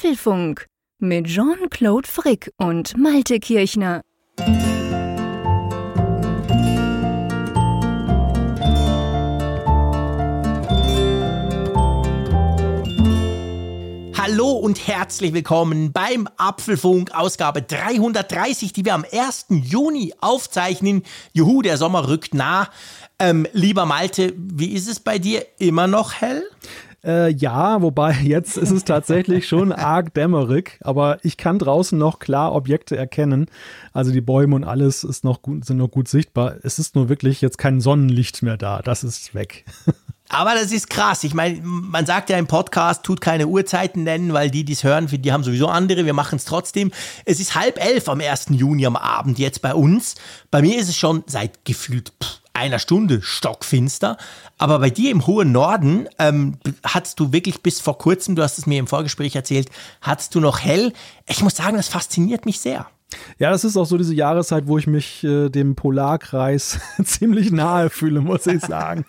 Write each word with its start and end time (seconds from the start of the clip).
Apfelfunk 0.00 0.66
mit 0.98 1.26
Jean-Claude 1.26 2.08
Frick 2.08 2.50
und 2.56 2.96
Malte 2.96 3.38
Kirchner. 3.38 4.00
Hallo 14.16 14.52
und 14.52 14.88
herzlich 14.88 15.34
willkommen 15.34 15.92
beim 15.92 16.26
Apfelfunk 16.38 17.14
Ausgabe 17.14 17.60
330, 17.60 18.72
die 18.72 18.86
wir 18.86 18.94
am 18.94 19.04
1. 19.04 19.48
Juni 19.50 20.14
aufzeichnen. 20.22 21.02
Juhu, 21.34 21.60
der 21.60 21.76
Sommer 21.76 22.08
rückt 22.08 22.32
nah. 22.32 22.70
Ähm, 23.18 23.46
lieber 23.52 23.84
Malte, 23.84 24.32
wie 24.34 24.72
ist 24.72 24.88
es 24.88 24.98
bei 24.98 25.18
dir? 25.18 25.44
Immer 25.58 25.88
noch 25.88 26.14
hell? 26.14 26.42
Äh, 27.04 27.32
ja, 27.32 27.80
wobei 27.82 28.12
jetzt 28.22 28.56
ist 28.56 28.70
es 28.70 28.84
tatsächlich 28.84 29.48
schon 29.48 29.72
arg 29.72 30.12
dämmerig, 30.14 30.78
aber 30.82 31.18
ich 31.22 31.36
kann 31.36 31.58
draußen 31.58 31.98
noch 31.98 32.18
klar 32.18 32.54
Objekte 32.54 32.96
erkennen. 32.96 33.46
Also 33.92 34.12
die 34.12 34.20
Bäume 34.20 34.56
und 34.56 34.64
alles 34.64 35.04
ist 35.04 35.24
noch 35.24 35.42
gut, 35.42 35.64
sind 35.64 35.78
noch 35.78 35.90
gut 35.90 36.08
sichtbar. 36.08 36.56
Es 36.62 36.78
ist 36.78 36.94
nur 36.94 37.08
wirklich 37.08 37.40
jetzt 37.40 37.58
kein 37.58 37.80
Sonnenlicht 37.80 38.42
mehr 38.42 38.56
da. 38.56 38.82
Das 38.82 39.04
ist 39.04 39.34
weg. 39.34 39.64
Aber 40.32 40.54
das 40.54 40.70
ist 40.70 40.88
krass. 40.88 41.24
Ich 41.24 41.34
meine, 41.34 41.60
man 41.60 42.06
sagt 42.06 42.30
ja 42.30 42.38
im 42.38 42.46
Podcast, 42.46 43.02
tut 43.02 43.20
keine 43.20 43.48
Uhrzeiten 43.48 44.04
nennen, 44.04 44.32
weil 44.32 44.48
die, 44.48 44.64
die 44.64 44.74
es 44.74 44.84
hören, 44.84 45.08
die 45.10 45.32
haben 45.32 45.42
sowieso 45.42 45.66
andere. 45.66 46.06
Wir 46.06 46.12
machen 46.12 46.36
es 46.36 46.44
trotzdem. 46.44 46.92
Es 47.24 47.40
ist 47.40 47.56
halb 47.56 47.84
elf 47.84 48.08
am 48.08 48.20
1. 48.20 48.46
Juni 48.50 48.86
am 48.86 48.94
Abend 48.94 49.40
jetzt 49.40 49.60
bei 49.60 49.74
uns. 49.74 50.14
Bei 50.52 50.62
mir 50.62 50.78
ist 50.78 50.88
es 50.88 50.96
schon 50.96 51.24
seit 51.26 51.64
gefühlt 51.64 52.12
pff, 52.22 52.39
einer 52.52 52.78
Stunde 52.78 53.22
stockfinster. 53.22 54.16
Aber 54.58 54.78
bei 54.78 54.90
dir 54.90 55.10
im 55.10 55.26
hohen 55.26 55.52
Norden 55.52 56.08
ähm, 56.18 56.58
hattest 56.84 57.18
du 57.20 57.32
wirklich 57.32 57.62
bis 57.62 57.80
vor 57.80 57.98
kurzem, 57.98 58.36
du 58.36 58.42
hast 58.42 58.58
es 58.58 58.66
mir 58.66 58.78
im 58.78 58.86
Vorgespräch 58.86 59.34
erzählt, 59.36 59.70
hattest 60.00 60.34
du 60.34 60.40
noch 60.40 60.60
hell. 60.60 60.92
Ich 61.26 61.42
muss 61.42 61.56
sagen, 61.56 61.76
das 61.76 61.88
fasziniert 61.88 62.46
mich 62.46 62.60
sehr. 62.60 62.86
Ja, 63.38 63.50
das 63.50 63.64
ist 63.64 63.76
auch 63.76 63.86
so 63.86 63.96
diese 63.96 64.14
Jahreszeit, 64.14 64.66
wo 64.66 64.78
ich 64.78 64.86
mich 64.86 65.24
äh, 65.24 65.48
dem 65.48 65.74
Polarkreis 65.74 66.80
ziemlich 67.04 67.50
nahe 67.50 67.90
fühle, 67.90 68.20
muss 68.20 68.46
ich 68.46 68.60
sagen. 68.60 69.04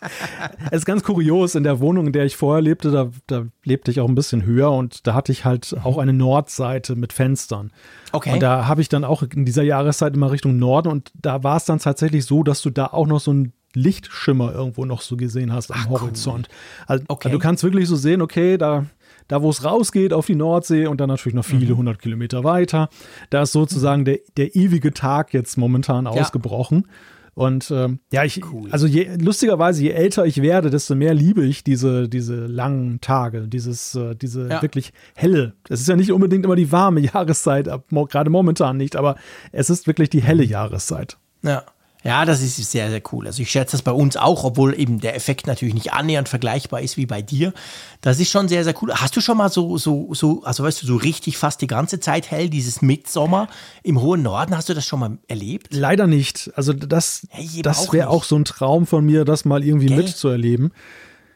es 0.72 0.80
ist 0.80 0.86
ganz 0.86 1.04
kurios, 1.04 1.56
in 1.56 1.64
der 1.64 1.80
Wohnung, 1.80 2.08
in 2.08 2.14
der 2.14 2.26
ich 2.26 2.38
vorher 2.38 2.62
lebte, 2.62 2.92
da, 2.92 3.10
da 3.28 3.46
lebte 3.64 3.92
ich 3.92 4.00
auch 4.00 4.08
ein 4.08 4.16
bisschen 4.16 4.44
höher 4.44 4.72
und 4.72 5.06
da 5.08 5.14
hatte 5.14 5.32
ich 5.32 5.46
halt 5.46 5.76
auch 5.84 5.98
eine 5.98 6.14
Nordseite 6.14 6.96
mit 6.96 7.14
Fenstern. 7.14 7.72
Okay. 8.12 8.34
Und 8.34 8.42
da 8.42 8.68
habe 8.68 8.82
ich 8.82 8.90
dann 8.90 9.04
auch 9.04 9.24
in 9.24 9.46
dieser 9.46 9.64
Jahreszeit 9.64 10.16
immer 10.16 10.32
Richtung 10.32 10.58
Norden 10.58 10.90
und 10.90 11.12
da 11.14 11.44
war 11.44 11.58
es 11.58 11.66
dann 11.66 11.80
tatsächlich 11.80 12.26
so, 12.26 12.44
dass 12.44 12.62
du 12.62 12.70
da 12.70 12.88
auch 12.88 13.08
noch 13.08 13.20
so 13.20 13.32
ein 13.34 13.54
Lichtschimmer 13.74 14.54
irgendwo 14.54 14.86
noch 14.86 15.02
so 15.02 15.16
gesehen 15.16 15.54
hast 15.54 15.72
am 15.72 15.80
Ach, 15.86 15.90
Horizont. 15.90 16.50
Cool. 16.50 16.86
Also, 16.88 17.06
okay. 17.08 17.28
also 17.30 17.38
du 17.38 17.42
kannst 17.42 17.64
wirklich 17.64 17.88
so 17.88 17.96
sehen, 17.96 18.22
okay, 18.22 18.58
da 18.58 18.86
da 19.28 19.42
wo 19.42 19.50
es 19.50 19.64
rausgeht 19.64 20.14
auf 20.14 20.26
die 20.26 20.36
Nordsee 20.36 20.88
und 20.88 21.00
dann 21.02 21.10
natürlich 21.10 21.36
noch 21.36 21.46
viele 21.46 21.74
mhm. 21.74 21.78
hundert 21.78 22.00
Kilometer 22.00 22.44
weiter. 22.44 22.90
Da 23.30 23.44
ist 23.44 23.52
sozusagen 23.52 24.06
der, 24.06 24.20
der 24.38 24.56
ewige 24.56 24.94
Tag 24.94 25.34
jetzt 25.34 25.58
momentan 25.58 26.06
ja. 26.06 26.12
ausgebrochen. 26.12 26.88
Und 27.34 27.72
ähm, 27.72 28.00
ja, 28.12 28.26
ich, 28.26 28.42
cool. 28.52 28.70
also 28.72 28.88
je, 28.88 29.16
lustigerweise, 29.18 29.82
je 29.82 29.92
älter 29.92 30.26
ich 30.26 30.42
werde, 30.42 30.70
desto 30.70 30.96
mehr 30.96 31.14
liebe 31.14 31.46
ich 31.46 31.64
diese, 31.64 32.10
diese 32.10 32.46
langen 32.46 33.00
Tage, 33.00 33.48
dieses, 33.48 33.96
äh, 33.96 34.16
diese 34.16 34.50
ja. 34.50 34.62
wirklich 34.62 34.92
helle. 35.16 35.54
Es 35.70 35.80
ist 35.80 35.88
ja 35.88 35.96
nicht 35.96 36.12
unbedingt 36.12 36.44
immer 36.44 36.58
die 36.58 36.72
warme 36.74 37.00
Jahreszeit, 37.14 37.70
gerade 37.90 38.30
momentan 38.30 38.76
nicht, 38.76 38.98
aber 38.98 39.16
es 39.54 39.70
ist 39.70 39.88
wirklich 39.88 40.10
die 40.10 40.22
helle 40.22 40.44
Jahreszeit. 40.44 41.18
Ja. 41.42 41.64
Ja, 42.04 42.26
das 42.26 42.42
ist 42.42 42.56
sehr, 42.72 42.90
sehr 42.90 43.02
cool. 43.12 43.28
Also 43.28 43.44
ich 43.44 43.52
schätze 43.52 43.74
das 43.74 43.84
bei 43.84 43.92
uns 43.92 44.18
auch, 44.18 44.44
obwohl 44.44 44.78
eben 44.80 45.00
der 45.00 45.16
Effekt 45.16 45.46
natürlich 45.46 45.76
nicht 45.76 45.94
annähernd 45.94 46.30
vergleichbar 46.30 46.82
ist 46.82 46.98
wie 46.98 47.06
bei 47.06 47.22
dir. 47.22 47.54
Das 48.02 48.20
ist 48.20 48.32
schon 48.32 48.48
sehr, 48.48 48.64
sehr 48.64 48.74
cool. 48.82 48.92
Hast 48.94 49.16
du 49.16 49.22
schon 49.22 49.38
mal 49.38 49.50
so, 49.50 49.78
so, 49.78 50.12
so, 50.14 50.44
also 50.44 50.64
weißt 50.64 50.82
du, 50.82 50.88
so 50.88 50.96
richtig 50.96 51.38
fast 51.38 51.62
die 51.62 51.68
ganze 51.68 52.00
Zeit 52.00 52.32
hell, 52.32 52.50
dieses 52.50 52.82
Mitsommer 52.82 53.48
im 53.84 54.02
hohen 54.02 54.24
Norden, 54.24 54.58
hast 54.58 54.70
du 54.70 54.74
das 54.74 54.86
schon 54.86 55.00
mal 55.00 55.18
erlebt? 55.28 55.68
Leider 55.72 56.08
nicht. 56.08 56.52
Also 56.56 56.74
das, 56.74 57.28
hey, 57.30 57.62
das 57.62 57.94
wäre 57.94 58.10
auch 58.10 58.24
so 58.24 58.36
ein 58.36 58.46
Traum 58.46 58.88
von 58.88 59.06
mir, 59.06 59.24
das 59.24 59.46
mal 59.46 59.64
irgendwie 59.64 59.88
Gell? 59.88 59.98
mitzuerleben. 59.98 60.72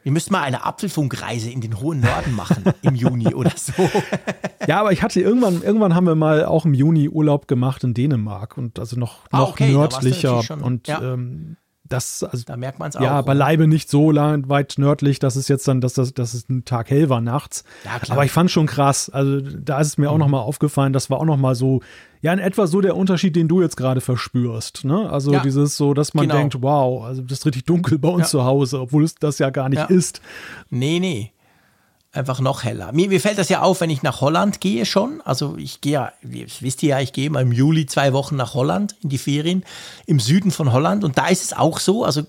Wir 0.05 0.11
müssten 0.11 0.33
mal 0.33 0.43
eine 0.43 0.63
Apfelfunkreise 0.63 1.49
in 1.49 1.61
den 1.61 1.79
hohen 1.79 1.99
Norden 1.99 2.35
machen 2.35 2.63
im 2.83 2.93
Juni 2.93 3.33
oder 3.33 3.53
so. 3.55 3.73
Ja, 4.67 4.79
aber 4.79 4.91
ich 4.91 5.01
hatte 5.01 5.19
irgendwann, 5.19 5.63
irgendwann 5.63 5.95
haben 5.95 6.05
wir 6.05 6.13
mal 6.13 6.45
auch 6.45 6.63
im 6.63 6.75
Juni 6.75 7.09
Urlaub 7.09 7.47
gemacht 7.47 7.83
in 7.83 7.95
Dänemark 7.95 8.55
und 8.55 8.77
also 8.77 8.99
noch, 8.99 9.21
ah, 9.31 9.39
noch 9.39 9.49
okay, 9.53 9.71
nördlicher. 9.71 10.43
und 10.61 10.87
ja. 10.87 11.01
ähm, 11.01 11.57
das, 11.87 12.21
also, 12.21 12.43
da 12.45 12.55
merkt 12.55 12.77
man 12.77 12.89
es 12.89 12.97
auch. 12.97 13.01
Ja, 13.01 13.19
beileibe 13.23 13.67
nicht 13.67 13.89
so 13.89 14.11
lang, 14.11 14.47
weit 14.47 14.75
nördlich, 14.77 15.17
dass 15.17 15.35
es 15.35 15.47
jetzt 15.47 15.67
dann, 15.67 15.81
dass, 15.81 15.93
das, 15.93 16.13
dass 16.13 16.35
es 16.35 16.49
ein 16.49 16.65
Tag 16.65 16.91
hell 16.91 17.09
war 17.09 17.21
nachts. 17.21 17.63
Ja, 17.83 17.97
klar. 17.97 18.17
Aber 18.17 18.25
ich 18.25 18.31
fand 18.31 18.51
schon 18.51 18.67
krass. 18.67 19.09
Also 19.09 19.41
da 19.41 19.79
ist 19.79 19.87
es 19.87 19.97
mir 19.97 20.05
mhm. 20.05 20.13
auch 20.13 20.17
nochmal 20.19 20.41
aufgefallen, 20.41 20.93
das 20.93 21.09
war 21.09 21.19
auch 21.19 21.25
nochmal 21.25 21.55
so, 21.55 21.81
ja, 22.25 22.33
in 22.33 22.39
etwa 22.39 22.65
so 22.65 22.81
der 22.81 22.97
Unterschied, 22.97 23.35
den 23.35 23.47
du 23.47 23.61
jetzt 23.61 23.77
gerade 23.77 24.01
verspürst. 24.01 24.83
Ne? 24.83 25.07
Also 25.11 25.31
ja, 25.31 25.41
dieses 25.41 25.77
so, 25.77 25.93
dass 25.93 26.15
man 26.15 26.27
genau. 26.27 26.39
denkt, 26.39 26.59
wow, 26.59 27.03
also 27.05 27.21
das 27.21 27.37
ist 27.37 27.45
richtig 27.45 27.65
dunkel 27.65 27.99
bei 27.99 28.09
uns 28.09 28.23
ja. 28.23 28.29
zu 28.29 28.45
Hause, 28.45 28.81
obwohl 28.81 29.03
es 29.03 29.13
das 29.13 29.37
ja 29.37 29.51
gar 29.51 29.69
nicht 29.69 29.77
ja. 29.77 29.85
ist. 29.85 30.21
Nee, 30.71 30.99
nee 30.99 31.31
einfach 32.11 32.39
noch 32.39 32.63
heller. 32.63 32.93
Mir, 32.93 33.09
mir 33.09 33.19
fällt 33.19 33.37
das 33.37 33.49
ja 33.49 33.61
auf, 33.61 33.81
wenn 33.81 33.89
ich 33.89 34.01
nach 34.01 34.21
Holland 34.21 34.61
gehe 34.61 34.85
schon. 34.85 35.21
Also 35.25 35.55
ich 35.57 35.81
gehe 35.81 35.91
ja, 35.91 36.13
wisst 36.21 36.81
ihr 36.81 36.89
ja, 36.89 36.99
ich 37.01 37.11
gehe 37.11 37.29
mal 37.29 37.41
im 37.41 37.51
Juli 37.51 37.85
zwei 37.87 38.13
Wochen 38.13 38.37
nach 38.37 38.53
Holland 38.53 38.95
in 39.03 39.09
die 39.09 39.17
Ferien 39.17 39.65
im 40.05 40.21
Süden 40.21 40.49
von 40.49 40.71
Holland 40.71 41.03
und 41.03 41.17
da 41.17 41.27
ist 41.27 41.43
es 41.43 41.53
auch 41.53 41.79
so, 41.79 42.05
also 42.05 42.23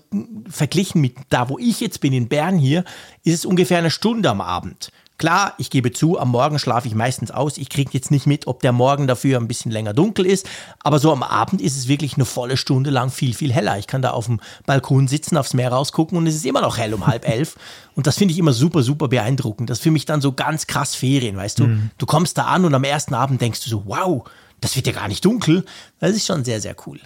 verglichen 0.49 0.99
mit 0.99 1.15
da, 1.29 1.47
wo 1.47 1.57
ich 1.57 1.79
jetzt 1.79 2.01
bin 2.01 2.11
in 2.11 2.27
Bern 2.27 2.57
hier, 2.57 2.83
ist 3.23 3.33
es 3.33 3.45
ungefähr 3.45 3.77
eine 3.77 3.89
Stunde 3.89 4.29
am 4.29 4.41
Abend. 4.41 4.91
Klar, 5.17 5.55
ich 5.57 5.71
gebe 5.71 5.91
zu, 5.91 6.19
am 6.19 6.29
Morgen 6.29 6.59
schlafe 6.59 6.87
ich 6.87 6.93
meistens 6.93 7.31
aus. 7.31 7.57
Ich 7.57 7.69
kriege 7.69 7.89
jetzt 7.93 8.11
nicht 8.11 8.27
mit, 8.27 8.45
ob 8.45 8.61
der 8.61 8.71
Morgen 8.71 9.07
dafür 9.07 9.39
ein 9.39 9.47
bisschen 9.47 9.71
länger 9.71 9.93
dunkel 9.93 10.27
ist. 10.27 10.47
Aber 10.79 10.99
so 10.99 11.11
am 11.11 11.23
Abend 11.23 11.59
ist 11.59 11.75
es 11.75 11.87
wirklich 11.87 12.15
eine 12.15 12.25
volle 12.25 12.55
Stunde 12.55 12.91
lang 12.91 13.09
viel, 13.09 13.33
viel 13.33 13.51
heller. 13.51 13.79
Ich 13.79 13.87
kann 13.87 14.03
da 14.03 14.11
auf 14.11 14.27
dem 14.27 14.39
Balkon 14.67 15.07
sitzen, 15.07 15.35
aufs 15.35 15.55
Meer 15.55 15.71
rausgucken 15.71 16.17
und 16.17 16.27
es 16.27 16.35
ist 16.35 16.45
immer 16.45 16.61
noch 16.61 16.77
hell 16.77 16.93
um 16.93 17.07
halb 17.07 17.27
elf. 17.27 17.55
Und 17.95 18.05
das 18.05 18.17
finde 18.17 18.33
ich 18.33 18.37
immer 18.37 18.53
super, 18.53 18.83
super 18.83 19.07
beeindruckend. 19.07 19.71
Das 19.71 19.79
ist 19.79 19.83
für 19.83 19.91
mich 19.91 20.05
dann 20.05 20.21
so 20.21 20.33
ganz 20.33 20.67
krass 20.67 20.93
Ferien, 20.93 21.35
weißt 21.35 21.59
du? 21.59 21.63
Mhm. 21.65 21.89
Du 21.97 22.05
kommst 22.05 22.37
da 22.37 22.43
an 22.45 22.63
und 22.63 22.75
am 22.75 22.83
ersten 22.83 23.15
Abend 23.15 23.41
denkst 23.41 23.63
du 23.63 23.71
so, 23.71 23.83
wow, 23.87 24.23
das 24.61 24.75
wird 24.75 24.85
ja 24.85 24.93
gar 24.93 25.07
nicht 25.07 25.25
dunkel. 25.25 25.65
Das 25.99 26.11
ist 26.11 26.27
schon 26.27 26.43
sehr, 26.43 26.61
sehr 26.61 26.75
cool. 26.85 26.99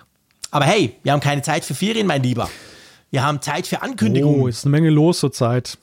Aber 0.51 0.65
hey, 0.65 0.97
wir 1.03 1.13
haben 1.13 1.21
keine 1.21 1.43
Zeit 1.43 1.63
für 1.63 1.75
Ferien, 1.75 2.07
mein 2.07 2.23
Lieber. 2.23 2.49
Wir 3.11 3.23
haben 3.23 3.41
Zeit 3.41 3.67
für 3.67 3.81
Ankündigungen. 3.81 4.41
Oh, 4.41 4.47
ist 4.47 4.65
eine 4.65 4.71
Menge 4.71 4.89
los 4.89 5.19
zurzeit. 5.19 5.77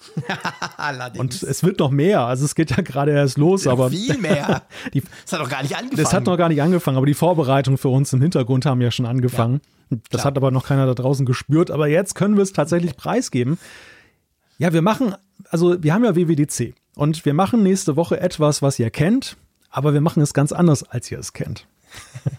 Und 1.18 1.42
es 1.42 1.62
wird 1.62 1.78
noch 1.78 1.90
mehr. 1.90 2.22
Also 2.22 2.46
es 2.46 2.54
geht 2.54 2.70
ja 2.70 2.82
gerade 2.82 3.12
erst 3.12 3.36
los, 3.36 3.64
ja, 3.64 3.72
aber. 3.72 3.90
Viel 3.90 4.16
mehr. 4.16 4.62
die, 4.94 5.02
das 5.24 5.34
hat 5.34 5.40
noch 5.40 5.50
gar 5.50 5.62
nicht 5.62 5.76
angefangen. 5.76 6.02
Das 6.02 6.14
hat 6.14 6.24
noch 6.24 6.38
gar 6.38 6.48
nicht 6.48 6.62
angefangen, 6.62 6.96
aber 6.96 7.04
die 7.04 7.12
Vorbereitungen 7.12 7.76
für 7.76 7.90
uns 7.90 8.14
im 8.14 8.22
Hintergrund 8.22 8.64
haben 8.64 8.80
ja 8.80 8.90
schon 8.90 9.04
angefangen. 9.04 9.60
Ja, 9.90 9.98
das 10.10 10.24
hat 10.24 10.38
aber 10.38 10.50
noch 10.50 10.66
keiner 10.66 10.86
da 10.86 10.94
draußen 10.94 11.26
gespürt. 11.26 11.70
Aber 11.70 11.86
jetzt 11.86 12.14
können 12.14 12.36
wir 12.36 12.42
es 12.42 12.54
tatsächlich 12.54 12.96
preisgeben. 12.96 13.58
Ja, 14.56 14.72
wir 14.72 14.82
machen, 14.82 15.14
also 15.50 15.82
wir 15.82 15.92
haben 15.92 16.04
ja 16.04 16.16
WWDC 16.16 16.74
und 16.94 17.26
wir 17.26 17.34
machen 17.34 17.62
nächste 17.62 17.96
Woche 17.96 18.18
etwas, 18.20 18.62
was 18.62 18.78
ihr 18.78 18.88
kennt, 18.88 19.36
aber 19.70 19.92
wir 19.92 20.00
machen 20.00 20.22
es 20.22 20.32
ganz 20.32 20.50
anders, 20.52 20.82
als 20.82 21.10
ihr 21.10 21.18
es 21.18 21.34
kennt. 21.34 21.66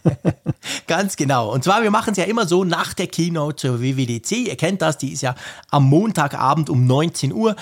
Ganz 0.87 1.15
genau. 1.15 1.51
Und 1.51 1.63
zwar, 1.63 1.83
wir 1.83 1.91
machen 1.91 2.11
es 2.11 2.17
ja 2.17 2.25
immer 2.25 2.47
so 2.47 2.63
nach 2.63 2.93
der 2.93 3.07
Keynote 3.07 3.55
zur 3.55 3.81
WWDC. 3.81 4.47
Ihr 4.47 4.55
kennt 4.55 4.81
das, 4.81 4.97
die 4.97 5.13
ist 5.13 5.21
ja 5.21 5.35
am 5.69 5.85
Montagabend 5.85 6.69
um 6.69 6.85
19 6.85 7.33
Uhr. 7.33 7.55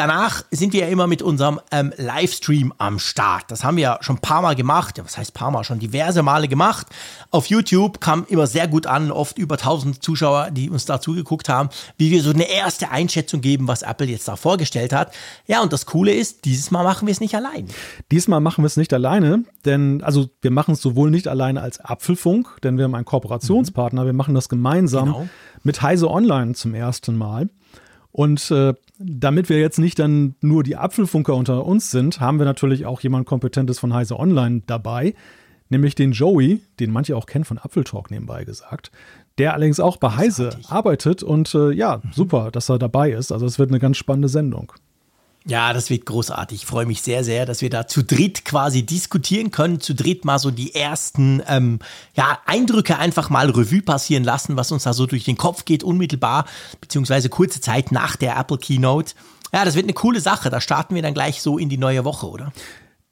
Danach 0.00 0.44
sind 0.50 0.72
wir 0.72 0.80
ja 0.80 0.86
immer 0.86 1.06
mit 1.06 1.20
unserem 1.20 1.60
ähm, 1.70 1.92
Livestream 1.98 2.72
am 2.78 2.98
Start. 2.98 3.50
Das 3.50 3.64
haben 3.64 3.76
wir 3.76 3.82
ja 3.82 3.98
schon 4.00 4.16
ein 4.16 4.22
paar 4.22 4.40
Mal 4.40 4.54
gemacht. 4.54 4.96
Ja, 4.96 5.04
was 5.04 5.18
heißt 5.18 5.34
paar 5.34 5.50
Mal? 5.50 5.62
Schon 5.62 5.78
diverse 5.78 6.22
Male 6.22 6.48
gemacht. 6.48 6.86
Auf 7.30 7.48
YouTube 7.48 8.00
kam 8.00 8.24
immer 8.30 8.46
sehr 8.46 8.66
gut 8.66 8.86
an, 8.86 9.12
oft 9.12 9.36
über 9.36 9.56
1000 9.56 10.02
Zuschauer, 10.02 10.52
die 10.52 10.70
uns 10.70 10.86
da 10.86 11.02
zugeguckt 11.02 11.50
haben, 11.50 11.68
wie 11.98 12.10
wir 12.10 12.22
so 12.22 12.30
eine 12.30 12.50
erste 12.50 12.90
Einschätzung 12.90 13.42
geben, 13.42 13.68
was 13.68 13.82
Apple 13.82 14.06
jetzt 14.06 14.26
da 14.26 14.36
vorgestellt 14.36 14.94
hat. 14.94 15.12
Ja, 15.46 15.60
und 15.60 15.70
das 15.70 15.84
Coole 15.84 16.14
ist, 16.14 16.46
dieses 16.46 16.70
Mal 16.70 16.82
machen 16.82 17.06
wir 17.06 17.12
es 17.12 17.20
nicht 17.20 17.34
allein. 17.34 17.68
Diesmal 18.10 18.40
machen 18.40 18.64
wir 18.64 18.68
es 18.68 18.78
nicht 18.78 18.94
alleine, 18.94 19.44
denn 19.66 20.02
also 20.02 20.30
wir 20.40 20.50
machen 20.50 20.72
es 20.72 20.80
sowohl 20.80 21.10
nicht 21.10 21.28
alleine 21.28 21.60
als 21.60 21.78
Apfelfunk, 21.78 22.56
denn 22.62 22.78
wir 22.78 22.84
haben 22.84 22.94
einen 22.94 23.04
Kooperationspartner. 23.04 24.04
Mhm. 24.04 24.06
Wir 24.06 24.14
machen 24.14 24.34
das 24.34 24.48
gemeinsam 24.48 25.04
genau. 25.12 25.28
mit 25.62 25.82
Heise 25.82 26.10
Online 26.10 26.54
zum 26.54 26.72
ersten 26.72 27.18
Mal. 27.18 27.50
Und 28.12 28.50
äh, 28.50 28.74
damit 29.02 29.48
wir 29.48 29.58
jetzt 29.58 29.78
nicht 29.78 29.98
dann 29.98 30.34
nur 30.40 30.62
die 30.62 30.76
Apfelfunker 30.76 31.34
unter 31.34 31.64
uns 31.64 31.90
sind, 31.90 32.20
haben 32.20 32.38
wir 32.38 32.44
natürlich 32.44 32.84
auch 32.84 33.00
jemand 33.00 33.26
Kompetentes 33.26 33.78
von 33.78 33.94
Heise 33.94 34.18
Online 34.18 34.62
dabei, 34.66 35.14
nämlich 35.70 35.94
den 35.94 36.12
Joey, 36.12 36.60
den 36.78 36.92
manche 36.92 37.16
auch 37.16 37.26
kennen 37.26 37.46
von 37.46 37.58
Apfeltalk 37.58 38.10
nebenbei 38.10 38.44
gesagt, 38.44 38.90
der 39.38 39.54
allerdings 39.54 39.80
auch 39.80 39.96
bei 39.96 40.16
Heise 40.16 40.50
arbeitet 40.68 41.22
und 41.22 41.54
äh, 41.54 41.70
ja, 41.72 42.02
super, 42.12 42.50
dass 42.50 42.68
er 42.68 42.78
dabei 42.78 43.12
ist. 43.12 43.32
Also 43.32 43.46
es 43.46 43.58
wird 43.58 43.70
eine 43.70 43.78
ganz 43.78 43.96
spannende 43.96 44.28
Sendung. 44.28 44.72
Ja, 45.46 45.72
das 45.72 45.88
wird 45.88 46.04
großartig. 46.04 46.62
Ich 46.62 46.66
freue 46.66 46.84
mich 46.84 47.00
sehr, 47.00 47.24
sehr, 47.24 47.46
dass 47.46 47.62
wir 47.62 47.70
da 47.70 47.86
zu 47.86 48.04
dritt 48.04 48.44
quasi 48.44 48.84
diskutieren 48.84 49.50
können, 49.50 49.80
zu 49.80 49.94
dritt 49.94 50.24
mal 50.24 50.38
so 50.38 50.50
die 50.50 50.74
ersten 50.74 51.42
ähm, 51.48 51.78
ja, 52.14 52.38
Eindrücke 52.44 52.98
einfach 52.98 53.30
mal 53.30 53.48
Revue 53.48 53.80
passieren 53.80 54.22
lassen, 54.22 54.56
was 54.56 54.70
uns 54.70 54.82
da 54.82 54.92
so 54.92 55.06
durch 55.06 55.24
den 55.24 55.38
Kopf 55.38 55.64
geht, 55.64 55.82
unmittelbar, 55.82 56.44
beziehungsweise 56.80 57.30
kurze 57.30 57.60
Zeit 57.60 57.90
nach 57.90 58.16
der 58.16 58.36
Apple 58.36 58.58
Keynote. 58.58 59.14
Ja, 59.52 59.64
das 59.64 59.76
wird 59.76 59.86
eine 59.86 59.94
coole 59.94 60.20
Sache. 60.20 60.50
Da 60.50 60.60
starten 60.60 60.94
wir 60.94 61.02
dann 61.02 61.14
gleich 61.14 61.40
so 61.40 61.56
in 61.56 61.70
die 61.70 61.78
neue 61.78 62.04
Woche, 62.04 62.28
oder? 62.28 62.52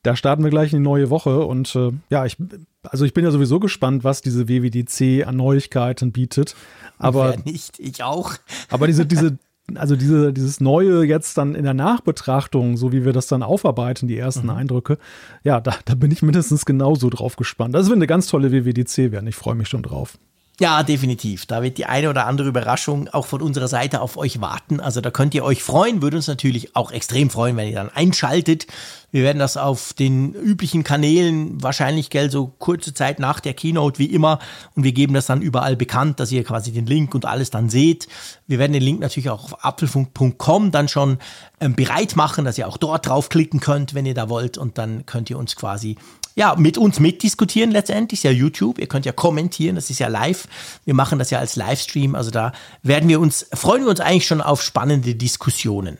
Da 0.02 0.14
starten 0.14 0.44
wir 0.44 0.50
gleich 0.50 0.72
in 0.72 0.78
die 0.78 0.84
neue 0.84 1.10
Woche 1.10 1.44
und 1.44 1.74
äh, 1.74 1.90
ja, 2.10 2.24
ich, 2.24 2.36
also 2.82 3.04
ich 3.04 3.14
bin 3.14 3.24
ja 3.24 3.30
sowieso 3.30 3.58
gespannt, 3.58 4.04
was 4.04 4.20
diese 4.20 4.48
WWDC 4.48 5.26
an 5.26 5.36
Neuigkeiten 5.36 6.12
bietet. 6.12 6.54
Aber 6.98 7.30
Wer 7.30 7.52
nicht, 7.52 7.78
ich 7.80 8.02
auch. 8.02 8.34
Aber 8.70 8.86
diese, 8.86 9.06
diese, 9.06 9.38
also 9.74 9.96
diese, 9.96 10.32
dieses 10.32 10.60
Neue 10.60 11.04
jetzt 11.04 11.36
dann 11.36 11.54
in 11.54 11.64
der 11.64 11.74
Nachbetrachtung, 11.74 12.76
so 12.76 12.92
wie 12.92 13.04
wir 13.04 13.12
das 13.12 13.26
dann 13.26 13.42
aufarbeiten, 13.42 14.08
die 14.08 14.18
ersten 14.18 14.46
mhm. 14.46 14.54
Eindrücke, 14.54 14.98
ja, 15.44 15.60
da, 15.60 15.74
da 15.84 15.94
bin 15.94 16.10
ich 16.10 16.22
mindestens 16.22 16.64
genauso 16.64 17.10
drauf 17.10 17.36
gespannt. 17.36 17.74
Das 17.74 17.86
wird 17.86 17.96
eine 17.96 18.06
ganz 18.06 18.26
tolle 18.26 18.52
WWDC 18.52 19.12
werden. 19.12 19.26
Ich 19.26 19.36
freue 19.36 19.54
mich 19.54 19.68
schon 19.68 19.82
drauf. 19.82 20.18
Ja, 20.60 20.82
definitiv. 20.82 21.46
Da 21.46 21.62
wird 21.62 21.78
die 21.78 21.86
eine 21.86 22.10
oder 22.10 22.26
andere 22.26 22.48
Überraschung 22.48 23.06
auch 23.08 23.26
von 23.26 23.42
unserer 23.42 23.68
Seite 23.68 24.00
auf 24.00 24.16
euch 24.16 24.40
warten. 24.40 24.80
Also 24.80 25.00
da 25.00 25.12
könnt 25.12 25.32
ihr 25.34 25.44
euch 25.44 25.62
freuen, 25.62 26.02
würde 26.02 26.16
uns 26.16 26.26
natürlich 26.26 26.74
auch 26.74 26.90
extrem 26.90 27.30
freuen, 27.30 27.56
wenn 27.56 27.68
ihr 27.68 27.76
dann 27.76 27.90
einschaltet. 27.90 28.66
Wir 29.10 29.22
werden 29.22 29.38
das 29.38 29.56
auf 29.56 29.94
den 29.94 30.34
üblichen 30.34 30.84
Kanälen 30.84 31.62
wahrscheinlich, 31.62 32.10
gell, 32.10 32.30
so 32.30 32.52
kurze 32.58 32.92
Zeit 32.92 33.18
nach 33.20 33.40
der 33.40 33.54
Keynote 33.54 33.98
wie 33.98 34.06
immer. 34.06 34.38
Und 34.74 34.84
wir 34.84 34.92
geben 34.92 35.14
das 35.14 35.26
dann 35.26 35.40
überall 35.40 35.76
bekannt, 35.76 36.20
dass 36.20 36.30
ihr 36.30 36.44
quasi 36.44 36.72
den 36.72 36.86
Link 36.86 37.14
und 37.14 37.24
alles 37.24 37.50
dann 37.50 37.70
seht. 37.70 38.06
Wir 38.46 38.58
werden 38.58 38.74
den 38.74 38.82
Link 38.82 39.00
natürlich 39.00 39.30
auch 39.30 39.44
auf 39.44 39.64
apfelfunk.com 39.64 40.70
dann 40.70 40.88
schon 40.88 41.18
ähm, 41.60 41.74
bereit 41.74 42.16
machen, 42.16 42.44
dass 42.44 42.58
ihr 42.58 42.68
auch 42.68 42.76
dort 42.76 43.06
draufklicken 43.06 43.60
könnt, 43.60 43.94
wenn 43.94 44.04
ihr 44.04 44.14
da 44.14 44.28
wollt. 44.28 44.58
Und 44.58 44.76
dann 44.76 45.06
könnt 45.06 45.30
ihr 45.30 45.38
uns 45.38 45.56
quasi 45.56 45.96
ja, 46.38 46.54
mit 46.54 46.78
uns 46.78 47.00
mitdiskutieren 47.00 47.72
letztendlich, 47.72 48.20
ist 48.20 48.24
ja 48.24 48.30
YouTube. 48.30 48.78
Ihr 48.78 48.86
könnt 48.86 49.04
ja 49.04 49.10
kommentieren, 49.10 49.74
das 49.74 49.90
ist 49.90 49.98
ja 49.98 50.06
live. 50.06 50.46
Wir 50.84 50.94
machen 50.94 51.18
das 51.18 51.30
ja 51.30 51.40
als 51.40 51.56
Livestream. 51.56 52.14
Also 52.14 52.30
da 52.30 52.52
werden 52.84 53.08
wir 53.08 53.18
uns, 53.18 53.46
freuen 53.54 53.82
wir 53.82 53.90
uns 53.90 53.98
eigentlich 53.98 54.26
schon 54.26 54.40
auf 54.40 54.62
spannende 54.62 55.16
Diskussionen. 55.16 55.98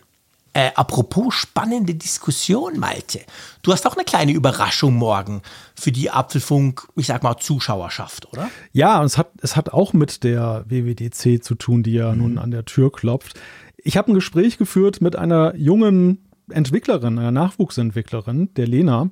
Äh, 0.59 0.73
apropos 0.75 1.35
spannende 1.35 1.95
Diskussion, 1.95 2.81
Malte. 2.81 3.21
Du 3.63 3.71
hast 3.71 3.87
auch 3.87 3.95
eine 3.95 4.05
kleine 4.05 4.33
Überraschung 4.33 4.95
morgen 4.95 5.43
für 5.77 5.93
die 5.93 6.11
Apfelfunk, 6.11 6.89
ich 6.97 7.07
sag 7.07 7.23
mal, 7.23 7.37
Zuschauerschaft, 7.37 8.27
oder? 8.33 8.51
Ja, 8.73 8.99
und 8.99 9.07
es 9.07 9.17
hat, 9.17 9.31
es 9.41 9.55
hat 9.55 9.73
auch 9.73 9.93
mit 9.93 10.25
der 10.25 10.65
WWDC 10.67 11.45
zu 11.45 11.55
tun, 11.55 11.85
die 11.85 11.93
ja 11.93 12.11
mhm. 12.11 12.19
nun 12.19 12.39
an 12.39 12.51
der 12.51 12.65
Tür 12.65 12.91
klopft. 12.91 13.39
Ich 13.77 13.97
habe 13.97 14.11
ein 14.11 14.15
Gespräch 14.15 14.59
geführt 14.59 15.01
mit 15.01 15.15
einer 15.15 15.55
jungen 15.55 16.27
Entwicklerin, 16.51 17.21
einer 17.21 17.31
Nachwuchsentwicklerin, 17.31 18.53
der 18.55 18.67
Lena 18.67 19.11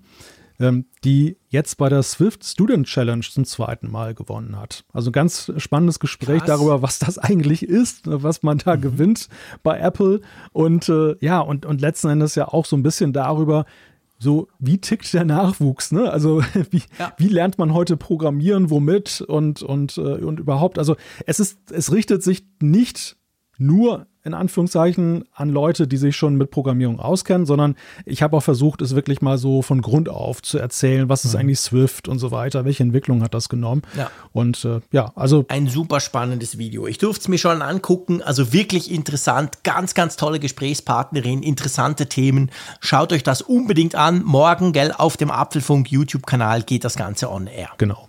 die 0.59 1.37
jetzt 1.49 1.77
bei 1.77 1.89
der 1.89 2.03
Swift 2.03 2.45
Student 2.45 2.87
Challenge 2.87 3.23
zum 3.23 3.45
zweiten 3.45 3.91
Mal 3.91 4.15
gewonnen 4.15 4.59
hat. 4.59 4.85
Also 4.93 5.11
ein 5.11 5.13
ganz 5.13 5.53
spannendes 5.59 6.01
Gespräch 6.01 6.41
Krass. 6.41 6.59
darüber, 6.59 6.83
was 6.83 6.99
das 6.99 7.19
eigentlich 7.19 7.63
ist, 7.63 8.03
was 8.05 8.43
man 8.43 8.59
da 8.59 8.77
mhm. 8.77 8.81
gewinnt 8.81 9.29
bei 9.63 9.79
Apple 9.79 10.21
und 10.53 10.89
äh, 10.89 11.17
ja, 11.21 11.41
und, 11.41 11.67
und 11.67 11.81
letzten 11.81 12.09
Endes 12.09 12.35
ja 12.35 12.49
auch 12.49 12.65
so 12.65 12.77
ein 12.77 12.83
bisschen 12.83 13.13
darüber, 13.13 13.67
so, 14.19 14.49
wie 14.59 14.79
tickt 14.79 15.13
der 15.13 15.25
Nachwuchs, 15.25 15.93
ne? 15.93 16.11
Also, 16.11 16.43
wie, 16.71 16.83
ja. 16.99 17.13
wie 17.19 17.29
lernt 17.29 17.59
man 17.59 17.75
heute 17.75 17.97
programmieren, 17.97 18.71
womit 18.71 19.21
und, 19.21 19.63
und, 19.63 19.99
äh, 19.99 20.01
und 20.01 20.41
überhaupt? 20.41 20.79
Also, 20.79 20.97
es 21.27 21.39
ist, 21.39 21.71
es 21.71 21.93
richtet 21.93 22.23
sich 22.23 22.47
nicht 22.61 23.17
nur 23.59 24.07
in 24.27 24.35
Anführungszeichen 24.35 25.25
an 25.35 25.49
Leute, 25.49 25.87
die 25.87 25.97
sich 25.97 26.17
schon 26.17 26.37
mit 26.37 26.51
Programmierung 26.51 26.99
auskennen, 26.99 27.47
sondern 27.47 27.77
ich 28.05 28.23
habe 28.23 28.37
auch 28.37 28.43
versucht, 28.43 28.83
es 28.83 28.95
wirklich 28.95 29.23
mal 29.23 29.39
so 29.39 29.63
von 29.63 29.81
Grund 29.81 30.09
auf 30.09 30.43
zu 30.43 30.59
erzählen, 30.59 31.09
was 31.09 31.25
ist 31.25 31.35
mhm. 31.35 31.41
eigentlich 31.41 31.61
Swift 31.61 32.09
und 32.09 32.19
so 32.19 32.31
weiter, 32.33 32.65
welche 32.65 32.83
Entwicklung 32.83 33.23
hat 33.23 33.35
das 33.35 33.49
genommen. 33.49 33.83
Ja. 33.97 34.11
Und 34.33 34.65
äh, 34.65 34.81
ja, 34.91 35.13
also. 35.15 35.45
Ein 35.49 35.69
super 35.69 36.01
spannendes 36.01 36.59
Video. 36.59 36.87
Ich 36.87 36.99
durfte 36.99 37.23
es 37.23 37.29
mir 37.29 37.39
schon 37.39 37.63
angucken, 37.63 38.21
also 38.21 38.53
wirklich 38.53 38.91
interessant, 38.91 39.63
ganz, 39.63 39.95
ganz 39.95 40.17
tolle 40.17 40.41
Gesprächspartnerin, 40.41 41.43
interessante 41.43 42.07
Themen. 42.09 42.51
Schaut 42.81 43.13
euch 43.13 43.23
das 43.23 43.43
unbedingt 43.43 43.95
an. 43.95 44.23
Morgen, 44.25 44.73
gell, 44.73 44.93
auf 44.93 45.17
dem 45.17 45.31
Apfelfunk 45.31 45.91
YouTube-Kanal 45.91 46.63
geht 46.63 46.85
das 46.85 46.97
Ganze 46.97 47.31
on 47.31 47.47
air. 47.47 47.71
Genau. 47.79 48.09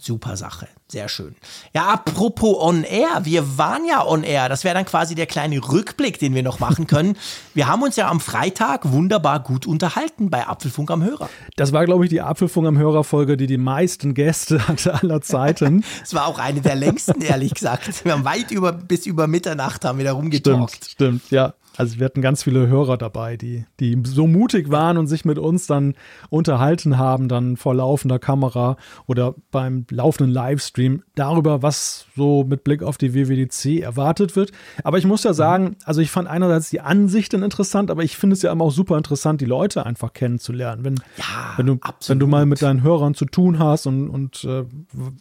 Super 0.00 0.36
Sache. 0.36 0.68
Sehr 0.88 1.08
schön. 1.08 1.36
Ja, 1.72 1.88
apropos 1.88 2.56
on 2.60 2.82
air. 2.82 3.20
Wir 3.22 3.58
waren 3.58 3.84
ja 3.84 4.04
on 4.04 4.24
air. 4.24 4.48
Das 4.48 4.64
wäre 4.64 4.74
dann 4.74 4.84
quasi 4.84 5.14
der 5.14 5.26
kleine 5.26 5.58
Rückblick, 5.58 6.18
den 6.18 6.34
wir 6.34 6.42
noch 6.42 6.58
machen 6.58 6.86
können. 6.86 7.16
wir 7.54 7.68
haben 7.68 7.82
uns 7.82 7.96
ja 7.96 8.08
am 8.08 8.18
Freitag 8.18 8.90
wunderbar 8.90 9.40
gut 9.40 9.66
unterhalten 9.66 10.30
bei 10.30 10.46
Apfelfunk 10.46 10.90
am 10.90 11.04
Hörer. 11.04 11.28
Das 11.56 11.72
war, 11.72 11.84
glaube 11.84 12.04
ich, 12.04 12.10
die 12.10 12.20
Apfelfunk 12.20 12.66
am 12.66 12.78
Hörer 12.78 13.04
Folge, 13.04 13.36
die 13.36 13.46
die 13.46 13.58
meisten 13.58 14.14
Gäste 14.14 14.66
hatte 14.68 14.94
aller 14.94 15.20
Zeiten. 15.20 15.84
Es 16.02 16.14
war 16.14 16.26
auch 16.26 16.38
eine 16.38 16.60
der 16.60 16.74
längsten, 16.74 17.20
ehrlich 17.20 17.54
gesagt. 17.54 18.04
Wir 18.04 18.12
haben 18.12 18.24
weit 18.24 18.50
über, 18.50 18.72
bis 18.72 19.06
über 19.06 19.26
Mitternacht 19.28 19.84
haben 19.84 19.98
wir 19.98 20.04
da 20.06 20.12
rumgetalkt. 20.12 20.74
Stimmt, 20.74 20.90
stimmt, 20.90 21.30
ja. 21.30 21.54
Also 21.76 21.98
wir 21.98 22.04
hatten 22.04 22.20
ganz 22.20 22.42
viele 22.42 22.66
Hörer 22.66 22.98
dabei, 22.98 23.36
die, 23.36 23.64
die 23.78 24.00
so 24.04 24.26
mutig 24.26 24.70
waren 24.70 24.98
und 24.98 25.06
sich 25.06 25.24
mit 25.24 25.38
uns 25.38 25.66
dann 25.66 25.94
unterhalten 26.28 26.98
haben, 26.98 27.28
dann 27.28 27.56
vor 27.56 27.74
laufender 27.74 28.18
Kamera 28.18 28.76
oder 29.06 29.34
beim 29.50 29.86
laufenden 29.90 30.32
Livestream 30.32 31.02
darüber, 31.14 31.62
was 31.62 32.06
so 32.16 32.44
mit 32.44 32.64
Blick 32.64 32.82
auf 32.82 32.98
die 32.98 33.14
WWDC 33.14 33.82
erwartet 33.82 34.36
wird. 34.36 34.52
Aber 34.84 34.98
ich 34.98 35.06
muss 35.06 35.24
ja 35.24 35.32
sagen, 35.32 35.76
also 35.84 36.00
ich 36.00 36.10
fand 36.10 36.28
einerseits 36.28 36.70
die 36.70 36.80
Ansichten 36.80 37.42
interessant, 37.42 37.90
aber 37.90 38.02
ich 38.02 38.16
finde 38.16 38.34
es 38.34 38.42
ja 38.42 38.52
immer 38.52 38.64
auch 38.64 38.72
super 38.72 38.98
interessant, 38.98 39.40
die 39.40 39.46
Leute 39.46 39.86
einfach 39.86 40.12
kennenzulernen. 40.12 40.84
Wenn, 40.84 40.96
ja, 41.16 41.54
wenn, 41.56 41.66
du, 41.66 41.78
wenn 42.06 42.18
du 42.18 42.26
mal 42.26 42.46
mit 42.46 42.62
deinen 42.62 42.82
Hörern 42.82 43.14
zu 43.14 43.24
tun 43.24 43.58
hast 43.58 43.86
und, 43.86 44.08
und 44.08 44.44
äh, 44.44 44.64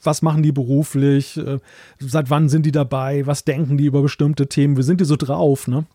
was 0.03 0.21
machen 0.21 0.43
die 0.43 0.51
beruflich, 0.51 1.37
äh, 1.37 1.59
seit 1.99 2.29
wann 2.29 2.49
sind 2.49 2.65
die 2.65 2.71
dabei, 2.71 3.25
was 3.27 3.45
denken 3.45 3.77
die 3.77 3.85
über 3.85 4.01
bestimmte 4.01 4.47
Themen, 4.47 4.77
wie 4.77 4.83
sind 4.83 4.99
die 4.99 5.05
so 5.05 5.15
drauf, 5.15 5.67
ne? 5.67 5.85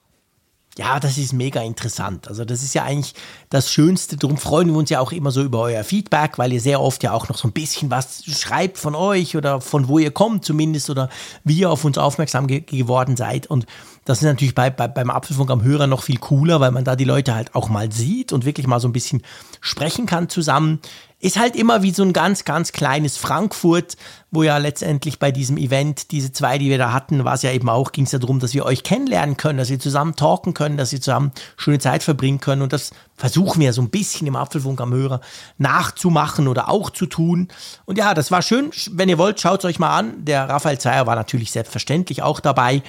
Ja, 0.76 0.98
das 0.98 1.18
ist 1.18 1.32
mega 1.32 1.62
interessant. 1.62 2.26
Also 2.26 2.44
das 2.44 2.64
ist 2.64 2.74
ja 2.74 2.82
eigentlich 2.82 3.14
das 3.48 3.70
Schönste. 3.70 4.16
Darum 4.16 4.36
freuen 4.36 4.68
wir 4.68 4.76
uns 4.76 4.90
ja 4.90 4.98
auch 4.98 5.12
immer 5.12 5.30
so 5.30 5.42
über 5.42 5.60
euer 5.60 5.84
Feedback, 5.84 6.36
weil 6.36 6.52
ihr 6.52 6.60
sehr 6.60 6.80
oft 6.80 7.04
ja 7.04 7.12
auch 7.12 7.28
noch 7.28 7.36
so 7.36 7.46
ein 7.46 7.52
bisschen 7.52 7.92
was 7.92 8.24
schreibt 8.24 8.78
von 8.78 8.96
euch 8.96 9.36
oder 9.36 9.60
von 9.60 9.86
wo 9.86 10.00
ihr 10.00 10.10
kommt 10.10 10.44
zumindest 10.44 10.90
oder 10.90 11.10
wie 11.44 11.58
ihr 11.58 11.70
auf 11.70 11.84
uns 11.84 11.96
aufmerksam 11.96 12.48
ge 12.48 12.60
geworden 12.60 13.16
seid. 13.16 13.46
Und 13.46 13.66
das 14.04 14.18
ist 14.18 14.24
natürlich 14.24 14.56
bei, 14.56 14.68
bei, 14.68 14.88
beim 14.88 15.10
Apfelfunk 15.10 15.48
am 15.50 15.62
Hörer 15.62 15.86
noch 15.86 16.02
viel 16.02 16.18
cooler, 16.18 16.58
weil 16.58 16.72
man 16.72 16.82
da 16.82 16.96
die 16.96 17.04
Leute 17.04 17.36
halt 17.36 17.54
auch 17.54 17.68
mal 17.68 17.92
sieht 17.92 18.32
und 18.32 18.44
wirklich 18.44 18.66
mal 18.66 18.80
so 18.80 18.88
ein 18.88 18.92
bisschen 18.92 19.22
sprechen 19.60 20.06
kann 20.06 20.28
zusammen. 20.28 20.80
Ist 21.24 21.38
halt 21.38 21.56
immer 21.56 21.82
wie 21.82 21.90
so 21.90 22.02
ein 22.02 22.12
ganz, 22.12 22.44
ganz 22.44 22.72
kleines 22.72 23.16
Frankfurt, 23.16 23.96
wo 24.30 24.42
ja 24.42 24.58
letztendlich 24.58 25.18
bei 25.18 25.32
diesem 25.32 25.56
Event, 25.56 26.10
diese 26.10 26.32
zwei, 26.32 26.58
die 26.58 26.68
wir 26.68 26.76
da 26.76 26.92
hatten, 26.92 27.24
war 27.24 27.32
es 27.32 27.40
ja 27.40 27.50
eben 27.50 27.70
auch, 27.70 27.92
ging 27.92 28.04
es 28.04 28.12
ja 28.12 28.18
darum, 28.18 28.40
dass 28.40 28.52
wir 28.52 28.66
euch 28.66 28.82
kennenlernen 28.82 29.38
können, 29.38 29.56
dass 29.56 29.70
wir 29.70 29.78
zusammen 29.78 30.16
talken 30.16 30.52
können, 30.52 30.76
dass 30.76 30.92
wir 30.92 31.00
zusammen 31.00 31.32
schöne 31.56 31.78
Zeit 31.78 32.02
verbringen 32.02 32.40
können. 32.40 32.60
Und 32.60 32.74
das 32.74 32.90
versuchen 33.16 33.62
wir 33.62 33.72
so 33.72 33.80
ein 33.80 33.88
bisschen 33.88 34.26
im 34.26 34.36
Apfelfunk 34.36 34.82
am 34.82 34.92
Hörer 34.92 35.22
nachzumachen 35.56 36.46
oder 36.46 36.68
auch 36.68 36.90
zu 36.90 37.06
tun. 37.06 37.48
Und 37.86 37.96
ja, 37.96 38.12
das 38.12 38.30
war 38.30 38.42
schön. 38.42 38.70
Wenn 38.90 39.08
ihr 39.08 39.16
wollt, 39.16 39.40
schaut 39.40 39.60
es 39.60 39.64
euch 39.64 39.78
mal 39.78 39.96
an. 39.96 40.26
Der 40.26 40.46
Raphael 40.46 40.76
Zeyer 40.76 41.06
war 41.06 41.16
natürlich 41.16 41.52
selbstverständlich 41.52 42.20
auch 42.20 42.40
dabei. 42.40 42.82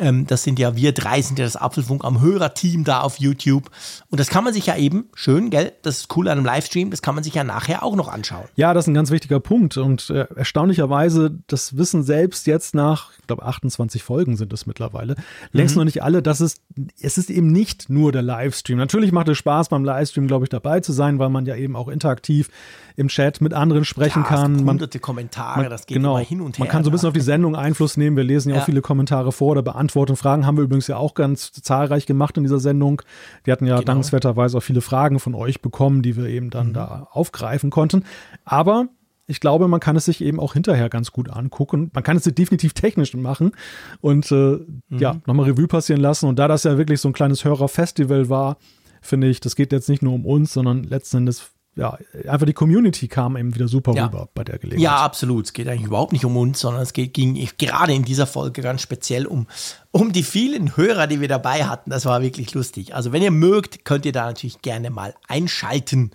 Ähm, 0.00 0.26
das 0.26 0.42
sind 0.42 0.58
ja 0.58 0.74
wir 0.76 0.92
drei, 0.92 1.20
sind 1.22 1.38
ja 1.38 1.44
das 1.44 1.56
Apfelfunk 1.56 2.04
am 2.04 2.20
Hörerteam 2.20 2.84
da 2.84 3.00
auf 3.00 3.18
YouTube. 3.18 3.70
Und 4.08 4.18
das 4.18 4.28
kann 4.28 4.44
man 4.44 4.54
sich 4.54 4.66
ja 4.66 4.76
eben, 4.76 5.04
schön, 5.14 5.50
gell, 5.50 5.72
das 5.82 5.98
ist 5.98 6.16
cool 6.16 6.28
an 6.28 6.38
einem 6.38 6.46
Livestream, 6.46 6.90
das 6.90 7.02
kann 7.02 7.14
man 7.14 7.22
sich 7.22 7.34
ja 7.34 7.44
nachher 7.44 7.82
auch 7.82 7.94
noch 7.96 8.08
anschauen. 8.08 8.46
Ja, 8.56 8.72
das 8.74 8.84
ist 8.84 8.88
ein 8.88 8.94
ganz 8.94 9.10
wichtiger 9.10 9.40
Punkt. 9.40 9.76
Und 9.76 10.10
äh, 10.10 10.26
erstaunlicherweise, 10.34 11.38
das 11.46 11.76
wissen 11.76 12.02
selbst 12.02 12.46
jetzt 12.46 12.74
nach, 12.74 13.10
ich 13.18 13.26
glaube, 13.26 13.44
28 13.44 14.02
Folgen 14.02 14.36
sind 14.36 14.52
es 14.52 14.66
mittlerweile, 14.66 15.16
längst 15.52 15.76
mhm. 15.76 15.80
noch 15.80 15.84
nicht 15.84 16.02
alle, 16.02 16.22
dass 16.22 16.40
es, 16.40 16.56
es 17.00 17.18
ist 17.18 17.30
eben 17.30 17.52
nicht 17.52 17.90
nur 17.90 18.10
der 18.10 18.22
Livestream. 18.22 18.78
Natürlich 18.78 19.12
macht 19.12 19.28
es 19.28 19.38
Spaß, 19.38 19.68
beim 19.68 19.84
Livestream, 19.84 20.26
glaube 20.26 20.46
ich, 20.46 20.48
dabei 20.48 20.80
zu 20.80 20.92
sein, 20.92 21.18
weil 21.18 21.28
man 21.28 21.44
ja 21.44 21.56
eben 21.56 21.76
auch 21.76 21.88
interaktiv 21.88 22.48
im 22.96 23.08
Chat 23.08 23.40
mit 23.40 23.54
anderen 23.54 23.84
sprechen 23.84 24.22
ja, 24.22 24.28
kann. 24.28 24.66
Hunderte 24.66 24.98
man, 24.98 25.02
Kommentare, 25.02 25.60
man, 25.60 25.70
das 25.70 25.86
geht 25.86 25.96
genau, 25.96 26.16
immer 26.16 26.26
hin 26.26 26.40
und 26.40 26.58
her. 26.58 26.64
Man 26.64 26.68
kann 26.68 26.84
so 26.84 26.90
ein 26.90 26.92
bisschen 26.92 27.08
auf 27.08 27.14
die 27.14 27.20
Sendung 27.20 27.56
Einfluss 27.56 27.96
nehmen. 27.96 28.16
Wir 28.16 28.24
lesen 28.24 28.50
ja, 28.50 28.56
ja. 28.56 28.62
auch 28.62 28.66
viele 28.66 28.82
Kommentare 28.82 29.32
vor 29.32 29.52
oder 29.52 29.62
beantworten 29.62 30.16
Fragen. 30.16 30.46
Haben 30.46 30.56
wir 30.56 30.64
übrigens 30.64 30.86
ja 30.86 30.96
auch 30.96 31.14
ganz 31.14 31.52
zahlreich 31.52 32.06
gemacht 32.06 32.36
in 32.36 32.44
dieser 32.44 32.60
Sendung. 32.60 33.02
Wir 33.44 33.52
hatten 33.52 33.66
ja 33.66 33.76
genau. 33.76 33.86
dankenswerterweise 33.86 34.58
auch 34.58 34.62
viele 34.62 34.80
Fragen 34.80 35.20
von 35.20 35.34
euch 35.34 35.62
bekommen, 35.62 36.02
die 36.02 36.16
wir 36.16 36.26
eben 36.26 36.50
dann 36.50 36.68
mhm. 36.68 36.74
da 36.74 37.08
aufgreifen 37.10 37.70
konnten. 37.70 38.04
Aber 38.44 38.88
ich 39.30 39.38
glaube, 39.38 39.68
man 39.68 39.78
kann 39.78 39.94
es 39.94 40.06
sich 40.06 40.22
eben 40.22 40.40
auch 40.40 40.54
hinterher 40.54 40.88
ganz 40.88 41.12
gut 41.12 41.30
angucken. 41.30 41.90
Man 41.94 42.02
kann 42.02 42.16
es 42.16 42.24
definitiv 42.24 42.72
technisch 42.72 43.14
machen 43.14 43.52
und 44.00 44.30
äh, 44.32 44.34
mhm. 44.34 44.98
ja, 44.98 45.16
nochmal 45.24 45.48
Revue 45.48 45.68
passieren 45.68 46.00
lassen. 46.00 46.26
Und 46.26 46.38
da 46.40 46.48
das 46.48 46.64
ja 46.64 46.76
wirklich 46.76 47.00
so 47.00 47.08
ein 47.08 47.12
kleines 47.12 47.44
Hörerfestival 47.44 48.28
war, 48.28 48.56
finde 49.00 49.28
ich, 49.28 49.38
das 49.38 49.54
geht 49.54 49.70
jetzt 49.70 49.88
nicht 49.88 50.02
nur 50.02 50.14
um 50.14 50.26
uns, 50.26 50.52
sondern 50.52 50.82
letzten 50.82 51.18
Endes 51.18 51.52
ja, 51.76 51.96
einfach 52.28 52.46
die 52.46 52.52
Community 52.52 53.06
kam 53.08 53.36
eben 53.36 53.54
wieder 53.54 53.68
super 53.68 53.94
Ja. 53.94 54.06
rüber 54.06 54.28
bei 54.34 54.42
der 54.44 54.58
Gelegenheit. 54.58 54.82
Ja, 54.82 54.96
absolut. 54.96 55.46
Es 55.46 55.52
geht 55.52 55.68
eigentlich 55.68 55.86
überhaupt 55.86 56.12
nicht 56.12 56.24
um 56.24 56.36
uns, 56.36 56.60
sondern 56.60 56.82
es 56.82 56.92
geht, 56.92 57.14
ging 57.14 57.48
gerade 57.58 57.92
in 57.94 58.04
dieser 58.04 58.26
Folge 58.26 58.60
ganz 58.60 58.82
speziell 58.82 59.26
um, 59.26 59.46
um 59.92 60.12
die 60.12 60.24
vielen 60.24 60.76
Hörer, 60.76 61.06
die 61.06 61.20
wir 61.20 61.28
dabei 61.28 61.64
hatten. 61.64 61.90
Das 61.90 62.04
war 62.06 62.22
wirklich 62.22 62.52
lustig. 62.54 62.94
Also 62.94 63.12
wenn 63.12 63.22
ihr 63.22 63.30
mögt, 63.30 63.84
könnt 63.84 64.04
ihr 64.04 64.12
da 64.12 64.26
natürlich 64.26 64.60
gerne 64.62 64.90
mal 64.90 65.14
einschalten. 65.28 66.10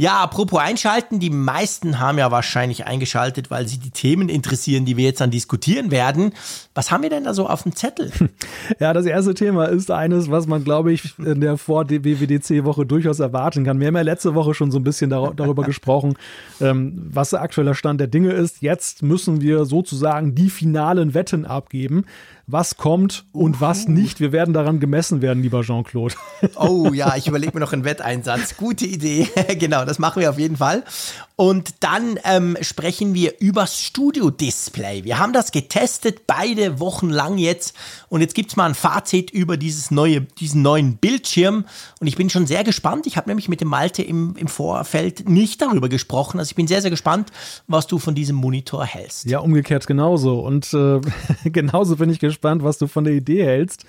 Ja, 0.00 0.20
apropos 0.20 0.58
einschalten, 0.58 1.20
die 1.20 1.28
meisten 1.28 2.00
haben 2.00 2.16
ja 2.16 2.30
wahrscheinlich 2.30 2.86
eingeschaltet, 2.86 3.50
weil 3.50 3.68
sie 3.68 3.76
die 3.76 3.90
Themen 3.90 4.30
interessieren, 4.30 4.86
die 4.86 4.96
wir 4.96 5.04
jetzt 5.04 5.20
dann 5.20 5.30
diskutieren 5.30 5.90
werden. 5.90 6.32
Was 6.74 6.90
haben 6.90 7.02
wir 7.02 7.10
denn 7.10 7.24
da 7.24 7.34
so 7.34 7.46
auf 7.46 7.64
dem 7.64 7.76
Zettel? 7.76 8.10
Ja, 8.78 8.92
das 8.92 9.04
erste 9.04 9.34
Thema 9.34 9.66
ist 9.66 9.90
eines, 9.90 10.30
was 10.30 10.46
man, 10.46 10.64
glaube 10.64 10.92
ich, 10.92 11.18
in 11.18 11.40
der 11.40 11.58
Vor-WWDC-Woche 11.58 12.86
durchaus 12.86 13.18
erwarten 13.18 13.64
kann. 13.64 13.80
Wir 13.80 13.88
haben 13.88 13.96
ja 13.96 14.02
letzte 14.02 14.34
Woche 14.34 14.54
schon 14.54 14.70
so 14.70 14.78
ein 14.78 14.84
bisschen 14.84 15.10
dar 15.10 15.34
darüber 15.34 15.64
gesprochen, 15.64 16.14
ähm, 16.60 17.08
was 17.12 17.30
der 17.30 17.42
aktuelle 17.42 17.74
Stand 17.74 18.00
der 18.00 18.06
Dinge 18.06 18.32
ist. 18.32 18.62
Jetzt 18.62 19.02
müssen 19.02 19.40
wir 19.40 19.64
sozusagen 19.66 20.34
die 20.34 20.48
finalen 20.48 21.12
Wetten 21.14 21.44
abgeben. 21.44 22.04
Was 22.52 22.76
kommt 22.76 23.26
und 23.32 23.60
was 23.60 23.86
nicht. 23.86 24.18
Wir 24.18 24.32
werden 24.32 24.52
daran 24.52 24.80
gemessen 24.80 25.22
werden, 25.22 25.40
lieber 25.40 25.62
Jean-Claude. 25.62 26.16
Oh 26.56 26.90
ja, 26.92 27.14
ich 27.16 27.28
überlege 27.28 27.52
mir 27.54 27.60
noch 27.60 27.72
einen 27.72 27.84
Wetteinsatz. 27.84 28.56
Gute 28.56 28.86
Idee. 28.86 29.28
genau, 29.58 29.84
das 29.84 30.00
machen 30.00 30.20
wir 30.20 30.30
auf 30.30 30.38
jeden 30.38 30.56
Fall. 30.56 30.82
Und 31.40 31.76
dann 31.80 32.18
ähm, 32.24 32.58
sprechen 32.60 33.14
wir 33.14 33.40
übers 33.40 33.80
Studio-Display. 33.80 35.04
Wir 35.04 35.18
haben 35.18 35.32
das 35.32 35.52
getestet, 35.52 36.26
beide 36.26 36.80
Wochen 36.80 37.08
lang 37.08 37.38
jetzt. 37.38 37.74
Und 38.10 38.20
jetzt 38.20 38.34
gibt's 38.34 38.56
mal 38.56 38.66
ein 38.66 38.74
Fazit 38.74 39.30
über 39.30 39.56
dieses 39.56 39.90
neue, 39.90 40.20
diesen 40.20 40.60
neuen 40.60 40.98
Bildschirm. 40.98 41.64
Und 41.98 42.06
ich 42.06 42.16
bin 42.16 42.28
schon 42.28 42.46
sehr 42.46 42.62
gespannt. 42.62 43.06
Ich 43.06 43.16
habe 43.16 43.30
nämlich 43.30 43.48
mit 43.48 43.62
dem 43.62 43.68
Malte 43.68 44.02
im, 44.02 44.36
im 44.36 44.48
Vorfeld 44.48 45.30
nicht 45.30 45.62
darüber 45.62 45.88
gesprochen. 45.88 46.38
Also 46.38 46.50
ich 46.50 46.56
bin 46.56 46.66
sehr, 46.66 46.82
sehr 46.82 46.90
gespannt, 46.90 47.30
was 47.66 47.86
du 47.86 47.98
von 47.98 48.14
diesem 48.14 48.36
Monitor 48.36 48.84
hältst. 48.84 49.24
Ja, 49.24 49.38
umgekehrt 49.38 49.86
genauso. 49.86 50.40
Und 50.40 50.74
äh, 50.74 51.00
genauso 51.48 51.96
bin 51.96 52.10
ich 52.10 52.18
gespannt, 52.18 52.64
was 52.64 52.76
du 52.76 52.86
von 52.86 53.04
der 53.04 53.14
Idee 53.14 53.46
hältst, 53.46 53.86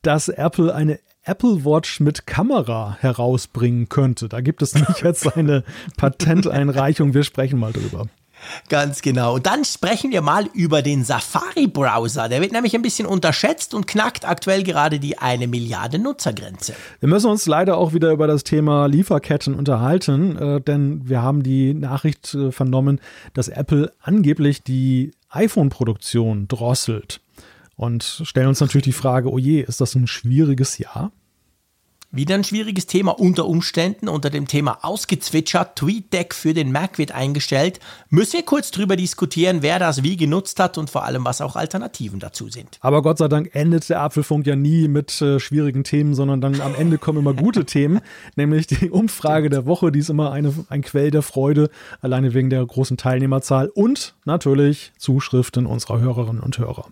dass 0.00 0.30
Apple 0.30 0.74
eine 0.74 1.00
Apple 1.28 1.64
Watch 1.64 2.00
mit 2.00 2.26
Kamera 2.26 2.96
herausbringen 3.00 3.88
könnte. 3.88 4.28
Da 4.28 4.40
gibt 4.40 4.62
es 4.62 4.74
nämlich 4.76 5.02
jetzt 5.02 5.36
eine 5.36 5.62
Patenteinreichung. 5.96 7.12
Wir 7.12 7.22
sprechen 7.22 7.58
mal 7.58 7.72
drüber. 7.72 8.06
Ganz 8.68 9.02
genau. 9.02 9.34
Und 9.34 9.46
dann 9.46 9.64
sprechen 9.64 10.10
wir 10.10 10.22
mal 10.22 10.46
über 10.54 10.80
den 10.80 11.04
Safari-Browser. 11.04 12.28
Der 12.28 12.40
wird 12.40 12.52
nämlich 12.52 12.74
ein 12.74 12.82
bisschen 12.82 13.06
unterschätzt 13.06 13.74
und 13.74 13.86
knackt 13.86 14.26
aktuell 14.26 14.62
gerade 14.62 15.00
die 15.00 15.18
eine 15.18 15.46
Milliarde 15.48 15.98
Nutzergrenze. 15.98 16.74
Wir 17.00 17.08
müssen 17.08 17.30
uns 17.30 17.46
leider 17.46 17.76
auch 17.76 17.92
wieder 17.92 18.10
über 18.12 18.26
das 18.26 18.44
Thema 18.44 18.86
Lieferketten 18.86 19.54
unterhalten, 19.54 20.36
äh, 20.36 20.60
denn 20.60 21.08
wir 21.08 21.22
haben 21.22 21.42
die 21.42 21.74
Nachricht 21.74 22.34
äh, 22.34 22.52
vernommen, 22.52 23.00
dass 23.34 23.48
Apple 23.48 23.92
angeblich 24.00 24.62
die 24.62 25.12
iPhone-Produktion 25.30 26.48
drosselt. 26.48 27.20
Und 27.76 28.22
stellen 28.24 28.48
uns 28.48 28.60
natürlich 28.60 28.84
die 28.84 28.92
Frage, 28.92 29.30
oh 29.30 29.38
je, 29.38 29.60
ist 29.60 29.80
das 29.80 29.94
ein 29.94 30.06
schwieriges 30.06 30.78
Jahr? 30.78 31.12
Wieder 32.10 32.36
ein 32.36 32.44
schwieriges 32.44 32.86
Thema 32.86 33.20
unter 33.20 33.46
Umständen. 33.46 34.08
Unter 34.08 34.30
dem 34.30 34.46
Thema 34.46 34.78
ausgezwitschert, 34.80 35.76
TweetDeck 35.76 36.34
für 36.34 36.54
den 36.54 36.72
Mac 36.72 36.96
wird 36.96 37.12
eingestellt. 37.12 37.80
Müssen 38.08 38.38
wir 38.38 38.44
kurz 38.46 38.70
drüber 38.70 38.96
diskutieren, 38.96 39.58
wer 39.60 39.78
das 39.78 40.02
wie 40.02 40.16
genutzt 40.16 40.58
hat 40.58 40.78
und 40.78 40.88
vor 40.88 41.04
allem, 41.04 41.26
was 41.26 41.42
auch 41.42 41.54
Alternativen 41.54 42.18
dazu 42.18 42.48
sind. 42.48 42.78
Aber 42.80 43.02
Gott 43.02 43.18
sei 43.18 43.28
Dank 43.28 43.54
endet 43.54 43.90
der 43.90 44.00
Apfelfunk 44.00 44.46
ja 44.46 44.56
nie 44.56 44.88
mit 44.88 45.20
äh, 45.20 45.38
schwierigen 45.38 45.84
Themen, 45.84 46.14
sondern 46.14 46.40
dann 46.40 46.62
am 46.62 46.74
Ende 46.74 46.96
kommen 46.96 47.18
immer 47.18 47.34
gute 47.34 47.66
Themen, 47.66 48.00
nämlich 48.36 48.66
die 48.66 48.88
Umfrage 48.88 49.50
der 49.50 49.66
Woche, 49.66 49.92
die 49.92 49.98
ist 49.98 50.08
immer 50.08 50.32
eine, 50.32 50.54
ein 50.70 50.80
Quell 50.80 51.10
der 51.10 51.20
Freude, 51.20 51.68
alleine 52.00 52.32
wegen 52.32 52.48
der 52.48 52.64
großen 52.64 52.96
Teilnehmerzahl 52.96 53.68
und 53.68 54.14
natürlich 54.24 54.92
Zuschriften 54.96 55.66
unserer 55.66 56.00
Hörerinnen 56.00 56.40
und 56.40 56.56
Hörer. 56.56 56.86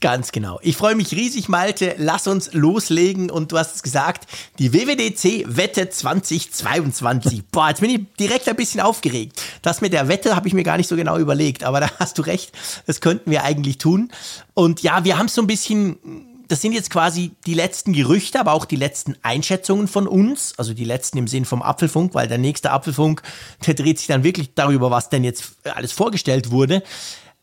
Ganz 0.00 0.30
genau. 0.30 0.60
Ich 0.62 0.76
freue 0.76 0.94
mich 0.94 1.10
riesig, 1.12 1.48
Malte. 1.48 1.96
Lass 1.98 2.28
uns 2.28 2.52
loslegen. 2.52 3.30
Und 3.30 3.50
du 3.50 3.58
hast 3.58 3.74
es 3.74 3.82
gesagt, 3.82 4.28
die 4.60 4.72
WWDC 4.72 5.44
Wette 5.56 5.90
2022. 5.90 7.46
Boah, 7.50 7.70
jetzt 7.70 7.80
bin 7.80 7.90
ich 7.90 8.00
direkt 8.18 8.48
ein 8.48 8.54
bisschen 8.54 8.80
aufgeregt. 8.80 9.42
Das 9.62 9.80
mit 9.80 9.92
der 9.92 10.06
Wette 10.06 10.36
habe 10.36 10.46
ich 10.46 10.54
mir 10.54 10.62
gar 10.62 10.76
nicht 10.76 10.88
so 10.88 10.94
genau 10.94 11.18
überlegt. 11.18 11.64
Aber 11.64 11.80
da 11.80 11.90
hast 11.98 12.16
du 12.16 12.22
recht. 12.22 12.52
Das 12.86 13.00
könnten 13.00 13.30
wir 13.32 13.42
eigentlich 13.42 13.78
tun. 13.78 14.10
Und 14.54 14.82
ja, 14.82 15.02
wir 15.02 15.18
haben 15.18 15.28
so 15.28 15.40
ein 15.40 15.48
bisschen 15.48 15.98
das 16.48 16.62
sind 16.62 16.72
jetzt 16.72 16.88
quasi 16.88 17.32
die 17.44 17.52
letzten 17.52 17.92
Gerüchte, 17.92 18.40
aber 18.40 18.52
auch 18.52 18.64
die 18.64 18.76
letzten 18.76 19.16
Einschätzungen 19.22 19.86
von 19.86 20.08
uns, 20.08 20.54
also 20.56 20.72
die 20.72 20.84
letzten 20.84 21.18
im 21.18 21.28
Sinn 21.28 21.44
vom 21.44 21.60
Apfelfunk, 21.60 22.14
weil 22.14 22.26
der 22.26 22.38
nächste 22.38 22.70
Apfelfunk, 22.70 23.22
der 23.66 23.74
dreht 23.74 23.98
sich 23.98 24.06
dann 24.06 24.24
wirklich 24.24 24.54
darüber, 24.54 24.90
was 24.90 25.10
denn 25.10 25.24
jetzt 25.24 25.52
alles 25.64 25.92
vorgestellt 25.92 26.50
wurde. 26.50 26.82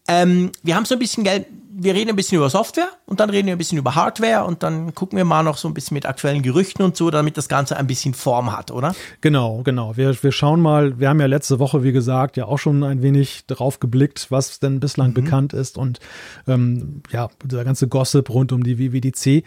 Ähm, 0.08 0.52
wir 0.64 0.76
haben 0.76 0.86
so 0.86 0.96
ein 0.96 1.00
bisschen 1.00 1.24
Geld, 1.24 1.48
wir 1.78 1.94
reden 1.94 2.12
ein 2.12 2.16
bisschen 2.16 2.38
über 2.38 2.50
Software 2.50 2.88
und 3.06 3.20
dann 3.20 3.30
reden 3.30 3.48
wir 3.48 3.56
ein 3.56 3.58
bisschen 3.58 3.78
über 3.78 3.96
Hardware 3.96 4.46
und 4.46 4.64
dann 4.64 4.96
gucken 4.96 5.18
wir 5.18 5.26
mal 5.26 5.44
noch 5.44 5.58
so 5.58 5.68
ein 5.68 5.74
bisschen 5.74 5.96
mit 5.96 6.06
aktuellen 6.06 6.42
Gerüchten 6.42 6.86
und 6.86 6.96
so, 6.96 7.10
damit 7.12 7.36
das 7.38 7.50
Ganze 7.50 7.76
ein 7.76 7.86
bisschen 7.88 8.14
Form 8.14 8.56
hat, 8.56 8.72
oder? 8.72 8.96
Genau, 9.22 9.62
genau. 9.64 9.98
Wir, 9.98 10.16
wir 10.24 10.32
schauen 10.32 10.62
mal, 10.62 11.00
wir 11.00 11.10
haben 11.10 11.20
ja 11.20 11.26
letzte 11.26 11.60
Woche, 11.60 11.84
wie 11.84 11.92
gesagt, 11.92 12.38
ja 12.38 12.46
auch 12.46 12.60
schon 12.60 12.84
ein 12.84 13.02
wenig 13.02 13.46
drauf 13.48 13.80
geblickt, 13.80 14.28
was 14.30 14.60
denn 14.60 14.80
bislang 14.80 15.14
bekannt 15.14 15.52
ist 15.54 15.78
und 15.78 16.00
ähm, 16.48 17.02
ja, 17.12 17.30
der 17.44 17.66
ganze 17.66 17.88
Gossip 17.88 18.30
rund 18.30 18.54
um 18.54 18.64
die 18.64 18.80
WWDC. 18.80 19.44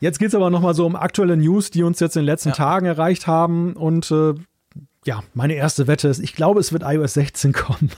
Jetzt 0.00 0.18
geht 0.18 0.28
es 0.28 0.34
aber 0.34 0.50
nochmal 0.50 0.74
so 0.74 0.84
um 0.84 0.96
aktuelle 0.96 1.36
News, 1.36 1.70
die 1.70 1.84
uns 1.84 2.00
jetzt 2.00 2.16
in 2.16 2.22
den 2.22 2.26
letzten 2.26 2.50
Ja. 2.50 2.54
Tagen 2.56 2.84
erreicht 2.84 3.26
haben 3.26 3.72
und 3.74 4.10
äh, 4.10 4.34
ja, 5.04 5.22
meine 5.34 5.54
erste 5.54 5.86
Wette 5.86 6.08
ist, 6.08 6.18
ich 6.20 6.34
glaube, 6.34 6.60
es 6.60 6.72
wird 6.72 6.82
iOS 6.82 7.14
16 7.14 7.52
kommen. 7.52 7.90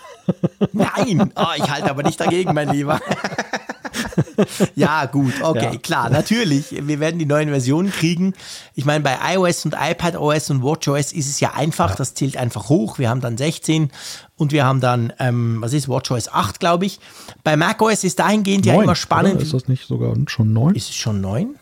Nein, 0.72 1.32
oh, 1.36 1.46
ich 1.56 1.70
halte 1.70 1.90
aber 1.90 2.02
nicht 2.02 2.20
dagegen, 2.20 2.52
mein 2.52 2.70
Lieber. 2.70 3.00
ja, 4.74 5.06
gut, 5.06 5.34
okay, 5.42 5.70
ja. 5.72 5.78
klar, 5.78 6.10
natürlich. 6.10 6.66
Wir 6.70 7.00
werden 7.00 7.18
die 7.18 7.26
neuen 7.26 7.48
Versionen 7.48 7.90
kriegen. 7.90 8.34
Ich 8.74 8.84
meine, 8.84 9.02
bei 9.02 9.16
iOS 9.34 9.64
und 9.64 9.74
iPadOS 9.78 10.50
und 10.50 10.62
WatchOS 10.62 11.12
ist 11.12 11.28
es 11.28 11.40
ja 11.40 11.54
einfach. 11.54 11.90
Ja. 11.90 11.96
Das 11.96 12.14
zählt 12.14 12.36
einfach 12.36 12.68
hoch. 12.68 12.98
Wir 12.98 13.08
haben 13.08 13.20
dann 13.20 13.36
16 13.36 13.90
und 14.36 14.52
wir 14.52 14.64
haben 14.64 14.80
dann, 14.80 15.12
ähm, 15.18 15.58
was 15.60 15.72
ist, 15.72 15.88
WatchOS 15.88 16.28
8, 16.28 16.60
glaube 16.60 16.86
ich. 16.86 17.00
Bei 17.44 17.56
macOS 17.56 18.04
ist 18.04 18.18
dahingehend 18.18 18.66
9, 18.66 18.74
ja 18.74 18.82
immer 18.82 18.96
spannend. 18.96 19.36
Oder? 19.36 19.42
Ist 19.42 19.54
das 19.54 19.68
nicht 19.68 19.86
sogar 19.86 20.14
schon 20.26 20.52
9? 20.52 20.74
Ist 20.74 20.90
es 20.90 20.96
schon 20.96 21.20
9? 21.20 21.54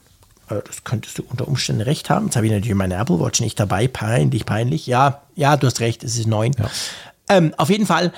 Das 0.49 0.85
könntest 0.85 1.19
du 1.19 1.23
unter 1.23 1.49
Umständen 1.49 1.83
recht 1.83 2.11
haben. 2.11 2.27
Jetzt 2.27 2.37
habe 2.37 2.47
ich 2.47 2.53
natürlich 2.53 2.75
meine 2.75 2.97
Apple 2.97 3.19
Watch 3.21 3.41
nicht 3.41 3.59
dabei. 3.59 3.89
Peinlich, 3.89 4.47
peinlich. 4.47 4.87
Ja, 4.87 5.23
ja, 5.35 5.57
du 5.57 5.67
hast 5.67 5.81
recht, 5.81 6.05
es 6.05 6.19
ist 6.19 6.27
neun. 6.27 6.55
Ähm, 7.29 7.55
auf 7.57 7.71
jeden 7.71 7.87
Fall, 7.87 8.13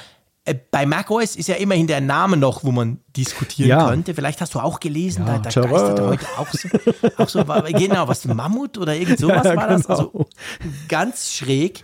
äh, 0.44 0.54
bei 0.70 0.86
macOS 0.86 1.36
ist 1.36 1.48
ja 1.48 1.56
immerhin 1.56 1.86
der 1.86 2.00
Name 2.00 2.36
noch, 2.36 2.64
wo 2.64 2.72
man 2.72 2.98
diskutieren 3.16 3.68
Ja. 3.68 3.88
könnte. 3.88 4.14
Vielleicht 4.14 4.40
hast 4.40 4.54
du 4.54 4.60
auch 4.60 4.80
gelesen, 4.80 5.26
Ja, 5.26 5.34
da, 5.34 5.38
da 5.38 5.50
Terror. 5.50 5.70
geistert 5.70 6.00
heute 6.00 6.26
auch 6.38 6.48
so, 6.52 6.68
auch 7.22 7.28
so 7.28 7.48
war, 7.48 7.62
genau, 7.62 8.08
was, 8.08 8.24
Mammut 8.24 8.78
oder 8.78 8.94
irgend 8.94 9.18
sowas 9.20 9.44
Ja, 9.44 9.56
war 9.56 9.68
das. 9.68 9.82
genau. 9.86 9.98
Also 9.98 10.26
ganz 10.88 11.32
schräg. 11.32 11.82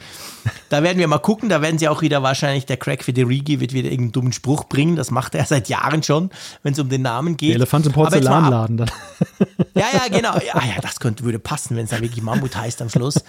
Da 0.70 0.82
werden 0.82 0.98
wir 0.98 1.06
mal 1.06 1.18
gucken, 1.18 1.48
da 1.48 1.62
werden 1.62 1.78
sie 1.78 1.88
auch 1.88 2.02
wieder 2.02 2.22
wahrscheinlich, 2.22 2.66
der 2.66 2.76
Craig 2.76 3.04
Federighi 3.04 3.60
wird 3.60 3.72
wieder 3.72 3.88
irgendeinen 3.90 4.12
dummen 4.12 4.32
Spruch 4.32 4.64
bringen. 4.64 4.96
Das 4.96 5.10
macht 5.10 5.34
er 5.34 5.44
seit 5.46 5.68
Jahren 5.68 6.02
schon, 6.02 6.30
wenn 6.62 6.72
es 6.72 6.78
um 6.78 6.88
den 6.88 7.02
Namen 7.02 7.36
geht. 7.36 7.50
Der 7.50 7.56
Elefant 7.56 7.86
im 7.86 7.92
Porzellanladen 7.92 8.76
dann. 8.76 8.90
ja, 9.74 9.86
ja, 9.92 10.08
genau. 10.08 10.34
Ja, 10.38 10.60
ja 10.64 10.80
das 10.80 10.98
könnte, 11.00 11.24
würde 11.24 11.38
passen, 11.38 11.76
wenn 11.76 11.84
es 11.84 11.90
dann 11.90 12.00
wirklich 12.02 12.22
Mammut 12.22 12.56
heißt 12.56 12.82
am 12.82 12.88
Schluss. 12.88 13.22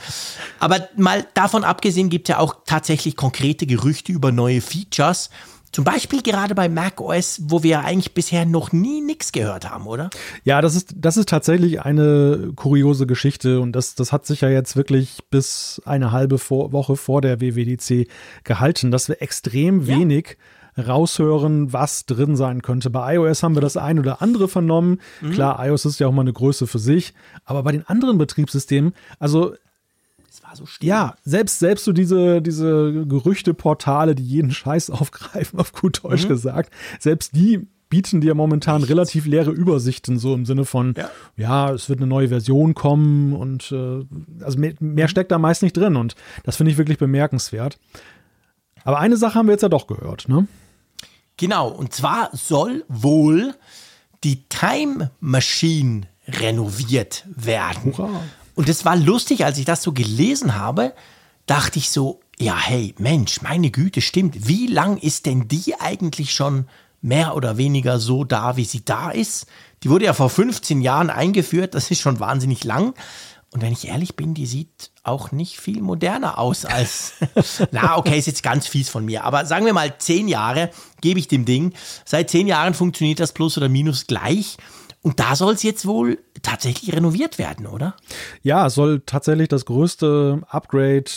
Aber 0.59 0.87
mal 0.97 1.25
davon 1.33 1.63
abgesehen 1.63 2.09
gibt 2.09 2.27
es 2.29 2.33
ja 2.33 2.39
auch 2.39 2.55
tatsächlich 2.65 3.15
konkrete 3.15 3.65
Gerüchte 3.67 4.11
über 4.11 4.31
neue 4.31 4.61
Features. 4.61 5.29
Zum 5.73 5.83
Beispiel 5.83 6.21
gerade 6.21 6.55
bei 6.55 6.69
macOS, 6.69 7.41
wo 7.45 7.63
wir 7.63 7.71
ja 7.71 7.79
eigentlich 7.81 8.13
bisher 8.13 8.45
noch 8.45 8.71
nie 8.71 9.01
nichts 9.01 9.31
gehört 9.31 9.69
haben, 9.69 9.87
oder? 9.87 10.09
Ja, 10.43 10.61
das 10.61 10.75
ist, 10.75 10.93
das 10.95 11.17
ist 11.17 11.27
tatsächlich 11.29 11.81
eine 11.81 12.51
kuriose 12.55 13.07
Geschichte 13.07 13.59
und 13.59 13.73
das, 13.73 13.95
das 13.95 14.11
hat 14.13 14.25
sich 14.25 14.41
ja 14.41 14.49
jetzt 14.49 14.75
wirklich 14.77 15.19
bis 15.29 15.81
eine 15.85 16.11
halbe 16.11 16.37
vor, 16.37 16.71
Woche 16.71 16.95
vor 16.95 17.21
der 17.21 17.41
WWDC 17.41 18.07
gehalten, 18.43 18.91
dass 18.91 19.09
wir 19.09 19.21
extrem 19.21 19.81
Ja. 19.81 19.97
wenig 19.97 20.37
raushören, 20.77 21.71
was 21.73 22.05
drin 22.05 22.35
sein 22.35 22.61
könnte. 22.61 22.89
Bei 22.89 23.15
iOS 23.15 23.43
haben 23.43 23.55
wir 23.55 23.61
das 23.61 23.77
ein 23.77 23.99
oder 23.99 24.21
andere 24.21 24.47
vernommen. 24.47 24.99
Klar, 25.31 25.63
iOS 25.65 25.85
ist 25.85 25.99
ja 25.99 26.07
auch 26.07 26.11
mal 26.11 26.21
eine 26.21 26.33
Größe 26.33 26.67
für 26.67 26.79
sich, 26.79 27.13
aber 27.45 27.63
bei 27.63 27.71
den 27.71 27.85
anderen 27.87 28.17
Betriebssystemen, 28.17 28.93
also 29.19 29.53
So 30.55 30.65
still. 30.65 30.87
ja, 30.87 31.15
selbst, 31.23 31.59
selbst 31.59 31.85
so 31.85 31.91
diese, 31.93 32.41
diese 32.41 33.05
Gerüchteportale, 33.07 34.15
die 34.15 34.23
jeden 34.25 34.51
Scheiß 34.51 34.89
aufgreifen, 34.89 35.59
auf 35.59 35.73
gut 35.73 36.03
Deutsch 36.03 36.27
gesagt, 36.27 36.71
selbst 36.99 37.35
die 37.35 37.67
bieten 37.89 38.21
dir 38.21 38.33
momentan 38.33 38.81
relativ 38.83 39.27
leere 39.27 39.51
Übersichten, 39.51 40.17
so 40.17 40.33
im 40.33 40.45
Sinne 40.47 40.65
von, 40.65 40.95
ja, 40.97 41.09
Ja. 41.37 41.71
es 41.73 41.89
wird 41.89 41.99
eine 41.99 42.07
neue 42.07 42.29
Version 42.29 42.73
kommen 42.73 43.33
und 43.33 43.71
äh, 43.71 44.03
also 44.43 44.57
mehr, 44.57 44.73
mehr 44.79 45.07
steckt 45.07 45.31
da 45.31 45.37
meist 45.37 45.61
nicht 45.61 45.77
drin 45.77 45.95
und 45.95 46.15
das 46.43 46.55
finde 46.55 46.71
ich 46.71 46.79
wirklich 46.79 46.97
bemerkenswert. 46.97 47.77
Aber 48.83 48.99
eine 48.99 49.15
Sache 49.15 49.35
haben 49.35 49.45
wir 49.47 49.51
jetzt 49.53 49.61
ja 49.61 49.69
doch 49.69 49.85
gehört, 49.85 50.27
ne? 50.27 50.47
Genau, 51.37 51.67
und 51.69 51.93
zwar 51.93 52.29
soll 52.33 52.83
wohl 52.87 53.53
die 54.23 54.43
Time 54.49 55.11
Machine 55.19 56.01
renoviert 56.27 57.25
werden. 57.27 57.95
Hurra. 57.97 58.21
Und 58.55 58.69
es 58.69 58.85
war 58.85 58.95
lustig, 58.95 59.45
als 59.45 59.57
ich 59.57 59.65
das 59.65 59.83
so 59.83 59.91
gelesen 59.91 60.55
habe. 60.55 60.93
dachte 61.45 61.77
ich 61.77 61.89
so, 61.89 62.21
ja, 62.39 62.57
hey, 62.57 62.95
Mensch, 62.97 63.41
meine 63.41 63.69
Güte, 63.69 64.01
stimmt. 64.01 64.47
Wie 64.47 64.67
lang 64.67 64.97
ist 64.97 65.25
denn 65.25 65.47
die 65.47 65.79
eigentlich 65.79 66.33
schon 66.33 66.67
mehr 67.01 67.35
oder 67.35 67.57
weniger 67.57 67.99
so 67.99 68.23
da, 68.23 68.55
wie 68.55 68.65
sie 68.65 68.85
da 68.85 69.11
ist? 69.11 69.45
Die 69.83 69.89
wurde 69.89 70.05
ja 70.05 70.13
vor 70.13 70.29
15 70.29 70.81
Jahren 70.81 71.09
eingeführt, 71.09 71.75
das 71.75 71.91
ist 71.91 71.99
schon 71.99 72.19
wahnsinnig 72.19 72.63
lang. 72.63 72.93
Und 73.51 73.61
wenn 73.61 73.73
ich 73.73 73.87
ehrlich 73.87 74.15
bin, 74.15 74.33
die 74.33 74.47
sieht 74.47 74.89
auch 75.03 75.31
nicht 75.31 75.59
viel 75.59 75.81
moderner 75.81 76.39
aus 76.39 76.65
als, 76.65 77.13
na 77.71 77.97
okay, 77.97 78.17
ist 78.17 78.25
jetzt 78.25 78.41
ganz 78.41 78.65
fies 78.65 78.89
von 78.89 79.05
mir, 79.05 79.25
aber 79.25 79.45
sagen 79.45 79.65
wir 79.65 79.73
mal 79.73 79.95
zehn 79.99 80.27
Jahre 80.27 80.71
gebe 81.01 81.19
ich 81.19 81.27
dem 81.27 81.45
Ding. 81.45 81.73
Seit 82.03 82.31
zehn 82.31 82.47
Jahren 82.47 82.73
funktioniert 82.73 83.19
das 83.19 83.33
Plus 83.33 83.57
oder 83.57 83.69
Minus 83.69 84.07
gleich. 84.07 84.57
Und 85.03 85.19
da 85.19 85.35
soll 85.35 85.53
es 85.53 85.63
jetzt 85.63 85.85
wohl 85.85 86.17
tatsächlich 86.43 86.95
renoviert 86.95 87.37
werden, 87.37 87.67
oder? 87.67 87.95
Ja, 88.41 88.67
es 88.67 88.75
soll 88.75 89.01
tatsächlich 89.05 89.49
das 89.49 89.65
größte 89.65 90.41
Upgrade 90.47 91.11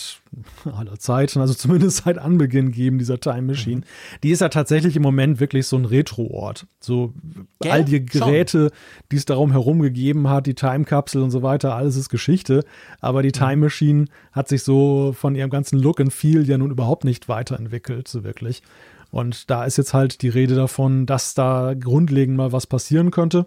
aller 0.64 0.99
Zeiten, 0.99 1.40
also 1.40 1.55
zumindest 1.55 2.05
seit 2.05 2.19
Anbeginn 2.19 2.73
geben 2.73 2.99
dieser 2.99 3.21
Time 3.21 3.43
Machine. 3.43 3.83
Mhm. 3.83 3.85
Die 4.25 4.31
ist 4.31 4.40
ja 4.40 4.49
tatsächlich 4.49 4.97
im 4.97 5.02
Moment 5.02 5.38
wirklich 5.38 5.69
so 5.69 5.76
ein 5.76 5.85
Retro-Ort. 5.85 6.66
So 6.81 7.14
Gell? 7.61 7.71
all 7.71 7.85
die 7.85 8.05
Geräte, 8.05 8.73
die 9.12 9.16
es 9.16 9.25
darum 9.25 9.52
herum 9.52 9.81
gegeben 9.81 10.28
hat, 10.28 10.47
die 10.47 10.55
Time-Kapsel 10.55 11.23
und 11.23 11.31
so 11.31 11.43
weiter, 11.43 11.76
alles 11.76 11.95
ist 11.95 12.09
Geschichte. 12.09 12.64
Aber 13.00 13.23
die 13.23 13.28
mhm. 13.28 13.45
Time 13.45 13.57
Machine 13.59 14.07
hat 14.33 14.49
sich 14.49 14.64
so 14.64 15.14
von 15.16 15.37
ihrem 15.37 15.50
ganzen 15.50 15.78
Look 15.78 16.00
and 16.00 16.12
Feel 16.12 16.49
ja 16.49 16.59
nun 16.59 16.73
überhaupt 16.73 17.05
nicht 17.05 17.28
weiterentwickelt, 17.28 18.09
so 18.09 18.25
wirklich. 18.25 18.62
Und 19.10 19.50
da 19.50 19.64
ist 19.64 19.78
jetzt 19.78 19.94
halt 19.94 20.22
die 20.22 20.28
Rede 20.28 20.54
davon, 20.54 21.06
dass 21.06 21.34
da 21.34 21.75
grundlegend 21.75 22.36
mal 22.36 22.52
was 22.52 22.66
passieren 22.66 23.10
könnte. 23.10 23.46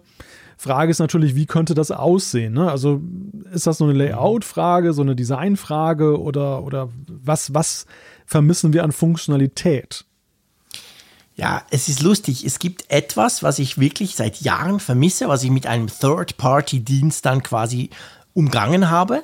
Frage 0.56 0.90
ist 0.90 0.98
natürlich, 0.98 1.34
wie 1.34 1.46
könnte 1.46 1.74
das 1.74 1.90
aussehen? 1.90 2.52
Ne? 2.52 2.70
Also 2.70 3.00
ist 3.52 3.66
das 3.66 3.78
so 3.78 3.84
eine 3.84 3.94
Layout-Frage, 3.94 4.92
so 4.92 5.00
eine 5.00 5.16
Design-Frage 5.16 6.20
oder, 6.20 6.62
oder 6.64 6.90
was, 7.08 7.54
was 7.54 7.86
vermissen 8.26 8.72
wir 8.72 8.84
an 8.84 8.92
Funktionalität? 8.92 10.04
Ja, 11.34 11.62
es 11.70 11.88
ist 11.88 12.02
lustig. 12.02 12.44
Es 12.44 12.58
gibt 12.58 12.90
etwas, 12.90 13.42
was 13.42 13.58
ich 13.58 13.78
wirklich 13.78 14.16
seit 14.16 14.42
Jahren 14.42 14.80
vermisse, 14.80 15.28
was 15.28 15.42
ich 15.42 15.50
mit 15.50 15.66
einem 15.66 15.86
Third-Party-Dienst 15.86 17.24
dann 17.24 17.42
quasi 17.42 17.88
umgangen 18.34 18.90
habe. 18.90 19.22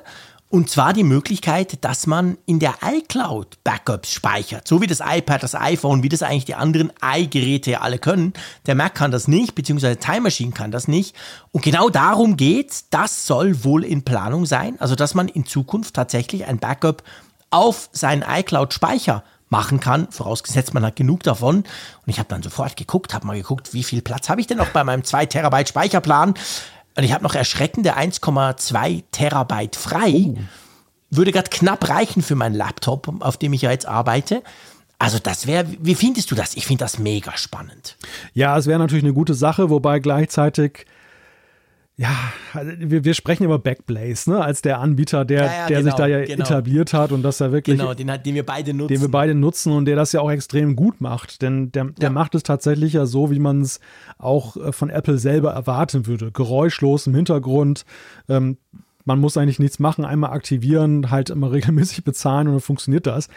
Und 0.49 0.69
zwar 0.69 0.93
die 0.93 1.03
Möglichkeit, 1.03 1.83
dass 1.83 2.07
man 2.07 2.37
in 2.45 2.59
der 2.59 2.75
iCloud 2.81 3.61
Backups 3.65 4.13
speichert. 4.13 4.65
So 4.65 4.81
wie 4.81 4.87
das 4.87 5.01
iPad, 5.01 5.43
das 5.43 5.55
iPhone, 5.55 6.03
wie 6.03 6.09
das 6.09 6.23
eigentlich 6.23 6.45
die 6.45 6.55
anderen 6.55 6.93
i-Geräte 7.03 7.71
ja 7.71 7.81
alle 7.81 7.99
können. 7.99 8.31
Der 8.65 8.75
Mac 8.75 8.95
kann 8.95 9.11
das 9.11 9.27
nicht, 9.27 9.55
beziehungsweise 9.55 9.97
Time 9.97 10.21
Machine 10.21 10.53
kann 10.53 10.71
das 10.71 10.87
nicht. 10.87 11.15
Und 11.51 11.65
genau 11.65 11.89
darum 11.89 12.37
geht's. 12.37 12.85
Das 12.89 13.27
soll 13.27 13.65
wohl 13.65 13.83
in 13.83 14.05
Planung 14.05 14.45
sein. 14.45 14.79
Also, 14.79 14.95
dass 14.95 15.15
man 15.15 15.27
in 15.27 15.45
Zukunft 15.45 15.95
tatsächlich 15.95 16.45
ein 16.45 16.59
Backup 16.59 17.03
auf 17.49 17.89
seinen 17.91 18.23
iCloud-Speicher 18.23 19.23
machen 19.49 19.79
kann, 19.79 20.11
vorausgesetzt 20.11 20.73
man 20.73 20.85
hat 20.85 20.95
genug 20.95 21.23
davon. 21.23 21.57
Und 21.57 21.65
ich 22.07 22.19
habe 22.19 22.29
dann 22.29 22.43
sofort 22.43 22.75
geguckt, 22.75 23.13
habe 23.13 23.27
mal 23.27 23.37
geguckt, 23.37 23.73
wie 23.73 23.83
viel 23.83 24.01
Platz 24.01 24.29
habe 24.29 24.41
ich 24.41 24.47
denn 24.47 24.57
noch 24.57 24.69
bei 24.69 24.83
meinem 24.83 25.03
2 25.03 25.25
Terabyte 25.25 25.69
Speicherplan. 25.69 26.33
Und 26.97 27.03
ich 27.03 27.13
habe 27.13 27.23
noch 27.23 27.35
erschreckende 27.35 27.95
1,2 27.95 29.03
Terabyte 29.11 29.75
frei. 29.75 30.33
Oh. 30.33 30.37
Würde 31.11 31.31
gerade 31.31 31.49
knapp 31.49 31.87
reichen 31.87 32.23
für 32.23 32.35
meinen 32.35 32.55
Laptop, 32.55 33.21
auf 33.21 33.37
dem 33.37 33.53
ich 33.53 33.61
ja 33.61 33.71
jetzt 33.71 33.87
arbeite. 33.87 34.41
Also 34.97 35.19
das 35.19 35.45
wäre, 35.45 35.67
wie 35.79 35.93
findest 35.93 36.31
du 36.31 36.35
das? 36.35 36.55
Ich 36.55 36.65
finde 36.65 36.83
das 36.83 36.97
mega 36.97 37.37
spannend. 37.37 37.97
Ja, 38.33 38.57
es 38.57 38.65
wäre 38.65 38.79
natürlich 38.79 39.03
eine 39.03 39.13
gute 39.13 39.35
Sache, 39.35 39.69
wobei 39.69 39.99
gleichzeitig 39.99 40.87
ja, 41.99 42.15
also 42.53 42.71
wir, 42.77 43.03
wir 43.03 43.15
sprechen 43.15 43.43
über 43.43 43.57
Backblaze, 43.57 44.29
ne, 44.29 44.43
als 44.43 44.61
der 44.61 44.79
Anbieter, 44.79 45.25
der, 45.25 45.45
ja, 45.45 45.45
ja, 45.45 45.67
der 45.67 45.77
genau, 45.79 45.89
sich 45.89 45.93
da 45.95 46.05
ja 46.05 46.23
genau. 46.23 46.43
etabliert 46.45 46.93
hat 46.93 47.11
und 47.11 47.23
dass 47.23 47.41
er 47.41 47.51
wirklich. 47.51 47.79
Genau, 47.79 47.95
den, 47.95 48.11
den 48.23 48.35
wir 48.35 48.45
beide 48.45 48.75
nutzen. 48.75 48.93
Den 48.93 49.01
wir 49.01 49.09
beide 49.09 49.33
nutzen 49.33 49.73
und 49.73 49.85
der 49.85 49.95
das 49.95 50.11
ja 50.11 50.21
auch 50.21 50.29
extrem 50.29 50.75
gut 50.75 51.01
macht. 51.01 51.41
Denn 51.41 51.71
der, 51.71 51.85
der 51.85 52.11
macht 52.11 52.35
es 52.35 52.43
tatsächlich 52.43 52.93
ja 52.93 53.07
so, 53.07 53.31
wie 53.31 53.39
man 53.39 53.61
es 53.61 53.79
auch 54.19 54.57
äh, 54.57 54.71
von 54.71 54.91
Apple 54.91 55.17
selber 55.17 55.53
erwarten 55.53 56.05
würde. 56.05 56.31
Geräuschlos 56.31 57.07
im 57.07 57.15
Hintergrund. 57.15 57.83
Ähm, 58.29 58.57
man 59.03 59.19
muss 59.19 59.35
eigentlich 59.35 59.57
nichts 59.57 59.79
machen, 59.79 60.05
einmal 60.05 60.33
aktivieren, 60.33 61.09
halt 61.09 61.31
immer 61.31 61.51
regelmäßig 61.51 62.03
bezahlen 62.03 62.47
und 62.47 62.53
dann 62.53 62.61
funktioniert 62.61 63.07
das. 63.07 63.27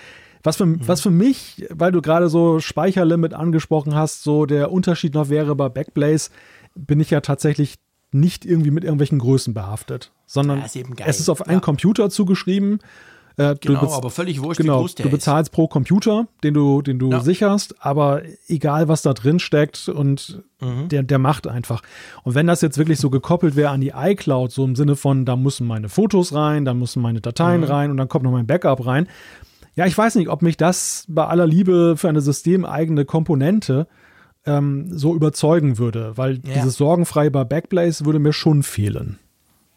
Was 0.43 0.57
für, 0.57 0.67
mhm. 0.67 0.87
was 0.87 1.01
für 1.01 1.11
mich, 1.11 1.67
weil 1.71 1.93
du 1.93 2.03
gerade 2.03 2.29
so 2.29 2.61
Speicherlimit 2.61 3.33
angesprochen 3.33 3.95
hast, 3.95 4.23
so 4.23 4.45
der 4.45 4.71
Unterschied 4.71 5.15
noch 5.15 5.31
wäre 5.31 5.57
bei 5.57 5.71
Backblaze, 5.71 6.31
bin 6.75 7.01
ich 7.01 7.11
ja 7.11 7.23
tatsächlich 7.23 7.79
nicht 8.13 8.45
irgendwie 8.45 8.71
mit 8.71 8.85
irgendwelchen 8.85 9.19
Größen 9.19 9.55
behaftet, 9.55 10.13
sondern 10.27 10.59
ja, 10.59 10.65
ist 10.65 10.77
es 11.07 11.21
ist 11.21 11.29
auf 11.29 11.47
einen 11.47 11.61
Computer 11.61 12.11
zugeschrieben. 12.11 12.81
Äh, 13.37 13.55
genau, 13.61 13.91
aber 13.93 14.11
völlig 14.11 14.43
wurscht, 14.43 14.61
genau, 14.61 14.87
Du 14.87 15.09
bezahlst 15.09 15.51
ist. 15.51 15.55
pro 15.55 15.67
Computer, 15.69 16.27
den 16.43 16.53
du, 16.53 16.83
den 16.83 16.99
du 16.99 17.11
ja. 17.11 17.21
sicherst, 17.21 17.75
aber 17.83 18.23
egal, 18.49 18.89
was 18.89 19.03
da 19.03 19.15
drin 19.15 19.39
steckt 19.39 19.89
und 19.89 20.43
mhm. 20.61 20.89
der, 20.89 21.05
der 21.05 21.19
macht 21.19 21.47
einfach. 21.47 21.83
Und 22.23 22.35
wenn 22.35 22.47
das 22.47 22.61
jetzt 22.61 22.77
wirklich 22.77 22.99
so 22.99 23.09
gekoppelt 23.09 23.57
wäre 23.57 23.71
an 23.71 23.81
die 23.81 23.93
iCloud, 23.97 24.51
so 24.53 24.65
im 24.65 24.77
Sinne 24.77 24.97
von, 24.97 25.25
da 25.25 25.37
müssen 25.37 25.67
meine 25.67 25.89
Fotos 25.89 26.35
rein, 26.35 26.65
da 26.65 26.75
müssen 26.75 27.01
meine 27.01 27.21
Dateien 27.21 27.63
mhm. 27.63 27.67
rein 27.67 27.91
und 27.91 27.97
dann 27.97 28.09
kommt 28.09 28.25
noch 28.25 28.33
mein 28.33 28.47
Backup 28.47 28.85
rein. 28.85 29.07
Ja, 29.75 29.87
ich 29.87 29.97
weiß 29.97 30.17
nicht, 30.17 30.29
ob 30.29 30.43
mich 30.43 30.57
das 30.57 31.05
bei 31.09 31.25
aller 31.25 31.47
Liebe 31.47 31.97
für 31.97 32.09
eine 32.09 32.21
systemeigene 32.21 33.05
Komponente 33.05 33.87
ähm, 34.47 34.97
so 34.97 35.15
überzeugen 35.15 35.79
würde, 35.79 36.17
weil 36.17 36.41
ja. 36.47 36.55
dieses 36.55 36.77
sorgenfreie 36.77 37.31
bei 37.31 37.45
Backblaze 37.45 38.05
würde 38.05 38.19
mir 38.19 38.33
schon 38.33 38.63
fehlen. 38.63 39.19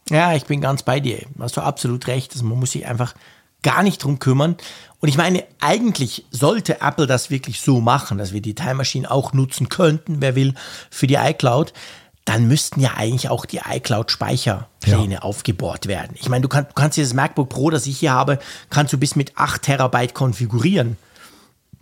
Ja, 0.09 0.33
ich 0.33 0.45
bin 0.45 0.61
ganz 0.61 0.83
bei 0.83 0.99
dir. 0.99 1.19
Hast 1.39 1.57
du 1.57 1.61
absolut 1.61 2.07
recht. 2.07 2.33
Also 2.33 2.45
man 2.45 2.59
muss 2.59 2.71
sich 2.71 2.85
einfach 2.85 3.13
gar 3.61 3.83
nicht 3.83 4.03
drum 4.03 4.19
kümmern. 4.19 4.55
Und 4.99 5.09
ich 5.09 5.17
meine, 5.17 5.43
eigentlich 5.59 6.25
sollte 6.29 6.81
Apple 6.81 7.07
das 7.07 7.29
wirklich 7.29 7.61
so 7.61 7.81
machen, 7.81 8.17
dass 8.17 8.33
wir 8.33 8.41
die 8.41 8.55
Time 8.55 8.75
Machine 8.75 9.09
auch 9.09 9.33
nutzen 9.33 9.69
könnten, 9.69 10.21
wer 10.21 10.35
will, 10.35 10.53
für 10.89 11.07
die 11.07 11.15
iCloud. 11.15 11.73
Dann 12.25 12.47
müssten 12.47 12.79
ja 12.79 12.91
eigentlich 12.95 13.29
auch 13.29 13.45
die 13.45 13.61
iCloud-Speicherpläne 13.69 15.15
ja. 15.15 15.21
aufgebohrt 15.21 15.87
werden. 15.87 16.15
Ich 16.19 16.29
meine, 16.29 16.41
du, 16.41 16.47
kann, 16.47 16.67
du 16.67 16.73
kannst 16.73 16.97
dieses 16.97 17.13
MacBook 17.13 17.49
Pro, 17.49 17.69
das 17.69 17.85
ich 17.85 17.99
hier 17.99 18.13
habe, 18.13 18.39
kannst 18.69 18.93
du 18.93 18.97
bis 18.97 19.15
mit 19.15 19.37
8 19.37 19.61
Terabyte 19.61 20.13
konfigurieren. 20.13 20.95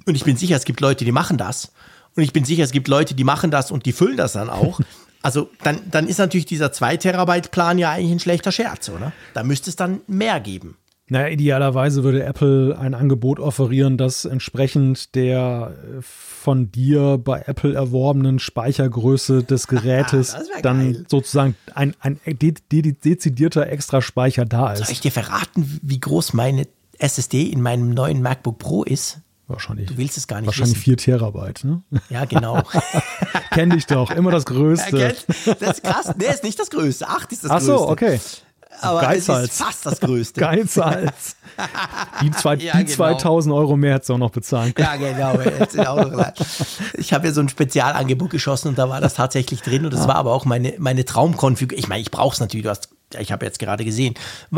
Und 0.07 0.15
ich 0.15 0.23
bin 0.23 0.37
sicher, 0.37 0.55
es 0.55 0.65
gibt 0.65 0.81
Leute, 0.81 1.05
die 1.05 1.11
machen 1.11 1.37
das. 1.37 1.71
Und 2.15 2.23
ich 2.23 2.33
bin 2.33 2.45
sicher, 2.45 2.63
es 2.63 2.71
gibt 2.71 2.87
Leute, 2.87 3.15
die 3.15 3.23
machen 3.23 3.51
das 3.51 3.71
und 3.71 3.85
die 3.85 3.93
füllen 3.93 4.17
das 4.17 4.33
dann 4.33 4.49
auch. 4.49 4.79
Also 5.23 5.51
dann, 5.63 5.81
dann 5.91 6.07
ist 6.07 6.17
natürlich 6.17 6.47
dieser 6.47 6.71
2 6.71 6.97
Terabyte 6.97 7.51
Plan 7.51 7.77
ja 7.77 7.91
eigentlich 7.91 8.11
ein 8.11 8.19
schlechter 8.19 8.51
Scherz, 8.51 8.89
oder? 8.89 9.13
Da 9.35 9.43
müsste 9.43 9.69
es 9.69 9.75
dann 9.75 10.01
mehr 10.07 10.39
geben. 10.39 10.77
Naja, 11.11 11.27
idealerweise 11.27 12.05
würde 12.05 12.23
Apple 12.23 12.77
ein 12.79 12.93
Angebot 12.93 13.41
offerieren, 13.41 13.97
das 13.97 14.23
entsprechend 14.23 15.13
der 15.13 15.73
äh, 15.83 16.01
von 16.01 16.71
dir 16.71 17.17
bei 17.17 17.43
Apple 17.47 17.73
erworbenen 17.73 18.39
Speichergröße 18.39 19.43
des 19.43 19.67
Gerätes 19.67 20.37
dann 20.61 21.05
sozusagen 21.09 21.55
ein, 21.75 21.95
ein 21.99 22.17
de 22.25 22.53
de 22.71 22.93
dezidierter 22.93 23.67
extra 23.67 24.01
Speicher 24.01 24.45
da 24.45 24.71
ist. 24.71 24.85
Soll 24.85 24.93
ich 24.93 25.01
dir 25.01 25.11
verraten, 25.11 25.81
wie 25.81 25.99
groß 25.99 26.31
meine 26.31 26.65
SSD 26.97 27.43
in 27.43 27.61
meinem 27.61 27.89
neuen 27.89 28.21
MacBook 28.21 28.57
Pro 28.57 28.83
ist? 28.83 29.19
Wahrscheinlich. 29.51 29.87
Du 29.87 29.97
willst 29.97 30.17
es 30.17 30.27
gar 30.27 30.39
nicht 30.41 30.47
Wahrscheinlich 30.47 30.75
wissen. 30.75 30.83
4 30.83 30.97
Terabyte, 30.97 31.63
ne? 31.63 31.83
Ja, 32.09 32.25
genau. 32.25 32.63
Kenn 33.51 33.69
dich 33.69 33.85
doch, 33.85 34.11
immer 34.11 34.31
das 34.31 34.45
Größte. 34.45 35.15
Das 35.59 35.77
ist 35.77 35.83
krass. 35.83 36.11
Nee, 36.17 36.25
ist 36.25 36.43
nicht 36.43 36.59
das 36.59 36.69
Größte. 36.69 37.07
8 37.07 37.31
ist 37.31 37.43
das 37.43 37.51
Ach 37.51 37.57
Größte. 37.57 37.73
Ach 37.73 37.79
so, 37.79 37.89
okay. 37.89 38.19
Aber 38.81 39.01
Geizhals. 39.01 39.45
es 39.45 39.51
ist 39.51 39.63
fast 39.63 39.85
das 39.85 39.99
Größte. 39.99 40.39
Geizhals. 40.39 41.35
Die, 42.21 42.31
zwei, 42.31 42.55
ja, 42.55 42.77
die 42.77 42.85
genau. 42.85 42.95
2000 42.95 43.53
Euro 43.53 43.75
mehr 43.75 43.95
hättest 43.95 44.09
du 44.09 44.13
auch 44.13 44.17
noch 44.17 44.31
bezahlen 44.31 44.73
können. 44.73 44.87
Ja, 44.87 45.33
genau. 45.35 46.19
ich 46.93 47.13
habe 47.13 47.27
ja 47.27 47.33
so 47.33 47.41
ein 47.41 47.49
Spezialangebot 47.49 48.29
geschossen 48.29 48.69
und 48.69 48.77
da 48.77 48.89
war 48.89 49.01
das 49.01 49.13
tatsächlich 49.13 49.61
drin 49.61 49.85
und 49.85 49.93
das 49.93 50.01
ja. 50.01 50.07
war 50.07 50.15
aber 50.15 50.33
auch 50.33 50.45
meine, 50.45 50.73
meine 50.79 51.05
Traumkonfiguration. 51.05 51.83
Ich 51.83 51.89
meine, 51.89 52.01
ich 52.01 52.09
brauche 52.09 52.33
es 52.33 52.39
natürlich, 52.39 52.63
du 52.63 52.69
hast 52.69 52.89
ich 53.15 53.31
habe 53.31 53.45
jetzt 53.45 53.59
gerade 53.59 53.85
gesehen, 53.85 54.15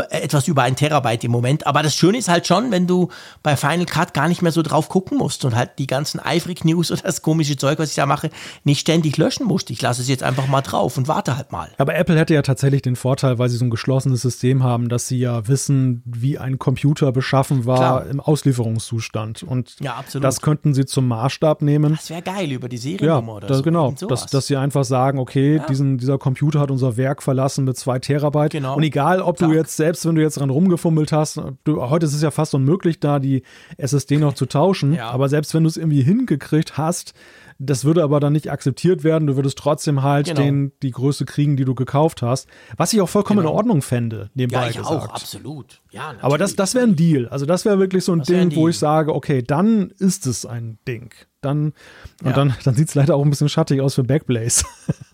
etwas 0.10 0.48
über 0.48 0.64
ein 0.64 0.76
Terabyte 0.76 1.24
im 1.24 1.32
Moment. 1.32 1.68
Aber 1.68 1.84
das 1.84 1.96
Schöne 1.96 2.18
ist 2.18 2.30
halt 2.30 2.48
schon, 2.48 2.72
wenn 2.72 2.88
du 2.88 3.10
bei 3.42 3.56
Final 3.56 3.86
Cut 3.86 4.14
gar 4.14 4.28
nicht 4.28 4.42
mehr 4.42 4.52
so 4.52 4.62
drauf 4.62 4.90
gucken 4.90 5.18
musst 5.18 5.46
und 5.46 5.56
halt 5.56 5.72
die 5.80 5.88
ganzen 5.88 6.20
eifrig 6.20 6.66
News 6.66 6.92
oder 6.92 7.02
das 7.02 7.22
komische 7.22 7.58
Zeug, 7.58 7.80
was 7.80 7.90
ich 7.90 7.96
da 7.96 8.06
mache, 8.06 8.30
nicht 8.64 8.80
ständig 8.80 9.18
löschen 9.18 9.46
musst. 9.46 9.70
Ich 9.70 9.82
lasse 9.82 10.02
es 10.02 10.08
jetzt 10.08 10.24
einfach 10.24 10.48
mal 10.48 10.62
drauf 10.62 10.98
und 10.98 11.08
warte 11.08 11.38
halt 11.38 11.52
mal. 11.52 11.70
Aber 11.78 11.96
Apple 11.96 12.18
hätte 12.18 12.34
ja 12.34 12.42
tatsächlich 12.42 12.82
den 12.82 12.96
Vorteil, 12.96 13.40
weil 13.40 13.50
sie 13.50 13.58
so 13.58 13.66
ein 13.66 13.70
geschlossenes 13.70 14.22
System 14.22 14.64
haben, 14.64 14.90
dass 14.90 15.08
sie 15.08 15.20
ja 15.20 15.48
wissen, 15.48 16.02
wie 16.06 16.38
ein 16.38 16.60
Computer 16.60 17.12
beschaffen 17.12 17.66
war 17.66 17.78
Klar. 17.78 18.06
im 18.08 18.20
Auslieferungszustand. 18.20 19.44
Und 19.44 19.76
ja, 19.80 20.04
das 20.14 20.42
könnten 20.42 20.74
sie 20.74 20.86
zum 20.86 21.08
Maßstab 21.08 21.62
nehmen. 21.62 21.96
Das 21.96 22.10
wäre 22.10 22.22
geil 22.22 22.52
über 22.52 22.70
die 22.70 22.78
Seriennummer 22.78 23.32
ja, 23.32 23.38
oder 23.38 23.48
das, 23.48 23.58
so. 23.58 23.64
Genau, 23.64 23.92
dass, 23.92 24.26
dass 24.28 24.48
sie 24.48 24.58
einfach 24.58 24.84
sagen, 24.84 25.20
okay, 25.20 25.58
ja. 25.58 25.66
diesen, 25.66 25.98
dieser 25.98 26.18
Computer 26.18 26.60
hat 26.60 26.72
unser 26.72 26.98
Werk 26.98 27.24
verlassen 27.24 27.66
mit 27.66 27.78
zwei 27.78 28.00
Terabyte 28.00 28.43
Terabyte. 28.50 28.52
Genau. 28.52 28.76
Und 28.76 28.84
egal, 28.84 29.22
ob 29.22 29.38
du 29.38 29.46
Zack. 29.48 29.56
jetzt, 29.56 29.76
selbst 29.78 30.06
wenn 30.06 30.16
du 30.16 30.22
jetzt 30.22 30.38
dran 30.40 30.50
rumgefummelt 30.50 31.12
hast, 31.12 31.42
du, 31.64 31.82
heute 31.90 32.06
ist 32.06 32.14
es 32.14 32.22
ja 32.22 32.32
fast 32.32 32.54
unmöglich, 32.56 33.00
da 33.00 33.20
die 33.20 33.44
SSD 33.78 34.18
noch 34.18 34.34
zu 34.34 34.46
tauschen. 34.46 34.94
Ja. 34.94 35.10
Aber 35.10 35.30
selbst 35.30 35.54
wenn 35.54 35.64
du 35.64 35.70
es 35.70 35.78
irgendwie 35.78 36.02
hingekriegt 36.04 36.78
hast, 36.78 37.14
das 37.60 37.86
würde 37.86 38.04
aber 38.04 38.20
dann 38.20 38.34
nicht 38.34 38.52
akzeptiert 38.52 39.04
werden. 39.04 39.28
Du 39.28 39.36
würdest 39.36 39.58
trotzdem 39.58 40.02
halt 40.04 40.26
Genau. 40.28 40.42
den, 40.42 40.72
die 40.82 40.92
Größe 40.92 41.24
kriegen, 41.26 41.56
die 41.56 41.66
du 41.66 41.76
gekauft 41.76 42.22
hast. 42.22 42.48
Was 42.78 42.92
ich 42.94 43.00
auch 43.02 43.08
vollkommen 43.10 43.40
Genau. 43.40 43.52
in 43.52 43.56
Ordnung 43.58 43.82
fände, 43.82 44.32
nebenbei 44.34 44.64
Ja, 44.64 44.70
ich 44.70 44.78
gesagt. 44.78 44.92
auch, 44.92 45.10
absolut. 45.10 45.82
Ja, 45.92 46.14
Aber 46.22 46.38
das, 46.40 46.56
das 46.56 46.74
wäre 46.74 46.86
ein 46.86 46.96
Deal. 46.96 47.28
Also 47.30 47.46
das 47.46 47.64
wäre 47.64 47.78
wirklich 47.80 48.04
so 48.04 48.12
ein 48.12 48.20
Das 48.20 48.28
Ding, 48.28 48.40
ein 48.40 48.56
wo 48.56 48.68
ich 48.68 48.78
sage, 48.80 49.14
okay, 49.14 49.44
dann 49.44 49.92
ist 50.00 50.26
es 50.26 50.46
ein 50.46 50.80
Ding. 50.88 51.14
Dann, 51.42 51.74
und 52.22 52.30
Ja. 52.30 52.34
dann, 52.34 52.54
dann 52.64 52.74
sieht 52.74 52.90
es 52.90 52.96
leider 52.96 53.16
auch 53.16 53.24
ein 53.24 53.30
bisschen 53.30 53.50
schattig 53.50 53.80
aus 53.82 53.94
für 53.96 54.04
Backblaze. 54.04 54.66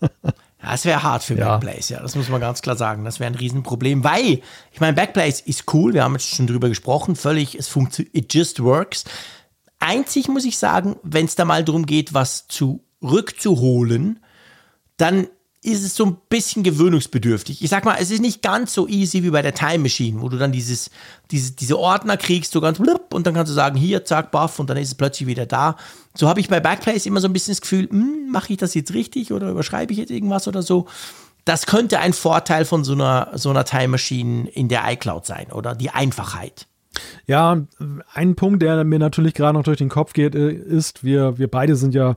Ja, 0.62 0.74
es 0.74 0.84
wäre 0.84 1.02
hart 1.02 1.22
für 1.22 1.34
Ja. 1.36 1.56
Backblaze, 1.56 1.94
ja, 1.94 2.00
das 2.00 2.14
muss 2.16 2.28
man 2.28 2.40
ganz 2.40 2.60
klar 2.60 2.76
sagen. 2.76 3.04
Das 3.04 3.18
wäre 3.20 3.30
ein 3.30 3.36
Riesenproblem, 3.36 4.04
weil, 4.04 4.40
ich 4.72 4.80
meine, 4.80 4.92
Backblaze 4.94 5.42
ist 5.46 5.72
cool, 5.72 5.94
wir 5.94 6.04
haben 6.04 6.12
jetzt 6.12 6.28
schon 6.28 6.46
drüber 6.46 6.68
gesprochen, 6.68 7.16
völlig, 7.16 7.54
es 7.54 7.68
funktioniert, 7.68 8.14
it 8.14 8.34
just 8.34 8.62
works. 8.62 9.04
Einzig 9.78 10.28
muss 10.28 10.44
ich 10.44 10.58
sagen, 10.58 10.96
wenn 11.02 11.24
es 11.24 11.34
da 11.36 11.44
mal 11.46 11.64
darum 11.64 11.86
geht, 11.86 12.12
was 12.12 12.46
zurückzuholen, 12.48 14.22
dann 14.98 15.28
ist 15.62 15.84
es 15.84 15.94
so 15.94 16.06
ein 16.06 16.16
bisschen 16.30 16.62
gewöhnungsbedürftig. 16.62 17.62
Ich 17.62 17.68
sag 17.68 17.84
mal, 17.84 17.96
es 18.00 18.10
ist 18.10 18.22
nicht 18.22 18.40
ganz 18.40 18.72
so 18.72 18.88
easy 18.88 19.22
wie 19.22 19.30
bei 19.30 19.42
der 19.42 19.54
Time 19.54 19.80
Machine, 19.80 20.22
wo 20.22 20.30
du 20.30 20.38
dann 20.38 20.52
dieses, 20.52 20.90
diese, 21.30 21.52
diese 21.52 21.78
Ordner 21.78 22.16
kriegst, 22.16 22.52
so 22.52 22.62
ganz 22.62 22.78
blub, 22.78 23.12
und 23.12 23.26
dann 23.26 23.34
kannst 23.34 23.50
du 23.50 23.54
sagen, 23.54 23.76
hier, 23.76 24.04
zack, 24.06 24.30
baff, 24.30 24.58
und 24.58 24.70
dann 24.70 24.78
ist 24.78 24.88
es 24.88 24.94
plötzlich 24.94 25.28
wieder 25.28 25.44
da. 25.44 25.76
So 26.14 26.28
habe 26.28 26.40
ich 26.40 26.48
bei 26.48 26.60
Backplace 26.60 27.04
immer 27.04 27.20
so 27.20 27.28
ein 27.28 27.34
bisschen 27.34 27.52
das 27.52 27.60
Gefühl, 27.60 27.90
hm, 27.90 28.30
mache 28.30 28.54
ich 28.54 28.58
das 28.58 28.72
jetzt 28.72 28.94
richtig 28.94 29.32
oder 29.32 29.50
überschreibe 29.50 29.92
ich 29.92 29.98
jetzt 29.98 30.10
irgendwas 30.10 30.48
oder 30.48 30.62
so. 30.62 30.86
Das 31.44 31.66
könnte 31.66 31.98
ein 31.98 32.14
Vorteil 32.14 32.64
von 32.64 32.82
so 32.82 32.92
einer, 32.92 33.32
so 33.34 33.50
einer 33.50 33.64
Time 33.64 33.88
Machine 33.88 34.48
in 34.48 34.68
der 34.68 34.90
iCloud 34.90 35.26
sein, 35.26 35.52
oder? 35.52 35.74
Die 35.74 35.90
Einfachheit. 35.90 36.66
Ja, 37.26 37.66
ein 38.14 38.34
Punkt, 38.34 38.62
der 38.62 38.82
mir 38.84 38.98
natürlich 38.98 39.34
gerade 39.34 39.56
noch 39.56 39.62
durch 39.62 39.78
den 39.78 39.88
Kopf 39.88 40.12
geht, 40.12 40.34
äh, 40.34 40.50
ist, 40.50 41.04
wir, 41.04 41.38
wir 41.38 41.48
beide 41.48 41.76
sind 41.76 41.94
ja 41.94 42.16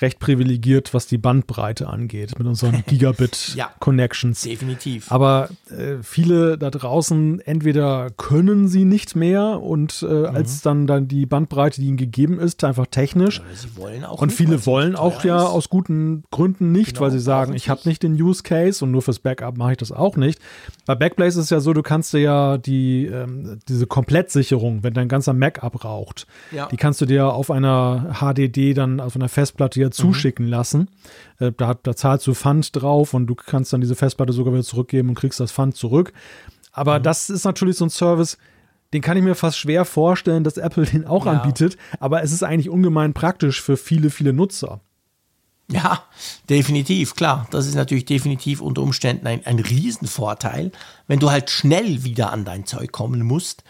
recht 0.00 0.18
privilegiert, 0.18 0.94
was 0.94 1.06
die 1.06 1.18
Bandbreite 1.18 1.86
angeht, 1.88 2.38
mit 2.38 2.46
unseren 2.46 2.74
Ja. 2.82 2.82
Gigabit-Connections. 2.86 4.42
Definitiv. 4.42 5.10
Aber 5.12 5.48
äh, 5.70 5.96
viele 6.02 6.58
da 6.58 6.70
draußen 6.70 7.40
entweder 7.40 8.10
können 8.16 8.68
sie 8.68 8.84
nicht 8.84 9.14
mehr 9.16 9.60
und 9.60 10.04
äh, 10.08 10.26
als 10.26 10.62
dann, 10.62 10.86
dann 10.86 11.08
die 11.08 11.26
Bandbreite, 11.26 11.80
die 11.80 11.88
ihnen 11.88 11.96
gegeben 11.96 12.38
ist, 12.40 12.64
einfach 12.64 12.86
technisch. 12.86 13.40
Oder 13.40 13.54
sie 13.54 13.76
wollen 13.76 14.04
auch 14.04 14.20
Und 14.20 14.28
nicht, 14.28 14.36
viele 14.36 14.66
wollen 14.66 14.96
auch 14.96 15.22
ja 15.24 15.36
ist. 15.42 15.50
aus 15.50 15.68
guten 15.68 16.24
Gründen 16.30 16.72
nicht, 16.72 16.94
Genau, 16.94 17.00
weil 17.02 17.10
sie 17.10 17.20
sagen, 17.20 17.54
ich 17.54 17.68
habe 17.68 17.78
nicht. 17.80 17.86
nicht 17.86 18.02
den 18.02 18.20
Use 18.20 18.42
Case 18.42 18.84
und 18.84 18.90
nur 18.90 19.02
fürs 19.02 19.18
Backup 19.18 19.56
mache 19.56 19.72
ich 19.72 19.78
das 19.78 19.92
auch 19.92 20.16
nicht. 20.16 20.40
Bei 20.86 20.94
Backblaze 20.94 21.38
ist 21.38 21.44
es 21.44 21.50
ja 21.50 21.60
so, 21.60 21.72
du 21.72 21.82
kannst 21.82 22.12
dir 22.12 22.18
ja 22.20 22.58
die, 22.58 23.06
ähm, 23.06 23.58
diese 23.68 23.86
Komplettsicherung, 23.86 24.82
wenn 24.82 24.94
dein 24.94 25.08
ganzer 25.08 25.32
Mac 25.34 25.62
abraucht, 25.62 26.26
Ja. 26.50 26.66
die 26.68 26.76
kannst 26.76 27.00
du 27.00 27.06
dir 27.06 27.26
auf 27.32 27.50
einer 27.50 28.14
HDD 28.20 28.74
dann 28.74 29.00
auf 29.00 29.14
einer 29.16 29.28
Festplatte 29.28 29.80
Mhm. 29.84 29.88
ja 29.88 29.90
zuschicken 29.90 30.46
lassen. 30.46 30.88
Äh, 31.38 31.52
da, 31.56 31.68
hat- 31.68 31.86
da 31.86 31.94
zahlst 31.96 32.26
du 32.26 32.34
Pfand 32.34 32.74
drauf 32.74 33.14
und 33.14 33.26
du 33.26 33.34
kannst 33.34 33.72
dann 33.72 33.80
diese 33.80 33.94
Festplatte 33.94 34.32
sogar 34.32 34.52
wieder 34.52 34.64
zurückgeben 34.64 35.10
und 35.10 35.14
kriegst 35.14 35.40
das 35.40 35.52
Pfand 35.52 35.76
zurück. 35.76 36.12
Aber 36.72 36.98
Mhm. 36.98 37.02
das 37.04 37.30
ist 37.30 37.44
natürlich 37.44 37.76
so 37.76 37.84
ein 37.86 37.90
Service, 37.90 38.38
den 38.92 39.00
kann 39.02 39.16
ich 39.16 39.22
mir 39.22 39.34
fast 39.34 39.58
schwer 39.58 39.84
vorstellen, 39.84 40.44
dass 40.44 40.56
Apple 40.58 40.84
den 40.84 41.06
auch 41.06 41.26
Ja. 41.26 41.32
anbietet. 41.32 41.76
Aber 42.00 42.22
es 42.22 42.32
ist 42.32 42.42
eigentlich 42.42 42.68
ungemein 42.70 43.14
praktisch 43.14 43.60
für 43.62 43.76
viele, 43.76 44.10
viele 44.10 44.32
Nutzer. 44.32 44.80
Ja, 45.70 46.02
definitiv, 46.50 47.14
klar. 47.14 47.46
Das 47.50 47.66
ist 47.66 47.74
natürlich 47.76 48.04
definitiv 48.04 48.60
unter 48.60 48.82
Umständen 48.82 49.26
ein, 49.26 49.46
ein 49.46 49.58
Riesenvorteil, 49.58 50.72
wenn 51.06 51.18
du 51.18 51.30
halt 51.30 51.48
schnell 51.50 52.04
wieder 52.04 52.32
an 52.32 52.44
dein 52.44 52.66
Zeug 52.66 52.92
kommen 52.92 53.22
musst. 53.22 53.64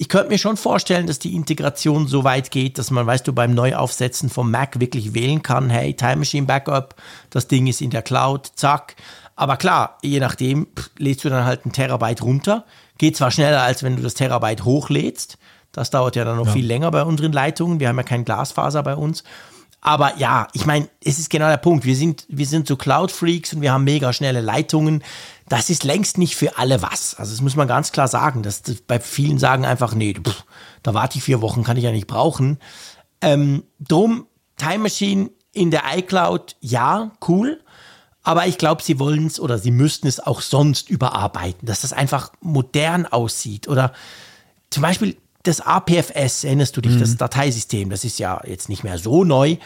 Ich 0.00 0.08
könnte 0.08 0.28
mir 0.28 0.38
schon 0.38 0.56
vorstellen, 0.56 1.08
dass 1.08 1.18
die 1.18 1.34
Integration 1.34 2.06
so 2.06 2.22
weit 2.22 2.52
geht, 2.52 2.78
dass 2.78 2.92
man, 2.92 3.04
weißt 3.04 3.26
du, 3.26 3.32
beim 3.32 3.52
Neuaufsetzen 3.52 4.30
vom 4.30 4.48
Mac 4.48 4.78
wirklich 4.78 5.12
wählen 5.12 5.42
kann, 5.42 5.70
hey, 5.70 5.92
Time 5.94 6.16
Machine 6.16 6.46
Backup, 6.46 6.94
das 7.30 7.48
Ding 7.48 7.66
ist 7.66 7.80
in 7.80 7.90
der 7.90 8.02
Cloud, 8.02 8.52
zack. 8.54 8.94
Aber 9.34 9.56
klar, 9.56 9.98
je 10.02 10.20
nachdem, 10.20 10.68
pff, 10.68 10.90
lädst 10.98 11.24
du 11.24 11.30
dann 11.30 11.44
halt 11.44 11.66
ein 11.66 11.72
Terabyte 11.72 12.22
runter. 12.22 12.64
Geht 12.96 13.16
zwar 13.16 13.32
schneller, 13.32 13.62
als 13.62 13.82
wenn 13.82 13.96
du 13.96 14.02
das 14.02 14.14
Terabyte 14.14 14.64
hochlädst. 14.64 15.36
Das 15.72 15.90
dauert 15.90 16.14
ja 16.14 16.24
dann 16.24 16.36
noch 16.36 16.48
viel 16.48 16.66
länger 16.66 16.92
bei 16.92 17.02
unseren 17.02 17.32
Leitungen. 17.32 17.80
Wir 17.80 17.88
haben 17.88 17.96
ja 17.96 18.04
kein 18.04 18.24
Glasfaser 18.24 18.84
bei 18.84 18.94
uns. 18.94 19.24
Aber 19.80 20.16
ja, 20.16 20.48
ich 20.52 20.66
meine, 20.66 20.88
es 21.04 21.18
ist 21.18 21.30
genau 21.30 21.48
der 21.48 21.56
Punkt. 21.56 21.84
Wir 21.84 21.94
sind, 21.94 22.26
wir 22.28 22.46
sind 22.46 22.66
so 22.66 22.76
Cloud-Freaks 22.76 23.54
und 23.54 23.60
wir 23.60 23.72
haben 23.72 23.84
mega 23.84 24.12
schnelle 24.12 24.40
Leitungen. 24.40 25.04
Das 25.48 25.70
ist 25.70 25.84
längst 25.84 26.18
nicht 26.18 26.36
für 26.36 26.58
alle 26.58 26.82
was. 26.82 27.14
Also 27.14 27.32
das 27.32 27.40
muss 27.40 27.56
man 27.56 27.68
ganz 27.68 27.92
klar 27.92 28.08
sagen. 28.08 28.42
Das, 28.42 28.62
das 28.62 28.76
bei 28.80 28.98
vielen 28.98 29.38
sagen 29.38 29.64
einfach, 29.64 29.94
nee, 29.94 30.14
pff, 30.14 30.44
da 30.82 30.94
warte 30.94 31.18
ich 31.18 31.24
vier 31.24 31.40
Wochen, 31.40 31.62
kann 31.62 31.76
ich 31.76 31.84
ja 31.84 31.92
nicht 31.92 32.08
brauchen. 32.08 32.58
Ähm, 33.20 33.62
drum, 33.80 34.26
Time 34.56 34.78
Machine 34.78 35.30
in 35.52 35.70
der 35.70 35.82
iCloud, 35.96 36.56
ja, 36.60 37.12
cool. 37.28 37.60
Aber 38.22 38.46
ich 38.46 38.58
glaube, 38.58 38.82
sie 38.82 38.98
wollen 38.98 39.26
es 39.26 39.40
oder 39.40 39.58
sie 39.58 39.70
müssten 39.70 40.06
es 40.06 40.20
auch 40.20 40.42
sonst 40.42 40.90
überarbeiten, 40.90 41.66
dass 41.66 41.80
das 41.80 41.92
einfach 41.92 42.32
modern 42.40 43.06
aussieht. 43.06 43.68
Oder 43.68 43.92
zum 44.70 44.82
Beispiel 44.82 45.16
das 45.42 45.60
APFS, 45.60 46.44
erinnerst 46.44 46.76
du 46.76 46.80
dich, 46.80 46.98
das 46.98 47.16
Dateisystem, 47.16 47.90
das 47.90 48.04
ist 48.04 48.18
ja 48.18 48.40
jetzt 48.44 48.68
nicht 48.68 48.84
mehr 48.84 48.98
so 48.98 49.24
neu. 49.24 49.56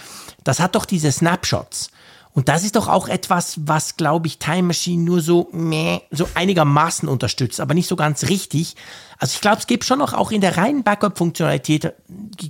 Das 0.44 0.60
hat 0.60 0.74
doch 0.74 0.84
diese 0.84 1.10
Snapshots. 1.10 1.90
Und 2.34 2.48
das 2.48 2.64
ist 2.64 2.76
doch 2.76 2.88
auch 2.88 3.08
etwas, 3.08 3.56
was, 3.66 3.96
glaube 3.96 4.26
ich, 4.26 4.38
Time 4.38 4.62
Machine 4.62 5.02
nur 5.02 5.20
so, 5.20 5.48
meh, 5.52 6.00
so 6.10 6.28
einigermaßen 6.34 7.08
unterstützt, 7.08 7.60
aber 7.60 7.74
nicht 7.74 7.88
so 7.88 7.96
ganz 7.96 8.28
richtig. 8.28 8.76
Also 9.22 9.34
ich 9.36 9.40
glaube, 9.40 9.58
es 9.58 9.68
gibt 9.68 9.84
schon 9.84 10.00
noch 10.00 10.14
auch 10.14 10.32
in 10.32 10.40
der 10.40 10.56
reinen 10.56 10.82
Backup-Funktionalität 10.82 11.92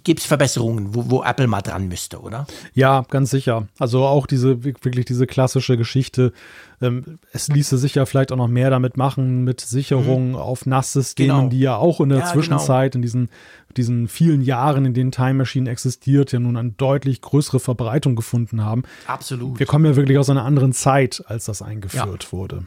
gibt 0.05 0.21
es 0.21 0.25
Verbesserungen, 0.27 0.95
wo, 0.95 1.11
wo 1.11 1.23
Apple 1.23 1.47
mal 1.47 1.61
dran 1.61 1.87
müsste, 1.87 2.19
oder? 2.19 2.47
Ja, 2.73 3.05
ganz 3.11 3.29
sicher. 3.29 3.69
Also 3.79 4.07
auch 4.07 4.27
diese 4.27 4.65
wirklich 4.65 5.05
diese 5.05 5.27
klassische 5.27 5.77
Geschichte. 5.77 6.33
Ähm, 6.81 7.19
es 7.31 7.49
ließe 7.49 7.77
sich 7.77 7.97
ja 7.97 8.07
vielleicht 8.07 8.33
auch 8.33 8.39
noch 8.39 8.49
mehr 8.49 8.71
damit 8.71 8.97
machen 8.97 9.45
mit 9.45 9.61
Sicherung 9.61 10.35
auf 10.35 10.65
NAS-Systemen, 10.65 11.37
Genau. 11.37 11.49
die 11.51 11.61
ja 11.61 11.77
auch 11.77 12.01
in 12.01 12.09
der 12.09 12.21
Ja, 12.21 12.25
Zwischenzeit 12.33 12.95
in 12.95 13.03
diesen 13.03 13.29
diesen 13.77 14.09
vielen 14.09 14.41
Jahren, 14.41 14.87
in 14.87 14.95
denen 14.95 15.13
Time 15.13 15.35
Machine 15.35 15.69
existiert, 15.69 16.33
ja 16.33 16.39
nun 16.39 16.57
eine 16.57 16.71
deutlich 16.71 17.21
größere 17.21 17.61
Verbreitung 17.61 18.17
gefunden 18.17 18.65
haben. 18.65 18.85
Absolut. 19.07 19.59
Wir 19.59 19.67
kommen 19.67 19.85
ja 19.85 19.95
wirklich 19.95 20.17
aus 20.17 20.31
einer 20.31 20.47
anderen 20.47 20.73
Zeit, 20.73 21.23
als 21.27 21.45
das 21.45 21.61
eingeführt 21.61 22.33
wurde. 22.33 22.65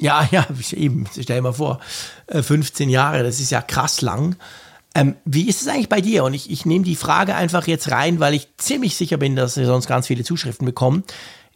Ja, 0.00 0.28
ja, 0.30 0.46
eben, 0.72 1.06
stell 1.12 1.36
dir 1.36 1.42
mal 1.42 1.52
vor, 1.52 1.80
äh, 2.26 2.42
15 2.42 2.88
Jahre, 2.88 3.22
das 3.22 3.40
ist 3.40 3.50
ja 3.50 3.62
krass 3.62 4.00
lang. 4.00 4.36
Ähm, 4.94 5.16
wie 5.24 5.48
ist 5.48 5.62
es 5.62 5.68
eigentlich 5.68 5.88
bei 5.88 6.00
dir? 6.00 6.24
Und 6.24 6.34
ich, 6.34 6.50
ich 6.50 6.64
nehme 6.66 6.84
die 6.84 6.96
Frage 6.96 7.34
einfach 7.34 7.66
jetzt 7.66 7.90
rein, 7.90 8.20
weil 8.20 8.34
ich 8.34 8.48
ziemlich 8.56 8.96
sicher 8.96 9.16
bin, 9.16 9.36
dass 9.36 9.56
wir 9.56 9.66
sonst 9.66 9.86
ganz 9.86 10.06
viele 10.06 10.24
Zuschriften 10.24 10.64
bekommen. 10.64 11.04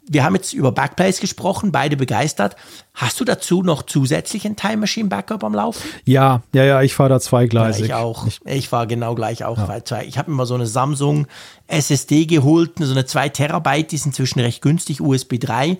Wir 0.08 0.24
haben 0.24 0.34
jetzt 0.34 0.52
über 0.52 0.72
Backplace 0.72 1.20
gesprochen, 1.20 1.70
beide 1.70 1.96
begeistert. 1.96 2.56
Hast 2.92 3.20
du 3.20 3.24
dazu 3.24 3.62
noch 3.62 3.84
zusätzlich 3.84 4.44
ein 4.44 4.56
Time 4.56 4.78
Machine 4.78 5.08
Backup 5.08 5.44
am 5.44 5.54
Laufen? 5.54 5.88
Ja, 6.04 6.42
ja, 6.52 6.64
ja, 6.64 6.82
ich 6.82 6.92
fahre 6.94 7.10
da 7.10 7.14
Ja, 7.16 7.20
zweigleisig. 7.20 7.84
ich 7.86 7.94
auch. 7.94 8.26
Ich, 8.44 8.72
war 8.72 8.88
genau 8.88 9.14
gleich 9.14 9.44
auch. 9.44 9.58
zwei. 9.84 10.04
Ich 10.04 10.18
habe 10.18 10.30
mir 10.30 10.38
mal 10.38 10.46
so 10.46 10.54
eine 10.54 10.66
Samsung 10.66 11.28
SSD 11.68 12.26
geholt, 12.26 12.72
so 12.80 12.90
eine 12.90 13.06
2 13.06 13.28
Terabyte, 13.28 13.92
die 13.92 13.96
ist 13.96 14.06
inzwischen 14.06 14.40
recht 14.40 14.60
günstig, 14.60 15.00
USB 15.00 15.38
3. 15.38 15.78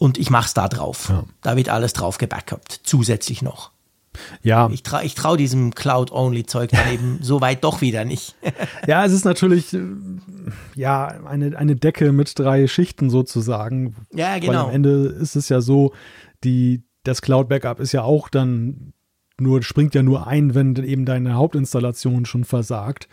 Und 0.00 0.16
ich 0.16 0.30
mache 0.30 0.46
es 0.46 0.54
da 0.54 0.66
drauf. 0.66 1.12
Da 1.42 1.56
wird 1.58 1.68
alles 1.68 1.92
drauf 1.92 2.16
gebackupt, 2.16 2.80
zusätzlich 2.84 3.42
noch. 3.42 3.70
Ja, 4.42 4.70
Ich 4.70 4.82
traue 4.82 5.04
ich 5.04 5.14
trau 5.14 5.36
diesem 5.36 5.74
Cloud-Only-Zeug 5.74 6.70
dann 6.70 6.90
eben 6.90 7.18
so 7.20 7.42
weit 7.42 7.62
doch 7.62 7.82
wieder 7.82 8.06
nicht. 8.06 8.34
Ja, 8.86 9.04
es 9.04 9.12
ist 9.12 9.26
natürlich 9.26 9.74
äh, 9.74 9.82
ja 10.74 11.06
eine, 11.26 11.56
eine 11.56 11.76
Decke 11.76 12.12
mit 12.12 12.38
drei 12.38 12.66
Schichten 12.66 13.10
sozusagen. 13.10 13.94
Ja, 14.14 14.32
Weil 14.32 14.40
genau. 14.40 14.68
am 14.68 14.74
Ende 14.74 15.14
ist 15.20 15.36
es 15.36 15.50
ja 15.50 15.60
so, 15.60 15.92
die, 16.44 16.82
das 17.04 17.20
Cloud-Backup 17.20 17.78
ist 17.78 17.92
ja 17.92 18.02
auch 18.02 18.30
dann 18.30 18.94
nur, 19.38 19.62
springt 19.62 19.94
ja 19.94 20.02
nur 20.02 20.26
ein, 20.26 20.54
wenn 20.54 20.76
eben 20.76 21.04
deine 21.04 21.34
Hauptinstallation 21.34 22.24
schon 22.24 22.44
versagt. 22.44 23.06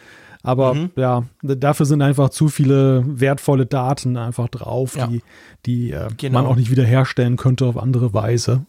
Aber 0.47 0.73
Mhm. 0.73 0.91
ja, 0.95 1.23
dafür 1.43 1.85
sind 1.85 2.01
einfach 2.01 2.29
zu 2.29 2.47
viele 2.47 3.03
wertvolle 3.05 3.65
Daten 3.65 4.15
einfach 4.15 4.47
drauf, 4.47 4.95
Ja. 4.95 5.07
die, 5.07 5.21
die 5.65 5.91
äh, 5.91 6.07
Genau. 6.17 6.41
man 6.41 6.49
auch 6.49 6.55
nicht 6.55 6.71
wiederherstellen 6.71 7.35
könnte 7.35 7.65
auf 7.65 7.77
andere 7.77 8.13
Weise. 8.13 8.65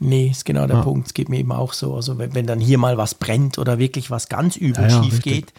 Nee, 0.00 0.28
ist 0.30 0.46
genau 0.46 0.66
der 0.66 0.76
Ja. 0.76 0.82
Punkt. 0.82 1.08
Es 1.08 1.14
geht 1.14 1.28
mir 1.28 1.38
eben 1.38 1.52
auch 1.52 1.74
so. 1.74 1.94
Also 1.94 2.16
wenn, 2.16 2.34
wenn 2.34 2.46
dann 2.46 2.58
hier 2.58 2.78
mal 2.78 2.96
was 2.96 3.14
brennt 3.14 3.58
oder 3.58 3.78
wirklich 3.78 4.10
was 4.10 4.28
ganz 4.30 4.56
übel 4.56 4.88
Ja, 4.88 5.02
schief 5.02 5.20
geht, 5.20 5.52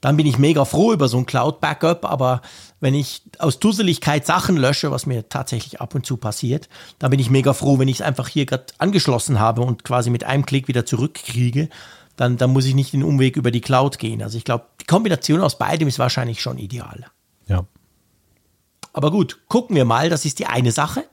dann 0.00 0.16
bin 0.16 0.24
ich 0.26 0.38
mega 0.38 0.64
froh 0.64 0.92
über 0.92 1.08
so 1.08 1.16
ein 1.18 1.26
Cloud-Backup. 1.26 2.04
Aber 2.04 2.42
wenn 2.80 2.94
ich 2.94 3.22
aus 3.40 3.58
Dusseligkeit 3.58 4.24
Sachen 4.24 4.56
lösche, 4.56 4.92
was 4.92 5.06
mir 5.06 5.28
tatsächlich 5.28 5.80
ab 5.80 5.96
und 5.96 6.06
zu 6.06 6.16
passiert, 6.16 6.68
dann 7.00 7.10
bin 7.10 7.18
ich 7.18 7.28
mega 7.30 7.52
froh, 7.54 7.80
wenn 7.80 7.88
ich 7.88 7.96
es 7.96 8.02
einfach 8.02 8.28
hier 8.28 8.46
gerade 8.46 8.66
angeschlossen 8.78 9.40
habe 9.40 9.62
und 9.62 9.82
quasi 9.82 10.10
mit 10.10 10.22
einem 10.22 10.46
Klick 10.46 10.68
wieder 10.68 10.86
zurückkriege. 10.86 11.68
Dann, 12.16 12.36
dann 12.36 12.52
muss 12.52 12.66
ich 12.66 12.74
nicht 12.74 12.92
den 12.92 13.02
Umweg 13.02 13.36
über 13.36 13.50
die 13.50 13.60
Cloud 13.60 13.98
gehen. 13.98 14.22
Also 14.22 14.36
ich 14.36 14.44
glaube, 14.44 14.66
die 14.80 14.84
Kombination 14.84 15.40
aus 15.40 15.58
beidem 15.58 15.88
ist 15.88 15.98
wahrscheinlich 15.98 16.42
schon 16.42 16.58
ideal. 16.58 17.06
Ja. 17.46 17.64
Aber 18.92 19.10
gut, 19.10 19.40
gucken 19.48 19.76
wir 19.76 19.84
mal, 19.84 20.10
das 20.10 20.24
ist 20.24 20.38
die 20.38 20.46
eine 20.46 20.72
Sache. 20.72 21.04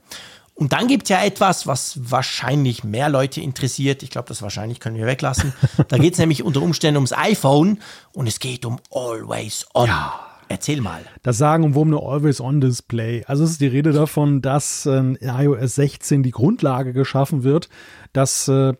Und 0.54 0.74
dann 0.74 0.88
gibt 0.88 1.04
es 1.04 1.08
ja 1.08 1.24
etwas, 1.24 1.66
was 1.66 1.98
wahrscheinlich 2.10 2.84
mehr 2.84 3.08
Leute 3.08 3.40
interessiert. 3.40 4.02
Ich 4.02 4.10
glaube, 4.10 4.28
das 4.28 4.42
wahrscheinlich 4.42 4.78
können 4.78 4.96
wir 4.96 5.06
weglassen. 5.06 5.54
Da 5.88 5.96
geht 5.96 6.12
es 6.12 6.18
nämlich 6.18 6.42
unter 6.42 6.60
Umständen 6.60 6.98
ums 6.98 7.14
iPhone 7.14 7.78
und 8.12 8.26
es 8.26 8.40
geht 8.40 8.66
um 8.66 8.78
Always 8.92 9.66
On. 9.72 9.86
Ja. 9.86 10.26
Erzähl 10.50 10.80
mal. 10.80 11.02
Das 11.22 11.38
sagen 11.38 11.62
um 11.62 11.88
eine 11.88 12.02
Always-On-Display. 12.02 13.24
Also 13.26 13.44
es 13.44 13.52
ist 13.52 13.60
die 13.60 13.68
Rede 13.68 13.92
davon, 13.92 14.42
dass 14.42 14.84
in 14.84 15.16
iOS 15.22 15.76
16 15.76 16.24
die 16.24 16.32
Grundlage 16.32 16.92
geschaffen 16.92 17.44
wird, 17.44 17.68
dass 18.12 18.48
äh, 18.48 18.74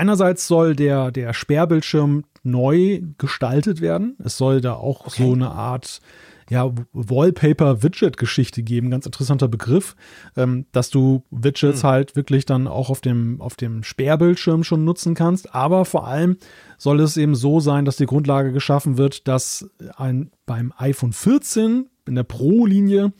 einerseits 0.00 0.48
soll 0.48 0.74
der, 0.74 1.10
der 1.10 1.34
Sperrbildschirm 1.34 2.24
neu 2.42 3.02
gestaltet 3.18 3.82
werden. 3.82 4.16
Es 4.24 4.38
soll 4.38 4.62
da 4.62 4.74
auch 4.74 5.06
okay. 5.06 5.24
so 5.24 5.32
eine 5.34 5.50
Art 5.50 6.00
ja, 6.48 6.72
Wallpaper-Widget-Geschichte 6.92 8.64
geben, 8.64 8.90
ganz 8.90 9.06
interessanter 9.06 9.46
Begriff, 9.46 9.94
ähm, 10.36 10.66
dass 10.72 10.90
du 10.90 11.22
Widgets 11.30 11.82
hm. 11.82 11.88
halt 11.88 12.16
wirklich 12.16 12.44
dann 12.44 12.66
auch 12.66 12.90
auf 12.90 13.00
dem, 13.00 13.40
auf 13.40 13.54
dem 13.54 13.84
Sperrbildschirm 13.84 14.64
schon 14.64 14.84
nutzen 14.84 15.14
kannst. 15.14 15.54
Aber 15.54 15.84
vor 15.84 16.08
allem 16.08 16.38
soll 16.76 16.98
es 17.00 17.16
eben 17.16 17.36
so 17.36 17.60
sein, 17.60 17.84
dass 17.84 17.98
die 17.98 18.06
Grundlage 18.06 18.52
geschaffen 18.52 18.98
wird, 18.98 19.28
dass 19.28 19.70
ein, 19.96 20.32
beim 20.44 20.72
iPhone 20.78 21.12
14 21.12 21.88
in 22.08 22.14
der 22.16 22.24
Pro-Linie 22.24 23.12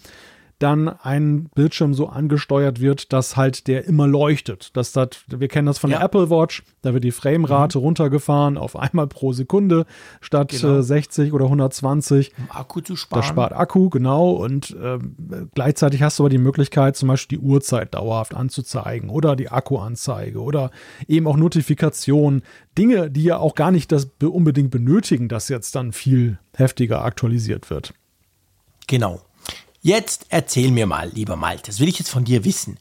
dann 0.61 0.89
ein 0.89 1.49
Bildschirm 1.55 1.95
so 1.95 2.09
angesteuert 2.09 2.81
wird, 2.81 3.13
dass 3.13 3.37
halt 3.37 3.67
der 3.67 3.87
immer 3.87 4.07
leuchtet. 4.07 4.77
Das, 4.77 4.93
das, 4.93 5.09
wir 5.27 5.49
kennen 5.49 5.67
das 5.67 5.79
von 5.79 5.91
ja. 5.91 5.99
der 5.99 6.07
Apple 6.07 6.31
Watch, 6.31 6.63
da 6.83 6.93
wird 6.95 7.03
die 7.03 7.11
Framerate 7.11 7.79
mhm. 7.79 7.85
runtergefahren 7.85 8.59
auf 8.59 8.77
einmal 8.77 9.07
pro 9.07 9.33
Sekunde 9.33 9.87
statt 10.21 10.51
genau. 10.51 10.79
äh, 10.79 10.83
60 10.83 11.33
oder 11.33 11.47
120. 11.47 12.33
Um 12.37 12.51
Akku 12.51 12.81
zu 12.83 12.95
sparen. 12.97 13.21
Das 13.21 13.29
spart 13.29 13.53
Akku, 13.53 13.89
genau. 13.89 14.33
Und 14.33 14.77
äh, 14.81 14.99
gleichzeitig 15.55 16.03
hast 16.03 16.19
du 16.19 16.25
aber 16.25 16.31
die 16.31 16.39
Möglichkeit, 16.39 16.97
zum 16.97 17.09
Beispiel 17.09 17.39
die 17.39 17.45
Uhrzeit 17.45 17.95
dauerhaft 17.95 18.35
anzuzeigen 18.35 19.09
oder 19.09 19.37
die 19.37 19.49
Akkuanzeige 19.49 20.41
oder 20.41 20.71
eben 21.09 21.27
auch 21.27 21.37
Notifikationen. 21.37 22.43
Dinge, 22.77 23.11
die 23.11 23.25
ja 23.25 23.39
auch 23.39 23.55
gar 23.55 23.71
nicht 23.71 23.91
das 23.93 24.09
unbedingt 24.23 24.71
benötigen, 24.71 25.29
dass 25.29 25.49
jetzt 25.49 25.75
dann 25.75 25.93
viel 25.93 26.39
heftiger 26.55 27.05
aktualisiert 27.05 27.71
wird. 27.71 27.95
Genau. 28.87 29.21
Jetzt 29.83 30.27
erzähl 30.29 30.71
mir 30.71 30.87
mal, 30.87 31.09
lieber 31.09 31.37
Malte, 31.37 31.71
das 31.71 31.81
will 31.81 31.89
ich 31.89 31.99
jetzt 31.99 32.11
von 32.11 32.25
dir 32.25 32.45
wissen. 32.45 32.79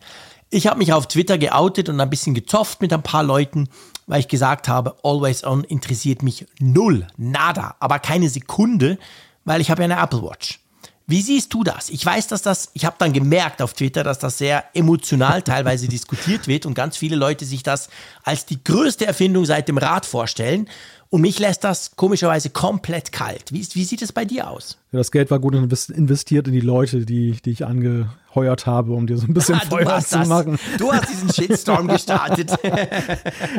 Ich 0.49 0.67
habe 0.67 0.79
mich 0.79 0.91
auf 0.91 1.07
Twitter 1.07 1.37
geoutet 1.37 1.87
und 1.87 1.99
ein 1.99 2.09
bisschen 2.09 2.33
gezofft 2.33 2.81
mit 2.81 2.91
ein 2.91 3.03
paar 3.03 3.23
Leuten, 3.23 3.69
weil 4.05 4.19
ich 4.19 4.27
gesagt 4.27 4.67
habe, 4.67 4.97
Always 5.03 5.45
On 5.45 5.63
interessiert 5.63 6.23
mich 6.23 6.45
null, 6.59 7.07
nada, 7.15 7.75
aber 7.79 7.99
keine 7.99 8.27
Sekunde, 8.27 8.97
weil 9.45 9.61
ich 9.61 9.71
habe 9.71 9.83
ja 9.83 9.85
eine 9.85 10.01
Apple 10.01 10.23
Watch. 10.23 10.59
Wie 11.07 11.21
siehst 11.21 11.53
du 11.53 11.63
das? 11.63 11.89
Ich 11.89 12.05
weiß, 12.05 12.27
dass 12.27 12.41
das, 12.41 12.69
ich 12.73 12.85
habe 12.85 12.97
dann 12.99 13.13
gemerkt 13.13 13.61
auf 13.61 13.73
Twitter, 13.73 14.03
dass 14.03 14.19
das 14.19 14.37
sehr 14.37 14.65
emotional 14.75 15.41
teilweise 15.41 15.87
diskutiert 15.87 16.47
wird 16.47 16.65
und 16.65 16.75
ganz 16.75 16.97
viele 16.97 17.15
Leute 17.15 17.45
sich 17.45 17.63
das 17.63 17.89
als 18.23 18.45
die 18.45 18.63
größte 18.63 19.07
Erfindung 19.07 19.45
seit 19.45 19.67
dem 19.69 19.79
Rad 19.79 20.05
vorstellen. 20.05 20.69
Und 21.11 21.21
mich 21.21 21.39
lässt 21.39 21.63
das 21.63 21.95
komischerweise 21.95 22.51
komplett 22.51 23.11
kalt. 23.11 23.51
Wie, 23.51 23.67
wie 23.73 23.83
sieht 23.83 24.03
es 24.03 24.11
bei 24.11 24.25
dir 24.25 24.47
aus? 24.47 24.77
Ja, 24.91 24.99
das 24.99 25.11
Geld 25.11 25.31
war 25.31 25.39
gut 25.39 25.55
investiert 25.55 26.47
in 26.47 26.53
die 26.53 26.59
Leute, 26.59 27.03
die, 27.03 27.31
die 27.43 27.49
ich 27.49 27.65
angeheuert 27.65 28.67
habe, 28.67 28.93
um 28.93 29.07
dir 29.07 29.17
so 29.17 29.25
ein 29.25 29.33
bisschen 29.33 29.55
ah, 29.61 29.65
Feuer 29.67 29.99
zu 30.01 30.19
das. 30.19 30.27
machen. 30.27 30.59
Du 30.77 30.91
hast 30.91 31.09
diesen 31.09 31.33
Shitstorm 31.33 31.87
gestartet. 31.89 32.51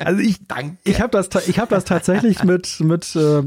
also 0.05 0.21
ich, 0.21 0.47
Danke. 0.47 0.77
ich 0.85 1.01
habe 1.01 1.11
das, 1.11 1.49
ich 1.49 1.59
hab 1.59 1.69
das 1.71 1.85
tatsächlich 1.85 2.45
mit, 2.45 2.79
mit 2.81 3.17
äh, 3.17 3.43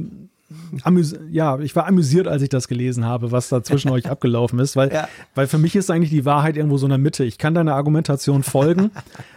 ja, 1.32 1.60
ich 1.60 1.76
war 1.76 1.88
amüsiert, 1.88 2.28
als 2.28 2.42
ich 2.42 2.50
das 2.50 2.68
gelesen 2.68 3.06
habe, 3.06 3.32
was 3.32 3.50
da 3.50 3.64
zwischen 3.64 3.90
euch 3.90 4.06
abgelaufen 4.10 4.60
ist, 4.60 4.76
weil, 4.76 4.92
ja. 4.92 5.08
weil 5.36 5.48
für 5.48 5.58
mich 5.58 5.76
ist 5.76 5.90
eigentlich 5.90 6.10
die 6.10 6.26
Wahrheit 6.26 6.58
irgendwo 6.58 6.78
so 6.78 6.86
in 6.86 6.92
der 6.92 6.98
Mitte. 6.98 7.24
Ich 7.24 7.38
kann 7.38 7.54
deiner 7.54 7.76
Argumentation 7.76 8.44
folgen, 8.44 8.92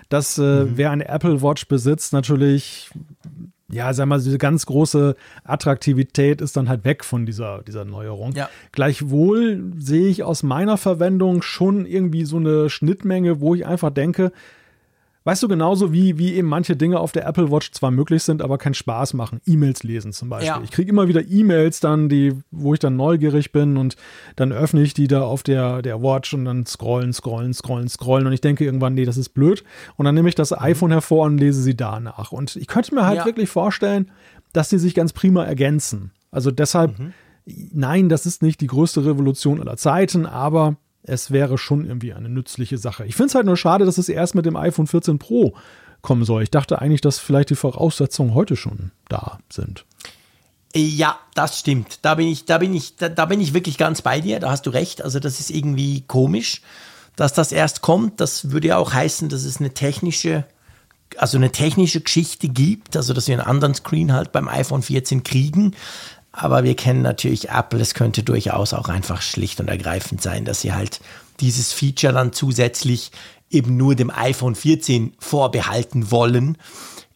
dass 0.08 0.38
äh, 0.38 0.42
mhm. 0.42 0.72
wer 0.74 0.90
eine 0.90 1.08
Apple 1.08 1.42
Watch 1.42 1.68
besitzt, 1.68 2.12
natürlich 2.12 2.90
ja, 3.70 3.92
sag 3.92 4.06
mal, 4.06 4.18
diese 4.18 4.38
ganz 4.38 4.66
große 4.66 5.16
Attraktivität 5.44 6.40
ist 6.40 6.56
dann 6.56 6.68
halt 6.68 6.84
weg 6.84 7.04
von 7.04 7.26
dieser, 7.26 7.62
dieser 7.62 7.84
Neuerung. 7.84 8.32
Ja. 8.32 8.48
Gleichwohl 8.70 9.72
sehe 9.76 10.06
ich 10.06 10.22
aus 10.22 10.42
meiner 10.42 10.76
Verwendung 10.76 11.42
schon 11.42 11.84
irgendwie 11.84 12.24
so 12.24 12.36
eine 12.36 12.70
Schnittmenge, 12.70 13.40
wo 13.40 13.54
ich 13.54 13.66
einfach 13.66 13.90
denke, 13.90 14.30
Weißt 15.26 15.42
du, 15.42 15.48
genauso 15.48 15.92
wie, 15.92 16.18
wie 16.18 16.34
eben 16.34 16.46
manche 16.46 16.76
Dinge 16.76 17.00
auf 17.00 17.10
der 17.10 17.26
Apple 17.26 17.50
Watch 17.50 17.72
zwar 17.72 17.90
möglich 17.90 18.22
sind, 18.22 18.42
aber 18.42 18.58
keinen 18.58 18.74
Spaß 18.74 19.14
machen. 19.14 19.40
E-Mails 19.44 19.82
lesen 19.82 20.12
zum 20.12 20.28
Beispiel. 20.28 20.46
Ja. 20.46 20.60
Ich 20.62 20.70
kriege 20.70 20.88
immer 20.88 21.08
wieder 21.08 21.20
E-Mails 21.28 21.80
dann, 21.80 22.08
die, 22.08 22.32
wo 22.52 22.74
ich 22.74 22.78
dann 22.78 22.94
neugierig 22.94 23.50
bin 23.50 23.76
und 23.76 23.96
dann 24.36 24.52
öffne 24.52 24.82
ich 24.82 24.94
die 24.94 25.08
da 25.08 25.22
auf 25.22 25.42
der, 25.42 25.82
der 25.82 26.00
Watch 26.00 26.32
und 26.32 26.44
dann 26.44 26.64
scrollen, 26.64 27.12
scrollen, 27.12 27.54
scrollen, 27.54 27.88
scrollen 27.88 28.28
und 28.28 28.34
ich 28.34 28.40
denke 28.40 28.64
irgendwann, 28.64 28.94
nee, 28.94 29.04
das 29.04 29.16
ist 29.16 29.30
blöd. 29.30 29.64
Und 29.96 30.04
dann 30.04 30.14
nehme 30.14 30.28
ich 30.28 30.36
das 30.36 30.56
iPhone 30.56 30.92
hervor 30.92 31.26
und 31.26 31.38
lese 31.38 31.60
sie 31.60 31.76
danach. 31.76 32.30
Und 32.30 32.54
ich 32.54 32.68
könnte 32.68 32.94
mir 32.94 33.04
halt 33.04 33.18
ja. 33.18 33.24
wirklich 33.24 33.48
vorstellen, 33.48 34.12
dass 34.52 34.68
die 34.68 34.78
sich 34.78 34.94
ganz 34.94 35.12
prima 35.12 35.42
ergänzen. 35.42 36.12
Also 36.30 36.52
deshalb, 36.52 37.00
mhm. 37.00 37.12
nein, 37.44 38.08
das 38.08 38.26
ist 38.26 38.44
nicht 38.44 38.60
die 38.60 38.68
größte 38.68 39.04
Revolution 39.04 39.60
aller 39.60 39.76
Zeiten, 39.76 40.24
aber 40.24 40.76
es 41.06 41.30
wäre 41.30 41.58
schon 41.58 41.84
irgendwie 41.84 42.12
eine 42.12 42.28
nützliche 42.28 42.78
Sache. 42.78 43.06
Ich 43.06 43.14
finde 43.14 43.28
es 43.28 43.34
halt 43.34 43.46
nur 43.46 43.56
schade, 43.56 43.84
dass 43.84 43.98
es 43.98 44.08
erst 44.08 44.34
mit 44.34 44.46
dem 44.46 44.56
iPhone 44.56 44.86
14 44.86 45.18
Pro 45.18 45.54
kommen 46.02 46.24
soll. 46.24 46.42
Ich 46.42 46.50
dachte 46.50 46.80
eigentlich, 46.80 47.00
dass 47.00 47.18
vielleicht 47.18 47.50
die 47.50 47.54
Voraussetzungen 47.54 48.34
heute 48.34 48.56
schon 48.56 48.90
da 49.08 49.38
sind. 49.50 49.84
Ja, 50.74 51.18
das 51.34 51.58
stimmt. 51.58 52.00
Da 52.02 52.16
bin 52.16 52.28
ich, 52.28 52.44
da 52.44 52.58
bin 52.58 52.74
ich, 52.74 52.96
da, 52.96 53.08
da 53.08 53.24
bin 53.26 53.40
ich 53.40 53.54
wirklich 53.54 53.78
ganz 53.78 54.02
bei 54.02 54.20
dir. 54.20 54.40
Da 54.40 54.50
hast 54.50 54.66
du 54.66 54.70
recht. 54.70 55.02
Also 55.02 55.20
das 55.20 55.40
ist 55.40 55.50
irgendwie 55.50 56.02
komisch, 56.06 56.60
dass 57.16 57.32
das 57.32 57.50
erst 57.50 57.80
kommt. 57.80 58.20
Das 58.20 58.50
würde 58.50 58.68
ja 58.68 58.76
auch 58.76 58.92
heißen, 58.92 59.28
dass 59.28 59.44
es 59.44 59.58
eine 59.58 59.72
technische, 59.72 60.44
also 61.16 61.38
eine 61.38 61.50
technische 61.50 62.02
Geschichte 62.02 62.48
gibt. 62.48 62.96
Also 62.96 63.14
dass 63.14 63.26
wir 63.26 63.38
einen 63.38 63.46
anderen 63.46 63.74
Screen 63.74 64.12
halt 64.12 64.32
beim 64.32 64.48
iPhone 64.48 64.82
14 64.82 65.22
kriegen. 65.22 65.74
Aber 66.38 66.64
wir 66.64 66.76
kennen 66.76 67.00
natürlich 67.00 67.48
Apple. 67.48 67.80
Es 67.80 67.94
könnte 67.94 68.22
durchaus 68.22 68.74
auch 68.74 68.90
einfach 68.90 69.22
schlicht 69.22 69.58
und 69.58 69.68
ergreifend 69.68 70.20
sein, 70.20 70.44
dass 70.44 70.60
sie 70.60 70.74
halt 70.74 71.00
dieses 71.40 71.72
Feature 71.72 72.12
dann 72.12 72.34
zusätzlich 72.34 73.10
eben 73.50 73.78
nur 73.78 73.94
dem 73.94 74.10
iPhone 74.10 74.54
14 74.54 75.14
vorbehalten 75.18 76.10
wollen. 76.10 76.58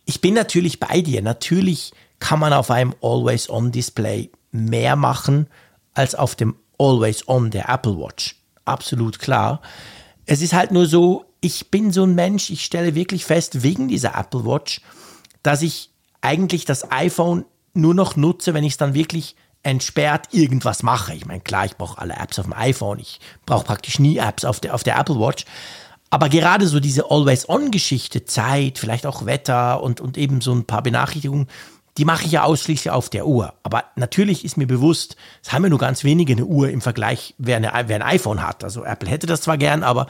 Ich 0.06 0.22
bin 0.22 0.33
natürlich 0.33 0.80
bei 0.80 1.02
dir. 1.02 1.20
Natürlich 1.20 1.92
kann 2.18 2.38
man 2.38 2.54
auf 2.54 2.70
einem 2.70 2.94
Always-On-Display 3.02 4.30
mehr 4.52 4.96
machen 4.96 5.48
als 5.92 6.14
auf 6.14 6.35
dem 6.35 6.56
Always-On 6.78 7.50
der 7.50 7.68
Apple 7.68 7.98
Watch. 7.98 8.37
Absolut 8.64 9.18
klar. 9.18 9.61
Es 10.24 10.40
ist 10.40 10.54
halt 10.54 10.72
nur 10.72 10.87
so, 10.87 11.26
ich 11.42 11.70
bin 11.70 11.92
so 11.92 12.04
ein 12.04 12.14
Mensch, 12.14 12.48
ich 12.48 12.64
stelle 12.64 12.94
wirklich 12.94 13.26
fest, 13.26 13.62
wegen 13.62 13.88
dieser 13.88 14.16
Apple 14.16 14.46
Watch, 14.46 14.80
dass 15.42 15.61
ich 15.61 15.90
eigentlich 16.22 16.64
das 16.64 16.90
iPhone 16.90 17.44
nur 17.74 17.94
noch 17.94 18.16
nutze, 18.16 18.54
wenn 18.54 18.64
ich 18.64 18.72
es 18.72 18.78
dann 18.78 18.94
wirklich 18.94 19.37
entsperrt 19.62 20.28
irgendwas 20.33 20.83
mache. 20.83 21.14
Ich 21.14 21.26
meine, 21.26 21.40
klar, 21.40 21.66
ich 21.66 21.76
brauche 21.76 21.98
alle 21.98 22.14
Apps 22.14 22.38
auf 22.38 22.46
dem 22.46 22.54
iPhone, 22.54 22.98
ich 22.98 23.20
brauche 23.44 23.64
praktisch 23.64 23.98
nie 23.98 24.16
Apps 24.16 24.44
auf 24.44 24.61
der, 24.61 24.74
auf 24.74 24.83
der 24.83 24.98
Apple 24.98 25.16
Watch. 25.16 25.44
Aber 26.09 26.28
gerade 26.28 26.66
so 26.66 26.80
diese 26.80 27.11
Always-On-Geschichte, 27.11 28.24
Zeit, 28.24 28.78
vielleicht 28.78 29.06
auch 29.06 29.26
Wetter 29.26 29.83
und, 29.83 30.00
und 30.00 30.18
eben 30.18 30.40
so 30.40 30.52
ein 30.52 30.64
paar 30.64 30.83
Benachrichtigungen, 30.83 31.46
die 31.98 32.05
mache 32.05 32.24
ich 32.24 32.33
ja 32.33 32.44
ausschließlich 32.44 32.90
auf 32.90 33.11
der 33.11 33.26
Uhr. 33.26 33.55
Aber 33.62 33.85
natürlich 33.96 34.44
ist 34.44 34.57
mir 34.57 34.66
bewusst, 34.66 35.16
es 35.42 35.53
haben 35.53 35.64
ja 35.64 35.70
nur 35.70 35.79
ganz 35.79 36.05
wenige 36.05 36.33
eine 36.33 36.44
Uhr 36.44 36.70
im 36.70 36.81
Vergleich, 36.81 37.35
wer, 37.38 37.57
eine, 37.57 37.72
wer 37.87 37.96
ein 37.96 38.03
iPhone 38.03 38.46
hat. 38.46 38.62
Also 38.62 38.85
Apple 38.85 39.09
hätte 39.09 39.26
das 39.26 39.42
zwar 39.42 39.59
gern, 39.59 39.83
aber 39.83 40.07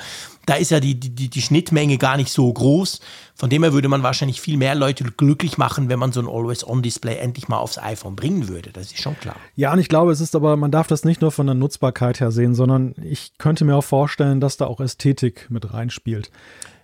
da 0.47 0.55
ist 0.55 0.71
ja 0.71 0.81
die, 0.81 0.99
die, 0.99 1.29
die 1.29 1.43
Schnittmenge 1.43 1.97
gar 1.97 2.17
nicht 2.17 2.31
so 2.33 2.53
groß. 2.53 3.01
Von 3.35 3.51
dem 3.51 3.63
her 3.63 3.73
würde 3.73 3.89
man 3.89 4.03
wahrscheinlich 4.03 4.41
viel 4.41 4.57
mehr 4.57 4.75
Leute 4.75 5.05
glücklich 5.05 5.59
machen, 5.59 5.89
wenn 5.89 5.99
man 5.99 6.13
so 6.13 6.21
ein 6.21 6.29
Always-On-Display 6.29 7.17
endlich 7.17 7.49
mal 7.49 7.59
aufs 7.59 7.79
iPhone 7.79 8.15
bringen 8.15 8.49
würde. 8.49 8.71
Das 8.73 8.87
ist 8.87 9.01
schon 9.01 9.19
klar. 9.19 9.37
Ja, 9.57 9.73
und 9.73 9.79
ich 9.79 9.89
glaube, 9.89 10.13
es 10.13 10.21
ist 10.21 10.37
aber, 10.37 10.57
man 10.57 10.71
darf 10.71 10.87
das 10.87 11.05
nicht 11.05 11.23
nur 11.23 11.33
von 11.33 11.47
der 11.47 11.55
Nutzbarkeit 11.55 12.21
her 12.21 12.31
sehen, 12.31 12.55
sondern 12.55 12.95
ich 13.03 13.33
könnte 13.39 13.65
mir 13.65 13.77
auch 13.77 13.85
vorstellen, 13.85 14.41
dass 14.41 14.57
da 14.57 14.67
auch 14.67 14.81
Ästhetik 14.81 15.47
mit 15.51 15.73
reinspielt. 15.73 16.31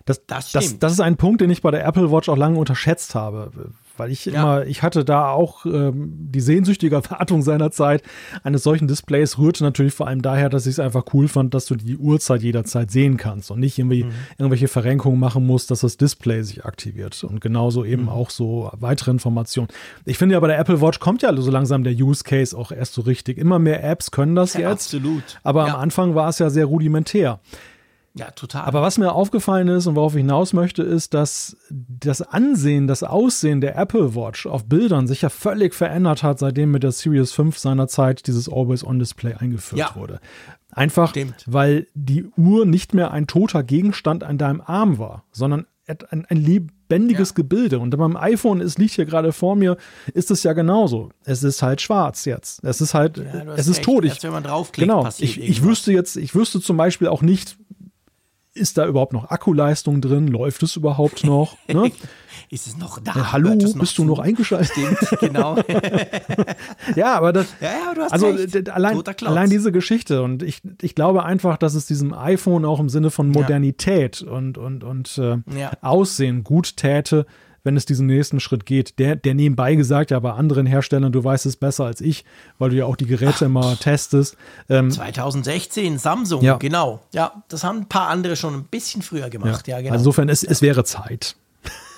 Das, 0.05 0.25
das, 0.25 0.53
das, 0.53 0.79
das, 0.79 0.93
ist 0.93 1.01
ein 1.01 1.17
Punkt, 1.17 1.41
den 1.41 1.49
ich 1.49 1.61
bei 1.61 1.69
der 1.69 1.85
Apple 1.85 2.11
Watch 2.11 2.29
auch 2.29 2.37
lange 2.37 2.57
unterschätzt 2.57 3.13
habe. 3.13 3.51
Weil 3.97 4.11
ich 4.11 4.25
ja. 4.25 4.33
immer, 4.33 4.65
ich 4.65 4.83
hatte 4.83 5.05
da 5.05 5.31
auch 5.31 5.65
ähm, 5.65 6.13
die 6.31 6.39
sehnsüchtige 6.39 6.95
Erwartung 6.95 7.41
seiner 7.41 7.71
Zeit 7.71 8.03
eines 8.43 8.63
solchen 8.63 8.87
Displays 8.87 9.37
rührte 9.37 9.63
natürlich 9.63 9.93
vor 9.93 10.07
allem 10.07 10.21
daher, 10.21 10.49
dass 10.49 10.65
ich 10.65 10.73
es 10.73 10.79
einfach 10.79 11.05
cool 11.13 11.27
fand, 11.27 11.53
dass 11.53 11.65
du 11.65 11.75
die 11.75 11.97
Uhrzeit 11.97 12.41
jederzeit 12.43 12.91
sehen 12.91 13.17
kannst 13.17 13.51
und 13.51 13.59
nicht 13.59 13.77
irgendwie 13.77 14.05
mhm. 14.05 14.11
irgendwelche 14.37 14.67
Verrenkungen 14.67 15.19
machen 15.19 15.45
musst, 15.45 15.71
dass 15.71 15.81
das 15.81 15.97
Display 15.97 16.43
sich 16.43 16.65
aktiviert. 16.65 17.23
Und 17.23 17.41
genauso 17.41 17.85
eben 17.85 18.03
mhm. 18.03 18.09
auch 18.09 18.29
so 18.29 18.71
weitere 18.77 19.11
Informationen. 19.11 19.69
Ich 20.05 20.17
finde 20.17 20.33
ja 20.33 20.39
bei 20.39 20.47
der 20.47 20.59
Apple 20.59 20.81
Watch 20.81 20.99
kommt 20.99 21.21
ja 21.21 21.35
so 21.35 21.51
langsam 21.51 21.83
der 21.83 21.93
Use 21.93 22.23
Case 22.23 22.57
auch 22.57 22.71
erst 22.71 22.93
so 22.93 23.01
richtig. 23.01 23.37
Immer 23.37 23.59
mehr 23.59 23.83
Apps 23.83 24.11
können 24.11 24.35
das 24.35 24.53
ja, 24.53 24.69
jetzt. 24.69 24.93
Absolut. 24.93 25.23
Aber 25.43 25.67
ja. 25.67 25.75
am 25.75 25.81
Anfang 25.81 26.15
war 26.15 26.29
es 26.29 26.39
ja 26.39 26.49
sehr 26.49 26.65
rudimentär. 26.65 27.39
Ja, 28.17 28.31
total. 28.31 28.63
Aber 28.65 28.81
was 28.81 28.97
mir 28.97 29.13
aufgefallen 29.13 29.67
ist 29.67 29.87
und 29.87 29.95
worauf 29.95 30.13
ich 30.15 30.19
hinaus 30.21 30.53
möchte, 30.53 30.83
ist, 30.83 31.13
dass 31.13 31.55
das 31.69 32.21
Ansehen, 32.21 32.87
das 32.87 33.03
Aussehen 33.03 33.61
der 33.61 33.77
Apple 33.77 34.15
Watch 34.15 34.45
auf 34.47 34.65
Bildern 34.65 35.07
sich 35.07 35.21
ja 35.21 35.29
völlig 35.29 35.73
verändert 35.75 36.23
hat, 36.23 36.39
seitdem 36.39 36.71
mit 36.71 36.83
der 36.83 36.91
Series 36.91 37.31
5 37.31 37.57
seinerzeit 37.57 38.25
dieses 38.27 38.49
Always-On-Display 38.51 39.35
eingeführt 39.35 39.79
Ja. 39.79 39.95
wurde. 39.95 40.19
Einfach, 40.71 41.09
Stimmt. 41.11 41.43
weil 41.47 41.87
die 41.93 42.25
Uhr 42.37 42.65
nicht 42.65 42.93
mehr 42.93 43.11
ein 43.11 43.25
toter 43.27 43.63
Gegenstand 43.63 44.23
an 44.23 44.37
deinem 44.37 44.61
Arm 44.61 44.99
war, 44.99 45.23
sondern 45.31 45.65
ein, 46.09 46.25
ein 46.27 46.35
lebendiges 46.37 47.29
Ja. 47.29 47.35
Gebilde. 47.35 47.79
Und 47.79 47.95
beim 47.97 48.17
iPhone, 48.17 48.59
es 48.59 48.77
liegt 48.77 48.93
hier 48.95 49.05
gerade 49.05 49.31
vor 49.31 49.55
mir, 49.55 49.77
ist 50.13 50.29
es 50.31 50.43
ja 50.43 50.51
genauso. 50.51 51.11
Es 51.23 51.43
ist 51.43 51.61
halt 51.63 51.79
schwarz 51.81 52.25
jetzt. 52.25 52.61
Es 52.63 52.81
ist 52.81 52.93
halt, 52.93 53.17
Ja, 53.17 53.53
es 53.55 53.67
ist 53.67 53.77
recht. 53.77 53.85
tot. 53.85 54.03
Ich, 54.03 54.11
Erst 54.11 54.23
wenn 54.23 54.31
man 54.33 54.43
draufklickt, 54.43 54.89
genau. 54.89 55.07
Ich, 55.17 55.39
ich 55.41 55.63
wüsste 55.63 55.93
jetzt, 55.93 56.17
ich 56.17 56.35
wüsste 56.35 56.59
zum 56.59 56.75
Beispiel 56.75 57.07
auch 57.07 57.21
nicht, 57.21 57.57
ist 58.57 58.77
da 58.77 58.85
überhaupt 58.87 59.13
noch 59.13 59.29
Akkuleistung 59.29 60.01
drin? 60.01 60.27
Läuft 60.27 60.63
es 60.63 60.75
überhaupt 60.75 61.23
noch? 61.23 61.57
Ne? 61.67 61.91
Ist 62.49 62.67
es 62.67 62.77
noch 62.77 62.99
da? 62.99 63.11
Äh, 63.11 63.23
Hallo, 63.31 63.53
noch 63.55 63.73
bist 63.79 63.97
du 63.97 64.05
noch 64.05 64.19
eingeschaltet? 64.19 64.71
Stimmt, 64.71 65.19
genau. 65.19 65.57
Ja, 66.95 67.15
aber 67.15 67.33
das, 67.33 67.47
Ja, 67.59 67.67
ja, 67.71 67.93
du 67.93 68.01
hast 68.01 68.13
also 68.13 68.27
recht. 68.29 68.69
allein, 68.69 69.01
allein 69.25 69.49
diese 69.49 69.71
Geschichte 69.71 70.21
und 70.23 70.43
ich, 70.43 70.61
ich 70.81 70.95
glaube 70.95 71.23
einfach, 71.23 71.57
dass 71.57 71.73
es 71.73 71.85
diesem 71.87 72.13
iPhone 72.13 72.63
auch 72.65 72.79
im 72.79 72.89
Sinne 72.89 73.11
von 73.11 73.29
Modernität 73.29 74.21
und, 74.21 74.57
und, 74.57 74.83
und 74.83 75.17
äh, 75.17 75.37
Ja. 75.59 75.71
Aussehen 75.81 76.43
gut 76.43 76.77
täte, 76.77 77.25
wenn 77.67 77.75
es 77.77 77.85
diesen 77.85 78.07
nächsten 78.07 78.39
Schritt 78.39 78.65
geht. 78.65 78.97
Der, 78.97 79.17
der 79.17 79.33
nebenbei 79.35 79.75
gesagt 79.75 80.09
ja 80.11 80.19
bei 80.19 80.31
anderen 80.31 80.65
Herstellern, 80.65 81.11
du 81.11 81.21
weißt 81.21 81.45
es 81.45 81.57
besser 81.57 81.83
als 81.85 81.99
ich, 81.99 82.23
weil 82.57 82.69
du 82.69 82.77
ja 82.77 82.85
auch 82.85 82.95
die 82.95 83.05
Geräte 83.05 83.45
immer 83.45 83.77
testest. 83.77 84.37
Ähm, 84.69 84.89
2016, 84.89 85.97
Samsung, 85.97 86.41
Ja. 86.41 86.55
genau. 86.57 87.01
Ja, 87.13 87.43
das 87.49 87.65
haben 87.65 87.79
ein 87.79 87.89
paar 87.89 88.07
andere 88.07 88.37
schon 88.37 88.53
ein 88.55 88.63
bisschen 88.63 89.01
früher 89.01 89.29
gemacht. 89.29 89.67
Ja, 89.67 89.79
genau. 89.79 89.91
Also 89.91 90.01
insofern, 90.03 90.29
es, 90.29 90.43
es 90.43 90.61
wäre 90.61 90.85
Zeit. 90.85 91.35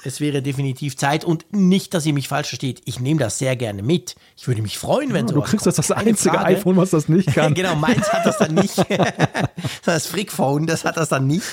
Es 0.03 0.19
wäre 0.19 0.41
definitiv 0.41 0.97
Zeit 0.97 1.25
und 1.25 1.45
nicht, 1.51 1.93
dass 1.93 2.05
ihr 2.05 2.13
mich 2.13 2.27
falsch 2.27 2.49
versteht. 2.49 2.81
Ich 2.85 2.99
nehme 2.99 3.19
das 3.19 3.37
sehr 3.37 3.55
gerne 3.55 3.83
mit. 3.83 4.15
Ich 4.37 4.47
würde 4.47 4.61
mich 4.61 4.77
freuen, 4.77 5.13
wenn 5.13 5.27
Du 5.27 5.35
sowas 5.35 5.49
kriegst 5.49 5.63
kommt. 5.65 5.77
das 5.77 5.87
das 5.87 5.97
einzige 5.97 6.35
Frage. 6.35 6.57
iPhone, 6.57 6.77
was 6.77 6.91
das 6.91 7.09
nicht 7.09 7.33
kann. 7.33 7.53
genau, 7.55 7.75
meins 7.75 8.11
hat 8.11 8.25
das 8.25 8.37
dann 8.37 8.53
nicht. 8.55 8.75
das 9.85 10.07
Frickphone, 10.07 10.67
das 10.67 10.85
hat 10.85 10.97
das 10.97 11.09
dann 11.09 11.27
nicht. 11.27 11.45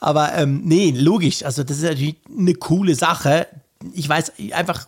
Aber 0.00 0.34
ähm, 0.34 0.62
nee, 0.64 0.90
logisch. 0.90 1.44
Also 1.44 1.62
das 1.62 1.78
ist 1.78 1.84
natürlich 1.84 2.16
eine 2.36 2.54
coole 2.54 2.94
Sache. 2.94 3.46
Ich 3.92 4.08
weiß 4.08 4.32
einfach, 4.52 4.86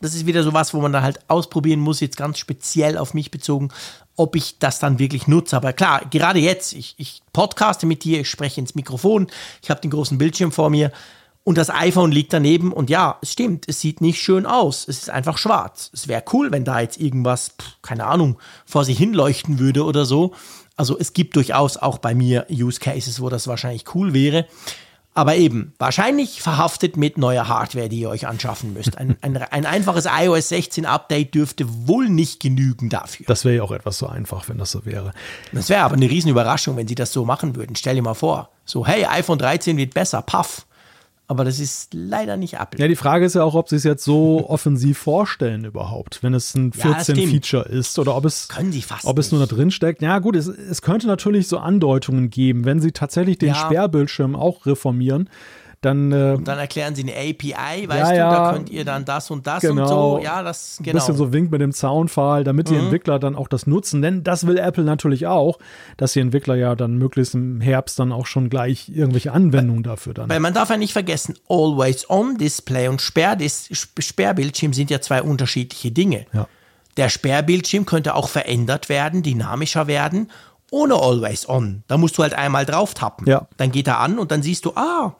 das 0.00 0.14
ist 0.14 0.26
wieder 0.26 0.42
so 0.42 0.52
was, 0.52 0.74
wo 0.74 0.80
man 0.80 0.92
dann 0.92 1.02
halt 1.02 1.18
ausprobieren 1.28 1.80
muss, 1.80 2.00
jetzt 2.00 2.16
ganz 2.16 2.38
speziell 2.38 2.98
auf 2.98 3.14
mich 3.14 3.30
bezogen, 3.30 3.70
ob 4.16 4.36
ich 4.36 4.58
das 4.58 4.78
dann 4.78 4.98
wirklich 4.98 5.26
nutze. 5.26 5.56
Aber 5.56 5.72
klar, 5.72 6.02
gerade 6.10 6.38
jetzt, 6.38 6.72
ich, 6.74 6.94
ich 6.98 7.22
podcaste 7.32 7.86
mit 7.86 8.04
dir, 8.04 8.20
ich 8.20 8.30
spreche 8.30 8.60
ins 8.60 8.74
Mikrofon, 8.74 9.28
ich 9.62 9.70
habe 9.70 9.80
den 9.80 9.90
großen 9.90 10.18
Bildschirm 10.18 10.52
vor 10.52 10.70
mir 10.70 10.92
und 11.44 11.58
das 11.58 11.68
iPhone 11.68 12.10
liegt 12.10 12.32
daneben 12.32 12.72
und 12.72 12.88
ja, 12.88 13.18
es 13.20 13.32
stimmt, 13.32 13.68
es 13.68 13.80
sieht 13.80 14.00
nicht 14.00 14.20
schön 14.20 14.46
aus. 14.46 14.88
Es 14.88 14.98
ist 14.98 15.10
einfach 15.10 15.36
schwarz. 15.36 15.90
Es 15.92 16.08
wäre 16.08 16.24
cool, 16.32 16.50
wenn 16.50 16.64
da 16.64 16.80
jetzt 16.80 16.98
irgendwas, 16.98 17.50
pff, 17.60 17.82
keine 17.82 18.06
Ahnung, 18.06 18.38
vor 18.64 18.84
sich 18.86 18.96
hinleuchten 18.96 19.58
würde 19.58 19.84
oder 19.84 20.06
so. 20.06 20.32
Also 20.76 20.98
es 20.98 21.12
gibt 21.12 21.36
durchaus 21.36 21.76
auch 21.76 21.98
bei 21.98 22.14
mir 22.14 22.46
Use 22.50 22.80
Cases, 22.80 23.20
wo 23.20 23.28
das 23.28 23.46
wahrscheinlich 23.46 23.94
cool 23.94 24.14
wäre. 24.14 24.46
Aber 25.16 25.36
eben, 25.36 25.74
wahrscheinlich 25.78 26.42
verhaftet 26.42 26.96
mit 26.96 27.18
neuer 27.18 27.46
Hardware, 27.46 27.88
die 27.88 28.00
ihr 28.00 28.08
euch 28.08 28.26
anschaffen 28.26 28.72
müsst. 28.72 28.96
Ein, 28.98 29.16
ein, 29.20 29.36
ein 29.36 29.66
einfaches 29.66 30.06
iOS 30.06 30.48
16 30.48 30.86
Update 30.86 31.34
dürfte 31.34 31.66
wohl 31.86 32.08
nicht 32.08 32.40
genügen 32.40 32.88
dafür. 32.88 33.26
Das 33.26 33.44
wäre 33.44 33.56
ja 33.56 33.62
auch 33.62 33.70
etwas 33.70 33.98
so 33.98 34.06
einfach, 34.06 34.48
wenn 34.48 34.56
das 34.56 34.70
so 34.70 34.86
wäre. 34.86 35.12
Das 35.52 35.68
wäre 35.68 35.82
aber 35.82 35.94
eine 35.94 36.08
Riesenüberraschung, 36.08 36.76
wenn 36.76 36.88
sie 36.88 36.96
das 36.96 37.12
so 37.12 37.26
machen 37.26 37.54
würden. 37.54 37.76
Stell 37.76 37.94
dir 37.94 38.02
mal 38.02 38.14
vor. 38.14 38.48
So, 38.64 38.86
hey, 38.86 39.04
iPhone 39.04 39.38
13 39.38 39.76
wird 39.76 39.92
besser, 39.92 40.22
paff. 40.22 40.66
Aber 41.26 41.44
das 41.44 41.58
ist 41.58 41.94
leider 41.94 42.36
nicht 42.36 42.54
Apple. 42.54 42.78
Ja, 42.78 42.86
die 42.86 42.96
Frage 42.96 43.24
ist 43.24 43.34
ja 43.34 43.42
auch, 43.44 43.54
ob 43.54 43.70
sie 43.70 43.76
es 43.76 43.84
jetzt 43.84 44.04
so 44.04 44.46
offensiv 44.48 44.98
vorstellen 44.98 45.64
überhaupt, 45.64 46.22
wenn 46.22 46.34
es 46.34 46.54
ein 46.54 46.70
Ja, 46.76 46.92
das 46.92 47.04
stimmt. 47.04 47.20
14-Feature 47.20 47.66
ist 47.66 47.98
oder 47.98 48.14
ob 48.14 48.26
es, 48.26 48.48
Können 48.48 48.72
sie 48.72 48.82
fast 48.82 49.06
ob 49.06 49.18
es 49.18 49.32
nur 49.32 49.40
da 49.40 49.46
drin 49.46 49.70
steckt. 49.70 50.02
Ja, 50.02 50.18
gut, 50.18 50.36
es, 50.36 50.48
es 50.48 50.82
könnte 50.82 51.06
natürlich 51.06 51.48
so 51.48 51.58
Andeutungen 51.58 52.28
geben, 52.28 52.66
wenn 52.66 52.80
sie 52.80 52.92
tatsächlich 52.92 53.38
den 53.38 53.48
Ja. 53.50 53.54
Sperrbildschirm 53.54 54.36
auch 54.36 54.66
reformieren, 54.66 55.30
dann 55.84 56.12
äh, 56.12 56.38
Dann 56.42 56.58
erklären 56.58 56.94
sie 56.94 57.02
eine 57.02 57.12
API, 57.12 57.88
weißt 57.88 57.98
Ja, 58.00 58.10
du, 58.10 58.16
ja. 58.16 58.30
da 58.30 58.52
könnt 58.52 58.70
ihr 58.70 58.84
dann 58.84 59.04
das 59.04 59.30
und 59.30 59.46
das 59.46 59.60
Genau. 59.62 59.82
und 59.82 59.88
so. 59.88 60.24
Ja, 60.24 60.42
das 60.42 60.78
ein 60.80 60.84
genau. 60.84 60.94
bisschen 60.98 61.16
so 61.16 61.32
Wink 61.32 61.50
mit 61.50 61.60
dem 61.60 61.72
Zaunpfahl, 61.72 62.44
damit 62.44 62.68
Mhm. 62.70 62.74
die 62.74 62.78
Entwickler 62.80 63.18
dann 63.18 63.36
auch 63.36 63.48
das 63.48 63.66
nutzen. 63.66 64.02
Denn 64.02 64.24
das 64.24 64.46
will 64.46 64.58
Apple 64.58 64.84
natürlich 64.84 65.26
auch, 65.26 65.58
dass 65.96 66.12
die 66.14 66.20
Entwickler 66.20 66.54
ja 66.54 66.74
dann 66.74 66.96
möglichst 66.96 67.34
im 67.34 67.60
Herbst 67.60 67.98
dann 67.98 68.12
auch 68.12 68.26
schon 68.26 68.48
gleich 68.50 68.88
irgendwelche 68.88 69.32
Anwendungen 69.32 69.82
dafür 69.82 70.14
dann. 70.14 70.28
Weil 70.28 70.40
man 70.40 70.54
darf 70.54 70.70
ja 70.70 70.76
nicht 70.76 70.92
vergessen, 70.92 71.34
Always-On-Display 71.48 72.88
und 72.88 73.00
Sperrdis 73.00 73.68
Sp- 73.70 74.00
Sperrbildschirm 74.02 74.72
sind 74.72 74.90
ja 74.90 75.00
zwei 75.00 75.22
unterschiedliche 75.22 75.90
Dinge. 75.90 76.26
Ja. 76.32 76.46
Der 76.96 77.08
Sperrbildschirm 77.08 77.86
könnte 77.86 78.14
auch 78.14 78.28
verändert 78.28 78.88
werden, 78.88 79.22
dynamischer 79.22 79.86
werden, 79.86 80.30
ohne 80.70 80.94
Always-On. 80.94 81.82
Da 81.88 81.96
musst 81.98 82.18
du 82.18 82.22
halt 82.22 82.34
einmal 82.34 82.64
drauf 82.66 82.94
tappen. 82.94 83.28
Ja. 83.28 83.46
Dann 83.56 83.70
geht 83.72 83.86
er 83.86 83.98
an 84.00 84.18
und 84.18 84.30
dann 84.30 84.42
siehst 84.42 84.64
du, 84.64 84.72
ah, 84.76 85.14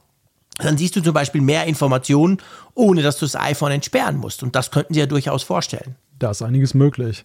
dann 0.59 0.79
siehst 0.79 0.97
du 0.97 1.01
zum 1.01 1.15
Beispiel 1.15 1.41
mehr 1.41 1.65
Informationen, 1.65 2.39
ohne 2.75 3.03
dass 3.03 3.19
du 3.19 3.25
das 3.25 3.37
iPhone 3.37 3.73
entsperren 3.73 4.17
musst. 4.17 4.43
Und 4.43 4.55
das 4.55 4.71
könnten 4.71 4.95
sie 4.95 5.01
ja 5.01 5.07
durchaus 5.07 5.43
vorstellen. 5.43 5.97
Da 6.19 6.31
ist 6.31 6.43
einiges 6.43 6.75
möglich. 6.75 7.25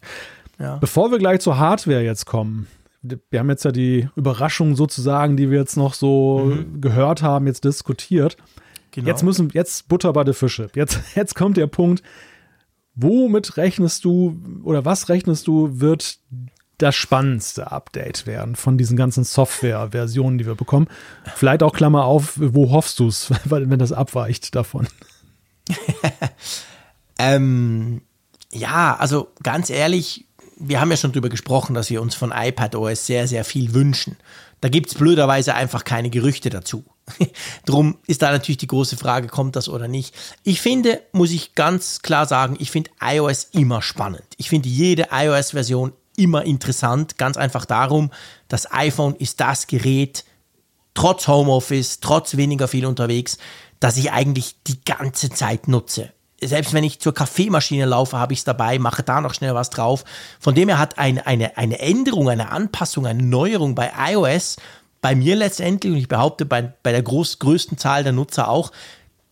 Ja. 0.59 0.77
Bevor 0.77 1.11
wir 1.11 1.19
gleich 1.19 1.41
zur 1.41 1.57
Hardware 1.57 2.01
jetzt 2.01 2.25
kommen, 2.25 2.67
wir 3.01 3.39
haben 3.39 3.49
jetzt 3.49 3.63
ja 3.63 3.71
die 3.71 4.09
Überraschung 4.15 4.75
sozusagen, 4.75 5.37
die 5.37 5.49
wir 5.49 5.59
jetzt 5.59 5.77
noch 5.77 5.93
so 5.93 6.51
gehört 6.79 7.21
haben, 7.21 7.47
jetzt 7.47 7.63
diskutiert. 7.63 8.35
Genau. 8.91 9.07
Jetzt 9.07 9.23
müssen, 9.23 9.49
jetzt 9.53 9.87
Butter 9.87 10.11
bei 10.11 10.23
der 10.23 10.33
Fische. 10.33 10.69
Jetzt, 10.75 10.99
jetzt 11.15 11.35
kommt 11.35 11.57
der 11.57 11.67
Punkt, 11.67 12.03
womit 12.95 13.55
rechnest 13.57 14.03
du 14.03 14.37
oder 14.63 14.83
was 14.83 15.07
rechnest 15.07 15.47
du, 15.47 15.79
wird 15.79 16.19
das 16.79 16.95
spannendste 16.95 17.71
Update 17.71 18.25
werden 18.25 18.55
von 18.55 18.77
diesen 18.77 18.97
ganzen 18.97 19.23
Software-Versionen, 19.23 20.39
die 20.39 20.47
wir 20.47 20.55
bekommen? 20.55 20.87
Vielleicht 21.35 21.61
auch 21.61 21.73
Klammer 21.73 22.05
auf, 22.05 22.33
wo 22.35 22.71
hoffst 22.71 22.99
du 22.99 23.07
es, 23.07 23.31
wenn 23.45 23.79
das 23.79 23.91
abweicht 23.91 24.55
davon? 24.55 24.87
Ähm, 27.19 28.01
ja, 28.51 28.95
also 28.95 29.27
ganz 29.43 29.69
ehrlich, 29.69 30.25
wir 30.57 30.81
haben 30.81 30.89
ja 30.89 30.97
schon 30.97 31.11
drüber 31.11 31.29
gesprochen, 31.29 31.73
dass 31.75 31.89
wir 31.89 32.01
uns 32.01 32.15
von 32.15 32.33
iPadOS 32.35 33.05
sehr, 33.05 33.27
sehr 33.27 33.43
viel 33.43 33.73
wünschen. 33.73 34.17
Da 34.61 34.69
gibt 34.69 34.87
es 34.87 34.95
blöderweise 34.95 35.53
einfach 35.53 35.83
keine 35.83 36.09
Gerüchte 36.09 36.49
dazu. 36.49 36.83
Drum 37.65 37.97
ist 38.07 38.21
da 38.21 38.31
natürlich 38.31 38.57
die 38.57 38.67
große 38.67 38.97
Frage, 38.97 39.27
kommt 39.27 39.55
das 39.55 39.69
oder 39.69 39.87
nicht. 39.87 40.15
Ich 40.43 40.61
finde, 40.61 41.01
muss 41.11 41.31
ich 41.31 41.55
ganz 41.55 42.01
klar 42.01 42.25
sagen, 42.25 42.55
ich 42.59 42.71
finde 42.71 42.91
iOS 43.01 43.49
immer 43.51 43.81
spannend. 43.81 44.23
Ich 44.37 44.49
finde 44.49 44.69
jede 44.69 45.07
iOS-Version 45.11 45.93
immer 46.19 46.43
interessant, 46.43 47.17
ganz 47.17 47.37
einfach 47.37 47.65
darum, 47.65 48.11
das 48.47 48.71
iPhone 48.71 49.15
ist 49.15 49.39
das 49.39 49.67
Gerät, 49.67 50.25
trotz 50.93 51.27
Homeoffice, 51.27 51.99
trotz 51.99 52.37
weniger 52.37 52.67
viel 52.67 52.85
unterwegs, 52.85 53.37
dass 53.79 53.97
ich 53.97 54.11
eigentlich 54.11 54.57
die 54.67 54.83
ganze 54.83 55.29
Zeit 55.29 55.67
nutze. 55.67 56.11
Selbst 56.41 56.73
wenn 56.73 56.83
ich 56.83 56.99
zur 56.99 57.13
Kaffeemaschine 57.13 57.85
laufe, 57.85 58.17
habe 58.17 58.33
ich 58.33 58.39
es 58.39 58.45
dabei, 58.45 58.79
mache 58.79 59.03
da 59.03 59.19
noch 59.19 59.33
schnell 59.33 59.55
was 59.55 59.69
drauf. 59.69 60.05
Von 60.39 60.55
dem 60.55 60.69
her 60.69 60.79
hat 60.79 60.97
eine, 60.97 61.25
eine, 61.27 61.57
eine 61.57 61.79
Änderung, 61.79 62.29
eine 62.29 62.51
Anpassung, 62.51 63.05
eine 63.05 63.23
Neuerung 63.23 63.75
bei 63.75 63.91
iOS 64.11 64.57
bei 65.01 65.15
mir 65.15 65.35
letztendlich, 65.35 65.93
und 65.93 65.99
ich 65.99 66.07
behaupte 66.07 66.45
bei, 66.45 66.61
bei 66.61 66.91
der 66.91 67.03
groß, 67.03 67.39
größten 67.39 67.77
Zahl 67.77 68.03
der 68.03 68.11
Nutzer 68.11 68.49
auch, 68.49 68.71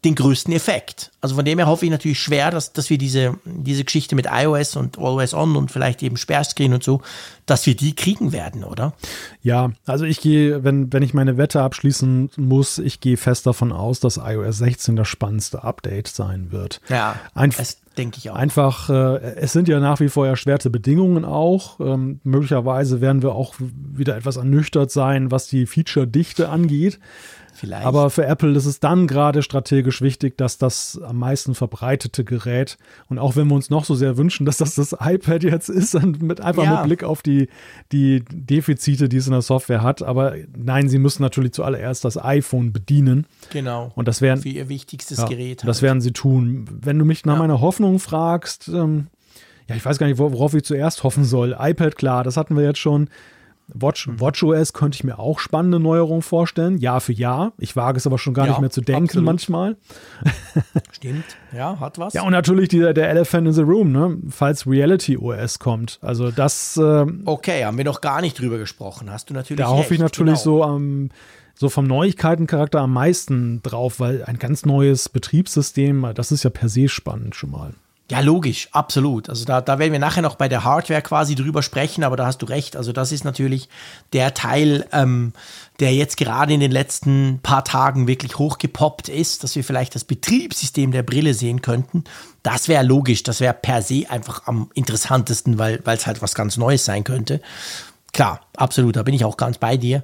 den 0.05 0.13
größten 0.13 0.53
Effekt. 0.53 1.11
Also 1.21 1.35
von 1.35 1.43
dem 1.43 1.57
her 1.57 1.67
hoffe 1.67 1.85
ich 1.85 1.91
natürlich 1.91 2.19
schwer, 2.19 2.51
dass, 2.51 2.71
dass 2.71 2.89
wir 2.89 2.99
diese, 2.99 3.35
diese 3.45 3.83
Geschichte 3.83 4.15
mit 4.15 4.27
iOS 4.31 4.75
und 4.75 4.99
Always 4.99 5.33
On 5.33 5.55
und 5.55 5.71
vielleicht 5.71 6.03
eben 6.03 6.17
Sperrscreen 6.17 6.73
und 6.73 6.83
so, 6.83 7.01
dass 7.47 7.65
wir 7.65 7.75
die 7.75 7.95
kriegen 7.95 8.31
werden, 8.31 8.63
oder? 8.63 8.93
Ja, 9.41 9.71
also 9.85 10.05
ich 10.05 10.21
gehe, 10.21 10.63
wenn, 10.63 10.93
wenn 10.93 11.01
ich 11.01 11.15
meine 11.15 11.37
Wette 11.37 11.61
abschließen 11.61 12.29
muss, 12.37 12.77
ich 12.77 12.99
gehe 12.99 13.17
fest 13.17 13.47
davon 13.47 13.71
aus, 13.71 13.99
dass 13.99 14.17
iOS 14.17 14.59
16 14.59 14.95
das 14.95 15.07
spannendste 15.07 15.63
Update 15.63 16.07
sein 16.07 16.51
wird. 16.51 16.79
Ja, 16.89 17.15
Einf 17.33 17.57
das 17.57 17.77
denke 17.97 18.19
ich 18.19 18.29
auch. 18.29 18.35
Einfach, 18.35 18.89
äh, 18.89 19.35
es 19.35 19.51
sind 19.51 19.67
ja 19.67 19.79
nach 19.79 19.99
wie 19.99 20.09
vor 20.09 20.27
erschwerte 20.27 20.69
Bedingungen 20.69 21.25
auch. 21.25 21.79
Ähm, 21.79 22.19
möglicherweise 22.23 23.01
werden 23.01 23.23
wir 23.23 23.33
auch 23.33 23.55
wieder 23.59 24.15
etwas 24.15 24.37
ernüchtert 24.37 24.91
sein, 24.91 25.31
was 25.31 25.47
die 25.47 25.65
Feature-Dichte 25.65 26.49
angeht. 26.49 26.99
Vielleicht. 27.59 27.87
Aber 27.87 28.11
für 28.11 28.23
Apple 28.25 28.51
ist 28.55 28.67
es 28.67 28.79
dann 28.79 29.07
gerade 29.07 29.41
strategisch 29.41 30.01
wichtig, 30.03 30.37
dass 30.37 30.59
das 30.59 31.01
am 31.03 31.17
meisten 31.17 31.55
verbreitete 31.55 32.23
Gerät 32.23 32.77
und 33.09 33.17
auch 33.17 33.35
wenn 33.35 33.47
wir 33.47 33.55
uns 33.55 33.71
noch 33.71 33.83
so 33.83 33.95
sehr 33.95 34.15
wünschen, 34.15 34.45
dass 34.45 34.57
das 34.57 34.75
das 34.75 34.95
iPad 34.99 35.41
jetzt 35.43 35.67
ist, 35.69 35.95
dann 35.95 36.17
mit 36.21 36.39
einfach 36.39 36.63
Ja. 36.65 36.75
mit 36.75 36.83
Blick 36.83 37.03
auf 37.03 37.23
die, 37.23 37.49
die 37.91 38.23
Defizite, 38.31 39.09
die 39.09 39.17
es 39.17 39.25
in 39.25 39.31
der 39.33 39.41
Software 39.41 39.81
hat. 39.81 40.03
Aber 40.03 40.35
nein, 40.55 40.87
sie 40.87 40.99
müssen 40.99 41.23
natürlich 41.23 41.53
zuallererst 41.53 42.05
das 42.05 42.23
iPhone 42.23 42.71
bedienen. 42.73 43.25
Genau. 43.51 43.91
Und 43.95 44.07
das 44.07 44.21
wären 44.21 44.39
für 44.39 44.49
ihr 44.49 44.69
wichtigstes 44.69 45.17
ja, 45.17 45.25
Gerät. 45.25 45.63
Das 45.65 45.77
halt. 45.77 45.81
werden 45.81 46.01
sie 46.01 46.11
tun. 46.11 46.65
Wenn 46.71 46.99
du 46.99 47.05
mich 47.05 47.25
nach 47.25 47.33
Ja. 47.33 47.39
meiner 47.39 47.59
Hoffnung 47.59 47.97
fragst, 47.97 48.67
ähm, 48.67 49.07
ja, 49.67 49.75
ich 49.75 49.83
weiß 49.83 49.97
gar 49.97 50.05
nicht, 50.05 50.19
wor- 50.19 50.31
worauf 50.31 50.53
ich 50.53 50.63
zuerst 50.63 51.03
hoffen 51.03 51.23
soll. 51.25 51.55
iPad, 51.59 51.95
klar, 51.95 52.23
das 52.23 52.37
hatten 52.37 52.55
wir 52.55 52.63
jetzt 52.63 52.77
schon. 52.79 53.09
Watch, 53.73 54.07
WatchOS 54.09 54.71
könnte 54.73 54.95
ich 54.95 55.03
mir 55.03 55.19
auch 55.19 55.39
spannende 55.39 55.79
Neuerungen 55.79 56.21
vorstellen, 56.21 56.77
Jahr 56.77 57.01
für 57.01 57.11
Jahr. 57.11 57.51
Ich 57.57 57.75
wage 57.75 57.97
es 57.97 58.07
aber 58.07 58.17
schon 58.17 58.33
gar 58.33 58.45
Ja, 58.45 58.53
nicht 58.53 58.61
mehr 58.61 58.69
zu 58.69 58.81
denken 58.81 59.03
absolut. 59.05 59.25
manchmal. 59.25 59.77
Stimmt. 60.91 61.25
Ja, 61.53 61.79
hat 61.79 61.99
was. 61.99 62.13
Ja, 62.13 62.23
und 62.23 62.31
natürlich 62.31 62.69
dieser, 62.69 62.93
der 62.93 63.09
Elephant 63.09 63.47
in 63.47 63.53
the 63.53 63.61
Room, 63.61 63.91
ne? 63.91 64.17
falls 64.29 64.65
Reality 64.65 65.17
OS 65.17 65.59
kommt. 65.59 65.99
Also 66.01 66.31
das, 66.31 66.77
ähm, 66.77 67.23
okay, 67.25 67.65
haben 67.65 67.77
wir 67.77 67.85
noch 67.85 67.99
gar 67.99 68.21
nicht 68.21 68.39
drüber 68.39 68.57
gesprochen. 68.57 69.11
Hast 69.11 69.29
du 69.29 69.33
natürlich 69.33 69.63
da 69.63 69.69
hoffe 69.69 69.93
ich 69.93 69.99
natürlich 69.99 70.43
genau. 70.43 70.57
so 70.57 70.63
am 70.63 71.09
so 71.59 71.69
vom 71.69 71.87
Neuigkeitencharakter 71.87 72.81
am 72.81 72.93
meisten 72.93 73.63
drauf, 73.63 73.99
weil 73.99 74.23
ein 74.23 74.37
ganz 74.37 74.65
neues 74.65 75.09
Betriebssystem, 75.09 76.07
das 76.13 76.31
ist 76.31 76.43
ja 76.43 76.51
per 76.51 76.69
se 76.69 76.87
spannend 76.87 77.35
schon 77.35 77.51
mal. 77.51 77.73
Ja, 78.09 78.21
logisch, 78.21 78.69
absolut. 78.71 79.27
Also 79.29 79.43
da, 79.43 79.59
da 79.59 79.79
werden 79.79 79.91
wir 79.91 79.99
nachher 79.99 80.21
noch 80.21 80.35
bei 80.35 80.47
der 80.47 80.63
Hardware 80.63 81.01
quasi 81.01 81.35
drüber 81.35 81.61
sprechen, 81.61 82.05
aber 82.05 82.15
da 82.15 82.25
hast 82.25 82.41
du 82.41 82.45
recht. 82.45 82.77
Also 82.77 82.93
das 82.93 83.11
ist 83.11 83.25
natürlich 83.25 83.67
der 84.13 84.33
Teil, 84.33 84.85
ähm, 84.93 85.33
der 85.81 85.93
jetzt 85.93 86.15
gerade 86.15 86.53
in 86.53 86.61
den 86.61 86.71
letzten 86.71 87.39
paar 87.43 87.65
Tagen 87.65 88.07
wirklich 88.07 88.37
hochgepoppt 88.37 89.09
ist, 89.09 89.43
dass 89.43 89.57
wir 89.57 89.63
vielleicht 89.65 89.93
das 89.93 90.05
Betriebssystem 90.05 90.91
der 90.93 91.03
Brille 91.03 91.33
sehen 91.33 91.61
könnten. 91.61 92.05
Das 92.43 92.69
wäre 92.69 92.83
logisch, 92.83 93.23
das 93.23 93.41
wäre 93.41 93.53
per 93.53 93.81
se 93.81 94.05
einfach 94.09 94.47
am 94.47 94.71
interessantesten, 94.73 95.57
weil 95.57 95.81
es 95.85 96.07
halt 96.07 96.21
was 96.21 96.33
ganz 96.33 96.55
Neues 96.55 96.85
sein 96.85 97.03
könnte. 97.03 97.41
Klar, 98.13 98.39
absolut, 98.55 98.95
da 98.95 99.03
bin 99.03 99.15
ich 99.15 99.25
auch 99.25 99.35
ganz 99.35 99.57
bei 99.57 99.75
dir. 99.75 100.03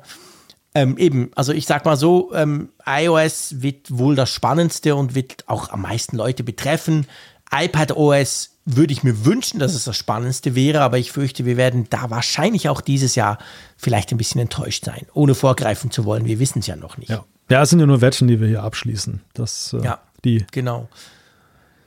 Ähm, 0.76 0.98
eben, 0.98 1.32
also 1.36 1.54
ich 1.54 1.68
sag 1.68 1.86
mal 1.86 1.98
so, 1.98 2.34
ähm, 2.34 2.70
iOS 2.86 3.62
wird 3.62 3.96
wohl 3.96 4.16
das 4.16 4.32
Spannendste 4.32 4.96
und 4.96 5.14
wird 5.14 5.48
auch 5.48 5.70
am 5.70 5.84
meisten 5.84 6.18
Leute 6.18 6.44
betreffen. 6.44 7.06
iPadOS 7.54 8.50
würde 8.66 8.94
ich 8.94 9.04
mir 9.04 9.26
wünschen, 9.26 9.60
dass 9.60 9.74
es 9.74 9.84
das 9.84 9.98
Spannendste 9.98 10.56
wäre, 10.56 10.82
aber 10.82 10.98
ich 10.98 11.12
fürchte, 11.12 11.46
wir 11.46 11.58
werden 11.58 11.88
da 11.90 12.10
wahrscheinlich 12.10 12.70
auch 12.70 12.80
dieses 12.82 13.16
Jahr 13.16 13.38
vielleicht 13.78 14.12
ein 14.12 14.18
bisschen 14.18 14.40
enttäuscht 14.40 14.86
sein, 14.86 15.06
ohne 15.14 15.36
vorgreifen 15.36 15.92
zu 15.92 16.06
wollen. 16.06 16.26
Wir 16.26 16.40
wissen 16.40 16.60
es 16.60 16.68
ja 16.68 16.76
noch 16.78 16.98
nicht. 16.98 17.10
Ja. 17.10 17.26
ja, 17.50 17.62
es 17.64 17.70
sind 17.70 17.80
ja 17.82 17.86
nur 17.86 18.00
Wetten, 18.02 18.28
die 18.28 18.40
wir 18.40 18.48
hier 18.48 18.64
abschließen. 18.64 19.22
Das, 19.34 19.74
äh, 19.74 19.84
Ja. 19.84 20.00
die, 20.24 20.46
Genau. 20.52 20.88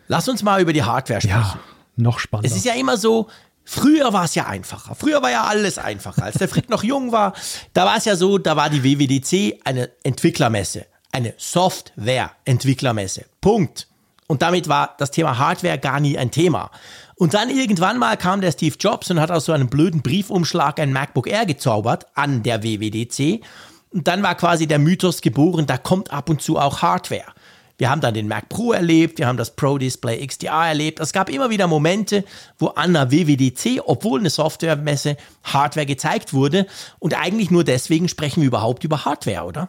Lass 0.09 0.29
uns 0.29 0.43
mal 0.43 0.61
über 0.61 0.73
die 0.73 0.83
Hardware 0.85 1.21
sprechen. 1.21 1.37
ja, 1.39 1.59
noch 1.97 2.19
spannender. 2.19 2.49
Es 2.51 2.57
ist 2.57 2.65
ja 2.65 2.75
immer 2.75 2.97
so, 2.97 3.29
früher 3.65 4.13
war 4.13 4.25
es 4.25 4.35
ja 4.35 4.47
einfacher. 4.47 4.95
Früher 4.95 5.23
war 5.23 5.31
ja 5.31 5.45
alles 5.45 5.79
einfacher. 5.79 6.25
Als 6.25 6.37
der 6.37 6.49
Frick 6.49 6.69
noch 6.69 6.85
jung 6.85 7.11
war, 7.11 7.33
da 7.73 7.87
war 7.87 7.97
es 7.97 8.05
ja 8.05 8.15
so, 8.17 8.39
da 8.39 8.55
war 8.55 8.69
die 8.71 8.85
WWDC 8.85 9.61
eine 9.65 9.91
Entwicklermesse, 10.05 10.87
eine 11.11 11.35
Software-Entwicklermesse. 11.39 13.25
Punkt. 13.41 13.89
Und 14.27 14.43
damit 14.43 14.69
war 14.69 14.95
das 14.99 15.11
Thema 15.11 15.39
Hardware 15.39 15.79
gar 15.79 16.01
nie 16.01 16.19
ein 16.19 16.31
Thema. 16.31 16.71
Und 17.15 17.35
dann 17.35 17.49
irgendwann 17.49 17.99
mal 17.99 18.17
kam 18.17 18.41
der 18.41 18.53
Steve 18.53 18.77
Jobs 18.79 19.11
und 19.11 19.21
hat 19.21 19.31
aus 19.31 19.47
so 19.47 19.53
einem 19.53 19.69
blöden 19.69 20.03
Briefumschlag 20.03 20.79
ein 20.81 20.93
MacBook 20.93 21.29
Air 21.29 21.47
gezaubert 21.47 22.07
an 22.15 22.43
der 22.43 22.63
WWDC. 22.63 23.43
Und 23.91 24.09
dann 24.09 24.23
war 24.23 24.35
quasi 24.35 24.67
der 24.67 24.79
Mythos 24.79 25.23
geboren, 25.23 25.67
da 25.67 25.79
kommt 25.79 26.13
ab 26.13 26.29
und 26.29 26.43
zu 26.43 26.59
auch 26.59 26.83
Hardware. 26.83 27.33
Wir 27.79 27.91
haben 27.91 28.01
dann 28.01 28.15
den 28.15 28.27
Mac 28.27 28.49
Pro 28.49 28.73
erlebt, 28.73 29.19
wir 29.19 29.27
haben 29.27 29.37
das 29.37 29.55
Pro 29.55 29.77
Display 29.77 30.27
XDR 30.27 30.69
erlebt. 30.69 30.99
Es 30.99 31.13
gab 31.13 31.29
immer 31.29 31.51
wieder 31.51 31.67
Momente, 31.67 32.25
wo 32.59 32.69
an 32.69 32.95
der 32.95 33.11
WWDC, 33.11 33.83
obwohl 33.85 34.21
eine 34.21 34.31
Softwaremesse, 34.31 35.17
Hardware 35.45 35.87
gezeigt 35.87 36.33
wurde. 36.33 36.67
Und 36.99 37.15
eigentlich 37.15 37.51
nur 37.51 37.65
deswegen 37.65 38.09
sprechen 38.09 38.41
wir 38.41 38.49
überhaupt 38.49 38.85
über 38.85 39.05
Hardware, 39.05 39.45
oder? 39.45 39.69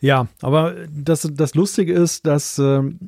Ja, 0.00 0.26
aber 0.42 0.74
das, 0.88 1.28
das 1.32 1.54
Lustige 1.54 1.92
ist, 1.94 2.26
dass 2.26 2.58
ähm, 2.58 2.98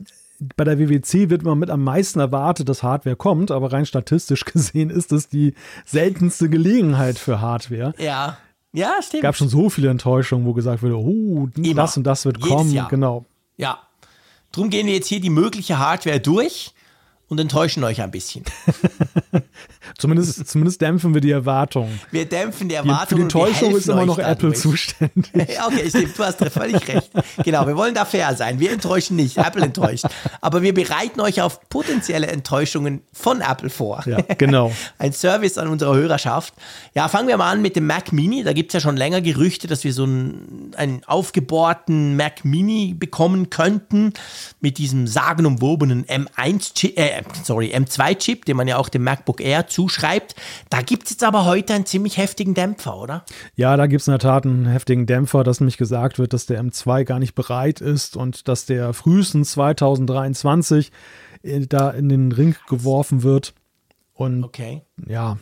bei 0.57 0.65
der 0.65 0.79
WWC 0.79 1.31
wird 1.31 1.43
man 1.43 1.59
mit 1.59 1.71
am 1.71 1.83
meisten 1.83 2.21
erwartet, 2.21 2.69
dass 2.69 2.83
Hardware 2.83 3.17
kommt, 3.17 3.51
aber 3.51 3.73
rein 3.73 3.87
statistisch 3.87 4.45
gesehen 4.45 4.91
ist 4.91 5.13
es 5.13 5.29
die 5.29 5.55
seltenste 5.85 6.49
Gelegenheit 6.49 7.19
für 7.19 7.41
Hardware. 7.41 7.95
Ja. 7.99 8.39
Ja, 8.73 8.97
stimmt. 9.03 9.23
gab 9.23 9.35
schon 9.35 9.49
so 9.49 9.71
viele 9.71 9.89
Enttäuschungen, 9.89 10.47
wo 10.47 10.53
gesagt 10.53 10.83
wurde, 10.83 10.99
oh, 10.99 11.49
Immer. 11.57 11.75
das 11.75 11.97
und 11.97 12.05
das 12.05 12.25
wird 12.27 12.37
Jedes 12.37 12.51
kommen. 12.51 12.71
Jahr. 12.71 12.89
Genau. 12.89 13.25
Ja. 13.57 13.79
Drum 14.53 14.69
gehen 14.71 14.87
wir 14.87 14.95
jetzt 14.95 15.09
hier 15.09 15.21
die 15.21 15.31
mögliche 15.31 15.79
Hardware 15.79 16.21
durch 16.21 16.75
und 17.29 17.39
enttäuschen 17.41 17.83
euch 17.85 18.03
ein 18.03 18.11
bisschen. 18.11 18.45
Zumindest, 19.97 20.47
zumindest 20.49 20.81
dämpfen 20.81 21.15
wir 21.15 21.21
die 21.21 21.31
Erwartungen. 21.31 22.01
Wir 22.11 22.25
dämpfen 22.25 22.69
die 22.69 22.75
Die, 22.75 22.81
für 22.83 22.89
Erwartungen. 22.89 23.19
die 23.19 23.23
Enttäuschung 23.23 23.77
ist 23.77 23.89
immer 23.89 24.07
noch 24.07 24.19
Apple 24.19 24.51
dadurch. 24.51 24.59
zuständig. 24.61 25.33
Okay, 25.67 25.89
stimmt, 25.89 26.19
du 26.19 26.25
hast 26.25 26.45
völlig 26.45 26.87
recht. 26.89 27.11
Genau, 27.45 27.67
wir 27.67 27.77
wollen 27.77 27.95
da 27.95 28.05
fair 28.05 28.35
sein. 28.35 28.61
Wir 28.61 28.73
enttäuschen 28.73 29.17
nicht, 29.17 29.37
Apple 29.39 29.65
enttäuscht. 29.65 30.05
Aber 30.41 30.63
wir 30.63 30.75
bereiten 30.75 31.21
euch 31.21 31.41
auf 31.41 31.69
potenzielle 31.69 32.27
Enttäuschungen 32.29 33.03
von 33.13 33.41
Apple 33.41 33.71
vor. 33.71 34.03
Ja, 34.07 34.19
genau. 34.37 34.73
Ein 34.99 35.13
Service 35.13 35.59
an 35.59 35.69
unserer 35.69 35.95
Hörerschaft. 35.95 36.55
Ja, 36.95 37.09
fangen 37.09 37.29
wir 37.29 37.37
mal 37.37 37.51
an 37.51 37.63
mit 37.63 37.77
dem 37.77 37.87
Mac 37.87 38.13
Mini. 38.13 38.43
Da 38.45 38.53
gibt 38.53 38.71
es 38.71 38.75
ja 38.75 38.81
schon 38.81 38.97
länger 38.97 39.21
Gerüchte, 39.21 39.67
dass 39.67 39.85
wir 39.85 39.93
so 39.93 40.05
einen, 40.05 40.73
einen 40.77 41.03
aufgebohrten 41.07 42.17
Mac 42.17 42.45
Mini 42.45 42.95
bekommen 42.95 43.51
könnten 43.51 44.13
mit 44.61 44.79
diesem 44.79 45.07
sagenumwobenen 45.07 46.05
M1-Chip, 46.07 46.99
äh, 46.99 47.23
sorry, 47.45 47.73
M2-Chip, 47.75 48.45
den 48.45 48.57
man 48.57 48.69
ja 48.69 48.77
auch 48.77 48.89
dem 48.89 49.05
MacBook 49.05 49.41
Air 49.41 49.67
zuschreibt. 49.79 50.35
Da 50.71 50.83
gibt 50.83 51.05
es 51.05 51.11
jetzt 51.11 51.23
aber 51.23 51.45
heute 51.45 51.73
einen 51.73 51.87
ziemlich 51.87 52.17
heftigen 52.17 52.53
Dämpfer, 52.55 52.97
oder? 52.97 53.25
Ja, 53.55 53.77
da 53.77 53.87
gibt 53.87 54.01
es 54.01 54.09
in 54.09 54.11
der 54.13 54.19
Tat 54.19 54.45
einen 54.45 54.67
heftigen 54.67 55.07
Dämpfer, 55.07 55.45
dass 55.45 55.61
nämlich 55.61 55.77
gesagt 55.77 56.19
wird, 56.19 56.33
dass 56.33 56.47
der 56.47 56.61
M2 56.61 57.05
gar 57.05 57.21
nicht 57.21 57.37
bereit 57.37 57.81
ist 57.81 58.17
und 58.17 58.49
dass 58.49 58.67
der 58.67 58.93
frühestens 58.93 59.53
2023 59.53 60.91
äh, 61.45 61.61
da 61.69 61.91
in 61.91 62.09
den 62.09 62.33
Ring 62.33 62.57
geworfen 62.69 63.23
wird. 63.23 63.55
Und 64.15 64.43
Okay. 64.43 64.83
ja. 65.07 65.39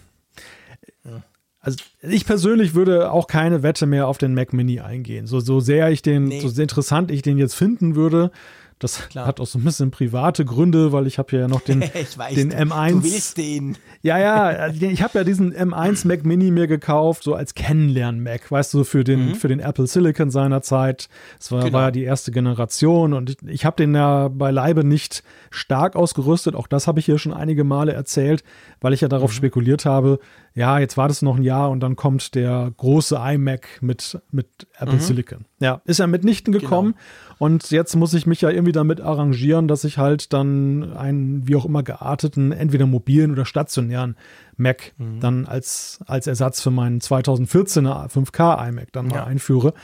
Also 1.61 1.79
ich 2.03 2.27
persönlich 2.27 2.75
würde 2.75 3.11
auch 3.11 3.27
keine 3.27 3.63
Wette 3.65 3.87
mehr 3.87 4.07
auf 4.07 4.19
den 4.19 4.35
Mac 4.35 4.53
Mini 4.53 4.81
eingehen. 4.81 5.27
So, 5.27 5.41
so 5.41 5.61
sehr 5.61 5.91
ich 5.91 6.01
den, 6.03 6.25
Nee. 6.25 6.41
so 6.41 6.49
sehr 6.49 6.63
interessant 6.63 7.11
ich 7.11 7.23
den 7.23 7.39
jetzt 7.39 7.55
finden 7.55 7.97
würde. 7.97 8.31
Das 8.79 9.09
Klar. 9.09 9.27
hat 9.27 9.41
auch 9.41 9.47
so 9.47 9.59
ein 9.59 9.65
bisschen 9.65 9.91
private 9.91 10.45
Gründe, 10.45 10.93
weil 10.93 11.07
ich 11.07 11.19
habe 11.19 11.35
ja 11.35 11.49
noch 11.49 11.63
den, 11.63 11.81
Ich 11.95 12.19
weiß, 12.19 12.35
den 12.35 12.51
du, 12.51 12.57
M1. 12.57 12.91
du 12.91 13.05
willst 13.05 13.39
den. 13.39 13.79
Ja, 14.03 14.19
ja, 14.19 14.69
ich 14.69 15.03
habe 15.03 15.17
ja 15.19 15.25
diesen 15.25 15.55
M1 15.55 16.07
Mac 16.07 16.27
Mini 16.27 16.51
mir 16.51 16.67
gekauft, 16.67 17.23
so 17.23 17.35
als 17.35 17.55
Kennenlern-Mac, 17.55 18.51
weißt 18.51 18.75
du, 18.75 18.85
für 18.85 19.03
den, 19.03 19.35
für 19.35 19.49
den 19.49 19.61
Apple 19.61 19.87
Silicon 19.87 20.31
seinerzeit. 20.31 21.09
Das 21.39 21.51
war, 21.53 21.61
Genau. 21.65 21.73
war 21.73 21.83
ja 21.85 21.91
die 21.91 22.05
erste 22.05 22.33
Generation 22.33 23.15
und 23.15 23.31
ich, 23.31 23.37
ich 23.49 23.65
habe 23.65 23.77
den 23.77 23.95
ja 23.95 24.29
beileibe 24.29 24.85
nicht 24.85 25.23
stark 25.51 25.97
ausgerüstet. 25.97 26.55
Auch 26.55 26.67
das 26.67 26.87
habe 26.87 27.01
ich 27.01 27.07
hier 27.07 27.19
schon 27.19 27.33
einige 27.33 27.65
Male 27.65 27.95
erzählt, 27.95 28.45
weil 28.83 28.93
ich 28.93 29.01
ja 29.01 29.09
darauf 29.09 29.33
spekuliert 29.33 29.87
habe, 29.87 30.19
ja, 30.57 30.79
jetzt 30.81 30.97
wartest 30.97 31.21
du 31.23 31.27
noch 31.27 31.37
ein 31.37 31.43
Jahr 31.45 31.71
und 31.71 31.81
dann 31.81 31.95
kommt 31.95 32.35
der 32.35 32.73
große 32.77 33.15
iMac 33.15 33.69
mit, 33.83 34.19
mit 34.33 34.67
Apple 34.79 34.99
Silicon. 34.99 35.45
Ja, 35.61 35.83
ist 35.85 35.99
ja 35.99 36.07
mitnichten 36.09 36.53
gekommen. 36.53 36.95
Und 37.39 37.71
jetzt 37.71 37.95
muss 37.95 38.15
ich 38.15 38.27
mich 38.27 38.41
ja 38.41 38.49
irgendwie 38.49 38.73
damit 38.73 39.01
arrangieren, 39.03 39.69
dass 39.69 39.85
ich 39.85 39.99
halt 39.99 40.33
dann 40.33 40.97
einen 40.97 41.47
wie 41.47 41.55
auch 41.57 41.67
immer 41.67 41.83
gearteten, 41.83 42.51
entweder 42.53 42.87
mobilen 42.87 43.31
oder 43.33 43.45
stationären 43.45 44.17
Mac 44.57 44.93
dann 45.21 45.45
als, 45.45 46.01
als 46.07 46.27
Ersatz 46.27 46.63
für 46.63 46.71
meinen 46.71 47.01
2014er 47.01 48.09
5K 48.11 48.69
iMac 48.71 48.91
dann 48.93 49.09
mal 49.09 49.17
Ja. 49.17 49.25
einführe. 49.25 49.75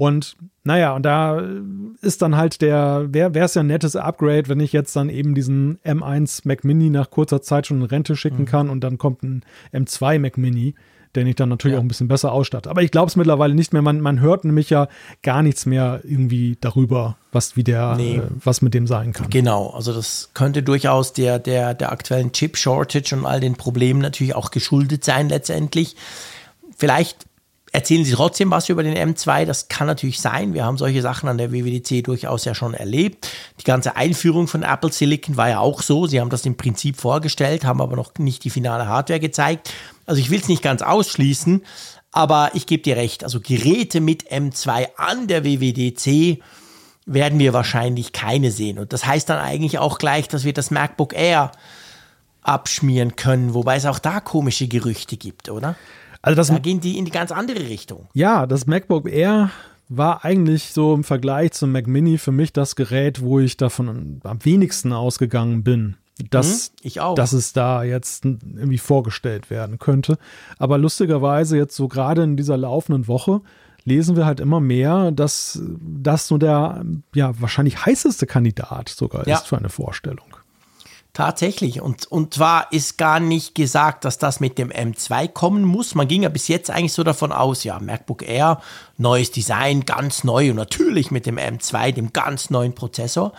Und 0.00 0.38
naja, 0.64 0.94
und 0.96 1.02
da 1.04 1.42
ist 2.00 2.22
dann 2.22 2.34
halt 2.34 2.62
der, 2.62 3.08
wäre 3.12 3.38
es 3.44 3.52
ja 3.52 3.60
ein 3.62 3.66
nettes 3.66 3.96
Upgrade, 3.96 4.48
wenn 4.48 4.58
ich 4.58 4.72
jetzt 4.72 4.96
dann 4.96 5.10
eben 5.10 5.34
diesen 5.34 5.78
M1 5.84 6.40
Mac 6.44 6.64
Mini 6.64 6.88
nach 6.88 7.10
kurzer 7.10 7.42
Zeit 7.42 7.66
schon 7.66 7.80
in 7.82 7.86
Rente 7.86 8.16
schicken 8.16 8.46
kann 8.46 8.70
und 8.70 8.80
dann 8.82 8.96
kommt 8.96 9.22
ein 9.22 9.42
M2 9.74 10.18
Mac 10.18 10.38
Mini, 10.38 10.74
den 11.16 11.26
ich 11.26 11.34
dann 11.34 11.50
natürlich 11.50 11.74
Ja. 11.74 11.80
auch 11.80 11.84
ein 11.84 11.88
bisschen 11.88 12.08
besser 12.08 12.32
ausstatte. 12.32 12.70
Aber 12.70 12.80
ich 12.82 12.90
glaube 12.92 13.08
es 13.08 13.16
mittlerweile 13.16 13.54
nicht 13.54 13.74
mehr. 13.74 13.82
Man, 13.82 14.00
man 14.00 14.20
hört 14.20 14.46
nämlich 14.46 14.70
ja 14.70 14.88
gar 15.22 15.42
nichts 15.42 15.66
mehr 15.66 16.00
irgendwie 16.02 16.56
darüber, 16.62 17.18
was 17.30 17.56
wie 17.56 17.64
der, 17.64 17.96
Nee. 17.96 18.16
äh, 18.16 18.22
was 18.42 18.62
mit 18.62 18.72
dem 18.72 18.86
sein 18.86 19.12
kann. 19.12 19.28
Genau, 19.28 19.68
also 19.68 19.92
das 19.92 20.30
könnte 20.32 20.62
durchaus 20.62 21.12
der, 21.12 21.38
der, 21.38 21.74
der 21.74 21.92
aktuellen 21.92 22.32
Chip-Shortage 22.32 23.14
und 23.16 23.26
all 23.26 23.40
den 23.40 23.54
Problemen 23.54 24.00
natürlich 24.00 24.34
auch 24.34 24.50
geschuldet 24.50 25.04
sein 25.04 25.28
letztendlich. 25.28 25.94
Vielleicht 26.74 27.26
erzählen 27.72 28.04
Sie 28.04 28.12
trotzdem 28.12 28.50
was 28.50 28.68
über 28.68 28.82
den 28.82 28.96
M2, 28.96 29.44
das 29.44 29.68
kann 29.68 29.86
natürlich 29.86 30.20
sein. 30.20 30.54
Wir 30.54 30.64
haben 30.64 30.78
solche 30.78 31.02
Sachen 31.02 31.28
an 31.28 31.38
der 31.38 31.52
WWDC 31.52 32.04
durchaus 32.04 32.44
ja 32.44 32.54
schon 32.54 32.74
erlebt. 32.74 33.28
Die 33.60 33.64
ganze 33.64 33.96
Einführung 33.96 34.48
von 34.48 34.62
Apple 34.62 34.92
Silicon 34.92 35.36
war 35.36 35.48
ja 35.48 35.60
auch 35.60 35.82
so. 35.82 36.06
Sie 36.06 36.20
haben 36.20 36.30
das 36.30 36.46
im 36.46 36.56
Prinzip 36.56 37.00
vorgestellt, 37.00 37.64
haben 37.64 37.80
aber 37.80 37.96
noch 37.96 38.12
nicht 38.18 38.44
die 38.44 38.50
finale 38.50 38.86
Hardware 38.86 39.20
gezeigt. 39.20 39.72
Also 40.06 40.20
ich 40.20 40.30
will 40.30 40.40
es 40.40 40.48
nicht 40.48 40.62
ganz 40.62 40.82
ausschließen, 40.82 41.62
aber 42.12 42.50
ich 42.54 42.66
gebe 42.66 42.82
dir 42.82 42.96
recht. 42.96 43.22
Also 43.22 43.40
Geräte 43.40 44.00
mit 44.00 44.30
M2 44.30 44.88
an 44.96 45.28
der 45.28 45.44
WWDC 45.44 46.42
werden 47.06 47.38
wir 47.38 47.52
wahrscheinlich 47.52 48.12
keine 48.12 48.50
sehen. 48.50 48.78
Und 48.78 48.92
das 48.92 49.06
heißt 49.06 49.28
dann 49.28 49.38
eigentlich 49.38 49.78
auch 49.78 49.98
gleich, 49.98 50.28
dass 50.28 50.44
wir 50.44 50.52
das 50.52 50.70
MacBook 50.70 51.12
Air 51.12 51.52
abschmieren 52.42 53.16
können, 53.16 53.54
wobei 53.54 53.76
es 53.76 53.86
auch 53.86 53.98
da 53.98 54.20
komische 54.20 54.66
Gerüchte 54.66 55.16
gibt, 55.16 55.50
oder? 55.50 55.76
Also 56.22 56.36
das, 56.36 56.48
Da 56.48 56.58
gehen 56.58 56.80
die 56.80 56.98
in 56.98 57.04
die 57.04 57.10
ganz 57.10 57.32
andere 57.32 57.60
Richtung. 57.68 58.08
ja, 58.14 58.46
das 58.46 58.66
MacBook 58.66 59.08
Air 59.10 59.50
war 59.88 60.24
eigentlich 60.24 60.72
so 60.72 60.94
im 60.94 61.02
Vergleich 61.02 61.52
zum 61.52 61.72
Mac 61.72 61.86
Mini 61.88 62.18
für 62.18 62.30
mich 62.32 62.52
das 62.52 62.76
Gerät, 62.76 63.22
wo 63.22 63.40
ich 63.40 63.56
davon 63.56 64.20
am 64.22 64.44
wenigsten 64.44 64.92
ausgegangen 64.92 65.64
bin. 65.64 65.96
dass, 66.30 66.72
ich 66.82 67.00
auch. 67.00 67.14
dass 67.14 67.32
es 67.32 67.52
da 67.54 67.82
jetzt 67.82 68.24
irgendwie 68.24 68.78
vorgestellt 68.78 69.48
werden 69.50 69.78
könnte. 69.78 70.18
Aber 70.58 70.76
lustigerweise 70.78 71.56
jetzt 71.56 71.74
so 71.74 71.88
gerade 71.88 72.22
in 72.22 72.36
dieser 72.36 72.56
laufenden 72.58 73.08
Woche 73.08 73.40
lesen 73.84 74.14
wir 74.14 74.26
halt 74.26 74.38
immer 74.40 74.60
mehr, 74.60 75.10
dass 75.12 75.60
das 75.80 76.28
so 76.28 76.36
der 76.36 76.84
ja 77.14 77.32
wahrscheinlich 77.40 77.84
heißeste 77.86 78.26
Kandidat 78.26 78.90
sogar 78.90 79.26
Ja. 79.26 79.36
ist 79.38 79.48
für 79.48 79.56
eine 79.56 79.70
Vorstellung. 79.70 80.36
Tatsächlich. 81.12 81.80
Und, 81.80 82.06
und 82.06 82.34
zwar 82.34 82.72
ist 82.72 82.96
gar 82.96 83.18
nicht 83.18 83.56
gesagt, 83.56 84.04
dass 84.04 84.18
das 84.18 84.38
mit 84.38 84.58
dem 84.58 84.70
M2 84.70 85.28
kommen 85.28 85.64
muss. 85.64 85.96
Man 85.96 86.06
ging 86.06 86.22
ja 86.22 86.28
bis 86.28 86.46
jetzt 86.46 86.70
eigentlich 86.70 86.92
so 86.92 87.02
davon 87.02 87.32
aus, 87.32 87.64
ja, 87.64 87.80
MacBook 87.80 88.22
Air, 88.22 88.62
neues 88.96 89.32
Design, 89.32 89.84
ganz 89.84 90.22
neu 90.22 90.50
und 90.50 90.56
natürlich 90.56 91.10
mit 91.10 91.26
dem 91.26 91.36
M2, 91.36 91.92
dem 91.92 92.12
ganz 92.12 92.50
neuen 92.50 92.74
Prozessor. 92.74 93.32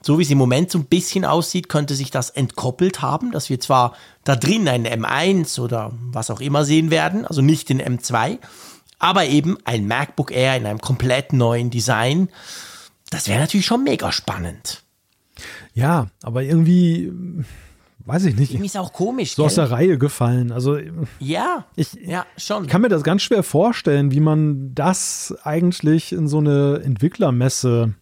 So 0.00 0.18
wie 0.18 0.22
es 0.22 0.30
im 0.30 0.38
Moment 0.38 0.70
so 0.70 0.78
ein 0.78 0.86
bisschen 0.86 1.24
aussieht, 1.24 1.68
könnte 1.68 1.94
sich 1.94 2.10
das 2.10 2.30
entkoppelt 2.30 3.02
haben, 3.02 3.30
dass 3.32 3.50
wir 3.50 3.60
zwar 3.60 3.94
da 4.24 4.36
drin 4.36 4.68
einen 4.68 4.86
M1 4.86 5.60
oder 5.60 5.92
was 5.92 6.30
auch 6.30 6.40
immer 6.40 6.64
sehen 6.64 6.90
werden, 6.90 7.26
also 7.26 7.42
nicht 7.42 7.68
den 7.68 7.82
M2, 7.82 8.38
aber 8.98 9.26
eben 9.26 9.58
ein 9.64 9.86
MacBook 9.86 10.30
Air 10.30 10.56
in 10.56 10.66
einem 10.66 10.80
komplett 10.80 11.32
neuen 11.32 11.70
Design. 11.70 12.30
Das 13.10 13.28
wäre 13.28 13.40
natürlich 13.40 13.66
schon 13.66 13.84
mega 13.84 14.12
spannend. 14.12 14.82
Ja, 15.78 16.08
aber 16.22 16.42
irgendwie 16.42 17.12
weiß 18.04 18.24
ich 18.24 18.36
nicht, 18.36 18.52
Irgendwie 18.52 18.66
ist 18.66 18.76
auch 18.78 18.92
komisch. 18.94 19.34
so 19.34 19.44
aus 19.44 19.56
gell? 19.56 19.66
der 19.66 19.70
Reihe 19.76 19.98
gefallen. 19.98 20.50
Also 20.50 20.78
Ja, 21.18 21.66
Ich- 21.76 21.92
ja, 22.04 22.24
schon. 22.38 22.64
Ich 22.64 22.70
kann 22.70 22.80
mir 22.80 22.88
das 22.88 23.02
ganz 23.02 23.22
schwer 23.22 23.42
vorstellen, 23.42 24.10
wie 24.12 24.20
man 24.20 24.74
das 24.74 25.34
eigentlich 25.42 26.12
in 26.12 26.26
so 26.26 26.38
eine 26.38 26.80
Entwicklermesse. 26.84 27.92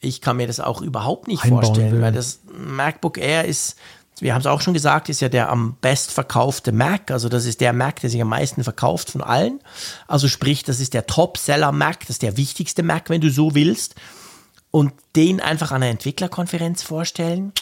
Ich 0.00 0.20
kann 0.20 0.36
mir 0.36 0.46
das 0.46 0.60
auch 0.60 0.82
überhaupt 0.82 1.28
nicht 1.28 1.44
vorstellen, 1.46 1.92
will. 1.94 2.02
weil 2.02 2.12
das 2.12 2.40
MacBook 2.66 3.16
Air 3.16 3.46
ist, 3.46 3.76
wir 4.20 4.34
haben 4.34 4.40
es 4.40 4.46
auch 4.46 4.60
schon 4.60 4.74
gesagt, 4.74 5.08
ist 5.08 5.20
ja 5.22 5.30
der 5.30 5.50
am 5.50 5.76
best 5.80 6.12
verkaufte 6.12 6.72
Mac. 6.72 7.10
Also 7.10 7.30
das 7.30 7.46
ist 7.46 7.62
der 7.62 7.72
Mac, 7.72 8.00
der 8.00 8.10
sich 8.10 8.20
am 8.20 8.28
meisten 8.28 8.62
verkauft 8.62 9.10
von 9.10 9.22
allen. 9.22 9.58
Also 10.06 10.28
sprich, 10.28 10.64
das 10.64 10.80
ist 10.80 10.92
der 10.92 11.06
Top-Seller-Mac, 11.06 12.00
das 12.00 12.10
ist 12.10 12.22
der 12.22 12.36
wichtigste 12.36 12.82
Mac, 12.82 13.08
wenn 13.08 13.22
du 13.22 13.30
so 13.30 13.54
willst. 13.54 13.94
Und 14.74 14.92
den 15.14 15.40
einfach 15.40 15.70
an 15.70 15.84
einer 15.84 15.92
Entwicklerkonferenz 15.92 16.82
vorstellen, 16.82 17.52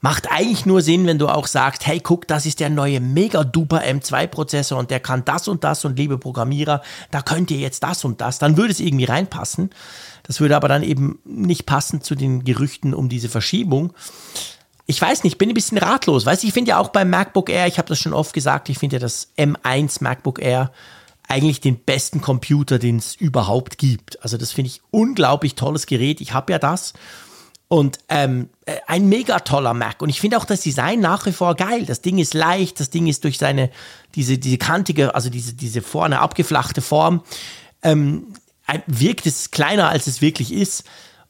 macht 0.00 0.32
eigentlich 0.32 0.66
nur 0.66 0.82
Sinn, 0.82 1.06
wenn 1.06 1.16
du 1.16 1.28
auch 1.28 1.46
sagst, 1.46 1.86
hey, 1.86 2.00
guck, 2.00 2.26
das 2.26 2.44
ist 2.44 2.58
der 2.58 2.70
neue 2.70 2.98
mega-duper 2.98 3.82
M2-Prozessor 3.82 4.76
und 4.76 4.90
der 4.90 4.98
kann 4.98 5.24
das 5.24 5.46
und 5.46 5.62
das 5.62 5.84
und 5.84 5.96
liebe 5.96 6.18
Programmierer, 6.18 6.82
da 7.12 7.22
könnt 7.22 7.52
ihr 7.52 7.58
jetzt 7.58 7.84
das 7.84 8.04
und 8.04 8.20
das. 8.20 8.40
Dann 8.40 8.56
würde 8.56 8.72
es 8.72 8.80
irgendwie 8.80 9.04
reinpassen. 9.04 9.70
Das 10.24 10.40
würde 10.40 10.56
aber 10.56 10.66
dann 10.66 10.82
eben 10.82 11.20
nicht 11.24 11.66
passen 11.66 12.00
zu 12.00 12.16
den 12.16 12.42
Gerüchten 12.42 12.94
um 12.94 13.08
diese 13.08 13.28
Verschiebung. 13.28 13.92
Ich 14.86 15.00
weiß 15.00 15.22
nicht, 15.22 15.38
bin 15.38 15.50
ein 15.50 15.54
bisschen 15.54 15.78
ratlos. 15.78 16.26
Weißt 16.26 16.42
ich 16.42 16.52
finde 16.52 16.70
ja 16.70 16.78
auch 16.78 16.88
beim 16.88 17.10
MacBook 17.10 17.48
Air, 17.48 17.68
ich 17.68 17.78
habe 17.78 17.86
das 17.86 18.00
schon 18.00 18.12
oft 18.12 18.32
gesagt, 18.32 18.68
ich 18.70 18.78
finde 18.78 18.96
ja 18.96 19.00
das 19.00 19.28
M1 19.38 20.02
MacBook 20.02 20.42
Air 20.42 20.72
eigentlich 21.28 21.60
den 21.60 21.78
besten 21.78 22.20
Computer, 22.20 22.78
den 22.78 22.96
es 22.96 23.14
überhaupt 23.14 23.78
gibt. 23.78 24.22
Also 24.22 24.36
das 24.36 24.52
finde 24.52 24.70
ich 24.70 24.82
unglaublich 24.90 25.54
tolles 25.54 25.86
Gerät. 25.86 26.20
Ich 26.20 26.32
habe 26.32 26.52
ja 26.52 26.58
das. 26.58 26.92
Und 27.68 27.98
ähm, 28.08 28.48
äh, 28.64 28.76
ein 28.86 29.08
mega 29.08 29.40
toller 29.40 29.74
Mac. 29.74 30.00
Und 30.00 30.08
ich 30.08 30.20
finde 30.20 30.38
auch 30.38 30.44
das 30.44 30.60
Design 30.60 31.00
nach 31.00 31.26
wie 31.26 31.32
vor 31.32 31.56
geil. 31.56 31.84
Das 31.84 32.00
Ding 32.00 32.18
ist 32.18 32.32
leicht, 32.32 32.78
das 32.78 32.90
Ding 32.90 33.08
ist 33.08 33.24
durch 33.24 33.38
seine, 33.38 33.70
diese, 34.14 34.38
diese 34.38 34.58
kantige, 34.58 35.14
also 35.16 35.30
diese, 35.30 35.54
diese 35.54 35.82
vorne 35.82 36.20
abgeflachte 36.20 36.80
Form, 36.80 37.22
ähm, 37.82 38.34
wirkt 38.86 39.26
es 39.26 39.50
kleiner, 39.50 39.88
als 39.88 40.06
es 40.06 40.20
wirklich 40.20 40.52
ist. 40.52 40.84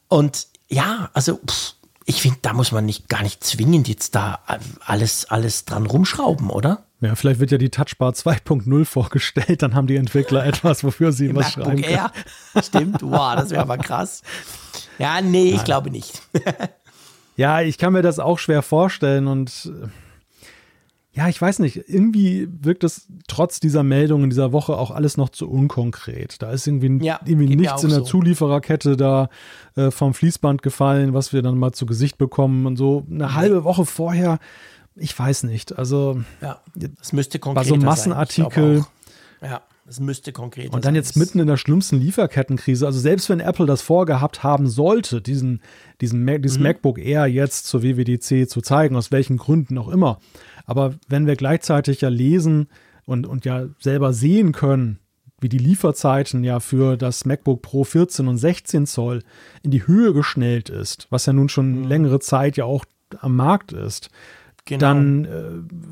Und 0.09 0.47
ja, 0.69 1.09
also 1.13 1.37
pff, 1.37 1.73
ich 2.09 2.21
finde, 2.21 2.39
da 2.41 2.53
muss 2.53 2.71
man 2.71 2.85
nicht 2.85 3.09
gar 3.09 3.21
nicht 3.21 3.43
zwingend 3.43 3.89
jetzt 3.89 4.15
da 4.15 4.39
alles, 4.85 5.25
alles 5.25 5.65
dran 5.65 5.85
rumschrauben, 5.85 6.49
oder? 6.49 6.85
Ja, 7.01 7.15
vielleicht 7.15 7.39
wird 7.41 7.51
ja 7.51 7.57
die 7.57 7.69
Touchbar 7.69 8.13
2.0 8.13 8.85
vorgestellt, 8.85 9.61
dann 9.61 9.75
haben 9.75 9.87
die 9.87 9.97
Entwickler 9.97 10.45
etwas, 10.45 10.83
wofür 10.83 11.11
sie 11.11 11.35
was 11.35 11.51
schreiben 11.51 11.81
können. 11.81 11.83
Air. 11.83 12.11
Stimmt, 12.63 13.03
wow, 13.03 13.35
das 13.35 13.51
wäre 13.51 13.61
aber 13.61 13.77
krass. 13.77 14.23
Ja, 14.97 15.21
nee, 15.21 15.51
ich 15.51 15.63
glaube 15.63 15.91
nicht. 15.91 16.21
Ja, 17.39 17.61
ich 17.61 17.77
kann 17.77 17.93
mir 17.93 18.01
das 18.01 18.17
auch 18.17 18.39
schwer 18.39 18.63
vorstellen 18.63 19.27
und 19.27 19.71
äh, 19.71 19.87
ja, 21.17 21.27
ich 21.27 21.41
weiß 21.41 21.57
nicht, 21.59 21.89
irgendwie 21.89 22.47
wirkt 22.61 22.83
es 22.83 23.07
trotz 23.27 23.59
dieser 23.59 23.81
Meldung 23.81 24.23
in 24.23 24.29
dieser 24.29 24.51
Woche 24.51 24.77
auch 24.77 24.91
alles 24.91 25.17
noch 25.17 25.29
zu 25.29 25.49
unkonkret. 25.49 26.43
Da 26.43 26.51
ist 26.51 26.67
irgendwie, 26.67 27.03
Ja, 27.03 27.19
irgendwie 27.25 27.55
nichts 27.55 27.81
in 27.83 27.89
der 27.89 27.99
so. 27.99 28.05
Zuliefererkette 28.05 28.95
da 28.95 29.29
äh, 29.75 29.89
vom 29.89 30.13
Fließband 30.13 30.61
gefallen, 30.61 31.15
was 31.15 31.33
wir 31.33 31.41
dann 31.41 31.57
mal 31.57 31.71
zu 31.71 31.87
Gesicht 31.87 32.19
bekommen 32.19 32.67
und 32.67 32.77
so 32.77 33.03
eine 33.09 33.33
halbe 33.33 33.63
Woche 33.63 33.87
vorher, 33.87 34.37
ich 34.95 35.17
weiß 35.17 35.41
nicht. 35.43 35.79
Also 35.79 36.21
Ja, 36.39 36.61
das 36.75 37.13
müsste 37.13 37.39
bei 37.39 37.41
konkreter 37.41 37.67
so 37.67 37.73
einem 37.73 37.81
sein. 37.81 37.89
Massenartikel. 37.89 38.85
Ja, 39.41 39.61
das 39.87 39.99
müsste 40.01 40.33
konkreter 40.33 40.73
Und 40.73 40.83
dann 40.85 40.95
jetzt 40.95 41.15
mitten 41.15 41.39
in 41.39 41.47
der 41.47 41.55
schlimmsten 41.57 41.99
Lieferkettenkrise, 41.99 42.85
also 42.85 42.99
selbst 42.99 43.29
wenn 43.29 43.39
Apple 43.39 43.65
das 43.65 43.81
vorgehabt 43.81 44.43
haben 44.43 44.67
sollte, 44.67 45.21
diesen, 45.21 45.61
diesen 46.01 46.25
Mac, 46.25 46.39
Mhm. 46.39 46.41
dieses 46.43 46.59
MacBook 46.59 46.99
Air 46.99 47.25
jetzt 47.27 47.65
zur 47.67 47.83
WWDC 47.83 48.47
zu 48.49 48.61
zeigen, 48.61 48.97
aus 48.97 49.11
welchen 49.11 49.37
Gründen 49.37 49.77
auch 49.77 49.87
immer. 49.87 50.19
Aber 50.65 50.95
wenn 51.07 51.25
wir 51.25 51.37
gleichzeitig 51.37 52.01
ja 52.01 52.09
lesen 52.09 52.67
und, 53.05 53.25
und 53.25 53.45
ja 53.45 53.67
selber 53.79 54.11
sehen 54.11 54.51
können, 54.51 54.99
wie 55.39 55.49
die 55.49 55.57
Lieferzeiten 55.59 56.43
ja 56.43 56.59
für 56.59 56.97
das 56.97 57.23
MacBook 57.23 57.61
Pro 57.61 57.83
14 57.85 58.27
und 58.27 58.37
16 58.37 58.87
Zoll 58.87 59.23
in 59.63 59.71
die 59.71 59.87
Höhe 59.87 60.11
geschnellt 60.11 60.69
ist, 60.69 61.07
was 61.11 61.25
ja 61.27 61.31
nun 61.33 61.47
schon 61.47 61.83
Mhm. 61.83 61.87
längere 61.87 62.19
Zeit 62.19 62.57
ja 62.57 62.65
auch 62.65 62.83
am 63.21 63.37
Markt 63.37 63.71
ist, 63.71 64.09
Genau. 64.67 64.79
dann 64.79 65.25
äh, 65.25 65.29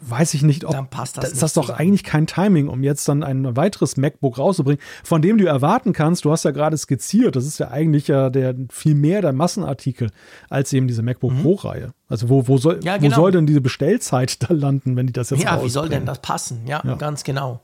weiß 0.09 0.33
ich 0.35 0.43
nicht, 0.43 0.65
ob 0.65 0.71
Dann 0.73 0.89
passt 0.89 1.17
das 1.17 1.25
da 1.25 1.31
ist 1.31 1.41
das 1.41 1.53
doch 1.53 1.69
eigentlich 1.69 2.03
kein 2.03 2.27
Timing, 2.27 2.67
um 2.67 2.83
jetzt 2.83 3.07
dann 3.07 3.23
ein 3.23 3.55
weiteres 3.55 3.97
MacBook 3.97 4.37
rauszubringen, 4.37 4.81
von 5.03 5.21
dem 5.21 5.37
du 5.37 5.45
erwarten 5.45 5.93
kannst, 5.93 6.25
du 6.25 6.31
hast 6.31 6.43
ja 6.45 6.51
gerade 6.51 6.77
skizziert, 6.77 7.35
das 7.35 7.45
ist 7.45 7.57
ja 7.57 7.71
eigentlich 7.71 8.07
ja 8.07 8.29
der 8.29 8.53
viel 8.69 8.95
mehr 8.95 9.21
der 9.21 9.33
Massenartikel 9.33 10.11
als 10.49 10.71
eben 10.73 10.87
diese 10.87 11.01
MacBook 11.01 11.41
Pro-Reihe. 11.41 11.93
Also 12.09 12.29
wo, 12.29 12.47
wo, 12.47 12.57
soll, 12.57 12.75
Mhm. 12.77 12.81
Ja, 12.83 12.95
wo 12.97 12.99
genau. 12.99 13.15
soll 13.15 13.31
denn 13.31 13.45
diese 13.47 13.61
Bestellzeit 13.61 14.43
da 14.47 14.53
landen, 14.53 14.95
wenn 14.95 15.07
die 15.07 15.13
das 15.13 15.29
jetzt 15.31 15.41
Ja, 15.43 15.63
wie 15.63 15.69
soll 15.69 15.83
rausbringen? 15.83 15.91
denn 15.91 16.05
das 16.05 16.19
passen? 16.19 16.67
Ja, 16.67 16.81
Ja. 16.85 16.95
ganz 16.95 17.23
genau. 17.23 17.61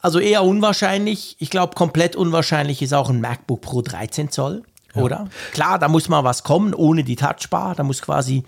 Also 0.00 0.20
eher 0.20 0.44
unwahrscheinlich. 0.44 1.36
Ich 1.40 1.50
glaube, 1.50 1.74
komplett 1.74 2.14
unwahrscheinlich 2.14 2.80
ist 2.82 2.94
auch 2.94 3.10
ein 3.10 3.20
MacBook 3.20 3.60
Pro 3.62 3.82
13 3.82 4.30
Zoll, 4.30 4.62
oder? 4.94 5.28
Klar, 5.52 5.78
da 5.80 5.88
muss 5.88 6.08
mal 6.08 6.22
was 6.24 6.44
kommen 6.44 6.72
ohne 6.72 7.02
die 7.02 7.16
Touchbar. 7.16 7.74
Da 7.74 7.82
muss 7.82 8.00
quasi 8.00 8.44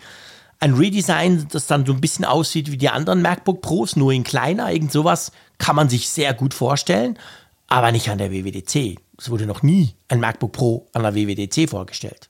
ein 0.60 0.74
Redesign, 0.74 1.48
das 1.50 1.66
dann 1.66 1.86
so 1.86 1.92
ein 1.92 2.00
bisschen 2.00 2.24
aussieht 2.24 2.70
wie 2.70 2.76
die 2.76 2.90
anderen 2.90 3.22
MacBook 3.22 3.62
Pros, 3.62 3.96
nur 3.96 4.12
in 4.12 4.24
kleiner. 4.24 4.70
Irgend 4.70 4.92
sowas 4.92 5.32
kann 5.58 5.74
man 5.74 5.88
sich 5.88 6.08
sehr 6.08 6.34
gut 6.34 6.54
vorstellen, 6.54 7.18
aber 7.66 7.92
nicht 7.92 8.10
an 8.10 8.18
der 8.18 8.30
WWDC. 8.30 8.98
Es 9.18 9.30
wurde 9.30 9.46
noch 9.46 9.62
nie 9.62 9.94
ein 10.08 10.20
MacBook 10.20 10.52
Pro 10.52 10.86
an 10.92 11.02
der 11.02 11.14
WWDC 11.14 11.68
vorgestellt. 11.68 12.28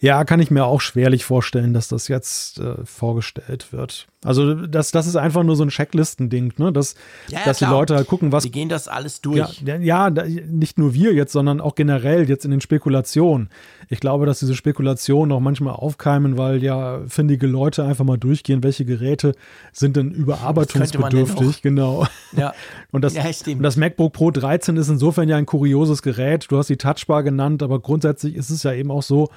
Ja, 0.00 0.24
kann 0.24 0.38
ich 0.38 0.50
mir 0.50 0.64
auch 0.64 0.80
schwerlich 0.80 1.24
vorstellen, 1.24 1.74
dass 1.74 1.88
das 1.88 2.06
jetzt 2.06 2.60
äh, 2.60 2.84
vorgestellt 2.84 3.72
wird. 3.72 4.06
Also 4.24 4.54
das, 4.54 4.90
das 4.90 5.06
ist 5.06 5.16
einfach 5.16 5.42
nur 5.42 5.56
so 5.56 5.64
ein 5.64 5.68
Checklistending, 5.68 6.52
ne? 6.56 6.72
dass, 6.72 6.94
Ja, 7.28 7.38
ja, 7.38 7.44
dass 7.44 7.58
die 7.58 7.64
klar. 7.64 7.78
Leute 7.78 7.96
halt 7.96 8.06
gucken, 8.06 8.32
was 8.32 8.42
Die 8.42 8.50
gehen 8.50 8.68
das 8.68 8.88
alles 8.88 9.20
durch. 9.20 9.60
Ja, 9.64 9.76
ja, 9.76 10.10
nicht 10.10 10.78
nur 10.78 10.94
wir 10.94 11.14
jetzt, 11.14 11.32
sondern 11.32 11.60
auch 11.60 11.74
generell 11.74 12.28
jetzt 12.28 12.44
in 12.44 12.50
den 12.50 12.60
Spekulationen. 12.60 13.48
Ich 13.88 14.00
glaube, 14.00 14.26
dass 14.26 14.40
diese 14.40 14.54
Spekulationen 14.54 15.32
auch 15.32 15.40
manchmal 15.40 15.74
aufkeimen, 15.74 16.36
weil 16.36 16.62
ja 16.62 17.00
findige 17.08 17.46
Leute 17.46 17.84
einfach 17.84 18.04
mal 18.04 18.18
durchgehen, 18.18 18.62
welche 18.62 18.84
Geräte 18.84 19.34
sind 19.72 19.96
denn 19.96 20.10
überarbeitungsbedürftig. 20.10 21.62
Genau. 21.62 22.06
Ja. 22.36 22.54
Und 22.90 23.02
das, 23.02 23.14
und 23.46 23.62
das 23.62 23.76
MacBook 23.76 24.14
Pro 24.14 24.30
13 24.30 24.76
ist 24.76 24.88
insofern 24.88 25.28
ja 25.28 25.36
ein 25.36 25.44
kurioses 25.44 26.02
Gerät. 26.02 26.46
Du 26.48 26.56
hast 26.56 26.68
die 26.68 26.76
Touchbar 26.76 27.22
genannt, 27.22 27.62
aber 27.62 27.80
grundsätzlich 27.80 28.34
ist 28.34 28.48
es 28.48 28.62
ja 28.62 28.72
eben 28.72 28.90
auch 28.90 29.02
so, 29.02 29.28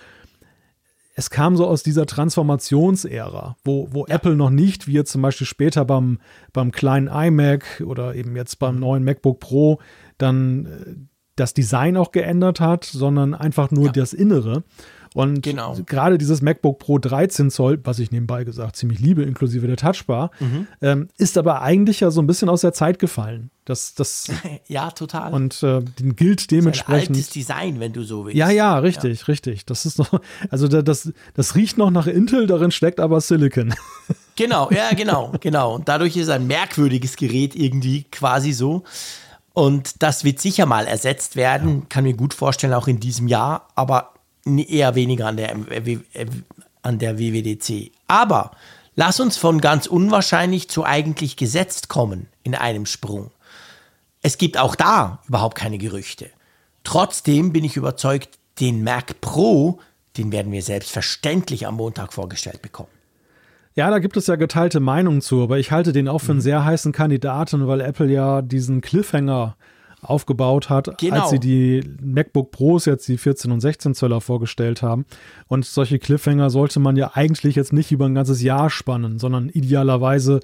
es 1.14 1.30
kam 1.30 1.58
so 1.58 1.68
aus 1.68 1.84
dieser 1.84 2.06
Transformationsära, 2.06 3.58
wo, 3.64 3.88
wo 3.92 4.06
Apple 4.06 4.36
noch 4.36 4.50
nicht, 4.50 4.88
wie 4.88 4.94
jetzt 4.94 5.12
zum 5.12 5.22
Beispiel 5.22 5.48
später 5.48 5.86
beim, 5.86 6.20
beim 6.54 6.72
kleinen 6.72 7.08
iMac 7.08 7.84
oder 7.86 8.16
eben 8.16 8.36
jetzt 8.36 8.60
beim 8.60 8.80
neuen 8.80 9.04
MacBook 9.04 9.40
Pro, 9.40 9.80
dann 10.18 10.66
äh, 10.66 10.96
das 11.36 11.54
Design 11.54 11.98
auch 11.98 12.12
geändert 12.12 12.60
hat, 12.60 12.84
sondern 12.86 13.34
einfach 13.34 13.72
nur 13.72 13.88
Ja. 13.88 13.92
das 13.92 14.14
Innere. 14.14 14.64
Und 15.14 15.42
Genau. 15.42 15.76
gerade 15.86 16.18
dieses 16.18 16.42
MacBook 16.42 16.80
Pro 16.80 16.98
13 16.98 17.52
Zoll, 17.52 17.80
was 17.84 18.00
ich 18.00 18.12
nebenbei 18.12 18.46
gesagt 18.46 18.78
ziemlich 18.78 19.00
liebe, 19.02 19.24
inklusive 19.24 19.68
der 19.68 19.76
Touchbar, 19.76 20.32
Mhm. 20.40 20.68
ähm, 20.82 21.08
ist 21.18 21.38
aber 21.38 21.62
eigentlich 21.62 22.00
ja 22.00 22.12
so 22.12 22.22
ein 22.22 22.28
bisschen 22.28 22.48
aus 22.48 22.62
der 22.62 22.72
Zeit 22.72 22.98
gefallen. 22.98 23.50
Das, 23.66 23.94
das, 23.94 24.28
Ja, 24.70 24.90
total. 24.92 25.34
und 25.34 25.62
äh, 25.64 25.82
den 26.00 26.16
gilt 26.16 26.44
ein 26.44 26.48
dementsprechend. 26.50 27.16
altes 27.18 27.30
Design, 27.30 27.80
wenn 27.82 27.92
du 27.92 28.04
so 28.04 28.26
willst. 28.26 28.38
Ja, 28.38 28.50
ja, 28.52 28.78
richtig, 28.80 29.28
richtig. 29.28 29.66
Das 29.66 29.86
ist 29.86 29.98
noch, 30.00 30.22
also 30.50 30.70
da- 30.70 30.82
das, 30.82 31.12
das 31.34 31.56
riecht 31.56 31.78
noch 31.78 31.92
nach 31.92 32.08
Intel, 32.08 32.48
darin 32.48 32.72
steckt 32.72 33.00
aber 33.00 33.20
Silicon. 33.22 33.74
Genau, 34.38 34.72
ja, 34.72 34.92
genau, 34.96 35.34
genau. 35.42 35.76
Und 35.76 35.90
dadurch 35.90 36.16
ist 36.16 36.24
es 36.24 36.30
ein 36.30 36.48
merkwürdiges 36.48 37.18
Gerät 37.18 37.54
irgendwie 37.54 38.04
quasi 38.04 38.54
so. 38.54 38.84
Und 39.54 40.02
das 40.02 40.24
wird 40.24 40.40
sicher 40.40 40.66
mal 40.66 40.88
ersetzt 40.88 41.36
werden, 41.36 41.90
kann 41.90 42.06
mir 42.06 42.14
gut 42.14 42.34
vorstellen, 42.34 42.74
auch 42.74 42.88
in 42.88 43.00
diesem 43.02 43.28
Jahr, 43.28 43.68
aber 43.76 44.14
eher 44.46 44.96
weniger 44.96 45.28
an 45.28 45.38
der, 45.38 45.56
äh, 45.72 46.00
äh, 46.14 46.26
an 46.82 47.00
der 47.00 47.20
WWDC. 47.20 47.92
Aber 48.08 48.52
Lass 48.96 49.20
uns 49.22 49.38
von 49.38 49.62
ganz 49.62 49.88
unwahrscheinlich 49.88 50.70
zu 50.70 50.84
eigentlich 50.84 51.38
gesetzt 51.38 51.88
kommen 51.88 52.28
in 52.44 52.56
einem 52.56 52.86
Sprung. 52.86 53.32
Es 54.22 54.38
gibt 54.38 54.58
auch 54.58 54.76
da 54.76 55.20
überhaupt 55.28 55.58
keine 55.58 55.78
Gerüchte. 55.78 56.30
Trotzdem 56.84 57.54
bin 57.54 57.64
ich 57.64 57.78
überzeugt, 57.78 58.38
den 58.60 58.84
Mac 58.84 59.22
Pro, 59.22 59.80
den 60.18 60.32
werden 60.32 60.52
wir 60.52 60.62
selbstverständlich 60.62 61.68
am 61.68 61.76
Montag 61.76 62.12
vorgestellt 62.12 62.62
bekommen. 62.62 62.90
Ja, 63.76 63.90
da 63.90 64.00
gibt 64.00 64.18
es 64.18 64.28
ja 64.28 64.36
geteilte 64.36 64.82
Meinungen 64.82 65.22
zu, 65.22 65.42
aber 65.42 65.58
ich 65.58 65.72
halte 65.72 65.94
den 65.94 66.10
auch 66.10 66.20
für 66.20 66.32
einen 66.32 66.40
mhm. 66.40 66.44
sehr 66.44 66.66
heißen 66.66 66.92
Kandidaten, 66.92 67.68
weil 67.68 67.80
Apple 67.80 68.12
ja 68.12 68.42
diesen 68.42 68.82
Cliffhanger 68.82 69.56
aufgebaut 70.02 70.70
hat, 70.70 70.98
genau. 70.98 71.22
als 71.22 71.30
sie 71.30 71.40
die 71.40 71.84
MacBook 72.02 72.52
Pros 72.52 72.86
jetzt 72.86 73.08
die 73.08 73.18
14 73.18 73.52
und 73.52 73.62
16 73.62 73.94
Zöller 73.94 74.22
vorgestellt 74.22 74.82
haben. 74.82 75.06
Und 75.48 75.66
solche 75.66 76.00
Cliffhanger 76.00 76.50
sollte 76.50 76.80
man 76.80 76.96
ja 76.96 77.12
eigentlich 77.14 77.56
jetzt 77.56 77.74
nicht 77.74 77.92
über 77.92 78.06
ein 78.06 78.16
ganzes 78.16 78.42
Jahr 78.42 78.70
spannen, 78.70 79.20
sondern 79.20 79.50
idealerweise 79.50 80.40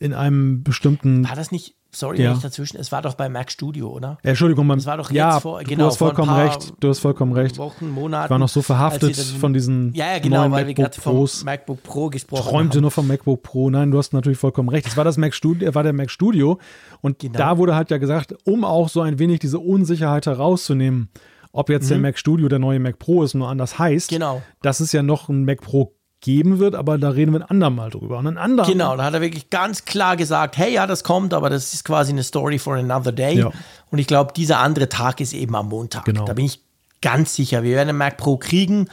in 0.00 0.12
einem 0.14 0.64
bestimmten. 0.64 1.28
War 1.28 1.36
das 1.36 1.52
nicht 1.52 1.76
Sorry, 1.92 2.22
ja. 2.22 2.30
nicht 2.30 2.44
dazwischen. 2.44 2.76
Es 2.76 2.92
war 2.92 3.02
doch 3.02 3.14
bei 3.14 3.28
Mac 3.28 3.50
Studio, 3.50 3.88
oder? 3.88 4.18
Entschuldigung, 4.22 4.66
man, 4.66 4.78
es 4.78 4.86
war 4.86 4.96
doch 4.96 5.10
ja, 5.10 5.40
vor, 5.40 5.60
genau, 5.64 5.84
du 5.84 5.90
hast 5.90 5.96
vollkommen 5.96 6.32
recht. 6.32 6.72
Du 6.78 6.88
hast 6.88 7.00
vollkommen 7.00 7.32
recht. 7.32 7.58
Wochen, 7.58 7.90
Monaten. 7.90 8.26
Ich 8.26 8.30
war 8.30 8.38
noch 8.38 8.48
so 8.48 8.62
verhaftet 8.62 9.16
von 9.16 9.52
diesen 9.52 9.92
ja, 9.94 10.12
ja, 10.12 10.18
genau, 10.20 10.42
neuen 10.42 10.52
weil 10.52 10.66
MacBook 10.66 10.96
wir 10.96 11.02
Pros. 11.02 11.44
MacBook 11.44 11.82
Pro 11.82 12.08
gesprochen 12.08 12.48
Träumte 12.48 12.76
haben. 12.76 12.82
nur 12.82 12.90
vom 12.92 13.08
MacBook 13.08 13.42
Pro. 13.42 13.70
Nein, 13.70 13.90
du 13.90 13.98
hast 13.98 14.12
natürlich 14.12 14.38
vollkommen 14.38 14.68
recht. 14.68 14.86
Es 14.86 14.96
war 14.96 15.04
das 15.04 15.16
Mac 15.16 15.34
Studio, 15.34 15.74
war 15.74 15.82
der 15.82 15.92
Mac 15.92 16.10
Studio 16.10 16.60
und 17.00 17.18
genau. 17.18 17.36
da 17.36 17.58
wurde 17.58 17.74
halt 17.74 17.90
ja 17.90 17.98
gesagt, 17.98 18.36
um 18.44 18.64
auch 18.64 18.88
so 18.88 19.00
ein 19.00 19.18
wenig 19.18 19.40
diese 19.40 19.58
Unsicherheit 19.58 20.26
herauszunehmen, 20.26 21.08
ob 21.50 21.70
jetzt 21.70 21.86
mhm. 21.86 21.88
der 21.88 21.98
Mac 21.98 22.18
Studio 22.18 22.48
der 22.48 22.60
neue 22.60 22.78
Mac 22.78 23.00
Pro 23.00 23.24
ist, 23.24 23.34
nur 23.34 23.48
anders 23.48 23.80
heißt. 23.80 24.10
Genau. 24.10 24.42
Das 24.62 24.80
ist 24.80 24.92
ja 24.92 25.02
noch 25.02 25.28
ein 25.28 25.44
Mac 25.44 25.60
Pro 25.60 25.96
geben 26.20 26.58
wird, 26.58 26.74
aber 26.74 26.98
da 26.98 27.10
reden 27.10 27.32
wir 27.32 27.40
ein 27.40 27.50
andermal 27.50 27.90
drüber. 27.90 28.18
Und 28.18 28.26
ein 28.26 28.38
andermal. 28.38 28.70
Genau, 28.70 28.96
da 28.96 29.04
hat 29.04 29.14
er 29.14 29.20
wirklich 29.20 29.50
ganz 29.50 29.84
klar 29.84 30.16
gesagt, 30.16 30.58
hey, 30.58 30.72
ja, 30.72 30.86
das 30.86 31.02
kommt, 31.04 31.32
aber 31.32 31.50
das 31.50 31.72
ist 31.72 31.84
quasi 31.84 32.12
eine 32.12 32.22
Story 32.22 32.58
for 32.58 32.76
another 32.76 33.12
day. 33.12 33.38
Ja. 33.38 33.50
Und 33.90 33.98
ich 33.98 34.06
glaube, 34.06 34.32
dieser 34.34 34.58
andere 34.58 34.88
Tag 34.88 35.20
ist 35.20 35.32
eben 35.32 35.54
am 35.54 35.68
Montag. 35.68 36.04
Genau. 36.04 36.24
Da 36.24 36.34
bin 36.34 36.44
ich 36.44 36.60
ganz 37.00 37.34
sicher. 37.34 37.62
Wir 37.62 37.76
werden 37.76 37.90
einen 37.90 37.98
Mac 37.98 38.18
Pro 38.18 38.36
kriegen. 38.36 38.88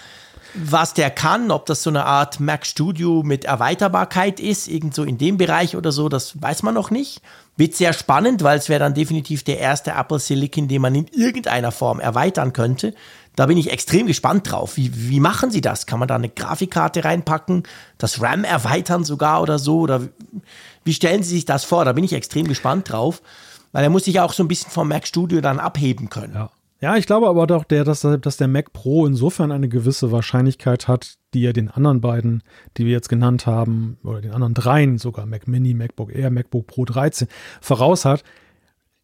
Was 0.54 0.94
der 0.94 1.12
kann, 1.12 1.52
ob 1.52 1.66
das 1.66 1.84
so 1.84 1.90
eine 1.90 2.06
Art 2.06 2.40
Mac 2.40 2.66
Studio 2.66 3.22
mit 3.22 3.46
Erweiterbarkeit 3.46 4.40
ist, 4.40 4.68
irgendwo 4.68 5.04
in 5.04 5.18
dem 5.18 5.38
Bereich 5.38 5.76
oder 5.76 5.92
so, 5.92 6.10
das 6.10 6.42
weiß 6.42 6.64
man 6.64 6.74
noch 6.74 6.90
nicht. 6.90 7.22
Wird 7.58 7.76
sehr 7.76 7.94
spannend, 7.94 8.44
weil 8.44 8.58
es 8.58 8.70
wäre 8.70 8.80
dann 8.80 8.94
definitiv 8.94 9.44
der 9.44 9.60
erste 9.60 9.92
Apple 9.92 10.20
Silicon, 10.20 10.68
den 10.68 10.82
man 10.82 10.96
in 10.96 11.08
irgendeiner 11.08 11.72
Form 11.72 12.00
erweitern 12.00 12.54
könnte. 12.54 12.96
Da 13.38 13.46
bin 13.46 13.58
ich 13.60 13.72
extrem 13.72 14.08
gespannt 14.08 14.52
drauf. 14.52 14.78
Wie, 14.78 15.10
wie 15.10 15.20
machen 15.20 15.52
Sie 15.52 15.62
das? 15.62 15.86
Kann 15.86 16.00
man 16.00 16.08
da 16.08 16.16
eine 16.16 16.28
Grafikkarte 16.28 17.06
reinpacken, 17.06 17.64
das 18.00 18.20
RAM 18.20 18.44
erweitern 18.44 19.04
sogar 19.04 19.44
oder 19.44 19.60
so? 19.60 19.80
Oder 19.82 20.02
wie 20.84 20.94
stellen 20.94 21.22
Sie 21.22 21.36
sich 21.36 21.46
das 21.46 21.64
vor? 21.64 21.86
Da 21.86 21.94
bin 21.94 22.04
ich 22.04 22.14
extrem 22.14 22.48
gespannt 22.48 22.92
drauf, 22.92 23.22
weil 23.74 23.84
er 23.84 23.92
muss 23.92 24.06
sich 24.06 24.20
auch 24.20 24.34
so 24.34 24.44
ein 24.44 24.48
bisschen 24.48 24.72
vom 24.72 24.88
Mac 24.88 25.06
Studio 25.06 25.40
dann 25.40 25.60
abheben 25.60 26.10
können. 26.10 26.34
Ja. 26.34 26.50
Ja, 26.80 26.96
ich 26.96 27.08
glaube 27.08 27.28
aber 27.28 27.48
doch, 27.48 27.64
der, 27.64 27.84
dass, 27.84 28.02
dass 28.02 28.38
der 28.38 28.48
Mac 28.48 28.72
Pro 28.72 29.08
insofern 29.08 29.52
eine 29.52 29.68
gewisse 29.68 30.12
Wahrscheinlichkeit 30.12 30.88
hat, 30.88 31.16
die 31.34 31.44
er 31.44 31.54
den 31.54 31.72
anderen 31.72 32.02
beiden, 32.02 32.44
die 32.78 32.86
wir 32.86 32.92
jetzt 32.92 33.10
genannt 33.10 33.48
haben, 33.48 33.98
oder 34.04 34.22
den 34.22 34.32
anderen 34.32 34.54
dreien, 34.54 35.00
sogar 35.00 35.26
Mac 35.26 35.48
Mini, 35.48 35.74
MacBook 35.74 36.14
Air, 36.14 36.30
MacBook 36.30 36.68
Pro 36.68 36.86
13, 36.86 37.28
voraus 37.62 38.06
hat, 38.06 38.24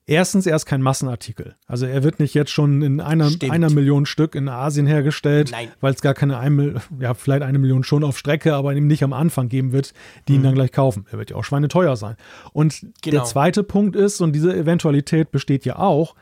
Erstens, 0.06 0.46
er 0.46 0.56
ist 0.56 0.66
kein 0.66 0.82
Massenartikel. 0.82 1.56
Also 1.66 1.86
er 1.86 2.04
wird 2.04 2.20
nicht 2.20 2.34
jetzt 2.34 2.52
schon 2.52 2.82
in 2.82 3.00
einer, 3.00 3.32
einer 3.50 3.70
Million 3.70 4.06
Stück 4.06 4.36
in 4.36 4.50
Asien 4.50 4.86
hergestellt, 4.86 5.54
weil 5.80 5.94
es 5.94 6.02
gar 6.02 6.14
keine, 6.14 6.40
ein, 6.40 6.82
ja, 7.00 7.14
vielleicht 7.14 7.44
eine 7.44 7.58
Million 7.58 7.84
schon 7.86 8.04
auf 8.04 8.18
Strecke, 8.18 8.54
aber 8.54 8.74
ihm 8.74 8.88
nicht 8.88 9.04
am 9.04 9.14
Anfang 9.14 9.48
geben 9.48 9.72
wird, 9.72 9.94
die 10.28 10.34
mhm. 10.34 10.40
ihn 10.40 10.44
dann 10.44 10.56
gleich 10.56 10.74
kaufen. 10.74 11.06
Er 11.12 11.20
wird 11.20 11.30
ja 11.30 11.38
auch 11.38 11.46
schweineteuer 11.46 11.96
sein. 11.96 12.18
Und 12.52 12.82
genau. 13.02 13.18
der 13.18 13.24
zweite 13.24 13.64
Punkt 13.64 13.96
ist, 13.96 14.20
und 14.20 14.34
diese 14.34 14.54
Eventualität 14.54 15.32
besteht 15.32 15.64
ja 15.64 15.80
auch, 15.80 16.16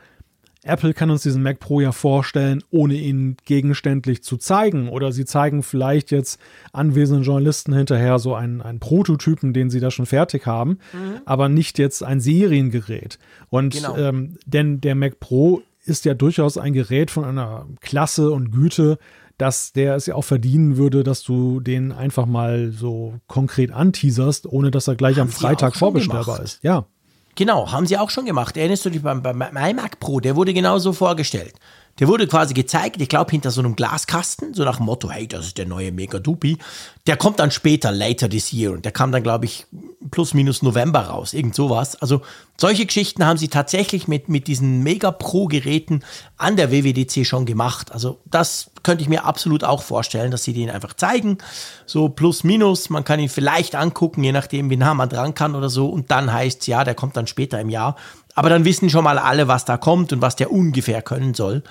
Apple 0.64 0.94
kann 0.94 1.10
uns 1.10 1.22
diesen 1.22 1.42
Mac 1.42 1.58
Pro 1.58 1.80
ja 1.80 1.90
vorstellen, 1.90 2.62
ohne 2.70 2.94
ihn 2.94 3.36
gegenständlich 3.44 4.22
zu 4.22 4.36
zeigen. 4.36 4.88
Oder 4.88 5.10
sie 5.12 5.24
zeigen 5.24 5.62
vielleicht 5.62 6.10
jetzt 6.10 6.38
anwesenden 6.72 7.24
Journalisten 7.24 7.74
hinterher 7.74 8.18
so 8.18 8.34
einen, 8.34 8.60
einen 8.60 8.78
Prototypen, 8.78 9.52
den 9.52 9.70
sie 9.70 9.80
da 9.80 9.90
schon 9.90 10.06
fertig 10.06 10.46
haben, 10.46 10.78
mhm. 10.92 11.20
aber 11.24 11.48
nicht 11.48 11.78
jetzt 11.78 12.02
ein 12.02 12.20
Seriengerät. 12.20 13.18
Und 13.50 13.74
genau. 13.74 13.96
ähm, 13.96 14.36
denn 14.46 14.80
der 14.80 14.94
Mac 14.94 15.18
Pro 15.18 15.62
ist 15.84 16.04
ja 16.04 16.14
durchaus 16.14 16.58
ein 16.58 16.72
Gerät 16.72 17.10
von 17.10 17.24
einer 17.24 17.66
Klasse 17.80 18.30
und 18.30 18.52
Güte, 18.52 18.98
dass 19.38 19.72
der 19.72 19.96
es 19.96 20.06
ja 20.06 20.14
auch 20.14 20.24
verdienen 20.24 20.76
würde, 20.76 21.02
dass 21.02 21.24
du 21.24 21.58
den 21.58 21.90
einfach 21.90 22.26
mal 22.26 22.70
so 22.70 23.14
konkret 23.26 23.72
anteaserst, 23.72 24.46
ohne 24.46 24.70
dass 24.70 24.86
er 24.86 24.94
gleich 24.94 25.16
Haben 25.16 25.28
am 25.28 25.28
Freitag 25.28 25.74
vorbestellbar 25.74 26.40
ist. 26.42 26.62
Ja. 26.62 26.86
Genau, 27.34 27.72
haben 27.72 27.86
sie 27.86 27.96
auch 27.96 28.10
schon 28.10 28.26
gemacht. 28.26 28.56
Erinnerst 28.56 28.84
du 28.84 28.90
dich 28.90 29.02
beim, 29.02 29.22
beim 29.22 29.40
iMac 29.40 30.00
Pro? 30.00 30.20
Der 30.20 30.36
wurde 30.36 30.52
genauso 30.52 30.92
vorgestellt. 30.92 31.54
Der 31.98 32.08
wurde 32.08 32.26
quasi 32.26 32.54
gezeigt, 32.54 33.00
ich 33.00 33.08
glaube, 33.08 33.30
hinter 33.30 33.50
so 33.50 33.60
einem 33.60 33.76
Glaskasten, 33.76 34.54
so 34.54 34.64
nach 34.64 34.78
dem 34.78 34.86
Motto, 34.86 35.10
hey, 35.10 35.28
das 35.28 35.46
ist 35.46 35.58
der 35.58 35.66
neue 35.66 35.92
Mega 35.92 36.18
Dupi. 36.18 36.58
Der 37.06 37.16
kommt 37.16 37.38
dann 37.38 37.50
später, 37.50 37.92
later 37.92 38.30
this 38.30 38.52
year. 38.52 38.72
Und 38.72 38.84
der 38.84 38.92
kam 38.92 39.12
dann, 39.12 39.22
glaube 39.22 39.44
ich, 39.44 39.66
plus 40.10 40.34
minus 40.34 40.62
November 40.62 41.00
raus, 41.00 41.34
irgend 41.34 41.54
sowas. 41.54 41.96
Also 41.96 42.22
solche 42.56 42.86
Geschichten 42.86 43.26
haben 43.26 43.38
sie 43.38 43.48
tatsächlich 43.48 44.08
mit, 44.08 44.28
mit 44.28 44.46
diesen 44.46 44.82
Mega 44.82 45.10
Pro-Geräten 45.10 46.04
an 46.36 46.56
der 46.56 46.70
WWDC 46.70 47.26
schon 47.26 47.46
gemacht. 47.46 47.92
Also 47.92 48.20
das 48.24 48.70
könnte 48.82 49.02
ich 49.02 49.08
mir 49.08 49.24
absolut 49.24 49.64
auch 49.64 49.82
vorstellen, 49.82 50.30
dass 50.30 50.44
sie 50.44 50.52
den 50.52 50.70
einfach 50.70 50.94
zeigen. 50.94 51.38
So 51.86 52.08
plus 52.08 52.44
minus, 52.44 52.90
man 52.90 53.04
kann 53.04 53.20
ihn 53.20 53.28
vielleicht 53.28 53.74
angucken, 53.74 54.24
je 54.24 54.32
nachdem, 54.32 54.70
wie 54.70 54.76
nah 54.76 54.94
man 54.94 55.08
dran 55.08 55.34
kann 55.34 55.54
oder 55.54 55.68
so. 55.68 55.88
Und 55.88 56.10
dann 56.10 56.32
heißt 56.32 56.62
es, 56.62 56.66
ja, 56.66 56.84
der 56.84 56.94
kommt 56.94 57.16
dann 57.16 57.26
später 57.26 57.60
im 57.60 57.68
Jahr. 57.68 57.96
Aber 58.34 58.48
dann 58.48 58.64
wissen 58.64 58.90
schon 58.90 59.04
mal 59.04 59.18
alle, 59.18 59.48
was 59.48 59.64
da 59.64 59.76
kommt 59.76 60.12
und 60.12 60.22
was 60.22 60.36
der 60.36 60.50
ungefähr 60.50 61.02
können 61.02 61.34
soll. 61.34 61.62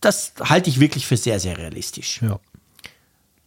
Das 0.00 0.32
halte 0.40 0.70
ich 0.70 0.80
wirklich 0.80 1.06
für 1.06 1.16
sehr, 1.16 1.40
sehr 1.40 1.58
realistisch. 1.58 2.20
Ja. 2.22 2.38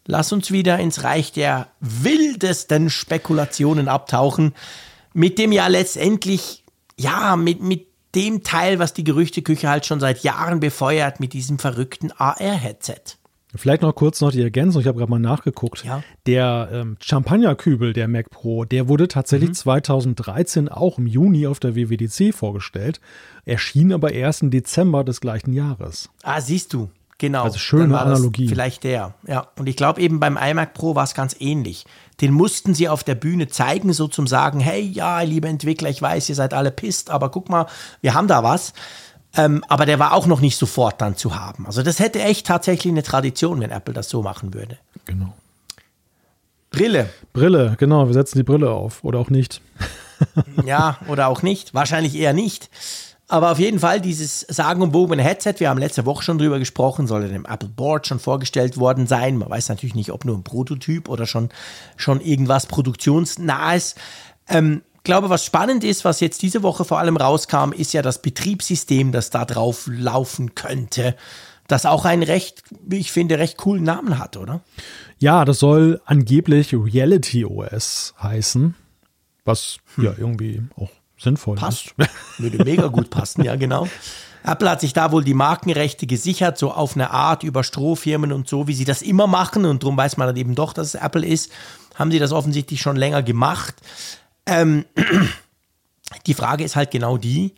Lass 0.08 0.32
uns 0.32 0.52
wieder 0.52 0.80
ins 0.80 1.04
Reich 1.04 1.32
der 1.32 1.68
wildesten 1.80 2.90
Spekulationen 2.90 3.88
abtauchen, 3.88 4.54
mit 5.14 5.40
dem 5.40 5.52
ja 5.52 5.68
letztendlich, 5.68 6.64
ja, 6.98 7.36
mit, 7.36 7.62
mit 7.62 7.88
dem 8.14 8.44
Teil, 8.44 8.80
was 8.80 8.94
die 8.94 9.04
Gerüchteküche 9.04 9.68
halt 9.68 9.86
schon 9.86 10.00
seit 10.00 10.24
Jahren 10.24 10.60
befeuert, 10.60 11.20
mit 11.20 11.34
diesem 11.34 11.60
verrückten 11.60 12.12
AR-Headset. 12.12 13.18
Vielleicht 13.58 13.82
noch 13.82 13.94
kurz 13.94 14.22
noch 14.22 14.32
die 14.32 14.42
Ergänzung, 14.42 14.82
ich 14.82 14.88
habe 14.88 14.98
gerade 14.98 15.12
mal 15.12 15.20
nachgeguckt. 15.20 15.84
Ja. 15.84 16.04
Der 16.26 16.70
ähm, 16.72 16.98
Champagnerkübel 17.00 17.94
der 17.94 18.08
Mac 18.08 18.30
Pro, 18.30 18.66
der 18.66 18.88
wurde 18.88 19.08
tatsächlich 19.08 19.50
mhm. 19.50 19.56
2013 19.56 20.70
auch 20.70 20.98
im 20.98 21.08
Juni 21.08 21.48
auf 21.48 21.60
der 21.60 21.76
WWDC 21.76 22.34
vorgestellt, 22.34 23.00
erschien 23.46 23.94
aber 23.94 24.14
erst 24.14 24.42
im 24.42 24.52
Dezember 24.52 25.04
des 25.04 25.22
gleichen 25.22 25.54
Jahres. 25.54 26.10
Ah, 26.24 26.42
siehst 26.42 26.74
du. 26.74 26.90
Genau. 27.18 27.44
Also 27.44 27.60
schöne 27.60 27.98
Analogie. 27.98 28.48
Vielleicht 28.48 28.84
der. 28.84 29.14
Ja. 29.26 29.48
Und 29.58 29.68
ich 29.68 29.78
glaube 29.78 30.02
eben 30.02 30.20
beim 30.20 30.38
iMac 30.38 30.74
Pro 30.74 30.96
war 30.96 31.06
es 31.06 31.14
ganz 31.14 31.36
ähnlich. 31.40 31.86
Den 32.20 32.34
mussten 32.34 32.74
sie 32.74 32.90
auf 32.90 33.04
der 33.04 33.16
Bühne 33.16 33.48
zeigen, 33.48 33.94
so 33.94 34.08
zum 34.08 34.28
sagen, 34.28 34.60
hey, 34.60 34.82
ja, 34.82 35.22
liebe 35.22 35.48
Entwickler, 35.48 35.90
ich 35.90 36.02
weiß, 36.02 36.28
ihr 36.30 36.36
seid 36.36 36.54
alle 36.54 36.72
pisst, 36.72 37.10
aber 37.10 37.30
guck 37.30 37.50
mal, 37.50 37.68
wir 38.02 38.14
haben 38.14 38.28
da 38.28 38.44
was. 38.44 38.74
Ähm, 39.38 39.64
aber 39.68 39.86
der 39.86 40.00
war 40.00 40.14
auch 40.14 40.28
noch 40.28 40.42
nicht 40.42 40.58
sofort 40.58 41.02
dann 41.02 41.18
zu 41.18 41.36
haben. 41.36 41.66
Also 41.66 41.84
das 41.84 42.00
hätte 42.00 42.22
echt 42.22 42.48
tatsächlich 42.48 42.92
eine 42.92 43.04
Tradition, 43.04 43.60
wenn 43.60 43.72
Apple 43.72 43.94
das 43.94 44.10
so 44.10 44.22
machen 44.22 44.54
würde. 44.54 44.78
Genau. 45.06 45.34
Brille. 46.70 47.10
Brille, 47.34 47.76
genau, 47.78 48.08
wir 48.08 48.14
setzen 48.14 48.38
die 48.38 48.44
Brille 48.44 48.70
auf 48.72 49.04
oder 49.04 49.20
auch 49.20 49.30
nicht. 49.30 49.62
ja, 50.66 50.98
oder 51.08 51.28
auch 51.28 51.42
nicht. 51.42 51.74
Wahrscheinlich 51.74 52.16
eher 52.16 52.34
nicht. 52.34 52.70
Aber 53.28 53.52
auf 53.52 53.60
jeden 53.60 53.80
Fall 53.80 54.02
dieses 54.02 54.42
sagenumwobene 54.42 55.24
Headset, 55.24 55.56
wir 55.58 55.70
haben 55.70 55.80
letzte 55.80 56.06
Woche 56.06 56.24
schon 56.24 56.38
drüber 56.38 56.60
gesprochen, 56.60 57.08
soll 57.08 57.28
dem 57.28 57.46
Apple 57.46 57.70
Board 57.70 58.06
schon 58.06 58.20
vorgestellt 58.20 58.78
worden 58.78 59.08
sein. 59.08 59.38
Man 59.38 59.50
weiß 59.50 59.70
natürlich 59.70 59.96
nicht, 59.96 60.12
ob 60.12 60.26
nur 60.26 60.38
ein 60.38 60.44
Prototyp 60.44 61.10
oder 61.10 61.26
schon, 61.26 61.50
schon 61.98 62.22
irgendwas 62.22 62.68
produktionsnahes. 62.68 63.96
Ähm, 64.48 64.84
glaube, 65.06 65.30
was 65.30 65.46
spannend 65.46 65.84
ist, 65.84 66.04
was 66.04 66.20
jetzt 66.20 66.42
diese 66.42 66.64
Woche 66.64 66.84
vor 66.84 67.00
allem 67.00 67.16
rauskam, 67.16 67.72
ist 67.72 67.94
ja 67.94 68.02
das 68.02 68.22
Betriebssystem, 68.22 69.12
das 69.12 69.30
da 69.30 69.46
drauf 69.46 69.88
laufen 69.88 70.56
könnte. 70.56 71.16
Das 71.68 71.86
auch 71.86 72.06
einen 72.06 72.24
recht, 72.24 72.64
wie 72.86 72.98
ich 72.98 73.12
finde, 73.12 73.40
recht 73.40 73.58
coolen 73.58 73.84
Namen 73.84 74.20
hat, 74.20 74.38
oder? 74.38 74.62
Ja, 75.18 75.46
das 75.46 75.60
soll 75.60 76.02
angeblich 76.06 76.74
Reality 76.74 77.46
OS 77.46 78.14
heißen. 78.22 78.76
Was 79.46 79.78
hm. 79.96 80.04
ja 80.04 80.14
irgendwie 80.18 80.62
auch 80.76 80.90
sinnvoll 81.18 81.56
Passt. 81.56 81.94
ist. 81.98 82.10
Würde 82.38 82.64
mega 82.64 82.88
gut 82.88 83.10
passen, 83.10 83.44
ja, 83.44 83.56
genau. 83.56 83.88
Apple 84.44 84.70
hat 84.70 84.82
sich 84.82 84.94
da 84.94 85.12
wohl 85.12 85.24
die 85.24 85.34
Markenrechte 85.34 86.06
gesichert, 86.06 86.58
so 86.58 86.72
auf 86.72 86.96
eine 86.96 87.10
Art 87.10 87.44
über 87.44 87.64
Strohfirmen 87.64 88.32
und 88.32 88.48
so, 88.48 88.68
wie 88.68 88.76
sie 88.76 88.86
das 88.86 89.02
immer 89.02 89.26
machen. 89.26 89.66
Und 89.66 89.82
darum 89.82 89.98
weiß 89.98 90.18
man 90.18 90.28
dann 90.28 90.38
eben 90.38 90.54
doch, 90.54 90.74
dass 90.74 90.94
es 90.94 91.02
Apple 91.02 91.26
ist. 91.26 91.52
Haben 91.96 92.12
sie 92.12 92.20
das 92.20 92.32
offensichtlich 92.32 92.80
schon 92.80 92.96
länger 92.96 93.24
gemacht. 93.24 93.76
Ähm, 94.46 94.86
die 96.28 96.34
Frage 96.34 96.64
ist 96.64 96.76
halt 96.76 96.92
genau 96.92 97.18
die, 97.18 97.54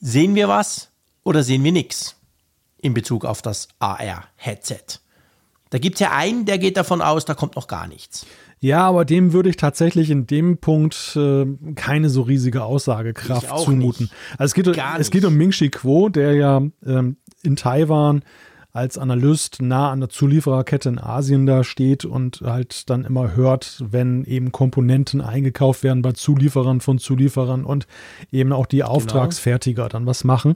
sehen 0.00 0.34
wir 0.34 0.48
was 0.48 0.90
oder 1.22 1.42
sehen 1.42 1.64
wir 1.64 1.72
nichts 1.72 2.16
in 2.78 2.94
Bezug 2.94 3.24
auf 3.24 3.42
das 3.42 3.68
AR-Headset? 3.78 5.00
Da 5.70 5.78
gibt 5.78 5.96
es 5.96 6.00
ja 6.00 6.12
einen, 6.12 6.46
der 6.46 6.58
geht 6.58 6.76
davon 6.76 7.00
aus, 7.00 7.24
da 7.24 7.34
kommt 7.34 7.56
noch 7.56 7.68
gar 7.68 7.86
nichts. 7.86 8.26
Ja, 8.58 8.86
aber 8.86 9.06
dem 9.06 9.32
würde 9.32 9.48
ich 9.48 9.56
tatsächlich 9.56 10.10
in 10.10 10.26
dem 10.26 10.58
Punkt 10.58 11.16
äh, 11.16 11.46
keine 11.76 12.10
so 12.10 12.22
riesige 12.22 12.62
Aussagekraft 12.62 13.48
zumuten. 13.60 14.04
Nicht. 14.04 14.14
Also 14.36 14.50
es 14.50 14.54
geht, 14.54 14.78
es 14.98 15.10
geht 15.10 15.24
um 15.24 15.34
Ming 15.34 15.50
Chi 15.50 15.70
Kuo, 15.70 16.10
der 16.10 16.34
ja 16.34 16.62
ähm, 16.84 17.16
in 17.42 17.56
Taiwan 17.56 18.22
als 18.72 18.98
Analyst 18.98 19.60
nah 19.60 19.90
an 19.90 20.00
der 20.00 20.08
Zuliefererkette 20.08 20.88
in 20.88 20.98
Asien 20.98 21.46
da 21.46 21.64
steht 21.64 22.04
und 22.04 22.42
halt 22.44 22.88
dann 22.88 23.04
immer 23.04 23.34
hört, 23.34 23.82
wenn 23.84 24.24
eben 24.24 24.52
Komponenten 24.52 25.20
eingekauft 25.20 25.82
werden 25.82 26.02
bei 26.02 26.12
Zulieferern 26.12 26.80
von 26.80 26.98
Zulieferern 26.98 27.64
und 27.64 27.86
eben 28.30 28.52
auch 28.52 28.66
die 28.66 28.78
genau. 28.78 28.90
Auftragsfertiger 28.90 29.88
dann 29.88 30.06
was 30.06 30.24
machen. 30.24 30.54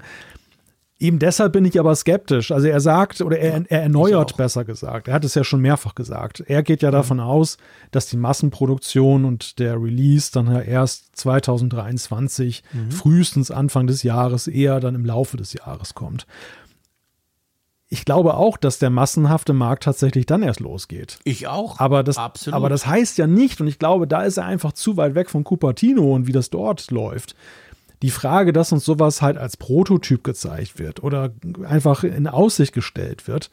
Eben 1.00 1.18
deshalb 1.18 1.52
bin 1.52 1.64
ich 1.64 1.80
aber 1.80 1.94
skeptisch. 1.96 2.52
Also 2.52 2.68
er 2.68 2.80
sagt, 2.80 3.20
oder 3.20 3.36
er, 3.38 3.64
er 3.68 3.82
erneuert 3.82 4.36
besser 4.36 4.64
gesagt, 4.64 5.08
er 5.08 5.14
hat 5.14 5.24
es 5.24 5.34
ja 5.34 5.42
schon 5.42 5.60
mehrfach 5.60 5.96
gesagt. 5.96 6.44
Er 6.46 6.62
geht 6.62 6.82
ja 6.82 6.92
davon 6.92 7.18
aus, 7.18 7.58
dass 7.90 8.06
die 8.06 8.16
Massenproduktion 8.16 9.24
und 9.24 9.58
der 9.58 9.74
Release 9.74 10.30
dann 10.32 10.46
ja 10.46 10.60
erst 10.60 11.16
2023, 11.16 12.62
mhm. 12.72 12.90
frühestens 12.92 13.50
Anfang 13.50 13.88
des 13.88 14.04
Jahres, 14.04 14.46
eher 14.46 14.78
dann 14.78 14.94
im 14.94 15.04
Laufe 15.04 15.36
des 15.36 15.52
Jahres 15.52 15.94
kommt. 15.94 16.28
Ich 17.94 18.04
glaube 18.04 18.34
auch, 18.34 18.56
dass 18.56 18.80
der 18.80 18.90
massenhafte 18.90 19.52
Markt 19.52 19.84
tatsächlich 19.84 20.26
dann 20.26 20.42
erst 20.42 20.58
losgeht. 20.58 21.20
Ich 21.22 21.46
auch. 21.46 21.78
Aber 21.78 22.02
das, 22.02 22.18
Absolut. 22.18 22.56
aber 22.56 22.68
das 22.68 22.88
heißt 22.88 23.18
ja 23.18 23.28
nicht, 23.28 23.60
und 23.60 23.68
ich 23.68 23.78
glaube, 23.78 24.08
da 24.08 24.24
ist 24.24 24.36
er 24.36 24.46
einfach 24.46 24.72
zu 24.72 24.96
weit 24.96 25.14
weg 25.14 25.30
von 25.30 25.44
Cupertino 25.44 26.12
und 26.12 26.26
wie 26.26 26.32
das 26.32 26.50
dort 26.50 26.90
läuft 26.90 27.36
die 28.02 28.10
Frage, 28.10 28.52
dass 28.52 28.72
uns 28.72 28.84
sowas 28.84 29.22
halt 29.22 29.38
als 29.38 29.56
Prototyp 29.56 30.24
gezeigt 30.24 30.78
wird 30.78 31.02
oder 31.02 31.32
einfach 31.64 32.04
in 32.04 32.26
Aussicht 32.26 32.74
gestellt 32.74 33.28
wird, 33.28 33.50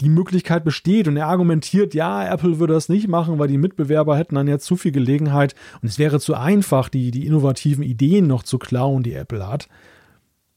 die 0.00 0.10
Möglichkeit 0.10 0.62
besteht 0.62 1.08
und 1.08 1.16
er 1.16 1.26
argumentiert, 1.26 1.94
ja, 1.94 2.32
Apple 2.32 2.60
würde 2.60 2.74
das 2.74 2.88
nicht 2.88 3.08
machen, 3.08 3.40
weil 3.40 3.48
die 3.48 3.58
Mitbewerber 3.58 4.16
hätten 4.16 4.36
dann 4.36 4.46
jetzt 4.46 4.64
zu 4.64 4.76
viel 4.76 4.92
Gelegenheit 4.92 5.56
und 5.82 5.88
es 5.88 5.98
wäre 5.98 6.20
zu 6.20 6.34
einfach, 6.34 6.88
die, 6.88 7.10
die 7.10 7.26
innovativen 7.26 7.82
Ideen 7.82 8.28
noch 8.28 8.44
zu 8.44 8.58
klauen, 8.58 9.02
die 9.02 9.14
Apple 9.14 9.46
hat. 9.48 9.68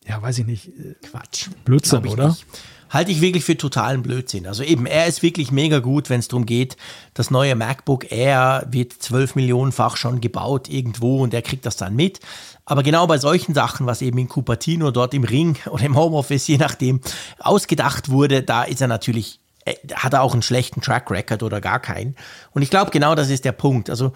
Ja, 0.07 0.21
weiß 0.21 0.39
ich 0.39 0.45
nicht. 0.45 0.71
Quatsch. 1.01 1.49
Blödsinn, 1.65 2.07
oder? 2.07 2.29
Nicht 2.29 2.45
halte 2.93 3.11
ich 3.11 3.21
wirklich 3.21 3.43
für 3.43 3.57
totalen 3.57 4.03
Blödsinn. 4.03 4.45
Also 4.45 4.63
eben, 4.63 4.85
er 4.85 5.07
ist 5.07 5.23
wirklich 5.23 5.51
mega 5.51 5.79
gut, 5.79 6.09
wenn 6.09 6.19
es 6.19 6.27
darum 6.27 6.45
geht, 6.45 6.77
das 7.15 7.31
neue 7.31 7.55
MacBook 7.55 8.11
Air 8.11 8.67
wird 8.69 8.93
zwölf 8.93 9.35
Millionenfach 9.35 9.97
schon 9.97 10.21
gebaut 10.21 10.69
irgendwo 10.69 11.23
und 11.23 11.33
er 11.33 11.41
kriegt 11.41 11.65
das 11.65 11.75
dann 11.75 11.95
mit. 11.95 12.19
Aber 12.65 12.83
genau 12.83 13.07
bei 13.07 13.17
solchen 13.17 13.55
Sachen, 13.55 13.87
was 13.87 14.03
eben 14.03 14.19
in 14.19 14.29
Cupertino 14.29 14.91
dort 14.91 15.15
im 15.15 15.23
Ring 15.23 15.57
oder 15.65 15.83
im 15.83 15.97
Homeoffice, 15.97 16.47
je 16.47 16.57
nachdem, 16.57 17.01
ausgedacht 17.39 18.09
wurde, 18.09 18.43
da 18.43 18.63
ist 18.63 18.79
er 18.79 18.87
natürlich, 18.87 19.39
äh, 19.65 19.73
hat 19.95 20.13
er 20.13 20.21
auch 20.21 20.33
einen 20.33 20.43
schlechten 20.43 20.81
Track 20.81 21.09
Record 21.09 21.41
oder 21.41 21.59
gar 21.61 21.79
keinen. 21.79 22.15
Und 22.51 22.61
ich 22.61 22.69
glaube, 22.69 22.91
genau 22.91 23.15
das 23.15 23.29
ist 23.29 23.43
der 23.43 23.53
Punkt. 23.53 23.89
Also, 23.89 24.13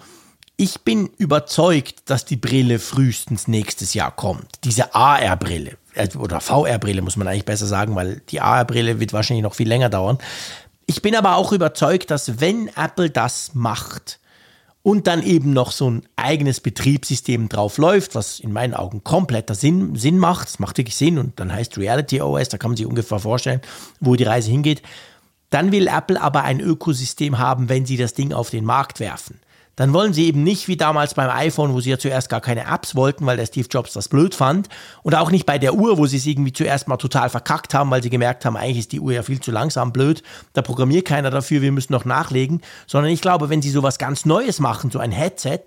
ich 0.60 0.80
bin 0.80 1.06
überzeugt, 1.18 2.10
dass 2.10 2.24
die 2.24 2.36
Brille 2.36 2.80
frühestens 2.80 3.46
nächstes 3.46 3.94
Jahr 3.94 4.10
kommt. 4.10 4.46
Diese 4.64 4.92
AR-Brille. 4.92 5.78
Äh, 5.94 6.08
oder 6.18 6.40
VR-Brille 6.40 7.00
muss 7.00 7.16
man 7.16 7.28
eigentlich 7.28 7.44
besser 7.44 7.66
sagen, 7.66 7.94
weil 7.94 8.22
die 8.28 8.40
AR-Brille 8.40 8.98
wird 8.98 9.12
wahrscheinlich 9.12 9.44
noch 9.44 9.54
viel 9.54 9.68
länger 9.68 9.88
dauern. 9.88 10.18
Ich 10.86 11.00
bin 11.00 11.14
aber 11.14 11.36
auch 11.36 11.52
überzeugt, 11.52 12.10
dass 12.10 12.40
wenn 12.40 12.68
Apple 12.76 13.08
das 13.08 13.54
macht 13.54 14.18
und 14.82 15.06
dann 15.06 15.22
eben 15.22 15.52
noch 15.52 15.70
so 15.70 15.90
ein 15.90 16.02
eigenes 16.16 16.58
Betriebssystem 16.58 17.48
drauf 17.48 17.78
läuft, 17.78 18.16
was 18.16 18.40
in 18.40 18.52
meinen 18.52 18.74
Augen 18.74 19.04
kompletter 19.04 19.54
Sinn, 19.54 19.94
Sinn 19.94 20.18
macht, 20.18 20.48
es 20.48 20.58
macht 20.58 20.76
wirklich 20.78 20.96
Sinn 20.96 21.18
und 21.18 21.38
dann 21.38 21.52
heißt 21.52 21.78
Reality 21.78 22.20
OS, 22.20 22.48
da 22.48 22.58
kann 22.58 22.72
man 22.72 22.76
sich 22.76 22.86
ungefähr 22.86 23.20
vorstellen, 23.20 23.60
wo 24.00 24.16
die 24.16 24.24
Reise 24.24 24.50
hingeht, 24.50 24.82
dann 25.50 25.70
will 25.70 25.86
Apple 25.86 26.20
aber 26.20 26.42
ein 26.42 26.58
Ökosystem 26.58 27.38
haben, 27.38 27.68
wenn 27.68 27.86
sie 27.86 27.96
das 27.96 28.14
Ding 28.14 28.32
auf 28.32 28.50
den 28.50 28.64
Markt 28.64 28.98
werfen 28.98 29.38
dann 29.78 29.92
wollen 29.92 30.12
sie 30.12 30.26
eben 30.26 30.42
nicht 30.42 30.66
wie 30.66 30.76
damals 30.76 31.14
beim 31.14 31.30
iPhone, 31.30 31.72
wo 31.72 31.80
sie 31.80 31.90
ja 31.90 32.00
zuerst 32.00 32.28
gar 32.28 32.40
keine 32.40 32.66
Apps 32.66 32.96
wollten, 32.96 33.26
weil 33.26 33.36
der 33.36 33.46
Steve 33.46 33.68
Jobs 33.70 33.92
das 33.92 34.08
blöd 34.08 34.34
fand. 34.34 34.68
Und 35.04 35.14
auch 35.14 35.30
nicht 35.30 35.46
bei 35.46 35.56
der 35.56 35.74
Uhr, 35.74 35.98
wo 35.98 36.06
sie 36.06 36.16
es 36.16 36.26
irgendwie 36.26 36.52
zuerst 36.52 36.88
mal 36.88 36.96
total 36.96 37.30
verkackt 37.30 37.74
haben, 37.74 37.88
weil 37.92 38.02
sie 38.02 38.10
gemerkt 38.10 38.44
haben, 38.44 38.56
eigentlich 38.56 38.78
ist 38.78 38.90
die 38.90 38.98
Uhr 38.98 39.12
ja 39.12 39.22
viel 39.22 39.38
zu 39.38 39.52
langsam 39.52 39.92
blöd. 39.92 40.24
Da 40.52 40.62
programmiert 40.62 41.06
keiner 41.06 41.30
dafür, 41.30 41.62
wir 41.62 41.70
müssen 41.70 41.92
noch 41.92 42.04
nachlegen. 42.04 42.60
Sondern 42.88 43.12
ich 43.12 43.20
glaube, 43.20 43.50
wenn 43.50 43.62
sie 43.62 43.70
sowas 43.70 43.98
ganz 43.98 44.24
Neues 44.24 44.58
machen, 44.58 44.90
so 44.90 44.98
ein 44.98 45.12
Headset, 45.12 45.60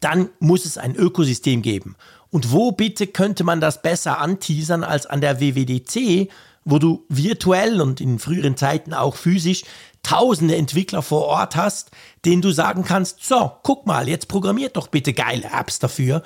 dann 0.00 0.30
muss 0.38 0.64
es 0.64 0.78
ein 0.78 0.96
Ökosystem 0.96 1.60
geben. 1.60 1.96
Und 2.30 2.50
wo 2.50 2.72
bitte 2.72 3.06
könnte 3.06 3.44
man 3.44 3.60
das 3.60 3.82
besser 3.82 4.20
anteasern 4.22 4.84
als 4.84 5.04
an 5.04 5.20
der 5.20 5.38
WWDC, 5.38 6.30
wo 6.64 6.78
du 6.78 7.04
virtuell 7.10 7.82
und 7.82 8.00
in 8.00 8.18
früheren 8.18 8.56
Zeiten 8.56 8.94
auch 8.94 9.16
physisch 9.16 9.64
tausende 10.06 10.54
Entwickler 10.54 11.02
vor 11.02 11.24
Ort 11.24 11.56
hast, 11.56 11.90
denen 12.24 12.40
du 12.40 12.52
sagen 12.52 12.84
kannst, 12.84 13.24
so, 13.24 13.50
guck 13.64 13.86
mal, 13.86 14.08
jetzt 14.08 14.28
programmiert 14.28 14.76
doch 14.76 14.86
bitte 14.86 15.12
geile 15.12 15.50
Apps 15.52 15.80
dafür. 15.80 16.22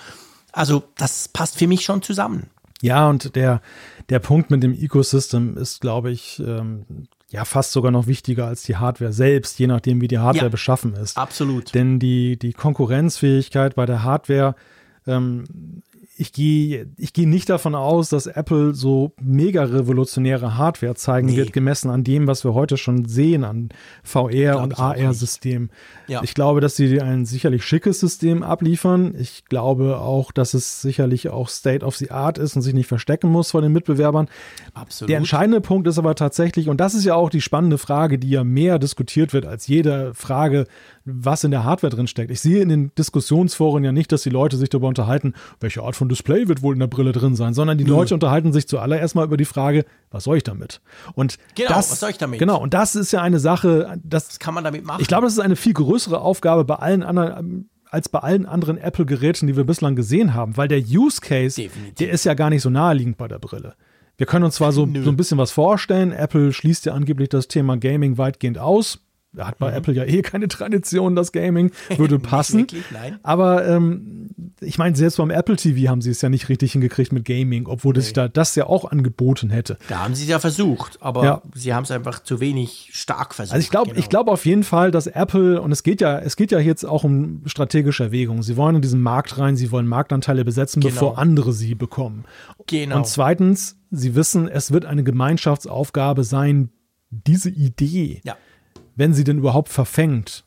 Also 0.52 0.82
das 0.98 1.28
passt 1.28 1.56
für 1.56 1.66
mich 1.66 1.82
schon 1.82 2.02
zusammen. 2.02 2.50
Ja, 2.82 3.08
und 3.08 3.36
der, 3.36 3.62
der 4.10 4.18
Punkt 4.18 4.50
mit 4.50 4.62
dem 4.62 4.74
Ecosystem 4.74 5.56
ist, 5.56 5.80
glaube 5.80 6.10
ich, 6.10 6.40
ähm, 6.40 6.84
ja 7.30 7.46
fast 7.46 7.72
sogar 7.72 7.90
noch 7.90 8.06
wichtiger 8.06 8.46
als 8.46 8.64
die 8.64 8.76
Hardware 8.76 9.12
selbst, 9.14 9.58
je 9.58 9.66
nachdem, 9.66 10.00
wie 10.02 10.08
die 10.08 10.18
Hardware 10.18 10.46
ja, 10.46 10.50
beschaffen 10.50 10.94
ist. 10.94 11.16
Absolut. 11.16 11.74
Denn 11.74 11.98
die, 11.98 12.38
die 12.38 12.52
Konkurrenzfähigkeit 12.52 13.76
bei 13.76 13.86
der 13.86 14.02
Hardware 14.02 14.56
ähm, 15.06 15.82
ich 16.20 16.34
gehe 16.34 16.86
ich 16.98 17.14
gehe 17.14 17.26
nicht 17.26 17.48
davon 17.48 17.74
aus, 17.74 18.10
dass 18.10 18.26
Apple 18.26 18.74
so 18.74 19.12
mega 19.22 19.64
revolutionäre 19.64 20.58
Hardware 20.58 20.94
zeigen 20.94 21.28
nee. 21.28 21.36
wird, 21.36 21.54
gemessen 21.54 21.88
an 21.88 22.04
dem, 22.04 22.26
was 22.26 22.44
wir 22.44 22.52
heute 22.52 22.76
schon 22.76 23.06
sehen 23.06 23.42
an 23.42 23.70
VR 24.02 24.60
und 24.60 24.78
AR-Systemen. 24.78 25.70
Ja. 26.08 26.22
Ich 26.22 26.34
glaube, 26.34 26.60
dass 26.60 26.76
sie 26.76 27.00
ein 27.00 27.24
sicherlich 27.24 27.64
schickes 27.64 28.00
System 28.00 28.42
abliefern. 28.42 29.14
Ich 29.18 29.46
glaube 29.46 29.98
auch, 29.98 30.30
dass 30.30 30.52
es 30.52 30.82
sicherlich 30.82 31.30
auch 31.30 31.48
State 31.48 31.86
of 31.86 31.96
the 31.96 32.10
Art 32.10 32.36
ist 32.36 32.54
und 32.54 32.60
sich 32.60 32.74
nicht 32.74 32.86
verstecken 32.86 33.30
muss 33.30 33.52
vor 33.52 33.62
den 33.62 33.72
Mitbewerbern. 33.72 34.28
Absolut. 34.74 35.08
Der 35.08 35.16
entscheidende 35.16 35.62
Punkt 35.62 35.88
ist 35.88 35.98
aber 35.98 36.14
tatsächlich, 36.16 36.68
und 36.68 36.80
das 36.82 36.94
ist 36.94 37.06
ja 37.06 37.14
auch 37.14 37.30
die 37.30 37.40
spannende 37.40 37.78
Frage, 37.78 38.18
die 38.18 38.28
ja 38.28 38.44
mehr 38.44 38.78
diskutiert 38.78 39.32
wird 39.32 39.46
als 39.46 39.66
jede 39.68 40.12
Frage, 40.12 40.66
was 41.04 41.44
in 41.44 41.50
der 41.50 41.64
Hardware 41.64 41.94
drin 41.94 42.06
steckt. 42.06 42.30
Ich 42.30 42.40
sehe 42.40 42.62
in 42.62 42.68
den 42.68 42.94
Diskussionsforen 42.94 43.84
ja 43.84 43.92
nicht, 43.92 44.12
dass 44.12 44.22
die 44.22 44.30
Leute 44.30 44.56
sich 44.56 44.68
darüber 44.68 44.88
unterhalten, 44.88 45.34
welche 45.58 45.82
Art 45.82 45.96
von 45.96 46.08
Display 46.08 46.48
wird 46.48 46.62
wohl 46.62 46.74
in 46.74 46.80
der 46.80 46.86
Brille 46.86 47.12
drin 47.12 47.34
sein, 47.34 47.54
sondern 47.54 47.78
die 47.78 47.84
Nö. 47.84 47.90
Leute 47.90 48.14
unterhalten 48.14 48.52
sich 48.52 48.68
zuallererst 48.68 49.14
mal 49.14 49.24
über 49.24 49.36
die 49.36 49.44
Frage, 49.44 49.84
was 50.10 50.24
soll 50.24 50.36
ich 50.36 50.42
damit? 50.42 50.80
Und 51.14 51.38
genau, 51.54 51.70
das, 51.70 51.90
was 51.90 52.00
soll 52.00 52.10
ich 52.10 52.18
damit? 52.18 52.38
Genau, 52.38 52.60
und 52.60 52.74
das 52.74 52.96
ist 52.96 53.12
ja 53.12 53.22
eine 53.22 53.38
Sache, 53.38 53.98
das, 54.02 54.28
was 54.28 54.38
kann 54.38 54.54
man 54.54 54.64
damit 54.64 54.84
machen? 54.84 55.00
Ich 55.00 55.08
glaube, 55.08 55.26
das 55.26 55.32
ist 55.32 55.40
eine 55.40 55.56
viel 55.56 55.74
größere 55.74 56.20
Aufgabe 56.20 56.64
bei 56.64 56.76
allen 56.76 57.02
anderen 57.02 57.70
als 57.90 58.08
bei 58.08 58.20
allen 58.20 58.46
anderen 58.46 58.78
Apple-Geräten, 58.78 59.48
die 59.48 59.56
wir 59.56 59.64
bislang 59.64 59.96
gesehen 59.96 60.32
haben, 60.32 60.56
weil 60.56 60.68
der 60.68 60.80
Use 60.80 61.20
Case, 61.20 61.60
Definitiv. 61.60 61.96
der 61.96 62.10
ist 62.10 62.24
ja 62.24 62.34
gar 62.34 62.48
nicht 62.48 62.62
so 62.62 62.70
naheliegend 62.70 63.16
bei 63.16 63.26
der 63.26 63.40
Brille. 63.40 63.74
Wir 64.16 64.26
können 64.26 64.44
uns 64.44 64.56
zwar 64.56 64.70
so, 64.70 64.88
so 65.02 65.10
ein 65.10 65.16
bisschen 65.16 65.38
was 65.38 65.50
vorstellen, 65.50 66.12
Apple 66.12 66.52
schließt 66.52 66.86
ja 66.86 66.94
angeblich 66.94 67.30
das 67.30 67.48
Thema 67.48 67.76
Gaming 67.76 68.16
weitgehend 68.16 68.58
aus, 68.58 69.00
hat 69.38 69.58
bei 69.58 69.70
mhm. 69.70 69.76
Apple 69.76 69.94
ja 69.94 70.04
eh 70.04 70.22
keine 70.22 70.48
Tradition, 70.48 71.14
das 71.14 71.32
Gaming 71.32 71.70
würde 71.96 72.18
passen. 72.18 72.60
wirklich, 72.60 72.84
Aber 73.22 73.66
ähm, 73.66 74.30
ich 74.60 74.78
meine, 74.78 74.96
selbst 74.96 75.18
beim 75.18 75.30
Apple 75.30 75.56
TV 75.56 75.88
haben 75.88 76.02
sie 76.02 76.10
es 76.10 76.20
ja 76.20 76.28
nicht 76.28 76.48
richtig 76.48 76.72
hingekriegt 76.72 77.12
mit 77.12 77.24
Gaming, 77.24 77.66
obwohl 77.66 77.94
nee. 77.94 78.00
sich 78.00 78.12
da 78.12 78.28
das 78.28 78.54
ja 78.56 78.66
auch 78.66 78.90
angeboten 78.90 79.50
hätte. 79.50 79.78
Da 79.88 80.00
haben 80.00 80.14
sie 80.14 80.24
es 80.24 80.30
ja 80.30 80.38
versucht, 80.40 80.98
aber 81.00 81.24
ja. 81.24 81.42
sie 81.54 81.74
haben 81.74 81.84
es 81.84 81.90
einfach 81.90 82.22
zu 82.22 82.40
wenig 82.40 82.90
stark 82.92 83.34
versucht. 83.34 83.54
Also 83.54 83.62
ich 83.62 83.70
glaube, 83.70 83.90
genau. 83.90 84.00
ich 84.00 84.08
glaube 84.08 84.32
auf 84.32 84.44
jeden 84.44 84.64
Fall, 84.64 84.90
dass 84.90 85.06
Apple 85.06 85.60
und 85.62 85.70
es 85.70 85.82
geht 85.82 86.00
ja, 86.00 86.18
es 86.18 86.36
geht 86.36 86.50
ja 86.50 86.58
jetzt 86.58 86.84
auch 86.84 87.04
um 87.04 87.42
strategische 87.46 88.04
Erwägungen. 88.04 88.42
Sie 88.42 88.56
wollen 88.56 88.76
in 88.76 88.82
diesen 88.82 89.00
Markt 89.00 89.38
rein, 89.38 89.56
sie 89.56 89.70
wollen 89.70 89.86
Marktanteile 89.86 90.44
besetzen, 90.44 90.80
genau. 90.80 90.94
bevor 90.94 91.18
andere 91.18 91.52
sie 91.52 91.74
bekommen. 91.74 92.24
Genau. 92.66 92.96
Und 92.96 93.06
zweitens, 93.06 93.76
sie 93.90 94.14
wissen, 94.14 94.48
es 94.48 94.72
wird 94.72 94.86
eine 94.86 95.04
Gemeinschaftsaufgabe 95.04 96.24
sein, 96.24 96.70
diese 97.10 97.50
Idee. 97.50 98.20
Ja 98.24 98.36
wenn 99.00 99.14
sie 99.14 99.24
denn 99.24 99.38
überhaupt 99.38 99.70
verfängt, 99.70 100.44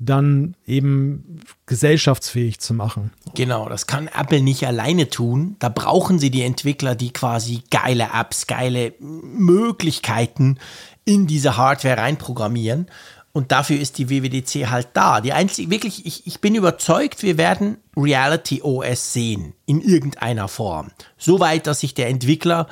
dann 0.00 0.56
eben 0.66 1.40
gesellschaftsfähig 1.66 2.58
zu 2.58 2.74
machen. 2.74 3.12
Genau, 3.36 3.68
das 3.68 3.86
kann 3.86 4.08
Apple 4.08 4.42
nicht 4.42 4.66
alleine 4.66 5.08
tun. 5.08 5.54
Da 5.60 5.68
brauchen 5.68 6.18
sie 6.18 6.30
die 6.30 6.42
Entwickler, 6.42 6.96
die 6.96 7.12
quasi 7.12 7.62
geile 7.70 8.08
Apps, 8.12 8.48
geile 8.48 8.94
Möglichkeiten 8.98 10.58
in 11.04 11.28
diese 11.28 11.56
Hardware 11.56 11.98
reinprogrammieren. 11.98 12.88
Und 13.30 13.52
dafür 13.52 13.78
ist 13.78 13.98
die 13.98 14.10
WWDC 14.10 14.68
halt 14.68 14.88
da. 14.94 15.20
Die 15.20 15.32
einzige, 15.32 15.70
wirklich, 15.70 16.04
ich, 16.04 16.26
ich 16.26 16.40
bin 16.40 16.56
überzeugt, 16.56 17.22
wir 17.22 17.38
werden 17.38 17.76
Reality 17.96 18.62
OS 18.62 19.12
sehen 19.12 19.54
in 19.64 19.80
irgendeiner 19.80 20.48
Form. 20.48 20.90
Soweit, 21.16 21.68
dass 21.68 21.78
sich 21.80 21.94
der 21.94 22.08
Entwickler 22.08 22.66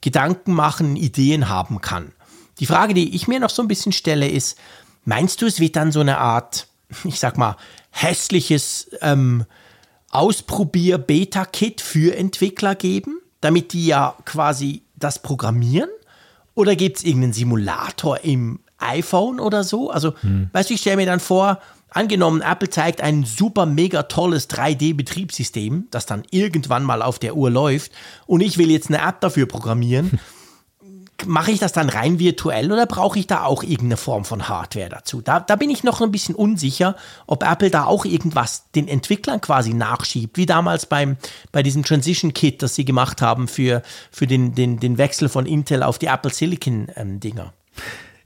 Gedanken 0.00 0.52
machen, 0.52 0.96
Ideen 0.96 1.48
haben 1.48 1.80
kann. 1.80 2.12
Die 2.60 2.66
Frage, 2.66 2.94
die 2.94 3.14
ich 3.14 3.28
mir 3.28 3.40
noch 3.40 3.50
so 3.50 3.62
ein 3.62 3.68
bisschen 3.68 3.92
stelle, 3.92 4.28
ist, 4.28 4.58
meinst 5.04 5.42
du, 5.42 5.46
es 5.46 5.60
wird 5.60 5.76
dann 5.76 5.92
so 5.92 6.00
eine 6.00 6.18
Art, 6.18 6.66
ich 7.04 7.18
sag 7.18 7.38
mal, 7.38 7.56
hässliches 7.90 8.90
ähm, 9.00 9.44
Ausprobier-Beta-Kit 10.10 11.80
für 11.80 12.16
Entwickler 12.16 12.74
geben, 12.74 13.20
damit 13.40 13.72
die 13.72 13.86
ja 13.86 14.16
quasi 14.24 14.82
das 14.96 15.20
programmieren? 15.20 15.90
Oder 16.54 16.76
gibt 16.76 16.98
es 16.98 17.04
irgendeinen 17.04 17.32
Simulator 17.32 18.20
im 18.22 18.60
iPhone 18.78 19.40
oder 19.40 19.64
so. 19.64 19.90
Also, 19.90 20.14
hm. 20.20 20.50
weißt 20.52 20.70
du, 20.70 20.74
ich 20.74 20.80
stelle 20.80 20.96
mir 20.96 21.06
dann 21.06 21.20
vor, 21.20 21.60
angenommen, 21.90 22.42
Apple 22.42 22.70
zeigt 22.70 23.00
ein 23.00 23.24
super 23.24 23.66
mega 23.66 24.04
tolles 24.04 24.50
3D-Betriebssystem, 24.50 25.84
das 25.90 26.06
dann 26.06 26.24
irgendwann 26.30 26.84
mal 26.84 27.02
auf 27.02 27.18
der 27.18 27.36
Uhr 27.36 27.50
läuft 27.50 27.92
und 28.26 28.40
ich 28.40 28.58
will 28.58 28.70
jetzt 28.70 28.88
eine 28.88 28.98
App 28.98 29.20
dafür 29.20 29.46
programmieren. 29.46 30.18
mache 31.26 31.50
ich 31.50 31.58
das 31.58 31.72
dann 31.72 31.88
rein 31.88 32.18
virtuell 32.18 32.70
oder 32.72 32.86
brauche 32.86 33.18
ich 33.18 33.26
da 33.26 33.44
auch 33.44 33.62
irgendeine 33.62 33.96
Form 33.96 34.24
von 34.24 34.48
Hardware 34.48 34.88
dazu? 34.88 35.20
Da, 35.20 35.40
da 35.40 35.56
bin 35.56 35.70
ich 35.70 35.84
noch 35.84 36.00
ein 36.00 36.10
bisschen 36.10 36.34
unsicher, 36.34 36.96
ob 37.26 37.42
Apple 37.42 37.70
da 37.70 37.84
auch 37.84 38.04
irgendwas 38.04 38.70
den 38.74 38.88
Entwicklern 38.88 39.40
quasi 39.40 39.74
nachschiebt, 39.74 40.36
wie 40.36 40.46
damals 40.46 40.86
beim, 40.86 41.16
bei 41.52 41.62
diesem 41.62 41.84
Transition 41.84 42.34
Kit, 42.34 42.62
das 42.62 42.74
sie 42.74 42.84
gemacht 42.84 43.22
haben 43.22 43.48
für, 43.48 43.82
für 44.10 44.26
den, 44.26 44.54
den, 44.54 44.80
den 44.80 44.98
Wechsel 44.98 45.28
von 45.28 45.46
Intel 45.46 45.82
auf 45.82 45.98
die 45.98 46.06
Apple 46.06 46.32
Silicon 46.32 46.88
ähm, 46.96 47.20
Dinger. 47.20 47.52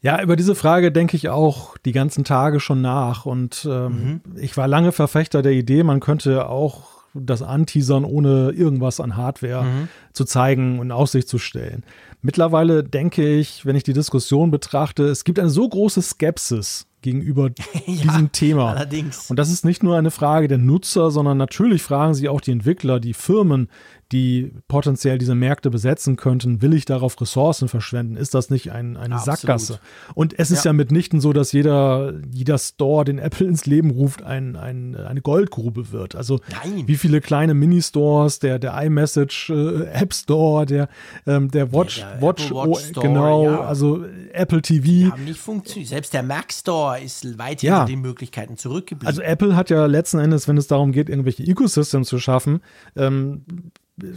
Ja, 0.00 0.22
über 0.22 0.36
diese 0.36 0.54
Frage 0.54 0.92
denke 0.92 1.16
ich 1.16 1.28
auch 1.28 1.76
die 1.78 1.92
ganzen 1.92 2.24
Tage 2.24 2.60
schon 2.60 2.80
nach. 2.80 3.26
Und 3.26 3.66
ähm, 3.68 4.22
mhm. 4.24 4.36
ich 4.36 4.56
war 4.56 4.68
lange 4.68 4.92
Verfechter 4.92 5.42
der 5.42 5.52
Idee, 5.52 5.82
man 5.82 6.00
könnte 6.00 6.48
auch 6.48 6.97
das 7.20 7.42
anteasern, 7.42 8.04
ohne 8.04 8.50
irgendwas 8.50 9.00
an 9.00 9.16
Hardware 9.16 9.64
mhm. 9.64 9.88
zu 10.12 10.24
zeigen 10.24 10.78
und 10.78 10.92
Aussicht 10.92 11.28
zu 11.28 11.38
stellen. 11.38 11.84
Mittlerweile 12.20 12.82
denke 12.82 13.36
ich, 13.36 13.64
wenn 13.64 13.76
ich 13.76 13.84
die 13.84 13.92
Diskussion 13.92 14.50
betrachte, 14.50 15.04
es 15.04 15.24
gibt 15.24 15.38
eine 15.38 15.50
so 15.50 15.68
große 15.68 16.02
Skepsis 16.02 16.86
gegenüber 17.02 17.50
ja, 17.86 18.02
diesem 18.02 18.32
Thema. 18.32 18.70
Allerdings. 18.70 19.30
Und 19.30 19.38
das 19.38 19.50
ist 19.50 19.64
nicht 19.64 19.82
nur 19.82 19.96
eine 19.96 20.10
Frage 20.10 20.48
der 20.48 20.58
Nutzer, 20.58 21.10
sondern 21.10 21.38
natürlich 21.38 21.82
fragen 21.82 22.14
sie 22.14 22.28
auch 22.28 22.40
die 22.40 22.52
Entwickler, 22.52 22.98
die 22.98 23.14
Firmen, 23.14 23.68
die 24.12 24.54
potenziell 24.68 25.18
diese 25.18 25.34
Märkte 25.34 25.68
besetzen 25.68 26.16
könnten, 26.16 26.62
will 26.62 26.72
ich 26.72 26.86
darauf 26.86 27.20
Ressourcen 27.20 27.68
verschwenden? 27.68 28.16
Ist 28.16 28.34
das 28.34 28.48
nicht 28.48 28.72
ein, 28.72 28.96
eine 28.96 29.16
Absolut. 29.16 29.38
Sackgasse? 29.38 29.80
Und 30.14 30.38
es 30.38 30.50
ist 30.50 30.64
ja. 30.64 30.70
ja. 30.70 30.72
mitnichten 30.72 31.20
so, 31.20 31.34
dass 31.34 31.52
jeder, 31.52 32.14
jeder 32.32 32.56
Store, 32.56 33.04
den 33.04 33.18
Apple 33.18 33.46
ins 33.46 33.66
Leben 33.66 33.90
ruft, 33.90 34.22
ein, 34.22 34.56
ein, 34.56 34.96
eine 34.96 35.20
Goldgrube 35.20 35.92
wird. 35.92 36.14
Also 36.14 36.40
Nein. 36.64 36.88
wie 36.88 36.96
viele 36.96 37.20
kleine 37.20 37.52
Mini-Stores, 37.52 38.38
der, 38.38 38.58
der 38.58 38.80
iMessage 38.82 39.50
äh, 39.50 39.84
App 39.92 40.14
Store, 40.14 40.64
der, 40.64 40.88
ähm, 41.26 41.50
der 41.50 41.70
Watch, 41.72 41.98
ja, 41.98 42.12
der 42.12 42.22
Watch, 42.22 42.50
Watch 42.50 42.84
Store, 42.86 43.06
genau, 43.06 43.44
ja. 43.44 43.60
also 43.60 44.06
Apple 44.32 44.62
TV. 44.62 44.84
Die 44.84 45.10
haben 45.10 45.24
nicht 45.24 45.40
funktioniert. 45.40 45.88
Selbst 45.88 46.14
der 46.14 46.22
Mac 46.22 46.50
Store 46.50 46.98
ist 46.98 47.38
weit 47.38 47.60
hinter 47.60 47.84
den 47.84 48.00
Möglichkeiten 48.00 48.56
zurückgeblieben. 48.56 49.06
Also 49.06 49.20
Apple 49.20 49.54
hat 49.54 49.68
ja 49.68 49.84
letzten 49.84 50.18
Endes, 50.18 50.48
wenn 50.48 50.56
es 50.56 50.66
darum 50.66 50.92
geht, 50.92 51.10
irgendwelche 51.10 51.42
Ecosystems 51.42 52.08
zu 52.08 52.18
schaffen, 52.18 52.60
ähm, 52.96 53.44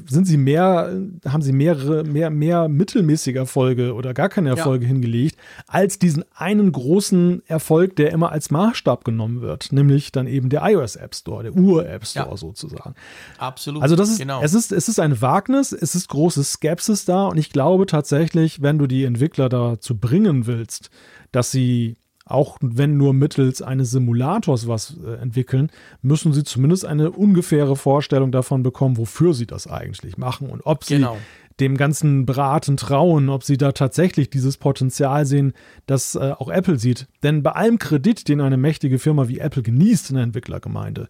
sind 0.07 0.25
sie 0.25 0.37
mehr, 0.37 0.91
haben 1.27 1.41
sie 1.41 1.51
mehrere, 1.51 2.03
mehr, 2.03 2.29
mehr 2.29 2.67
mittelmäßige 2.67 3.35
Erfolge 3.35 3.93
oder 3.93 4.13
gar 4.13 4.29
keine 4.29 4.49
Erfolge 4.49 4.85
ja. 4.85 4.89
hingelegt, 4.89 5.37
als 5.67 5.99
diesen 5.99 6.23
einen 6.35 6.71
großen 6.71 7.41
Erfolg, 7.47 7.95
der 7.95 8.11
immer 8.11 8.31
als 8.31 8.51
Maßstab 8.51 9.03
genommen 9.03 9.41
wird, 9.41 9.71
nämlich 9.71 10.11
dann 10.11 10.27
eben 10.27 10.49
der 10.49 10.61
iOS 10.63 10.95
App 10.95 11.15
Store, 11.15 11.43
der 11.43 11.55
Ur-App 11.55 12.05
Store 12.05 12.29
ja. 12.29 12.37
sozusagen. 12.37 12.95
Absolut. 13.37 13.81
Also 13.81 13.95
das 13.95 14.09
ist, 14.09 14.19
genau. 14.19 14.41
es 14.41 14.53
ist, 14.53 14.71
es 14.71 14.87
ist 14.87 14.99
ein 14.99 15.21
Wagnis, 15.21 15.71
es 15.71 15.95
ist 15.95 16.09
große 16.09 16.43
Skepsis 16.43 17.05
da 17.05 17.27
und 17.27 17.37
ich 17.37 17.49
glaube 17.49 17.85
tatsächlich, 17.85 18.61
wenn 18.61 18.77
du 18.77 18.87
die 18.87 19.03
Entwickler 19.03 19.49
dazu 19.49 19.97
bringen 19.97 20.45
willst, 20.47 20.89
dass 21.31 21.51
sie 21.51 21.95
auch 22.31 22.57
wenn 22.61 22.97
nur 22.97 23.13
mittels 23.13 23.61
eines 23.61 23.91
Simulators 23.91 24.67
was 24.67 24.97
äh, 25.05 25.21
entwickeln, 25.21 25.69
müssen 26.01 26.33
sie 26.33 26.43
zumindest 26.43 26.85
eine 26.85 27.11
ungefähre 27.11 27.75
Vorstellung 27.75 28.31
davon 28.31 28.63
bekommen, 28.63 28.97
wofür 28.97 29.33
sie 29.33 29.47
das 29.47 29.67
eigentlich 29.67 30.17
machen 30.17 30.49
und 30.49 30.61
ob 30.65 30.83
sie 30.83 30.95
genau. 30.95 31.17
dem 31.59 31.77
ganzen 31.77 32.25
Braten 32.25 32.77
trauen, 32.77 33.29
ob 33.29 33.43
sie 33.43 33.57
da 33.57 33.71
tatsächlich 33.71 34.29
dieses 34.29 34.57
Potenzial 34.57 35.25
sehen, 35.25 35.53
das 35.85 36.15
äh, 36.15 36.33
auch 36.37 36.49
Apple 36.49 36.79
sieht. 36.79 37.07
Denn 37.23 37.43
bei 37.43 37.51
allem 37.51 37.79
Kredit, 37.79 38.27
den 38.27 38.41
eine 38.41 38.57
mächtige 38.57 38.99
Firma 38.99 39.27
wie 39.27 39.39
Apple 39.39 39.63
genießt 39.63 40.09
in 40.09 40.15
der 40.15 40.23
Entwicklergemeinde, 40.23 41.09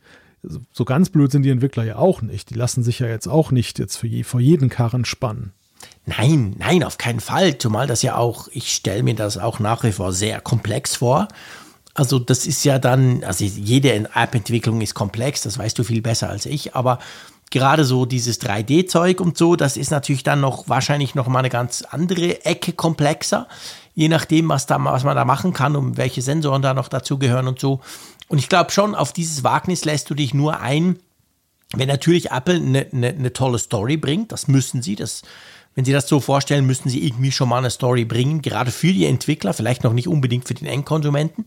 so 0.72 0.86
ganz 0.86 1.10
blöd 1.10 1.32
sind 1.32 1.44
die 1.44 1.50
Entwickler 1.50 1.84
ja 1.84 1.98
auch 1.98 2.22
nicht. 2.22 2.50
Die 2.50 2.56
lassen 2.56 2.84
sich 2.84 3.00
ja 3.00 3.08
jetzt 3.08 3.28
auch 3.28 3.52
nicht 3.52 3.80
jetzt 3.80 3.98
für 3.98 4.08
je, 4.08 4.24
vor 4.24 4.40
jeden 4.40 4.70
Karren 4.70 5.06
spannen. 5.06 5.54
Nein, 6.06 6.56
nein, 6.58 6.84
auf 6.84 6.98
keinen 6.98 7.20
Fall. 7.20 7.58
Zumal 7.58 7.88
das 7.88 8.02
ja 8.02 8.16
auch, 8.16 8.48
ich 8.52 8.74
stelle 8.74 9.04
mir 9.04 9.16
das 9.16 9.38
auch 9.38 9.60
nach 9.60 9.84
wie 9.84 9.92
vor 9.92 10.14
sehr 10.14 10.42
komplex 10.42 10.96
vor. 10.96 11.28
Also 11.94 12.20
das 12.20 12.46
ist 12.46 12.64
ja 12.64 12.80
dann, 12.80 13.24
also 13.24 13.44
jede 13.44 13.94
App-Entwicklung 13.94 14.82
ist 14.82 14.94
komplex, 14.94 15.42
das 15.42 15.58
weißt 15.58 15.78
du 15.78 15.84
viel 15.84 16.02
besser 16.02 16.30
als 16.30 16.46
ich, 16.46 16.74
aber 16.74 17.00
gerade 17.52 17.84
so 17.84 18.06
dieses 18.06 18.42
3D-Zeug 18.42 19.20
und 19.20 19.38
so, 19.38 19.58
das 19.58 19.76
ist 19.76 19.92
natürlich 19.92 20.24
dann 20.24 20.40
noch 20.40 20.70
wahrscheinlich 20.70 21.16
noch 21.16 21.28
mal 21.28 21.40
eine 21.40 21.50
ganz 21.50 21.82
andere 21.82 22.46
Ecke 22.46 22.72
komplexer, 22.72 23.48
je 23.94 24.08
nachdem, 24.08 24.48
was, 24.48 24.66
da, 24.68 24.84
was 24.84 25.04
man 25.04 25.18
da 25.18 25.26
machen 25.26 25.52
kann 25.54 25.76
und 25.76 25.98
welche 25.98 26.22
Sensoren 26.22 26.62
da 26.62 26.74
noch 26.74 26.88
dazugehören 26.88 27.48
und 27.48 27.60
so. 27.60 27.82
Und 28.30 28.38
ich 28.38 28.48
glaube 28.48 28.72
schon, 28.72 28.96
auf 28.96 29.12
dieses 29.12 29.44
Wagnis 29.44 29.84
lässt 29.84 30.10
du 30.10 30.16
dich 30.16 30.34
nur 30.34 30.62
ein, 30.62 30.98
wenn 31.74 31.90
natürlich 31.90 32.32
Apple 32.32 32.56
eine 32.56 32.88
ne, 32.92 33.14
ne 33.14 33.34
tolle 33.34 33.60
Story 33.60 33.98
bringt, 33.98 34.32
das 34.32 34.48
müssen 34.48 34.82
sie, 34.82 34.96
das 34.96 35.22
wenn 35.76 35.86
Sie 35.86 35.92
das 35.92 36.08
so 36.08 36.20
vorstellen, 36.20 36.66
müssten 36.66 36.90
Sie 36.90 37.06
irgendwie 37.06 37.32
schon 37.32 37.50
mal 37.50 37.60
eine 37.60 37.70
Story 37.70 38.06
bringen, 38.06 38.42
gerade 38.42 38.72
für 38.72 38.92
die 38.92 39.06
Entwickler, 39.06 39.54
vielleicht 39.54 39.84
noch 39.84 39.94
nicht 39.94 40.08
unbedingt 40.08 40.48
für 40.48 40.54
den 40.54 40.68
Endkonsumenten. 40.68 41.46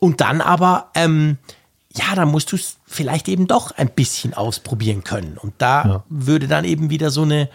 Und 0.00 0.20
dann 0.20 0.40
aber, 0.40 0.90
ähm, 0.94 1.38
ja, 1.94 2.14
dann 2.14 2.30
musst 2.30 2.52
du 2.52 2.56
es 2.56 2.76
vielleicht 2.86 3.28
eben 3.28 3.46
doch 3.46 3.70
ein 3.70 3.88
bisschen 3.88 4.34
ausprobieren 4.34 5.04
können. 5.04 5.38
Und 5.38 5.54
da 5.58 5.84
ja. 5.84 6.04
würde 6.08 6.48
dann 6.48 6.64
eben 6.64 6.90
wieder 6.90 7.10
so 7.10 7.22
eine, 7.22 7.48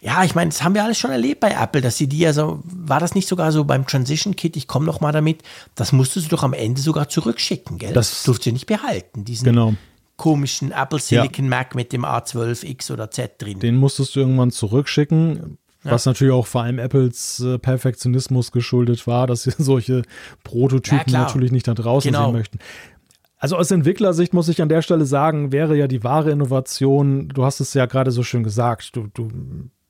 ja, 0.00 0.22
ich 0.24 0.34
meine, 0.34 0.50
das 0.50 0.62
haben 0.62 0.74
wir 0.74 0.84
alles 0.84 0.98
schon 0.98 1.10
erlebt 1.10 1.40
bei 1.40 1.50
Apple, 1.50 1.80
dass 1.80 1.96
sie 1.96 2.06
die 2.06 2.18
ja 2.18 2.32
so, 2.32 2.60
war 2.64 3.00
das 3.00 3.14
nicht 3.14 3.28
sogar 3.28 3.50
so 3.52 3.64
beim 3.64 3.86
Transition 3.86 4.36
Kit, 4.36 4.56
ich 4.56 4.68
komme 4.68 4.86
noch 4.86 5.00
mal 5.00 5.12
damit, 5.12 5.42
das 5.74 5.92
musstest 5.92 6.26
du 6.26 6.36
doch 6.36 6.42
am 6.42 6.52
Ende 6.52 6.80
sogar 6.80 7.08
zurückschicken, 7.08 7.78
gell? 7.78 7.92
Das, 7.92 8.10
das 8.10 8.22
durfst 8.22 8.46
du 8.46 8.52
nicht 8.52 8.66
behalten, 8.66 9.24
diesen, 9.24 9.46
genau 9.46 9.74
komischen 10.20 10.70
Apple 10.70 10.98
Silicon 10.98 11.46
ja. 11.46 11.50
Mac 11.50 11.74
mit 11.74 11.94
dem 11.94 12.04
A12X 12.04 12.92
oder 12.92 13.10
Z 13.10 13.40
drin. 13.40 13.58
Den 13.58 13.76
musstest 13.76 14.14
du 14.14 14.20
irgendwann 14.20 14.50
zurückschicken. 14.50 15.56
Ja. 15.82 15.92
Was 15.92 16.04
natürlich 16.04 16.34
auch 16.34 16.46
vor 16.46 16.62
allem 16.62 16.78
Apples 16.78 17.40
äh, 17.40 17.58
Perfektionismus 17.58 18.52
geschuldet 18.52 19.06
war, 19.06 19.26
dass 19.26 19.44
sie 19.44 19.52
solche 19.58 20.02
Prototypen 20.44 21.10
ja, 21.10 21.20
natürlich 21.20 21.52
nicht 21.52 21.66
da 21.66 21.72
draußen 21.72 22.12
genau. 22.12 22.26
sehen 22.26 22.32
möchten. 22.34 22.58
Also 23.38 23.56
aus 23.56 23.70
Entwicklersicht 23.70 24.34
muss 24.34 24.50
ich 24.50 24.60
an 24.60 24.68
der 24.68 24.82
Stelle 24.82 25.06
sagen, 25.06 25.52
wäre 25.52 25.74
ja 25.74 25.86
die 25.86 26.04
wahre 26.04 26.30
Innovation, 26.32 27.28
du 27.28 27.42
hast 27.46 27.60
es 27.60 27.72
ja 27.72 27.86
gerade 27.86 28.10
so 28.10 28.22
schön 28.22 28.42
gesagt, 28.42 28.94
du, 28.94 29.06
du, 29.14 29.30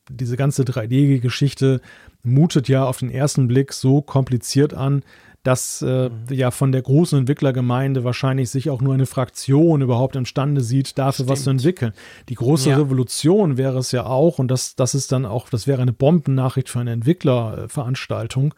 diese 0.08 0.36
ganze 0.36 0.62
3D-Geschichte 0.62 1.80
mutet 2.22 2.68
ja 2.68 2.84
auf 2.84 2.98
den 2.98 3.10
ersten 3.10 3.48
Blick 3.48 3.72
so 3.72 4.00
kompliziert 4.00 4.74
an, 4.74 5.02
dass 5.42 5.80
äh, 5.82 6.08
mhm. 6.08 6.12
ja 6.30 6.50
von 6.50 6.72
der 6.72 6.82
großen 6.82 7.18
Entwicklergemeinde 7.18 8.04
wahrscheinlich 8.04 8.50
sich 8.50 8.68
auch 8.68 8.82
nur 8.82 8.94
eine 8.94 9.06
Fraktion 9.06 9.80
überhaupt 9.80 10.16
imstande 10.16 10.60
sieht, 10.60 10.98
dafür 10.98 11.24
Stimmt. 11.24 11.30
was 11.30 11.44
zu 11.44 11.50
entwickeln. 11.50 11.92
Die 12.28 12.34
große 12.34 12.70
ja. 12.70 12.76
Revolution 12.76 13.56
wäre 13.56 13.78
es 13.78 13.92
ja 13.92 14.04
auch, 14.04 14.38
und 14.38 14.48
das, 14.48 14.76
das 14.76 14.94
ist 14.94 15.12
dann 15.12 15.24
auch, 15.24 15.48
das 15.48 15.66
wäre 15.66 15.80
eine 15.80 15.92
Bombennachricht 15.92 16.68
für 16.68 16.80
eine 16.80 16.92
Entwicklerveranstaltung, 16.92 18.54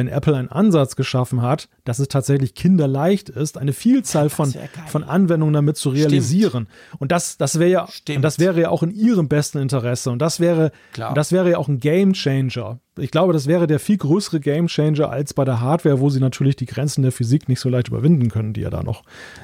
wenn 0.00 0.08
Apple 0.08 0.34
einen 0.34 0.48
Ansatz 0.48 0.96
geschaffen 0.96 1.42
hat, 1.42 1.68
dass 1.84 1.98
es 1.98 2.08
tatsächlich 2.08 2.54
kinderleicht 2.54 3.28
ist, 3.28 3.58
eine 3.58 3.74
Vielzahl 3.74 4.30
von, 4.30 4.54
von 4.86 5.04
Anwendungen 5.04 5.52
damit 5.52 5.76
zu 5.76 5.90
realisieren. 5.90 6.68
Stimmt. 6.68 7.00
Und 7.00 7.12
das, 7.12 7.36
das 7.36 7.58
wäre 7.58 7.70
ja, 7.70 7.88
und 8.16 8.22
das 8.22 8.38
wäre 8.38 8.58
ja 8.58 8.70
auch 8.70 8.82
in 8.82 8.90
ihrem 8.90 9.28
besten 9.28 9.58
Interesse. 9.58 10.10
Und 10.10 10.20
das 10.20 10.40
wäre, 10.40 10.72
und 10.96 11.16
das 11.16 11.32
wäre 11.32 11.50
ja 11.50 11.58
auch 11.58 11.68
ein 11.68 11.80
Game 11.80 12.14
Changer. 12.14 12.80
Ich 12.98 13.10
glaube, 13.10 13.34
das 13.34 13.46
wäre 13.46 13.66
der 13.66 13.78
viel 13.78 13.98
größere 13.98 14.40
Game 14.40 14.68
Changer 14.68 15.10
als 15.10 15.34
bei 15.34 15.44
der 15.44 15.60
Hardware, 15.60 16.00
wo 16.00 16.08
sie 16.08 16.20
natürlich 16.20 16.56
die 16.56 16.66
Grenzen 16.66 17.02
der 17.02 17.12
Physik 17.12 17.48
nicht 17.50 17.60
so 17.60 17.68
leicht 17.68 17.88
überwinden 17.88 18.30
können, 18.30 18.54
die 18.54 18.62
ja 18.62 18.70
da 18.70 18.82
noch 18.82 19.02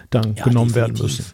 dann 0.08 0.36
ja, 0.36 0.44
genommen 0.44 0.72
definitiv. 0.72 0.76
werden 0.76 1.02
müssen. 1.02 1.24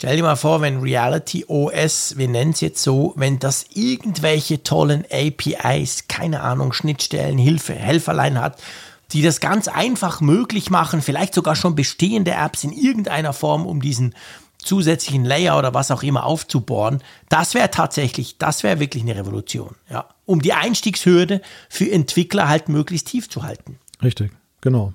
Stell 0.00 0.16
dir 0.16 0.22
mal 0.22 0.36
vor, 0.36 0.60
wenn 0.60 0.78
Reality 0.78 1.44
OS, 1.48 2.16
wir 2.16 2.28
nennen 2.28 2.52
es 2.52 2.60
jetzt 2.60 2.84
so, 2.84 3.14
wenn 3.16 3.40
das 3.40 3.66
irgendwelche 3.74 4.62
tollen 4.62 5.04
APIs, 5.10 6.04
keine 6.06 6.42
Ahnung, 6.42 6.72
Schnittstellen, 6.72 7.36
Hilfe, 7.36 7.74
Helferlein 7.74 8.40
hat, 8.40 8.62
die 9.10 9.22
das 9.22 9.40
ganz 9.40 9.66
einfach 9.66 10.20
möglich 10.20 10.70
machen, 10.70 11.02
vielleicht 11.02 11.34
sogar 11.34 11.56
schon 11.56 11.74
bestehende 11.74 12.30
Apps 12.30 12.62
in 12.62 12.70
irgendeiner 12.70 13.32
Form, 13.32 13.66
um 13.66 13.82
diesen 13.82 14.14
zusätzlichen 14.58 15.24
Layer 15.24 15.58
oder 15.58 15.74
was 15.74 15.90
auch 15.90 16.04
immer 16.04 16.26
aufzubohren, 16.26 17.02
das 17.28 17.54
wäre 17.54 17.72
tatsächlich, 17.72 18.38
das 18.38 18.62
wäre 18.62 18.78
wirklich 18.78 19.02
eine 19.02 19.16
Revolution, 19.16 19.74
ja, 19.90 20.08
um 20.26 20.40
die 20.40 20.52
Einstiegshürde 20.52 21.42
für 21.68 21.90
Entwickler 21.90 22.48
halt 22.48 22.68
möglichst 22.68 23.08
tief 23.08 23.28
zu 23.28 23.42
halten. 23.42 23.80
Richtig, 24.00 24.30
genau. 24.60 24.92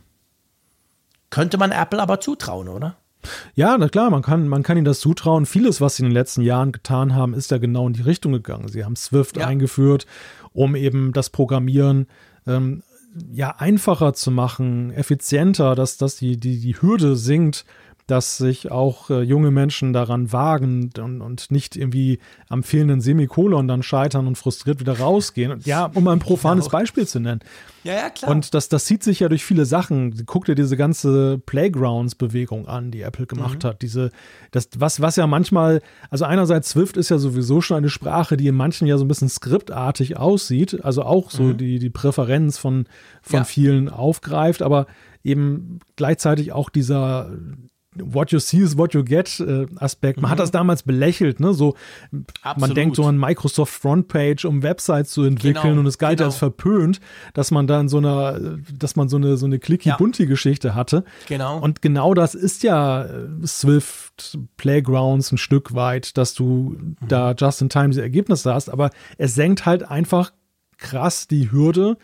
Könnte 1.29 1.57
man 1.57 1.73
Apple 1.73 2.01
aber 2.01 2.21
zutrauen, 2.21 2.69
oder? 2.69 2.95
Ja, 3.55 3.77
na 3.77 3.89
klar, 3.89 4.09
man 4.09 4.21
kann, 4.21 4.47
man 4.47 4.63
kann 4.63 4.77
ihnen 4.77 4.85
das 4.85 4.99
zutrauen. 4.99 5.45
Vieles, 5.45 5.81
was 5.81 5.95
sie 5.95 6.03
in 6.03 6.09
den 6.09 6.13
letzten 6.13 6.41
Jahren 6.41 6.71
getan 6.71 7.15
haben, 7.15 7.33
ist 7.33 7.51
ja 7.51 7.57
genau 7.57 7.87
in 7.87 7.93
die 7.93 8.01
Richtung 8.01 8.31
gegangen. 8.33 8.67
Sie 8.67 8.83
haben 8.83 8.95
Swift 8.95 9.37
ja. 9.37 9.47
eingeführt, 9.47 10.05
um 10.53 10.75
eben 10.75 11.13
das 11.13 11.29
Programmieren 11.29 12.07
ähm, 12.47 12.83
ja 13.31 13.55
einfacher 13.57 14.13
zu 14.13 14.31
machen, 14.31 14.91
effizienter, 14.91 15.75
dass, 15.75 15.97
dass 15.97 16.15
die, 16.15 16.37
die, 16.37 16.59
die 16.59 16.81
Hürde 16.81 17.15
sinkt, 17.15 17.65
dass 18.07 18.37
sich 18.37 18.69
auch 18.69 19.09
äh, 19.09 19.21
junge 19.21 19.51
Menschen 19.51 19.93
daran 19.93 20.33
wagen 20.33 20.89
und, 20.97 21.21
und 21.21 21.51
nicht 21.51 21.75
irgendwie 21.77 22.19
am 22.49 22.63
fehlenden 22.63 22.99
Semikolon 22.99 23.67
dann 23.67 23.81
scheitern 23.81 24.27
und 24.27 24.37
frustriert 24.37 24.79
wieder 24.79 24.99
rausgehen. 24.99 25.51
Und 25.51 25.65
ja, 25.65 25.85
um 25.93 26.07
ein 26.07 26.19
profanes 26.19 26.65
genau. 26.65 26.79
Beispiel 26.79 27.07
zu 27.07 27.19
nennen. 27.19 27.39
Ja, 27.83 27.93
ja, 27.93 28.09
klar. 28.09 28.31
Und 28.31 28.53
das, 28.53 28.69
das 28.69 28.85
zieht 28.85 29.03
sich 29.03 29.21
ja 29.21 29.29
durch 29.29 29.43
viele 29.45 29.65
Sachen. 29.65 30.25
Guck 30.25 30.45
dir 30.45 30.55
diese 30.55 30.75
ganze 30.75 31.37
Playgrounds-Bewegung 31.37 32.67
an, 32.67 32.91
die 32.91 33.01
Apple 33.01 33.25
gemacht 33.25 33.63
mhm. 33.63 33.67
hat. 33.67 33.81
Diese, 33.81 34.11
das, 34.51 34.69
was, 34.77 35.01
was 35.01 35.15
ja 35.15 35.27
manchmal, 35.27 35.81
also 36.09 36.25
einerseits 36.25 36.69
Swift 36.69 36.97
ist 36.97 37.09
ja 37.09 37.17
sowieso 37.17 37.61
schon 37.61 37.77
eine 37.77 37.89
Sprache, 37.89 38.37
die 38.37 38.47
in 38.47 38.55
manchen 38.55 38.87
ja 38.87 38.97
so 38.97 39.05
ein 39.05 39.09
bisschen 39.09 39.29
skriptartig 39.29 40.17
aussieht, 40.17 40.83
also 40.83 41.03
auch 41.03 41.31
so 41.31 41.43
mhm. 41.43 41.57
die, 41.57 41.79
die 41.79 41.89
Präferenz 41.89 42.57
von, 42.57 42.85
von 43.21 43.39
ja. 43.39 43.43
vielen 43.43 43.89
aufgreift, 43.89 44.61
aber 44.61 44.87
eben 45.23 45.79
gleichzeitig 45.95 46.51
auch 46.51 46.69
dieser 46.69 47.31
What 47.95 48.31
you 48.31 48.39
see 48.39 48.59
is 48.59 48.77
what 48.77 48.93
you 48.93 49.03
get 49.03 49.39
äh, 49.39 49.67
Aspekt. 49.77 50.21
Man 50.21 50.29
mhm. 50.29 50.31
hat 50.31 50.39
das 50.39 50.51
damals 50.51 50.83
belächelt, 50.83 51.39
ne? 51.39 51.53
So, 51.53 51.75
Absolut. 52.41 52.57
man 52.57 52.75
denkt 52.75 52.95
so 52.95 53.05
an 53.05 53.17
Microsoft 53.17 53.73
Frontpage, 53.73 54.45
um 54.45 54.63
Websites 54.63 55.11
zu 55.11 55.23
entwickeln 55.23 55.63
genau, 55.63 55.79
und 55.79 55.85
es 55.85 55.97
galt 55.97 56.17
genau. 56.17 56.29
als 56.29 56.37
verpönt, 56.37 56.99
dass 57.33 57.51
man 57.51 57.67
da 57.67 57.79
in 57.79 57.89
so 57.89 57.97
einer, 57.97 58.39
dass 58.77 58.95
man 58.95 59.09
so 59.09 59.17
eine, 59.17 59.37
so 59.37 59.45
eine 59.45 59.59
clicky-bunty-Geschichte 59.59 60.69
ja. 60.69 60.75
hatte. 60.75 61.03
Genau. 61.27 61.59
Und 61.59 61.81
genau 61.81 62.13
das 62.13 62.35
ist 62.35 62.63
ja 62.63 63.03
äh, 63.03 63.27
Swift 63.45 64.37
Playgrounds 64.57 65.31
ein 65.31 65.37
Stück 65.37 65.73
weit, 65.75 66.17
dass 66.17 66.33
du 66.33 66.75
mhm. 66.77 66.95
da 67.07 67.33
just 67.33 67.61
in 67.61 67.69
time 67.69 67.89
diese 67.89 68.01
Ergebnisse 68.01 68.53
hast, 68.53 68.69
aber 68.69 68.89
es 69.17 69.35
senkt 69.35 69.65
halt 69.65 69.83
einfach 69.83 70.31
krass 70.77 71.27
die 71.27 71.51
Hürde, 71.51 71.97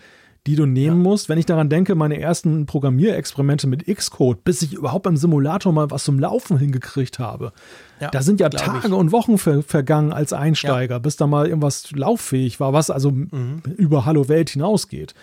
die 0.49 0.55
du 0.55 0.65
nehmen 0.65 1.03
ja. 1.03 1.09
musst. 1.09 1.29
Wenn 1.29 1.37
ich 1.37 1.45
daran 1.45 1.69
denke, 1.69 1.93
meine 1.93 2.19
ersten 2.19 2.65
Programmierexperimente 2.65 3.67
mit 3.67 3.85
Xcode, 3.85 4.43
bis 4.43 4.63
ich 4.63 4.73
überhaupt 4.73 5.03
beim 5.03 5.15
Simulator 5.15 5.71
mal 5.71 5.91
was 5.91 6.03
zum 6.05 6.17
Laufen 6.17 6.57
hingekriegt 6.57 7.19
habe. 7.19 7.53
Ja, 7.99 8.09
da 8.09 8.23
sind 8.23 8.39
ja 8.39 8.49
Tage 8.49 8.87
ich. 8.87 8.91
und 8.91 9.11
Wochen 9.11 9.37
ver 9.37 9.61
vergangen 9.61 10.11
als 10.11 10.33
Einsteiger, 10.33 10.95
ja. 10.95 10.99
bis 10.99 11.17
da 11.17 11.27
mal 11.27 11.45
irgendwas 11.45 11.91
lauffähig 11.91 12.59
war, 12.59 12.73
was 12.73 12.89
also 12.89 13.11
mhm. 13.11 13.61
über 13.77 14.05
Hallo 14.05 14.27
Welt 14.27 14.49
hinausgeht. 14.49 15.13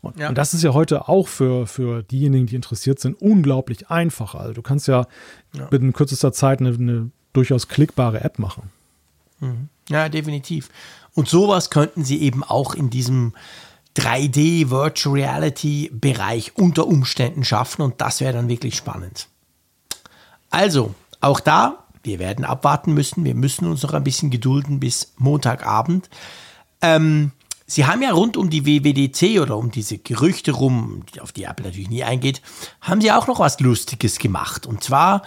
Und, 0.00 0.18
ja. 0.18 0.30
und, 0.30 0.38
das 0.38 0.54
ist 0.54 0.64
ja 0.64 0.72
heute 0.72 1.08
auch 1.08 1.28
für, 1.28 1.66
für 1.66 2.02
diejenigen, 2.02 2.46
die 2.46 2.56
interessiert 2.56 3.00
sind, 3.00 3.20
unglaublich 3.20 3.90
einfach. 3.90 4.34
Also 4.34 4.54
du 4.54 4.62
kannst 4.62 4.88
ja, 4.88 5.06
ja. 5.54 5.66
binnen 5.66 5.92
kürzester 5.92 6.32
Zeit 6.32 6.60
eine, 6.60 6.70
eine, 6.70 7.10
durchaus 7.34 7.68
klickbare 7.68 8.22
App 8.24 8.38
machen. 8.38 8.70
Mhm. 9.40 9.68
Ja, 9.90 10.08
definitiv. 10.08 10.70
Und 11.14 11.28
sowas 11.28 11.68
könnten 11.68 12.02
sie 12.02 12.22
eben 12.22 12.42
auch 12.42 12.74
in 12.74 12.88
diesem 12.88 13.34
3D 13.96 14.70
Virtual 14.70 15.14
Reality 15.14 15.90
Bereich 15.92 16.52
unter 16.56 16.86
Umständen 16.86 17.44
schaffen 17.44 17.82
und 17.82 18.00
das 18.00 18.20
wäre 18.20 18.32
dann 18.32 18.48
wirklich 18.48 18.76
spannend. 18.76 19.28
Also, 20.50 20.94
auch 21.20 21.40
da, 21.40 21.84
wir 22.02 22.18
werden 22.18 22.44
abwarten 22.44 22.94
müssen, 22.94 23.24
wir 23.24 23.34
müssen 23.34 23.66
uns 23.66 23.82
noch 23.82 23.92
ein 23.92 24.04
bisschen 24.04 24.30
gedulden 24.30 24.80
bis 24.80 25.12
Montagabend. 25.18 26.08
Ähm, 26.80 27.32
Sie 27.66 27.86
haben 27.86 28.02
ja 28.02 28.10
rund 28.10 28.36
um 28.36 28.50
die 28.50 28.66
WWDC 28.66 29.40
oder 29.40 29.56
um 29.56 29.70
diese 29.70 29.98
Gerüchte 29.98 30.50
rum, 30.50 31.04
auf 31.20 31.30
die 31.30 31.44
Apple 31.44 31.66
natürlich 31.66 31.88
nie 31.88 32.02
eingeht, 32.02 32.42
haben 32.80 33.00
Sie 33.00 33.12
auch 33.12 33.28
noch 33.28 33.38
was 33.38 33.60
Lustiges 33.60 34.18
gemacht. 34.18 34.66
Und 34.66 34.82
zwar 34.82 35.22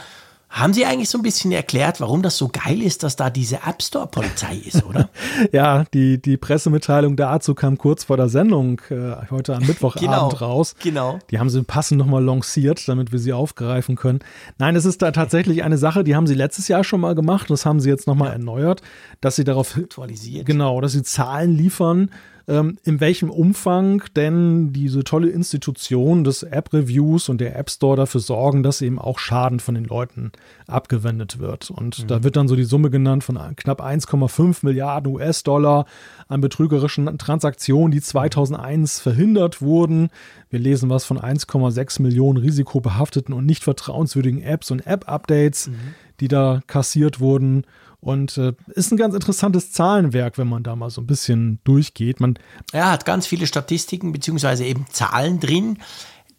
haben 0.53 0.71
Sie 0.71 0.85
eigentlich 0.85 1.09
so 1.09 1.17
ein 1.17 1.23
bisschen 1.23 1.51
erklärt, 1.51 1.99
warum 1.99 2.21
das 2.21 2.37
so 2.37 2.47
geil 2.47 2.83
ist, 2.83 3.01
dass 3.01 3.15
da 3.15 3.31
diese 3.31 3.55
App 3.67 3.81
Store 3.81 4.05
Polizei 4.05 4.55
ist, 4.55 4.85
oder? 4.85 5.09
ja, 5.51 5.83
die, 5.95 6.21
die 6.21 6.37
Pressemitteilung 6.37 7.15
dazu 7.15 7.55
kam 7.55 7.79
kurz 7.79 8.03
vor 8.03 8.17
der 8.17 8.29
Sendung 8.29 8.79
äh, 8.91 9.15
heute 9.31 9.55
am 9.55 9.65
Mittwochabend 9.65 10.01
genau, 10.11 10.27
raus. 10.27 10.75
Genau. 10.79 11.17
Die 11.31 11.39
haben 11.39 11.49
sie 11.49 11.63
passend 11.63 11.97
nochmal 11.97 12.23
lanciert, 12.23 12.87
damit 12.87 13.11
wir 13.11 13.17
sie 13.17 13.33
aufgreifen 13.33 13.95
können. 13.95 14.19
Nein, 14.59 14.75
es 14.75 14.85
ist 14.85 15.01
da 15.01 15.09
tatsächlich 15.09 15.63
eine 15.63 15.79
Sache, 15.79 16.03
die 16.03 16.15
haben 16.15 16.27
sie 16.27 16.35
letztes 16.35 16.67
Jahr 16.67 16.83
schon 16.83 17.01
mal 17.01 17.15
gemacht, 17.15 17.49
das 17.49 17.65
haben 17.65 17.79
sie 17.79 17.89
jetzt 17.89 18.05
nochmal 18.05 18.27
ja. 18.27 18.33
erneuert, 18.33 18.83
dass 19.21 19.35
sie 19.35 19.45
darauf 19.45 19.75
aktualisiert. 19.75 20.45
Genau, 20.45 20.81
dass 20.81 20.91
sie 20.91 21.01
Zahlen 21.01 21.57
liefern, 21.57 22.11
in 22.45 22.99
welchem 22.99 23.29
Umfang 23.29 24.03
denn 24.17 24.73
diese 24.73 25.05
tolle 25.05 25.29
Institution 25.29 26.25
des 26.25 26.43
App-Reviews 26.43 27.29
und 27.29 27.39
der 27.39 27.57
App 27.57 27.69
Store 27.69 27.95
dafür 27.95 28.19
sorgen, 28.19 28.63
dass 28.63 28.81
eben 28.81 28.99
auch 28.99 29.17
Schaden 29.17 29.61
von 29.61 29.75
den 29.75 29.85
Leuten 29.85 30.33
abgewendet 30.67 31.39
wird. 31.39 31.71
Und 31.71 32.03
mhm. 32.03 32.07
da 32.07 32.23
wird 32.23 32.35
dann 32.35 32.49
so 32.49 32.57
die 32.57 32.65
Summe 32.65 32.89
genannt 32.89 33.23
von 33.23 33.37
knapp 33.55 33.81
1,5 33.81 34.57
Milliarden 34.63 35.13
US-Dollar 35.13 35.85
an 36.27 36.41
betrügerischen 36.41 37.17
Transaktionen, 37.17 37.91
die 37.91 38.01
2001 38.01 38.99
verhindert 38.99 39.61
wurden. 39.61 40.09
Wir 40.49 40.59
lesen 40.59 40.89
was 40.89 41.05
von 41.05 41.17
1,6 41.17 42.01
Millionen 42.01 42.39
risikobehafteten 42.39 43.33
und 43.33 43.45
nicht 43.45 43.63
vertrauenswürdigen 43.63 44.41
Apps 44.41 44.69
und 44.69 44.85
App-Updates, 44.85 45.69
mhm. 45.69 45.75
die 46.19 46.27
da 46.27 46.61
kassiert 46.67 47.21
wurden. 47.21 47.63
Und 48.03 48.37
äh, 48.37 48.53
ist 48.67 48.91
ein 48.91 48.97
ganz 48.97 49.15
interessantes 49.15 49.71
Zahlenwerk, 49.71 50.37
wenn 50.37 50.47
man 50.47 50.61
da 50.61 50.75
mal 50.75 50.89
so 50.89 51.01
ein 51.01 51.07
bisschen 51.07 51.59
durchgeht. 51.63 52.19
Man 52.19 52.37
ja, 52.73 52.91
hat 52.91 53.05
ganz 53.05 53.25
viele 53.25 53.47
Statistiken 53.47 54.11
beziehungsweise 54.11 54.65
eben 54.65 54.85
Zahlen 54.91 55.39
drin. 55.39 55.77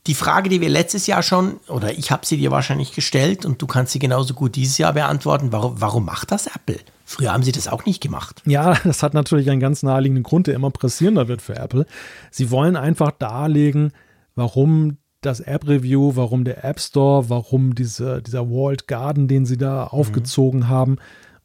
Die 0.07 0.15
Frage, 0.15 0.51
die 0.51 0.61
wir 0.61 0.69
letztes 0.69 1.07
Jahr 1.07 1.23
schon, 1.23 1.55
oder 1.69 1.97
ich 1.97 2.11
habe 2.11 2.27
sie 2.27 2.37
dir 2.37 2.51
wahrscheinlich 2.51 2.93
gestellt 2.93 3.47
und 3.47 3.63
du 3.63 3.67
kannst 3.67 3.93
sie 3.93 3.99
genauso 3.99 4.35
gut 4.35 4.55
dieses 4.55 4.77
Jahr 4.77 4.93
beantworten, 4.93 5.53
warum, 5.53 5.81
warum 5.81 6.05
macht 6.05 6.31
das 6.31 6.47
Apple? 6.47 6.79
Früher 7.07 7.33
haben 7.33 7.43
sie 7.43 7.53
das 7.53 7.69
auch 7.69 7.87
nicht 7.87 8.03
gemacht. 8.03 8.43
Ja, 8.45 8.75
das 8.85 9.03
hat 9.03 9.15
natürlich 9.15 9.49
einen 9.49 9.61
ganz 9.61 9.83
naheliegenden 9.83 10.23
Grund, 10.23 10.47
der 10.47 10.55
immer 10.55 10.71
pressierender 10.71 11.29
wird 11.29 11.41
für 11.41 11.57
Apple. 11.57 11.87
Sie 12.31 12.51
wollen 12.51 12.77
einfach 12.77 13.13
darlegen, 13.13 13.93
warum 14.35 14.99
das 15.23 15.41
App-Review, 15.41 16.17
warum 16.17 16.45
der 16.45 16.65
App 16.65 16.81
Store, 16.81 17.31
warum 17.31 17.75
diese, 17.75 18.21
dieser 18.21 18.51
Walled 18.51 18.87
Garden, 18.87 19.27
den 19.29 19.47
sie 19.47 19.57
da 19.57 19.85
aufgezogen 19.85 20.61
mhm. 20.61 20.69
haben, 20.69 20.97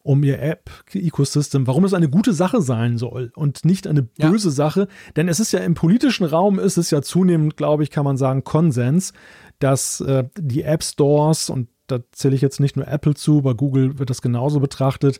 um 0.04 0.24
ihr 0.24 0.41
App-Ecosystem, 0.41 1.68
warum 1.68 1.84
es 1.84 1.93
eine 1.93 2.10
gute 2.10 2.34
Sache 2.34 2.62
sein 2.62 2.97
soll 2.97 3.32
und 3.36 3.66
nicht 3.66 3.86
eine 3.86 4.04
böse 4.04 4.50
ja. 4.50 4.54
Sache. 4.54 4.88
Denn 5.16 5.28
es 5.28 5.39
ist 5.39 5.52
ja 5.52 5.60
im 5.60 5.74
politischen 5.74 6.26
Raum, 6.26 6.58
ist 6.60 6.78
es 6.78 6.91
ja 6.91 7.02
zunehmend, 7.02 7.58
glaube 7.58 7.84
ich, 7.84 7.91
kann 7.91 8.06
man 8.06 8.18
sagen, 8.18 8.43
Konsens, 8.43 9.14
dass 9.60 10.02
äh, 10.02 10.24
die 10.38 10.64
App 10.64 10.84
Stores, 10.84 11.50
und 11.50 11.68
da 11.88 12.00
zähle 12.12 12.36
ich 12.36 12.41
jetzt 12.41 12.60
nicht 12.60 12.76
nur 12.76 12.88
Apple 12.88 13.14
zu, 13.14 13.41
bei 13.41 13.54
Google 13.54 14.00
wird 14.00 14.10
das 14.10 14.22
genauso 14.22 14.60
betrachtet, 14.60 15.20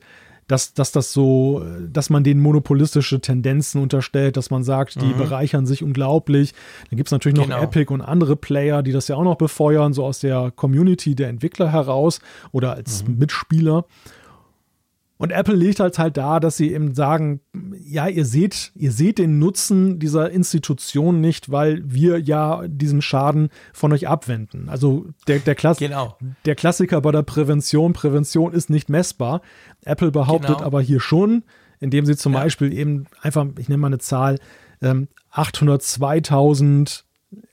dass, 0.50 0.74
dass 0.74 0.92
das 0.92 1.14
so, 1.14 1.64
dass 1.88 2.10
man 2.10 2.24
denen 2.24 2.42
monopolistische 2.42 3.22
Tendenzen 3.22 3.82
unterstellt, 3.82 4.36
dass 4.36 4.50
man 4.50 4.64
sagt, 4.64 5.00
die 5.00 5.06
mhm. 5.06 5.18
bereichern 5.18 5.68
sich 5.68 5.84
unglaublich. 5.84 6.54
Dann 6.90 6.98
gibt 6.98 7.08
es 7.08 7.12
natürlich 7.12 7.38
noch 7.38 7.46
genau. 7.46 7.62
Epic 7.62 7.94
und 7.94 8.02
andere 8.02 8.36
Player, 8.36 8.82
die 8.82 8.92
das 8.92 9.08
ja 9.08 9.16
auch 9.16 9.24
noch 9.24 9.36
befeuern, 9.36 9.94
so 9.94 10.04
aus 10.04 10.20
der 10.20 10.52
Community 10.56 11.14
der 11.14 11.30
Entwickler 11.30 11.72
heraus 11.72 12.20
oder 12.52 12.74
als 12.74 13.08
mhm. 13.08 13.20
Mitspieler. 13.20 13.86
Und 15.22 15.32
Apple 15.32 15.54
legt 15.54 15.82
halt 15.82 16.00
halt 16.00 16.16
da, 16.16 16.40
dass 16.40 16.56
sie 16.56 16.72
eben 16.74 16.96
sagen, 16.96 17.42
ja, 17.78 18.08
ihr 18.08 18.24
seht, 18.24 18.72
ihr 18.74 18.94
seht 18.94 19.18
den 19.18 19.38
Nutzen 19.38 20.00
dieser 20.00 20.32
Institution 20.32 21.20
nicht, 21.20 21.52
weil 21.52 21.82
wir 21.84 22.20
ja 22.20 22.64
diesen 22.68 23.02
Schaden 23.02 23.50
von 23.74 23.92
euch 23.92 24.08
abwenden. 24.08 24.70
Also 24.70 25.08
der, 25.28 25.40
der, 25.40 25.56
Klass 25.56 25.78
genau. 25.78 26.18
der 26.46 26.56
Klassiker 26.56 27.02
bei 27.02 27.12
der 27.12 27.24
Prävention, 27.24 27.92
Prävention 27.92 28.54
ist 28.54 28.70
nicht 28.70 28.88
messbar. 28.88 29.42
Apple 29.84 30.12
behauptet 30.12 30.56
genau. 30.56 30.66
aber 30.66 30.80
hier 30.80 31.02
schon, 31.02 31.44
indem 31.82 32.06
sie 32.06 32.16
zum 32.16 32.32
ja. 32.32 32.40
Beispiel 32.40 32.72
eben 32.72 33.04
einfach, 33.22 33.46
ich 33.58 33.68
nenne 33.68 33.82
mal 33.82 33.88
eine 33.88 34.00
Zahl, 34.00 34.40
ähm, 34.82 35.10
802.000 35.34 37.04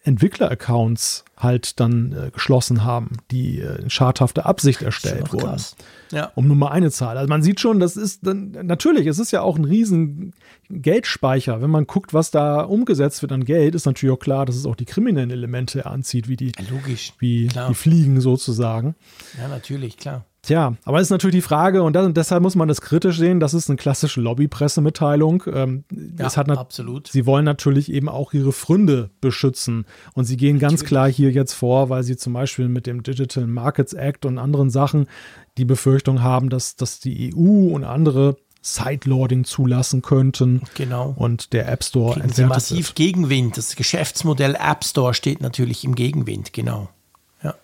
Entwickler-Accounts 0.06 1.24
halt 1.36 1.80
dann 1.80 2.12
äh, 2.12 2.30
geschlossen 2.30 2.84
haben, 2.84 3.18
die 3.30 3.60
äh, 3.60 3.82
in 3.82 3.90
schadhafter 3.90 4.46
Absicht 4.46 4.80
erstellt 4.80 5.32
wurden. 5.32 5.48
Krass. 5.48 5.76
Ja. 6.12 6.32
Um 6.34 6.46
nur 6.46 6.56
mal 6.56 6.70
eine 6.70 6.90
Zahl. 6.90 7.18
Also 7.18 7.28
man 7.28 7.42
sieht 7.42 7.60
schon, 7.60 7.80
das 7.80 7.96
ist 7.96 8.26
dann, 8.26 8.52
natürlich, 8.62 9.06
es 9.06 9.18
ist 9.18 9.32
ja 9.32 9.42
auch 9.42 9.58
ein 9.58 9.64
riesen 9.64 10.32
Geldspeicher. 10.70 11.60
Wenn 11.60 11.70
man 11.70 11.86
guckt, 11.86 12.14
was 12.14 12.30
da 12.30 12.60
umgesetzt 12.60 13.22
wird 13.22 13.32
an 13.32 13.44
Geld, 13.44 13.74
ist 13.74 13.84
natürlich 13.84 14.14
auch 14.14 14.20
klar, 14.20 14.46
dass 14.46 14.56
es 14.56 14.64
auch 14.64 14.76
die 14.76 14.84
kriminellen 14.84 15.30
Elemente 15.30 15.86
anzieht, 15.86 16.28
wie 16.28 16.36
die, 16.36 16.52
Logisch, 16.70 17.12
wie 17.18 17.48
die 17.48 17.74
Fliegen 17.74 18.20
sozusagen. 18.20 18.94
Ja, 19.38 19.48
natürlich, 19.48 19.96
klar. 19.96 20.24
Tja, 20.46 20.76
aber 20.84 21.00
es 21.00 21.08
ist 21.08 21.10
natürlich 21.10 21.34
die 21.34 21.42
Frage, 21.42 21.82
und, 21.82 21.94
das, 21.94 22.06
und, 22.06 22.16
deshalb 22.16 22.40
muss 22.40 22.54
man 22.54 22.68
das 22.68 22.80
kritisch 22.80 23.18
sehen, 23.18 23.40
das 23.40 23.52
ist 23.52 23.68
eine 23.68 23.76
klassische 23.76 24.20
Lobbypressemitteilung. 24.20 25.42
Ähm, 25.52 25.82
ja, 26.16 26.36
hat 26.36 26.48
absolut. 26.50 27.08
Sie 27.08 27.26
wollen 27.26 27.44
natürlich 27.44 27.90
eben 27.90 28.08
auch 28.08 28.32
ihre 28.32 28.52
Fründe 28.52 29.10
beschützen. 29.20 29.86
Und 30.14 30.24
sie 30.24 30.36
gehen 30.36 30.60
ganz 30.60 30.74
natürlich. 30.74 30.88
klar 30.88 31.10
hier 31.10 31.32
jetzt 31.32 31.52
vor, 31.52 31.88
weil 31.88 32.04
sie 32.04 32.16
zum 32.16 32.32
Beispiel 32.32 32.68
mit 32.68 32.86
dem 32.86 33.02
Digital 33.02 33.48
Markets 33.48 33.92
Act 33.92 34.24
und 34.24 34.38
anderen 34.38 34.70
Sachen 34.70 35.08
die 35.58 35.64
Befürchtung 35.64 36.22
haben, 36.22 36.48
dass, 36.48 36.76
dass 36.76 37.00
die 37.00 37.34
EU 37.34 37.74
und 37.74 37.82
andere 37.82 38.36
Sideloading 38.62 39.42
zulassen 39.42 40.00
könnten. 40.00 40.62
Genau. 40.76 41.12
Und 41.16 41.54
der 41.54 41.68
App 41.68 41.82
Store 41.82 42.14
Kriegen 42.14 42.32
sie 42.32 42.44
massiv 42.44 42.90
wird. 42.90 42.94
Gegenwind. 42.94 43.56
Das 43.56 43.74
Geschäftsmodell 43.74 44.54
App 44.54 44.84
Store 44.84 45.12
steht 45.12 45.40
natürlich 45.40 45.82
im 45.82 45.96
Gegenwind, 45.96 46.52
genau. 46.52 46.88
Ja. 47.42 47.56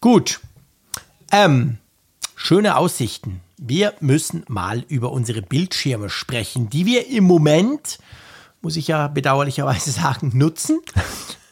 Gut. 0.00 0.40
Ähm, 1.32 1.78
schöne 2.34 2.76
Aussichten. 2.76 3.40
Wir 3.56 3.94
müssen 4.00 4.44
mal 4.48 4.84
über 4.88 5.12
unsere 5.12 5.42
Bildschirme 5.42 6.10
sprechen, 6.10 6.70
die 6.70 6.86
wir 6.86 7.08
im 7.08 7.24
Moment, 7.24 7.98
muss 8.62 8.76
ich 8.76 8.88
ja 8.88 9.08
bedauerlicherweise 9.08 9.90
sagen, 9.92 10.32
nutzen. 10.34 10.80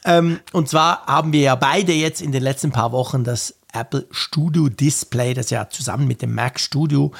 ähm, 0.05 0.41
und 0.53 0.68
zwar 0.68 1.07
haben 1.07 1.33
wir 1.33 1.41
ja 1.41 1.55
beide 1.55 1.93
jetzt 1.93 2.20
in 2.20 2.33
den 2.33 2.43
letzten 2.43 2.72
paar 2.72 2.93
Wochen 2.93 3.24
das 3.24 3.55
Apple 3.72 4.07
Studio 4.11 4.68
Display, 4.68 5.35
das 5.35 5.51
ja 5.51 5.68
zusammen 5.68 6.09
mit 6.09 6.22
dem 6.22 6.35
Mac 6.35 6.59
Studio 6.59 7.12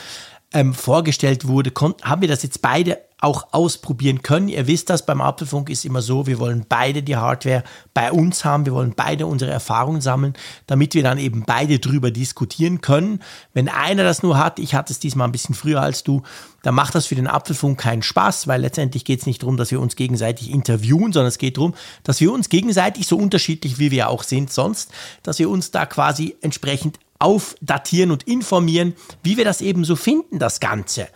ähm, 0.53 0.74
vorgestellt 0.74 1.46
wurde, 1.46 1.72
haben 2.03 2.22
wir 2.22 2.28
das 2.28 2.42
jetzt 2.42 2.62
beide 2.62 2.99
auch 3.20 3.49
ausprobieren 3.53 4.22
können. 4.22 4.49
Ihr 4.49 4.68
wisst 4.68 4.90
das, 4.90 5.05
beim 5.05 5.20
Apfelfunk 5.20 5.70
ist 5.70 5.84
immer 5.84 6.03
so, 6.03 6.28
wir 6.28 6.38
wollen 6.38 6.64
beide 6.68 7.03
die 7.03 7.16
Hardware 7.16 7.64
bei 7.92 8.12
uns 8.12 8.44
haben, 8.44 8.64
wir 8.64 8.72
wollen 8.72 8.94
beide 8.94 9.26
unsere 9.26 9.51
Erfahrungen 9.51 10.01
sammeln, 10.01 10.34
damit 10.66 10.94
wir 10.94 11.03
dann 11.03 11.18
eben 11.18 11.42
beide 11.44 11.80
drüber 11.80 12.12
diskutieren 12.12 12.80
können. 12.80 13.20
Wenn 13.55 13.68
einer 13.68 14.05
das 14.05 14.22
nur 14.22 14.38
hat, 14.38 14.61
ich 14.61 14.74
hatte 14.74 14.92
es 14.92 15.01
diesmal 15.01 15.26
ein 15.26 15.32
bisschen 15.32 15.57
früher 15.57 15.82
als 15.82 16.05
du, 16.05 16.22
dann 16.62 16.76
macht 16.76 16.94
das 16.94 17.07
für 17.07 17.16
den 17.16 17.26
Apfelfunk 17.26 17.78
keinen 17.78 18.03
Spaß, 18.03 18.46
weil 18.46 18.61
letztendlich 18.61 19.05
geht 19.05 19.20
es 19.20 19.26
nicht 19.26 19.42
darum, 19.42 19.57
dass 19.57 19.72
wir 19.72 19.80
uns 19.80 19.96
gegenseitig 19.96 20.51
interviewen, 20.51 21.12
sondern 21.12 21.28
es 21.28 21.38
geht 21.38 21.57
darum, 21.57 21.74
dass 22.05 22.20
wir 22.20 22.32
uns 22.32 22.49
gegenseitig, 22.49 23.09
so 23.09 23.16
unterschiedlich 23.16 23.80
wie 23.80 23.90
wir 23.90 24.09
auch 24.09 24.22
sind 24.22 24.53
sonst, 24.53 24.92
dass 25.24 25.40
wir 25.40 25.51
uns 25.51 25.72
da 25.72 25.86
quasi 25.86 26.36
entsprechend 26.40 27.01
aufdatieren 27.18 28.10
und 28.10 28.24
informieren, 28.24 28.94
wie 29.22 29.36
wir 29.36 29.44
das 29.44 29.60
eben 29.60 29.84
so 29.84 29.96
finden, 29.96 30.38
das 30.38 30.60
Ganze. 30.60 31.08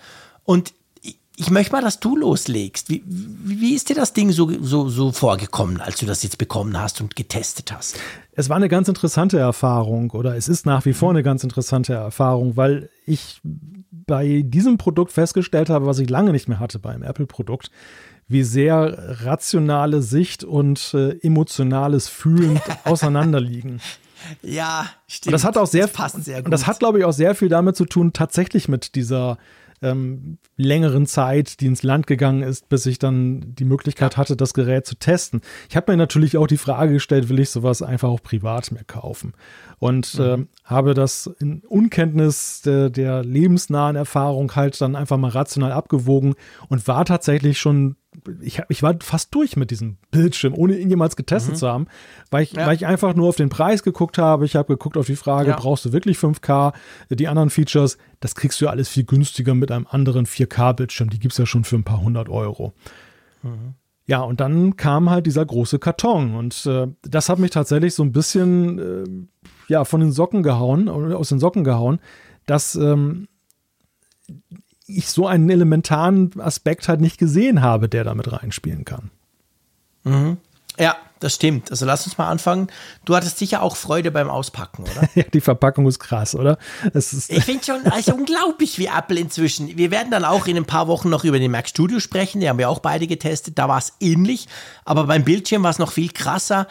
Und 0.44 0.74
ich 1.36 1.50
möchte 1.50 1.72
mal, 1.72 1.80
dass 1.80 1.98
du 1.98 2.16
loslegst. 2.16 2.90
Wie, 2.90 3.02
wie 3.06 3.74
ist 3.74 3.88
dir 3.88 3.96
das 3.96 4.12
Ding 4.12 4.30
so, 4.32 4.50
so, 4.60 4.88
so 4.88 5.12
vorgekommen, 5.12 5.80
als 5.80 5.98
du 5.98 6.06
das 6.06 6.22
jetzt 6.22 6.38
bekommen 6.38 6.78
hast 6.78 7.00
und 7.00 7.16
getestet 7.16 7.72
hast? 7.72 7.98
Es 8.32 8.48
war 8.48 8.56
eine 8.56 8.68
ganz 8.68 8.88
interessante 8.88 9.38
Erfahrung 9.38 10.10
oder 10.10 10.36
es 10.36 10.48
ist 10.48 10.66
nach 10.66 10.84
wie 10.84 10.92
vor 10.92 11.10
eine 11.10 11.22
ganz 11.22 11.42
interessante 11.42 11.94
Erfahrung, 11.94 12.56
weil 12.56 12.90
ich 13.06 13.40
bei 13.42 14.42
diesem 14.44 14.78
Produkt 14.78 15.12
festgestellt 15.12 15.70
habe, 15.70 15.86
was 15.86 15.98
ich 15.98 16.10
lange 16.10 16.32
nicht 16.32 16.48
mehr 16.48 16.60
hatte 16.60 16.78
beim 16.78 17.02
Apple-Produkt, 17.02 17.70
wie 18.28 18.42
sehr 18.42 19.22
rationale 19.24 20.02
Sicht 20.02 20.44
und 20.44 20.94
äh, 20.94 21.18
emotionales 21.22 22.08
Fühlen 22.08 22.60
auseinanderliegen. 22.84 23.80
Ja, 24.42 24.86
stimmt. 25.06 25.28
Und 25.28 25.32
das 25.32 25.44
hat 25.44 25.56
auch 25.56 25.66
sehr, 25.66 25.86
das 25.86 25.92
passt 25.92 26.24
sehr 26.24 26.38
gut. 26.38 26.46
Und 26.46 26.50
das 26.50 26.66
hat, 26.66 26.78
glaube 26.78 26.98
ich, 26.98 27.04
auch 27.04 27.12
sehr 27.12 27.34
viel 27.34 27.48
damit 27.48 27.76
zu 27.76 27.84
tun, 27.84 28.12
tatsächlich 28.12 28.68
mit 28.68 28.94
dieser 28.94 29.38
ähm, 29.82 30.38
längeren 30.56 31.06
Zeit, 31.06 31.60
die 31.60 31.66
ins 31.66 31.82
Land 31.82 32.06
gegangen 32.06 32.42
ist, 32.42 32.68
bis 32.68 32.86
ich 32.86 32.98
dann 32.98 33.54
die 33.56 33.64
Möglichkeit 33.64 34.16
hatte, 34.16 34.36
das 34.36 34.54
Gerät 34.54 34.86
zu 34.86 34.94
testen. 34.94 35.40
Ich 35.68 35.76
habe 35.76 35.92
mir 35.92 35.96
natürlich 35.96 36.36
auch 36.36 36.46
die 36.46 36.56
Frage 36.56 36.94
gestellt, 36.94 37.28
will 37.28 37.40
ich 37.40 37.50
sowas 37.50 37.82
einfach 37.82 38.08
auch 38.08 38.22
privat 38.22 38.70
mehr 38.70 38.84
kaufen? 38.84 39.34
Und 39.78 40.18
mhm. 40.18 40.24
äh, 40.24 40.46
habe 40.64 40.94
das 40.94 41.28
in 41.40 41.62
Unkenntnis 41.68 42.62
der, 42.62 42.90
der 42.90 43.24
lebensnahen 43.24 43.96
Erfahrung 43.96 44.54
halt 44.54 44.80
dann 44.80 44.94
einfach 44.94 45.18
mal 45.18 45.30
rational 45.30 45.72
abgewogen 45.72 46.34
und 46.68 46.86
war 46.86 47.04
tatsächlich 47.04 47.58
schon 47.58 47.96
ich, 48.40 48.62
ich 48.68 48.82
war 48.82 48.94
fast 49.00 49.34
durch 49.34 49.56
mit 49.56 49.70
diesem 49.70 49.96
Bildschirm, 50.10 50.54
ohne 50.54 50.78
ihn 50.78 50.90
jemals 50.90 51.16
getestet 51.16 51.54
mhm. 51.54 51.58
zu 51.58 51.68
haben, 51.68 51.86
weil 52.30 52.44
ich, 52.44 52.52
ja. 52.52 52.66
weil 52.66 52.74
ich 52.74 52.86
einfach 52.86 53.14
nur 53.14 53.28
auf 53.28 53.36
den 53.36 53.48
Preis 53.48 53.82
geguckt 53.82 54.18
habe. 54.18 54.44
Ich 54.44 54.56
habe 54.56 54.68
geguckt 54.68 54.96
auf 54.96 55.06
die 55.06 55.16
Frage, 55.16 55.50
ja. 55.50 55.56
brauchst 55.56 55.84
du 55.84 55.92
wirklich 55.92 56.18
5K? 56.18 56.72
Die 57.10 57.28
anderen 57.28 57.50
Features, 57.50 57.98
das 58.20 58.34
kriegst 58.34 58.60
du 58.60 58.66
ja 58.66 58.70
alles 58.70 58.88
viel 58.88 59.04
günstiger 59.04 59.54
mit 59.54 59.70
einem 59.70 59.86
anderen 59.88 60.26
4K-Bildschirm. 60.26 61.10
Die 61.10 61.18
gibt 61.18 61.32
es 61.32 61.38
ja 61.38 61.46
schon 61.46 61.64
für 61.64 61.76
ein 61.76 61.84
paar 61.84 62.00
hundert 62.00 62.28
Euro. 62.28 62.72
Mhm. 63.42 63.74
Ja, 64.06 64.20
und 64.20 64.40
dann 64.40 64.76
kam 64.76 65.10
halt 65.10 65.26
dieser 65.26 65.46
große 65.46 65.78
Karton 65.78 66.34
und 66.34 66.66
äh, 66.66 66.88
das 67.02 67.28
hat 67.28 67.38
mich 67.38 67.52
tatsächlich 67.52 67.94
so 67.94 68.02
ein 68.02 68.12
bisschen 68.12 68.78
äh, 68.78 69.04
ja, 69.68 69.84
von 69.84 70.00
den 70.00 70.10
Socken 70.10 70.42
gehauen, 70.42 70.88
aus 70.88 71.28
den 71.28 71.38
Socken 71.38 71.62
gehauen, 71.62 72.00
dass 72.46 72.74
ähm, 72.74 73.28
ich 74.86 75.08
so 75.08 75.26
einen 75.26 75.48
elementaren 75.50 76.32
Aspekt 76.40 76.88
halt 76.88 77.00
nicht 77.00 77.18
gesehen 77.18 77.62
habe, 77.62 77.88
der 77.88 78.04
damit 78.04 78.32
reinspielen 78.32 78.84
kann. 78.84 79.10
Mhm. 80.04 80.38
Ja, 80.78 80.96
das 81.20 81.34
stimmt. 81.34 81.70
Also 81.70 81.84
lass 81.84 82.06
uns 82.06 82.18
mal 82.18 82.28
anfangen. 82.28 82.68
Du 83.04 83.14
hattest 83.14 83.38
sicher 83.38 83.62
auch 83.62 83.76
Freude 83.76 84.10
beim 84.10 84.28
Auspacken, 84.28 84.82
oder? 84.82 85.08
ja, 85.14 85.24
die 85.32 85.40
Verpackung 85.40 85.86
ist 85.86 86.00
krass, 86.00 86.34
oder? 86.34 86.58
ich 86.94 87.44
finde 87.44 87.64
schon 87.64 87.86
also 87.86 88.14
unglaublich, 88.14 88.78
wie 88.78 88.86
Apple 88.86 89.20
inzwischen. 89.20 89.76
Wir 89.76 89.90
werden 89.90 90.10
dann 90.10 90.24
auch 90.24 90.46
in 90.46 90.56
ein 90.56 90.64
paar 90.64 90.88
Wochen 90.88 91.10
noch 91.10 91.24
über 91.24 91.38
den 91.38 91.50
Mac 91.50 91.68
Studio 91.68 92.00
sprechen. 92.00 92.40
Die 92.40 92.48
haben 92.48 92.58
wir 92.58 92.68
auch 92.68 92.80
beide 92.80 93.06
getestet. 93.06 93.58
Da 93.58 93.68
war 93.68 93.78
es 93.78 93.92
ähnlich. 94.00 94.48
Aber 94.84 95.04
beim 95.04 95.24
Bildschirm 95.24 95.62
war 95.62 95.70
es 95.70 95.78
noch 95.78 95.92
viel 95.92 96.10
krasser. 96.10 96.66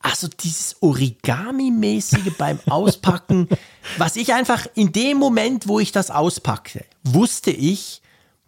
Also 0.00 0.28
dieses 0.28 0.80
Origami-mäßige 0.80 2.36
beim 2.38 2.60
Auspacken, 2.68 3.48
was 3.96 4.16
ich 4.16 4.32
einfach 4.32 4.66
in 4.74 4.92
dem 4.92 5.18
Moment, 5.18 5.66
wo 5.66 5.80
ich 5.80 5.92
das 5.92 6.10
auspackte, 6.10 6.84
wusste 7.02 7.50
ich, 7.50 8.00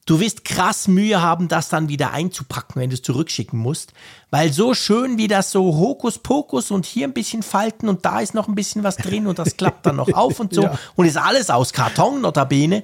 du 0.06 0.20
wirst 0.20 0.44
krass 0.44 0.88
Mühe 0.88 1.20
haben, 1.20 1.48
das 1.48 1.68
dann 1.68 1.88
wieder 1.88 2.12
einzupacken, 2.12 2.80
wenn 2.80 2.90
du 2.90 2.94
es 2.94 3.02
zurückschicken 3.02 3.58
musst. 3.58 3.92
Weil 4.30 4.52
so 4.52 4.74
schön 4.74 5.18
wie 5.18 5.28
das 5.28 5.50
so 5.50 5.76
Hokuspokus 5.76 6.70
und 6.70 6.86
hier 6.86 7.06
ein 7.06 7.12
bisschen 7.12 7.42
Falten 7.42 7.88
und 7.88 8.04
da 8.04 8.20
ist 8.20 8.34
noch 8.34 8.48
ein 8.48 8.54
bisschen 8.54 8.84
was 8.84 8.96
drin 8.96 9.26
und 9.26 9.38
das 9.38 9.56
klappt 9.56 9.86
dann 9.86 9.96
noch 9.96 10.12
auf 10.12 10.38
und 10.40 10.54
so 10.54 10.62
ja. 10.64 10.78
und 10.94 11.06
ist 11.06 11.16
alles 11.16 11.50
aus 11.50 11.72
Karton, 11.72 12.20
notabene. 12.20 12.82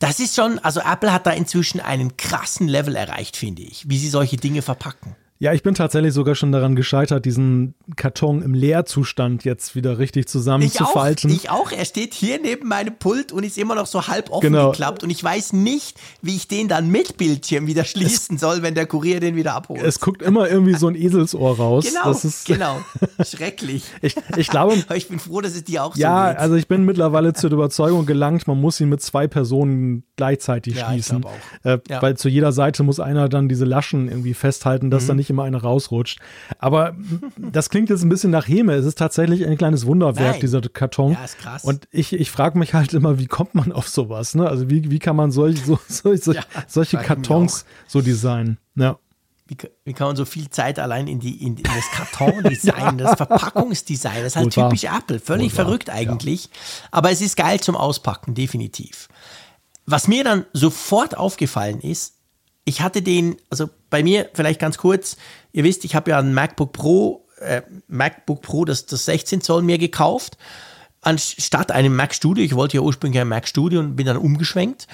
Das 0.00 0.18
ist 0.18 0.34
schon, 0.34 0.58
also 0.60 0.80
Apple 0.80 1.12
hat 1.12 1.26
da 1.26 1.30
inzwischen 1.30 1.80
einen 1.80 2.16
krassen 2.16 2.68
Level 2.68 2.96
erreicht, 2.96 3.36
finde 3.36 3.62
ich, 3.62 3.88
wie 3.88 3.98
sie 3.98 4.08
solche 4.08 4.36
Dinge 4.36 4.62
verpacken. 4.62 5.14
Ja, 5.42 5.54
ich 5.54 5.62
bin 5.62 5.74
tatsächlich 5.74 6.12
sogar 6.12 6.34
schon 6.34 6.52
daran 6.52 6.76
gescheitert, 6.76 7.24
diesen 7.24 7.74
Karton 7.96 8.42
im 8.42 8.52
Leerzustand 8.52 9.42
jetzt 9.42 9.74
wieder 9.74 9.98
richtig 9.98 10.28
zusammenzufalten. 10.28 11.30
Ich 11.30 11.48
auch, 11.48 11.64
ich 11.64 11.72
auch. 11.72 11.78
Er 11.78 11.86
steht 11.86 12.12
hier 12.12 12.38
neben 12.38 12.68
meinem 12.68 12.94
Pult 12.98 13.32
und 13.32 13.42
ist 13.42 13.56
immer 13.56 13.74
noch 13.74 13.86
so 13.86 14.06
halb 14.06 14.30
offen 14.30 14.52
genau. 14.52 14.70
geklappt 14.70 15.02
und 15.02 15.08
ich 15.08 15.24
weiß 15.24 15.54
nicht, 15.54 15.98
wie 16.20 16.36
ich 16.36 16.46
den 16.46 16.68
dann 16.68 16.90
mit 16.90 17.16
Bildschirm 17.16 17.66
wieder 17.66 17.84
schließen 17.84 18.34
es, 18.34 18.42
soll, 18.42 18.60
wenn 18.60 18.74
der 18.74 18.84
Kurier 18.84 19.18
den 19.18 19.34
wieder 19.34 19.54
abholt. 19.54 19.82
Es 19.82 19.98
guckt 19.98 20.20
immer 20.20 20.46
irgendwie 20.46 20.74
so 20.74 20.88
ein 20.88 20.94
Eselsohr 20.94 21.56
raus. 21.56 21.86
Genau, 21.88 22.04
das 22.04 22.26
ist, 22.26 22.44
genau. 22.44 22.76
Schrecklich. 23.24 23.84
ich, 24.02 24.16
ich 24.36 24.48
glaube. 24.48 24.74
ich 24.94 25.08
bin 25.08 25.18
froh, 25.18 25.40
dass 25.40 25.54
es 25.54 25.64
dir 25.64 25.84
auch 25.84 25.96
ja, 25.96 26.24
so 26.24 26.28
geht. 26.28 26.36
Ja, 26.36 26.42
also 26.42 26.56
ich 26.56 26.68
bin 26.68 26.84
mittlerweile 26.84 27.32
zur 27.32 27.50
Überzeugung 27.50 28.04
gelangt, 28.04 28.46
man 28.46 28.60
muss 28.60 28.78
ihn 28.78 28.90
mit 28.90 29.00
zwei 29.00 29.26
Personen 29.26 30.04
gleichzeitig 30.16 30.76
ja, 30.76 30.90
schließen. 30.90 31.24
Äh, 31.64 31.78
ja. 31.88 32.02
Weil 32.02 32.18
zu 32.18 32.28
jeder 32.28 32.52
Seite 32.52 32.82
muss 32.82 33.00
einer 33.00 33.30
dann 33.30 33.48
diese 33.48 33.64
Laschen 33.64 34.06
irgendwie 34.08 34.34
festhalten, 34.34 34.90
dass 34.90 35.04
mhm. 35.04 35.08
da 35.08 35.14
nicht 35.14 35.29
immer 35.30 35.44
eine 35.44 35.62
rausrutscht. 35.62 36.20
Aber 36.58 36.94
das 37.36 37.70
klingt 37.70 37.90
jetzt 37.90 38.02
ein 38.02 38.08
bisschen 38.08 38.30
nach 38.30 38.46
Heme. 38.46 38.74
Es 38.74 38.84
ist 38.84 38.98
tatsächlich 38.98 39.46
ein 39.46 39.56
kleines 39.56 39.86
Wunderwerk, 39.86 40.32
Nein. 40.32 40.40
dieser 40.40 40.60
Karton. 40.60 41.12
Ja, 41.12 41.24
ist 41.24 41.38
krass. 41.38 41.64
Und 41.64 41.88
ich, 41.90 42.12
ich 42.12 42.30
frage 42.30 42.58
mich 42.58 42.74
halt 42.74 42.92
immer, 42.92 43.18
wie 43.18 43.26
kommt 43.26 43.54
man 43.54 43.72
auf 43.72 43.88
sowas? 43.88 44.34
Ne? 44.34 44.48
Also 44.48 44.68
wie, 44.68 44.90
wie 44.90 44.98
kann 44.98 45.16
man 45.16 45.30
solch, 45.30 45.64
so, 45.64 45.78
so, 45.88 46.14
so, 46.16 46.32
ja, 46.32 46.42
solche 46.66 46.98
Kartons 46.98 47.64
so 47.86 48.00
designen? 48.00 48.58
Ja. 48.74 48.98
Wie, 49.46 49.56
wie, 49.84 49.92
kann 49.94 50.06
man 50.06 50.16
so 50.16 50.24
viel 50.24 50.48
Zeit 50.48 50.78
allein 50.78 51.08
in, 51.08 51.18
die, 51.18 51.44
in, 51.44 51.56
in 51.56 51.64
das 51.64 51.90
Kartondesign, 51.92 52.78
ja. 52.78 52.92
das 53.04 53.16
Verpackungsdesign, 53.16 54.22
das 54.22 54.26
ist 54.26 54.36
halt 54.36 54.52
typisch 54.52 54.84
Apple, 54.84 55.18
völlig 55.18 55.52
Wohl 55.52 55.64
verrückt 55.64 55.90
eigentlich. 55.90 56.44
Ja. 56.44 56.50
Aber 56.92 57.10
es 57.10 57.20
ist 57.20 57.36
geil 57.36 57.58
zum 57.58 57.74
Auspacken, 57.74 58.34
definitiv. 58.34 59.08
Was 59.86 60.06
mir 60.06 60.22
dann 60.22 60.46
sofort 60.52 61.16
aufgefallen 61.16 61.80
ist, 61.80 62.14
ich 62.64 62.80
hatte 62.80 63.02
den, 63.02 63.36
also 63.50 63.68
bei 63.90 64.02
mir 64.02 64.30
vielleicht 64.32 64.60
ganz 64.60 64.78
kurz, 64.78 65.16
ihr 65.52 65.64
wisst, 65.64 65.84
ich 65.84 65.94
habe 65.94 66.10
ja 66.12 66.18
ein 66.18 66.32
MacBook 66.32 66.72
Pro, 66.72 67.26
äh, 67.40 67.62
MacBook 67.88 68.42
Pro, 68.42 68.64
das, 68.64 68.86
das 68.86 69.04
16 69.04 69.40
Zoll 69.40 69.62
mir 69.62 69.78
gekauft, 69.78 70.38
anstatt 71.02 71.72
einem 71.72 71.96
Mac 71.96 72.14
Studio. 72.14 72.44
Ich 72.44 72.54
wollte 72.54 72.76
ja 72.76 72.82
ursprünglich 72.82 73.20
ein 73.20 73.28
Mac 73.28 73.48
Studio 73.48 73.80
und 73.80 73.96
bin 73.96 74.06
dann 74.06 74.16
umgeschwenkt. 74.16 74.86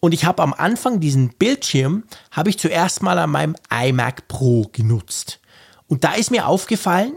Und 0.00 0.12
ich 0.12 0.24
habe 0.26 0.42
am 0.42 0.52
Anfang 0.52 1.00
diesen 1.00 1.30
Bildschirm, 1.30 2.04
habe 2.30 2.50
ich 2.50 2.58
zuerst 2.58 3.02
mal 3.02 3.18
an 3.18 3.30
meinem 3.30 3.56
iMac 3.70 4.28
Pro 4.28 4.68
genutzt. 4.70 5.40
Und 5.86 6.04
da 6.04 6.12
ist 6.12 6.30
mir 6.30 6.46
aufgefallen, 6.46 7.14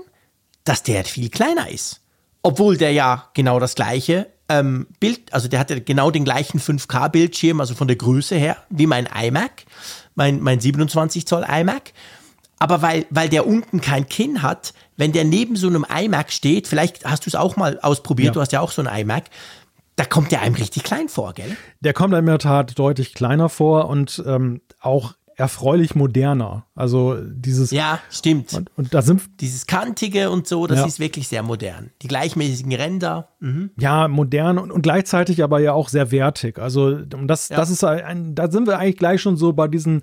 dass 0.64 0.84
der 0.84 1.04
viel 1.04 1.30
kleiner 1.30 1.70
ist. 1.70 2.02
Obwohl 2.44 2.78
der 2.78 2.94
ja 2.94 3.30
genau 3.34 3.60
das 3.60 3.76
gleiche 3.76 4.28
ähm, 4.48 4.88
Bild, 5.00 5.34
also 5.34 5.48
der 5.48 5.60
hatte 5.60 5.82
genau 5.82 6.12
den 6.12 6.24
gleichen 6.24 6.60
5K-Bildschirm, 6.60 7.60
also 7.60 7.74
von 7.74 7.88
der 7.88 7.98
Größe 7.98 8.36
her, 8.36 8.58
wie 8.70 8.88
mein 8.88 9.08
iMac, 9.08 9.66
mein, 10.18 10.42
mein 10.42 10.60
27 10.60 11.26
Zoll 11.26 11.46
iMac. 11.48 11.94
Aber 12.60 12.82
weil, 12.82 13.06
weil 13.12 13.30
der 13.30 13.46
unten 13.46 13.82
kein 13.82 14.10
Kinn 14.10 14.42
hat, 14.42 14.74
wenn 14.98 15.12
der 15.12 15.24
neben 15.24 15.56
so 15.56 15.68
einem 15.68 15.86
iMac 15.88 16.32
steht, 16.32 16.68
vielleicht 16.68 17.06
hast 17.06 17.26
du 17.26 17.30
es 17.30 17.36
auch 17.36 17.56
mal 17.56 17.80
ausprobiert, 17.82 18.28
ja. 18.28 18.32
du 18.34 18.42
hast 18.42 18.52
ja 18.52 18.60
auch 18.60 18.72
so 18.72 18.82
ein 18.82 19.02
iMac, 19.02 19.26
da 19.96 20.06
kommt 20.06 20.32
der 20.32 20.42
einem 20.42 20.56
richtig 20.56 20.84
klein 20.84 21.08
vor, 21.08 21.34
gell? 21.34 21.56
Der 21.82 21.94
kommt 21.94 22.14
einem 22.14 22.28
in 22.28 22.32
der 22.32 22.40
Tat 22.40 22.78
deutlich 22.78 23.14
kleiner 23.14 23.50
vor 23.50 23.90
und 23.90 24.24
ähm, 24.26 24.62
auch 24.80 25.14
erfreulich 25.38 25.96
moderner. 25.96 26.66
Also 26.76 27.16
dieses. 27.22 27.72
Ja, 27.72 28.00
stimmt. 28.10 28.54
Und, 28.54 28.72
und 28.76 28.94
da 28.94 29.04
sind. 29.04 29.22
Dieses 29.40 29.68
Kantige 29.68 30.32
und 30.32 30.48
so, 30.48 30.66
das 30.66 30.80
ja. 30.80 30.86
ist 30.86 31.00
wirklich 31.00 31.28
sehr 31.28 31.44
modern. 31.44 31.92
Die 32.02 32.08
gleichmäßigen 32.08 32.74
Ränder. 32.74 33.30
Mhm. 33.40 33.70
Ja, 33.80 34.08
modern 34.08 34.58
und, 34.58 34.72
und, 34.72 34.82
gleichzeitig 34.82 35.44
aber 35.44 35.60
ja 35.60 35.74
auch 35.74 35.90
sehr 35.90 36.12
wertig. 36.12 36.58
Also 36.58 36.96
das, 36.96 37.50
ja. 37.50 37.56
das 37.56 37.70
ist 37.70 37.84
ein, 37.84 38.34
da 38.34 38.50
sind 38.52 38.68
wir 38.68 38.80
eigentlich 38.80 38.98
gleich 38.98 39.22
schon 39.22 39.38
so 39.38 39.54
bei 39.54 39.68
diesen 39.68 40.02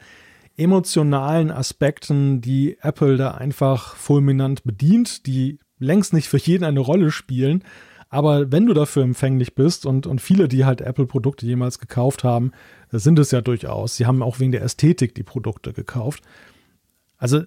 emotionalen 0.56 1.50
Aspekten, 1.50 2.40
die 2.40 2.78
Apple 2.80 3.16
da 3.16 3.32
einfach 3.32 3.96
fulminant 3.96 4.62
bedient, 4.62 5.26
die 5.26 5.58
längst 5.80 6.12
nicht 6.12 6.28
für 6.28 6.38
jeden 6.38 6.62
eine 6.62 6.78
Rolle 6.78 7.10
spielen. 7.10 7.64
Aber 8.14 8.52
wenn 8.52 8.66
du 8.66 8.74
dafür 8.74 9.02
empfänglich 9.02 9.54
bist 9.56 9.86
und, 9.86 10.06
und 10.06 10.20
viele, 10.20 10.46
die 10.46 10.64
halt 10.64 10.80
Apple-Produkte 10.80 11.46
jemals 11.46 11.80
gekauft 11.80 12.22
haben, 12.22 12.52
sind 12.92 13.18
es 13.18 13.32
ja 13.32 13.40
durchaus. 13.40 13.96
Sie 13.96 14.06
haben 14.06 14.22
auch 14.22 14.38
wegen 14.38 14.52
der 14.52 14.62
Ästhetik 14.62 15.14
die 15.16 15.24
Produkte 15.24 15.72
gekauft. 15.72 16.22
Also 17.16 17.42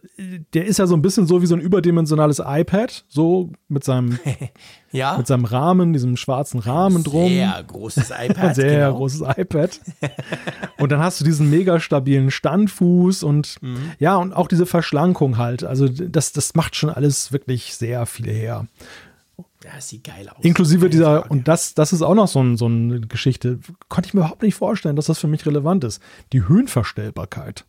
der 0.54 0.66
ist 0.66 0.80
ja 0.80 0.88
so 0.88 0.96
ein 0.96 1.02
bisschen 1.02 1.28
so 1.28 1.42
wie 1.42 1.46
so 1.46 1.54
ein 1.54 1.62
überdimensionales 1.62 2.42
iPad, 2.44 3.06
so 3.08 3.52
mit 3.68 3.84
seinem, 3.84 4.18
Ja, 4.92 5.18
mit 5.18 5.28
seinem 5.28 5.46
Rahmen, 5.46 5.94
diesem 5.94 6.18
schwarzen 6.18 6.60
Rahmen 6.60 7.04
drum. 7.04 7.28
sehr 7.30 7.64
großes 7.68 8.10
iPad. 8.18 8.56
sehr 8.56 8.86
genau. 8.88 8.98
großes 8.98 9.22
iPad. 9.38 9.80
und 10.80 10.92
dann 10.92 11.00
hast 11.00 11.20
du 11.22 11.26
diesen 11.26 11.50
mega 11.50 11.80
stabilen 11.80 12.32
Standfuß 12.32 13.24
und 13.24 13.62
Mhm. 13.62 13.92
ja, 14.00 14.16
und 14.16 14.34
auch 14.34 14.48
diese 14.48 14.66
Verschlankung 14.66 15.38
halt. 15.38 15.64
Also 15.64 15.88
das, 15.88 16.32
das 16.32 16.56
macht 16.56 16.76
schon 16.76 16.90
alles 16.90 17.32
wirklich 17.32 17.76
sehr 17.76 18.06
viel 18.06 18.28
her. 18.32 18.66
Ja, 19.64 19.82
sieht 19.82 20.04
geil 20.04 20.30
aus. 20.30 20.44
Inklusive 20.44 20.90
dieser, 20.90 21.22
Frage. 21.22 21.30
und 21.30 21.48
das, 21.48 21.74
das 21.74 21.92
ist 21.94 22.02
auch 22.04 22.14
noch 22.16 22.28
so, 22.28 22.42
ein, 22.42 22.58
so 22.58 22.66
eine 22.68 23.02
Geschichte, 23.02 23.60
konnte 23.90 24.08
ich 24.08 24.14
mir 24.14 24.22
überhaupt 24.22 24.44
nicht 24.44 24.56
vorstellen, 24.56 24.96
dass 24.96 25.08
das 25.08 25.18
für 25.20 25.28
mich 25.28 25.46
relevant 25.46 25.84
ist. 25.84 26.02
Die 26.32 26.48
Höhenverstellbarkeit. 26.48 27.66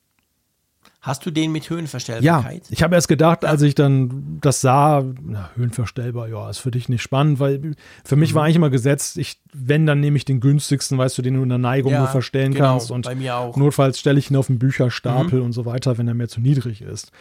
Hast 1.01 1.25
du 1.25 1.31
den 1.31 1.53
mit 1.53 1.65
Ja, 1.65 1.71
Höhenverstellbarkeit? 1.71 2.65
ich 2.71 2.83
habe 2.83 2.95
erst 2.97 3.07
gedacht, 3.09 3.45
als 3.45 3.63
ich 3.63 3.75
dann 3.77 4.39
das 4.41 4.61
sah, 4.61 5.05
na, 5.23 5.49
höhenverstellbar, 5.55 6.29
ja, 6.29 6.51
ist 6.51 6.59
für 6.59 6.73
dich 6.73 6.89
nicht 6.89 7.03
spannend, 7.03 7.39
weil 7.39 7.75
für 8.05 8.17
mich 8.17 8.33
Mhm. 8.33 8.35
war 8.35 8.45
eigentlich 8.45 8.57
immer 8.57 8.69
gesetzt, 8.69 9.17
ich, 9.17 9.41
wenn, 9.55 9.87
dann 9.87 10.01
nehme 10.01 10.17
ich 10.17 10.25
den 10.25 10.41
günstigsten, 10.41 10.99
weißt 10.99 11.17
du, 11.17 11.23
den 11.23 11.35
du 11.35 11.43
in 11.45 11.49
der 11.49 11.59
Neigung 11.59 11.93
Ja, 11.93 12.01
nur 12.01 12.09
verstellen 12.09 12.53
genau, 12.53 12.73
kannst. 12.73 12.91
Und 12.91 13.07
bei 13.07 13.15
mir 13.15 13.37
auch. 13.37 13.57
notfalls 13.57 13.99
stelle 14.01 14.19
ich 14.19 14.31
ihn 14.31 14.37
auf 14.37 14.49
den 14.49 14.57
Mhm. 14.57 14.61
Bücherstapel 14.61 15.41
und 15.41 15.53
so 15.53 15.65
weiter, 15.65 15.97
wenn 15.99 16.09
er 16.09 16.15
mir 16.15 16.29
zu 16.29 16.41
niedrig 16.41 16.83
ist. 16.83 17.13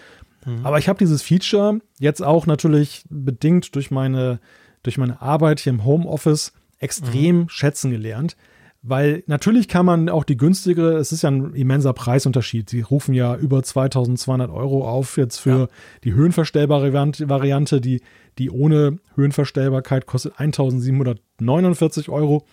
Aber 0.64 0.78
ich 0.80 0.88
habe 0.88 1.00
dieses 1.00 1.22
Feature 1.22 1.80
jetzt 2.00 2.22
auch 2.24 2.46
natürlich 2.46 3.04
bedingt 3.10 3.76
durch 3.76 3.92
meine, 3.92 4.40
durch 4.84 4.98
meine 4.98 5.22
Arbeit 5.22 5.60
hier 5.60 5.72
im 5.74 5.84
Homeoffice 5.84 6.54
extrem 6.80 7.40
Mhm. 7.40 7.50
schätzen 7.50 7.92
gelernt. 7.92 8.38
Weil 8.84 9.24
natürlich 9.28 9.68
kann 9.68 9.86
man 9.86 10.08
auch 10.08 10.24
die 10.24 10.38
günstigere, 10.38 10.94
es 10.98 11.12
ist 11.12 11.24
ja 11.24 11.32
ein 11.32 11.54
immenser 11.56 11.92
Preisunterschied. 11.94 12.70
Sie 12.70 12.82
rufen 12.82 13.14
ja 13.14 13.36
über 13.36 13.62
2200 13.64 14.50
Euro 14.50 14.88
auf 14.88 15.18
jetzt 15.18 15.40
für 15.40 15.50
Ja. 15.62 15.68
die 16.06 16.14
höhenverstellbare 16.14 16.94
Variante- 16.94 17.28
Variante. 17.28 17.82
Die, 17.82 18.02
die 18.38 18.50
ohne 18.50 19.00
Höhenverstellbarkeit 19.16 20.06
kostet 20.06 20.40
1749 20.40 22.10
Euro. 22.10 22.46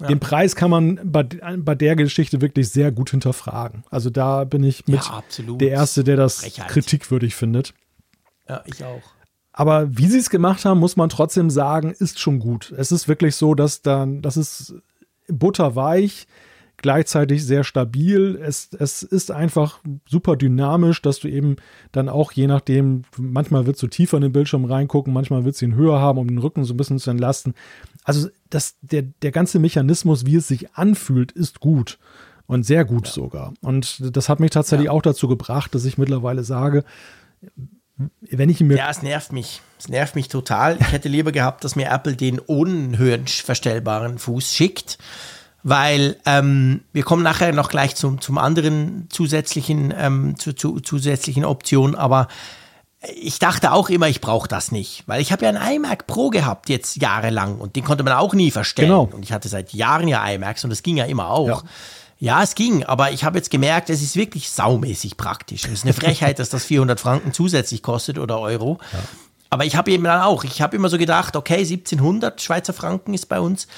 Den 0.00 0.20
Preis 0.20 0.54
kann 0.54 0.70
man 0.70 1.00
bei, 1.02 1.24
bei 1.24 1.74
der 1.74 1.96
Geschichte 1.96 2.40
wirklich 2.40 2.70
sehr 2.70 2.92
gut 2.92 3.10
hinterfragen. 3.10 3.82
Also 3.90 4.10
da 4.10 4.44
bin 4.44 4.62
ich 4.62 4.86
mit 4.86 5.02
Ja, 5.04 5.22
der 5.56 5.70
Erste, 5.70 6.04
der 6.04 6.16
das 6.16 6.40
Frechheit. 6.40 6.68
kritikwürdig 6.68 7.34
findet. 7.34 7.74
Ja, 8.48 8.62
ich 8.66 8.84
auch. 8.84 9.02
Aber 9.52 9.96
wie 9.98 10.06
sie 10.06 10.18
es 10.18 10.30
gemacht 10.30 10.64
haben, 10.64 10.78
muss 10.78 10.96
man 10.96 11.08
trotzdem 11.08 11.50
sagen, 11.50 11.90
ist 11.90 12.20
schon 12.20 12.38
gut. 12.38 12.72
Es 12.76 12.92
ist 12.92 13.08
wirklich 13.08 13.34
so, 13.34 13.56
dass 13.56 13.82
dann, 13.82 14.22
das 14.22 14.36
ist 14.36 14.74
butterweich, 15.26 16.28
gleichzeitig 16.78 17.44
sehr 17.44 17.64
stabil. 17.64 18.38
Es, 18.42 18.70
es 18.78 19.02
ist 19.02 19.30
einfach 19.30 19.80
super 20.08 20.36
dynamisch, 20.36 21.02
dass 21.02 21.20
du 21.20 21.28
eben 21.28 21.56
dann 21.92 22.08
auch 22.08 22.32
je 22.32 22.46
nachdem, 22.46 23.02
manchmal 23.16 23.66
willst 23.66 23.82
du 23.82 23.86
tiefer 23.88 24.16
in 24.16 24.22
den 24.22 24.32
Bildschirm 24.32 24.64
reingucken, 24.64 25.12
manchmal 25.12 25.44
willst 25.44 25.60
du 25.60 25.66
ihn 25.66 25.74
höher 25.74 26.00
haben, 26.00 26.18
um 26.18 26.28
den 26.28 26.38
Rücken 26.38 26.64
so 26.64 26.74
ein 26.74 26.76
bisschen 26.76 26.98
zu 26.98 27.10
entlasten. 27.10 27.54
Also 28.04 28.28
das, 28.48 28.76
der, 28.80 29.02
der 29.02 29.32
ganze 29.32 29.58
Mechanismus, 29.58 30.24
wie 30.24 30.36
es 30.36 30.48
sich 30.48 30.74
anfühlt, 30.74 31.32
ist 31.32 31.60
gut. 31.60 31.98
Und 32.46 32.64
sehr 32.64 32.86
gut 32.86 33.06
sogar. 33.06 33.52
Und 33.60 34.16
das 34.16 34.30
hat 34.30 34.40
mich 34.40 34.52
tatsächlich 34.52 34.86
Ja. 34.86 34.92
auch 34.92 35.02
dazu 35.02 35.28
gebracht, 35.28 35.74
dass 35.74 35.84
ich 35.84 35.98
mittlerweile 35.98 36.44
sage, 36.44 36.82
wenn 38.22 38.48
ich 38.48 38.60
mir 38.60 38.76
Ja, 38.78 38.88
es 38.88 39.02
nervt 39.02 39.32
mich. 39.32 39.60
Es 39.78 39.88
nervt 39.88 40.14
mich 40.14 40.28
total. 40.28 40.78
Ich 40.80 40.92
hätte 40.92 41.08
lieber 41.08 41.32
gehabt, 41.32 41.64
dass 41.64 41.76
mir 41.76 41.90
Apple 41.90 42.16
den 42.16 42.40
ohne 42.46 42.96
höhenverstellbaren 42.96 44.18
Fuß 44.18 44.54
schickt, 44.54 44.96
weil 45.62 46.16
ähm, 46.24 46.82
wir 46.92 47.02
kommen 47.02 47.22
nachher 47.22 47.52
noch 47.52 47.68
gleich 47.68 47.96
zum, 47.96 48.20
zum 48.20 48.38
anderen 48.38 49.06
zusätzlichen, 49.10 49.92
ähm, 49.96 50.38
zu, 50.38 50.52
zu, 50.52 50.80
zusätzlichen 50.80 51.44
Option, 51.44 51.94
aber 51.94 52.28
ich 53.14 53.38
dachte 53.38 53.72
auch 53.72 53.90
immer, 53.90 54.08
ich 54.08 54.20
brauche 54.20 54.48
das 54.48 54.72
nicht, 54.72 55.04
weil 55.06 55.20
ich 55.20 55.30
habe 55.30 55.44
ja 55.44 55.50
einen 55.50 55.76
iMac 55.76 56.06
Pro 56.06 56.30
gehabt 56.30 56.68
jetzt 56.68 56.96
jahrelang 56.96 57.58
und 57.58 57.76
den 57.76 57.84
konnte 57.84 58.02
man 58.02 58.14
auch 58.14 58.34
nie 58.34 58.50
verstellen. 58.50 58.88
Genau. 58.88 59.08
Und 59.12 59.22
ich 59.22 59.32
hatte 59.32 59.48
seit 59.48 59.72
Jahren 59.72 60.08
ja 60.08 60.26
iMacs 60.28 60.64
und 60.64 60.70
das 60.70 60.82
ging 60.82 60.96
ja 60.96 61.04
immer 61.04 61.30
auch. 61.30 61.48
Ja. 61.48 61.62
Ja, 62.20 62.42
es 62.42 62.56
ging, 62.56 62.82
aber 62.82 63.12
ich 63.12 63.22
habe 63.22 63.38
jetzt 63.38 63.48
gemerkt, 63.48 63.90
es 63.90 64.02
ist 64.02 64.16
wirklich 64.16 64.50
saumäßig 64.50 65.16
praktisch. 65.16 65.64
Es 65.66 65.70
ist 65.70 65.84
eine 65.84 65.92
Frechheit, 65.92 66.40
dass 66.40 66.48
das 66.48 66.64
400 66.64 66.98
Franken 66.98 67.32
zusätzlich 67.32 67.80
kostet 67.80 68.18
oder 68.18 68.40
Euro. 68.40 68.78
Aber 69.50 69.64
ich 69.64 69.76
habe 69.76 69.92
eben 69.92 70.02
dann 70.02 70.22
auch, 70.22 70.42
ich 70.42 70.60
habe 70.60 70.74
immer 70.74 70.88
so 70.88 70.98
gedacht, 70.98 71.36
okay, 71.36 71.58
1700 71.58 72.42
Schweizer 72.42 72.72
Franken 72.72 73.14
ist 73.14 73.28
bei 73.28 73.38
uns, 73.38 73.68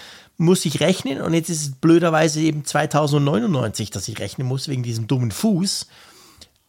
muss 0.40 0.64
ich 0.64 0.80
rechnen 0.80 1.20
und 1.20 1.34
jetzt 1.34 1.50
ist 1.50 1.62
es 1.62 1.70
blöderweise 1.72 2.40
eben 2.40 2.64
2099, 2.64 3.90
dass 3.90 4.08
ich 4.08 4.18
rechnen 4.18 4.46
muss 4.48 4.68
wegen 4.68 4.82
diesem 4.82 5.06
dummen 5.06 5.30
Fuß. 5.32 5.86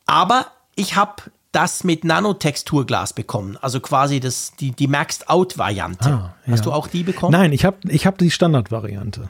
Aber 0.06 0.48
ich 0.76 0.96
habe 0.96 1.24
das 1.54 1.84
mit 1.84 2.04
Nanotexturglas 2.04 3.14
bekommen, 3.14 3.58
also 3.62 3.80
quasi 3.80 4.20
das, 4.20 4.54
die, 4.60 4.72
die 4.72 4.88
Maxed-Out-Variante. 4.88 6.06
Ah, 6.10 6.36
ja. 6.46 6.52
Hast 6.54 6.66
du 6.66 6.72
auch 6.72 6.88
die 6.88 7.04
bekommen? 7.04 7.32
Nein, 7.34 7.52
ich 7.54 7.66
habe 7.66 7.78
ich 7.88 8.06
hab 8.06 8.18
die 8.18 8.32
Standardvariante. 8.32 9.30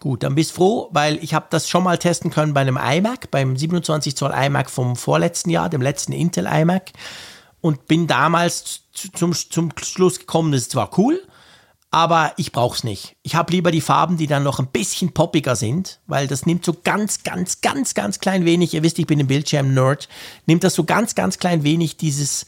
Gut, 0.00 0.22
dann 0.22 0.34
bist 0.34 0.52
froh, 0.52 0.88
weil 0.92 1.22
ich 1.22 1.34
habe 1.34 1.46
das 1.50 1.68
schon 1.68 1.84
mal 1.84 1.98
testen 1.98 2.30
können 2.30 2.54
bei 2.54 2.60
einem 2.62 2.78
iMac, 2.78 3.30
beim 3.30 3.56
27 3.56 4.16
Zoll 4.16 4.32
iMac 4.34 4.70
vom 4.70 4.96
vorletzten 4.96 5.50
Jahr, 5.50 5.68
dem 5.68 5.82
letzten 5.82 6.12
Intel 6.12 6.46
iMac 6.46 6.92
und 7.60 7.86
bin 7.86 8.06
damals 8.06 8.82
zu- 8.92 9.12
zum, 9.12 9.34
zum 9.34 9.70
Schluss 9.82 10.18
gekommen, 10.18 10.52
das 10.52 10.62
ist 10.62 10.70
zwar 10.72 10.98
cool, 10.98 11.20
aber 11.90 12.32
ich 12.36 12.52
brauche 12.52 12.76
es 12.76 12.84
nicht. 12.84 13.16
Ich 13.22 13.34
habe 13.34 13.52
lieber 13.52 13.70
die 13.72 13.80
Farben, 13.80 14.16
die 14.16 14.26
dann 14.26 14.44
noch 14.44 14.60
ein 14.60 14.68
bisschen 14.68 15.12
poppiger 15.12 15.56
sind, 15.56 15.98
weil 16.06 16.28
das 16.28 16.46
nimmt 16.46 16.64
so 16.64 16.76
ganz, 16.84 17.24
ganz, 17.24 17.60
ganz, 17.60 17.94
ganz 17.94 18.20
klein 18.20 18.44
wenig, 18.44 18.74
ihr 18.74 18.82
wisst, 18.82 18.98
ich 18.98 19.06
bin 19.06 19.18
ein 19.18 19.26
Bildschirm-Nerd, 19.26 20.08
nimmt 20.46 20.62
das 20.62 20.74
so 20.74 20.84
ganz, 20.84 21.14
ganz 21.14 21.38
klein 21.38 21.64
wenig 21.64 21.96
dieses, 21.96 22.46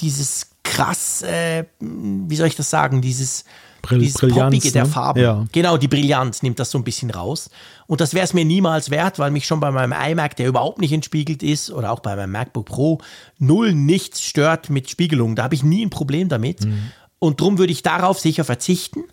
dieses 0.00 0.50
krass, 0.62 1.22
äh, 1.22 1.64
wie 1.80 2.36
soll 2.36 2.48
ich 2.48 2.56
das 2.56 2.68
sagen, 2.68 3.00
dieses, 3.00 3.44
Brill- 3.80 4.00
dieses 4.00 4.18
Brillanz, 4.20 4.54
Poppige 4.56 4.72
der 4.72 4.84
ne? 4.84 4.90
Farben. 4.90 5.22
Ja. 5.22 5.46
Genau, 5.52 5.78
die 5.78 5.88
Brillanz 5.88 6.42
nimmt 6.42 6.58
das 6.58 6.70
so 6.70 6.78
ein 6.78 6.84
bisschen 6.84 7.10
raus. 7.10 7.48
Und 7.86 8.02
das 8.02 8.12
wäre 8.12 8.24
es 8.24 8.34
mir 8.34 8.44
niemals 8.44 8.90
wert, 8.90 9.18
weil 9.18 9.30
mich 9.30 9.46
schon 9.46 9.60
bei 9.60 9.70
meinem 9.70 9.92
iMac, 9.92 10.36
der 10.36 10.46
überhaupt 10.46 10.78
nicht 10.78 10.92
entspiegelt 10.92 11.42
ist, 11.42 11.70
oder 11.70 11.90
auch 11.90 12.00
bei 12.00 12.14
meinem 12.16 12.32
MacBook 12.32 12.66
Pro, 12.66 12.98
null 13.38 13.72
nichts 13.72 14.20
stört 14.22 14.68
mit 14.68 14.90
Spiegelung. 14.90 15.36
Da 15.36 15.44
habe 15.44 15.54
ich 15.54 15.62
nie 15.62 15.86
ein 15.86 15.90
Problem 15.90 16.28
damit. 16.28 16.66
Mhm. 16.66 16.90
Und 17.18 17.40
darum 17.40 17.58
würde 17.58 17.72
ich 17.72 17.82
darauf 17.82 18.20
sicher 18.20 18.44
verzichten. 18.44 19.04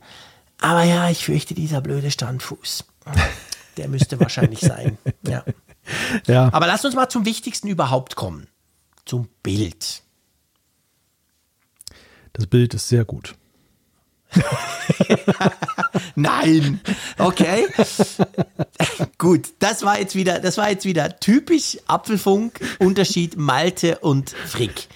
Aber 0.62 0.84
ja, 0.84 1.10
ich 1.10 1.26
fürchte, 1.26 1.54
dieser 1.54 1.82
blöde 1.82 2.12
Standfuß. 2.12 2.86
Der 3.78 3.88
müsste 3.88 4.20
wahrscheinlich 4.20 4.60
sein. 4.62 4.98
Ja. 5.28 5.44
Ja, 6.26 6.50
Aber 6.52 6.66
lass 6.68 6.84
uns 6.86 6.96
mal 6.96 7.10
zum 7.10 7.26
Wichtigsten 7.26 7.68
überhaupt 7.68 8.16
kommen. 8.16 8.48
Zum 9.06 9.28
Bild. 9.44 10.02
das 12.34 12.48
Bild 12.48 12.74
ist 12.74 12.90
sehr 12.90 13.06
gut. 13.06 13.36
Nein. 16.16 16.82
Okay. 17.18 17.68
Gut, 19.18 19.54
das 19.60 19.84
war 19.84 20.00
jetzt 20.00 20.16
wieder, 20.16 20.40
das 20.40 20.58
war 20.58 20.70
jetzt 20.70 20.86
wieder 20.86 21.20
typisch 21.20 21.78
Apfelfunk, 21.88 22.60
Unterschied 22.80 23.38
Malte 23.38 24.00
und 24.00 24.32
Frick. 24.32 24.88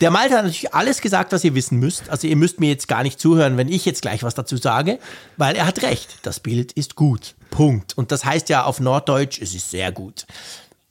Der 0.00 0.10
Malte 0.10 0.34
hat 0.34 0.44
natürlich 0.44 0.72
alles 0.72 1.02
gesagt, 1.02 1.32
was 1.32 1.44
ihr 1.44 1.54
wissen 1.54 1.78
müsst. 1.78 2.08
Also 2.08 2.26
ihr 2.26 2.36
müsst 2.36 2.58
mir 2.58 2.70
jetzt 2.70 2.88
gar 2.88 3.02
nicht 3.02 3.20
zuhören, 3.20 3.58
wenn 3.58 3.68
ich 3.68 3.84
jetzt 3.84 4.00
gleich 4.00 4.22
was 4.22 4.34
dazu 4.34 4.56
sage, 4.56 4.98
weil 5.36 5.56
er 5.56 5.66
hat 5.66 5.82
recht. 5.82 6.18
Das 6.22 6.40
Bild 6.40 6.72
ist 6.72 6.94
gut. 6.94 7.34
Punkt. 7.50 7.98
Und 7.98 8.10
das 8.10 8.24
heißt 8.24 8.48
ja 8.48 8.64
auf 8.64 8.80
Norddeutsch, 8.80 9.40
es 9.42 9.54
ist 9.54 9.70
sehr 9.70 9.92
gut. 9.92 10.26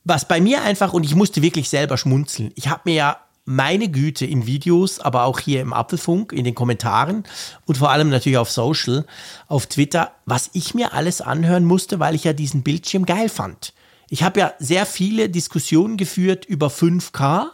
Was 0.04 0.28
bei 0.28 0.40
mir 0.40 0.62
einfach, 0.62 0.94
und 0.94 1.06
ich 1.06 1.16
musste 1.16 1.42
wirklich 1.42 1.70
selber 1.70 1.98
schmunzeln, 1.98 2.52
ich 2.56 2.68
habe 2.68 2.82
mir 2.86 2.96
ja 2.96 3.18
meine 3.46 3.90
Güte 3.90 4.28
in 4.28 4.46
Videos, 4.46 5.00
aber 5.00 5.24
auch 5.24 5.40
hier 5.40 5.62
im 5.62 5.74
Apfelfunk, 5.74 6.32
in 6.32 6.44
den 6.44 6.54
Kommentaren 6.54 7.24
und 7.66 7.80
vor 7.80 7.90
allem 7.90 8.10
natürlich 8.10 8.38
auf 8.38 8.52
Social, 8.52 9.06
auf 9.48 9.66
Twitter, 9.66 10.12
was 10.26 10.52
ich 10.54 10.76
mir 10.76 10.94
alles 10.94 11.20
anhören 11.22 11.66
musste, 11.66 12.00
weil 12.00 12.14
ich 12.14 12.26
ja 12.26 12.34
diesen 12.34 12.62
Bildschirm 12.62 13.08
geil 13.08 13.28
fand. 13.28 13.74
Ich 14.10 14.22
habe 14.22 14.40
ja 14.40 14.54
sehr 14.60 14.86
viele 14.86 15.30
Diskussionen 15.30 15.98
geführt 15.98 16.46
über 16.46 16.68
5K. 16.68 17.48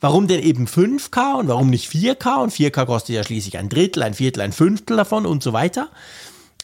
Warum 0.00 0.28
denn 0.28 0.42
eben 0.42 0.66
5K 0.66 1.38
und 1.38 1.48
warum 1.48 1.68
nicht 1.68 1.90
4K? 1.90 2.42
Und 2.42 2.52
4K 2.52 2.86
kostet 2.86 3.16
ja 3.16 3.22
schließlich 3.22 3.58
ein 3.58 3.68
Drittel, 3.68 4.02
ein 4.02 4.14
Viertel, 4.14 4.40
ein 4.40 4.52
Fünftel 4.52 4.96
davon 4.96 5.26
und 5.26 5.42
so 5.42 5.52
weiter. 5.52 5.90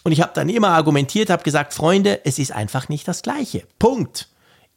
Und 0.05 0.13
ich 0.13 0.23
habe 0.23 0.33
dann 0.35 0.49
immer 0.49 0.69
argumentiert, 0.69 1.31
habe 1.31 1.43
gesagt, 1.43 1.75
Freunde, 1.75 2.25
es 2.25 2.39
ist 2.39 2.53
einfach 2.53 2.89
nicht 2.89 3.07
das 3.07 3.23
Gleiche. 3.23 3.65
Punkt. 3.79 4.29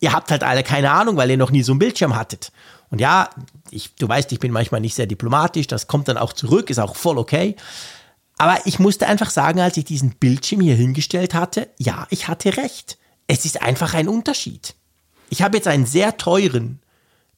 Ihr 0.02 0.14
habt 0.14 0.32
halt 0.32 0.44
alle 0.44 0.64
keine 0.64 0.92
Ahnung, 0.92 1.18
weil 1.18 1.30
ihr 1.30 1.38
noch 1.38 1.52
nie 1.52 1.64
so 1.64 1.72
einen 1.72 1.80
Bildschirm 1.80 2.16
hattet. 2.16 2.52
Und 2.90 3.00
ja, 3.00 3.30
ich, 3.70 3.96
du 3.96 4.08
weißt, 4.08 4.32
ich 4.32 4.40
bin 4.40 4.52
manchmal 4.52 4.82
nicht 4.82 4.96
sehr 4.96 5.06
diplomatisch, 5.06 5.68
das 5.68 5.88
kommt 5.88 6.08
dann 6.08 6.18
auch 6.18 6.34
zurück, 6.34 6.70
ist 6.70 6.80
auch 6.80 6.96
voll 6.96 7.18
okay. 7.18 7.56
Aber 8.38 8.58
ich 8.66 8.80
musste 8.80 9.08
einfach 9.08 9.30
sagen, 9.30 9.60
als 9.60 9.78
ich 9.78 9.86
diesen 9.86 10.12
Bildschirm 10.12 10.62
hier 10.62 10.76
hingestellt 10.76 11.34
hatte, 11.34 11.70
ja, 11.78 12.08
ich 12.10 12.28
hatte 12.28 12.58
recht. 12.58 12.98
Es 13.28 13.46
ist 13.46 13.62
einfach 13.62 13.94
ein 13.94 14.08
Unterschied. 14.08 14.76
Ich 15.30 15.42
habe 15.42 15.58
jetzt 15.58 15.68
einen 15.68 15.86
sehr 15.86 16.18
teuren, 16.18 16.80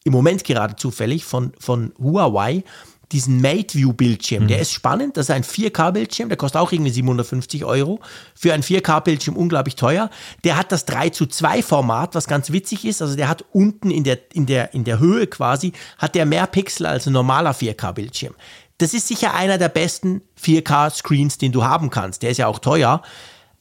im 0.04 0.14
Moment 0.14 0.44
gerade 0.44 0.76
zufällig, 0.76 1.26
von, 1.26 1.54
von 1.60 1.94
Huawei, 2.00 2.64
diesen 3.12 3.42
Mate 3.42 3.78
View 3.78 3.94
Bildschirm. 3.94 4.44
Mhm. 4.44 4.48
Der 4.48 4.60
ist 4.60 4.72
spannend, 4.72 5.18
das 5.18 5.28
ist 5.28 5.32
ein 5.32 5.44
4K-Bildschirm, 5.44 6.30
der 6.30 6.38
kostet 6.38 6.62
auch 6.62 6.72
irgendwie 6.72 6.92
750 6.92 7.66
Euro. 7.66 8.00
Für 8.36 8.54
einen 8.54 8.64
4K-Bildschirm 8.64 9.36
unglaublich 9.36 9.76
teuer. 9.76 10.10
Der 10.44 10.58
hat 10.58 10.72
das 10.72 10.86
3 10.86 11.10
zu 11.10 11.26
2 11.26 11.62
Format, 11.62 12.16
was 12.16 12.28
ganz 12.28 12.52
witzig 12.52 12.86
ist. 12.86 13.02
Also 13.02 13.16
der 13.16 13.28
hat 13.28 13.44
unten 13.52 13.92
in 13.92 14.04
der, 14.04 14.20
in 14.34 14.46
der, 14.46 14.74
in 14.74 14.84
der 14.84 15.00
Höhe 15.00 15.28
quasi, 15.28 15.74
hat 15.98 16.16
der 16.16 16.26
mehr 16.26 16.48
Pixel 16.48 16.86
als 16.86 17.08
ein 17.08 17.14
normaler 17.14 17.52
4K-Bildschirm. 17.52 18.34
Das 18.78 18.94
ist 18.94 19.08
sicher 19.08 19.34
einer 19.36 19.58
der 19.58 19.70
besten 19.70 20.22
4K-Screens, 20.42 21.38
den 21.38 21.52
du 21.52 21.64
haben 21.64 21.90
kannst. 21.90 22.24
Der 22.24 22.32
ist 22.32 22.38
ja 22.38 22.48
auch 22.48 22.60
teuer. 22.60 23.02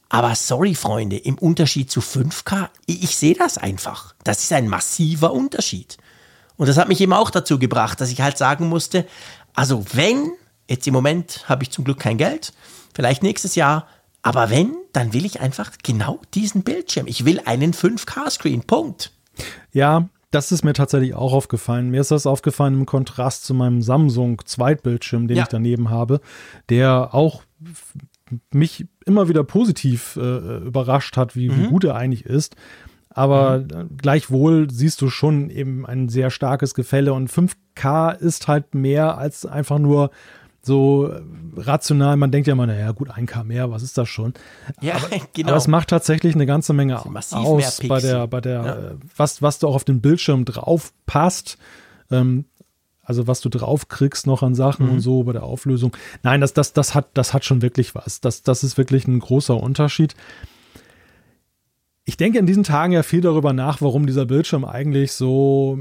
Aber 0.09 0.35
sorry, 0.35 0.75
Freunde, 0.75 1.17
im 1.17 1.37
Unterschied 1.37 1.89
zu 1.91 2.01
5K, 2.01 2.69
ich, 2.85 3.03
ich 3.03 3.15
sehe 3.15 3.35
das 3.35 3.57
einfach. 3.57 4.13
Das 4.23 4.43
ist 4.43 4.51
ein 4.51 4.67
massiver 4.67 5.31
Unterschied. 5.31 5.97
Und 6.61 6.67
das 6.67 6.77
hat 6.77 6.89
mich 6.89 7.01
eben 7.01 7.11
auch 7.11 7.31
dazu 7.31 7.57
gebracht, 7.57 7.99
dass 7.99 8.11
ich 8.11 8.21
halt 8.21 8.37
sagen 8.37 8.69
musste, 8.69 9.07
also 9.55 9.83
wenn, 9.93 10.31
jetzt 10.69 10.85
im 10.85 10.93
Moment 10.93 11.49
habe 11.49 11.63
ich 11.63 11.71
zum 11.71 11.83
Glück 11.83 11.97
kein 11.97 12.19
Geld, 12.19 12.53
vielleicht 12.93 13.23
nächstes 13.23 13.55
Jahr, 13.55 13.87
aber 14.21 14.51
wenn, 14.51 14.75
dann 14.93 15.11
will 15.11 15.25
ich 15.25 15.41
einfach 15.41 15.71
genau 15.81 16.19
diesen 16.35 16.61
Bildschirm. 16.61 17.07
Ich 17.07 17.25
will 17.25 17.41
einen 17.45 17.73
5K-Screen, 17.73 18.61
Punkt. 18.61 19.11
Ja, 19.71 20.07
das 20.29 20.51
ist 20.51 20.63
mir 20.63 20.73
tatsächlich 20.73 21.15
auch 21.15 21.33
aufgefallen. 21.33 21.89
Mir 21.89 22.01
ist 22.01 22.11
das 22.11 22.27
aufgefallen 22.27 22.75
im 22.75 22.85
Kontrast 22.85 23.43
zu 23.43 23.55
meinem 23.55 23.81
Samsung 23.81 24.43
Zweitbildschirm, 24.45 25.27
den 25.27 25.37
ja. 25.37 25.43
ich 25.43 25.49
daneben 25.49 25.89
habe, 25.89 26.21
der 26.69 27.15
auch 27.15 27.41
mich 28.51 28.85
immer 29.07 29.29
wieder 29.29 29.43
positiv 29.43 30.15
äh, 30.15 30.57
überrascht 30.57 31.17
hat, 31.17 31.35
wie, 31.35 31.49
mhm. 31.49 31.57
wie, 31.57 31.67
gut 31.69 31.85
er 31.85 31.95
eigentlich 31.95 32.23
ist. 32.23 32.55
Aber 33.13 33.59
mhm. 33.59 33.97
gleichwohl 33.97 34.69
siehst 34.71 35.01
du 35.01 35.09
schon 35.09 35.49
eben 35.49 35.85
ein 35.85 36.09
sehr 36.09 36.29
starkes 36.29 36.73
Gefälle 36.73 37.13
und 37.13 37.29
5K 37.29 38.17
ist 38.17 38.47
halt 38.47 38.73
mehr 38.73 39.17
als 39.17 39.45
einfach 39.45 39.79
nur 39.79 40.11
so 40.61 41.11
rational. 41.57 42.17
Man 42.17 42.31
denkt 42.31 42.47
ja 42.47 42.53
immer, 42.53 42.67
naja, 42.67 42.91
gut, 42.91 43.09
1K 43.09 43.43
mehr, 43.43 43.71
was 43.71 43.83
ist 43.83 43.97
das 43.97 44.07
schon? 44.07 44.33
Ja, 44.79 44.95
aber, 44.95 45.07
genau. 45.33 45.49
Aber 45.49 45.57
es 45.57 45.67
macht 45.67 45.89
tatsächlich 45.89 46.35
eine 46.35 46.45
ganze 46.45 46.73
Menge 46.73 47.03
aus 47.03 47.81
bei 47.87 47.99
der, 47.99 48.27
bei 48.27 48.41
der, 48.41 48.63
ja. 48.63 48.75
Äh, 48.75 48.95
was, 49.17 49.41
was 49.41 49.59
du 49.59 49.67
auch 49.67 49.75
auf 49.75 49.83
den 49.83 50.01
Bildschirm 50.01 50.45
drauf 50.45 50.93
passt. 51.05 51.57
Ähm, 52.11 52.45
also 53.03 53.27
was 53.27 53.41
du 53.41 53.49
draufkriegst 53.49 54.27
noch 54.27 54.43
an 54.43 54.55
Sachen 54.55 54.85
mhm. 54.85 54.91
und 54.93 54.99
so 55.01 55.23
bei 55.23 55.33
der 55.33 55.43
Auflösung. 55.43 55.97
Nein, 56.23 56.39
das, 56.39 56.53
das, 56.53 56.71
das, 56.71 56.95
hat, 56.95 57.09
das 57.15 57.33
hat 57.33 57.43
schon 57.43 57.61
wirklich 57.61 57.95
was. 57.95 58.21
Das, 58.21 58.43
das 58.43 58.63
ist 58.63 58.77
wirklich 58.77 59.07
ein 59.07 59.19
großer 59.19 59.57
Unterschied. 59.57 60.15
Ich 62.05 62.17
denke 62.17 62.39
in 62.39 62.45
diesen 62.45 62.63
Tagen 62.63 62.93
ja 62.93 63.03
viel 63.03 63.21
darüber 63.21 63.53
nach, 63.53 63.81
warum 63.81 64.07
dieser 64.07 64.25
Bildschirm 64.25 64.65
eigentlich 64.65 65.11
so, 65.11 65.79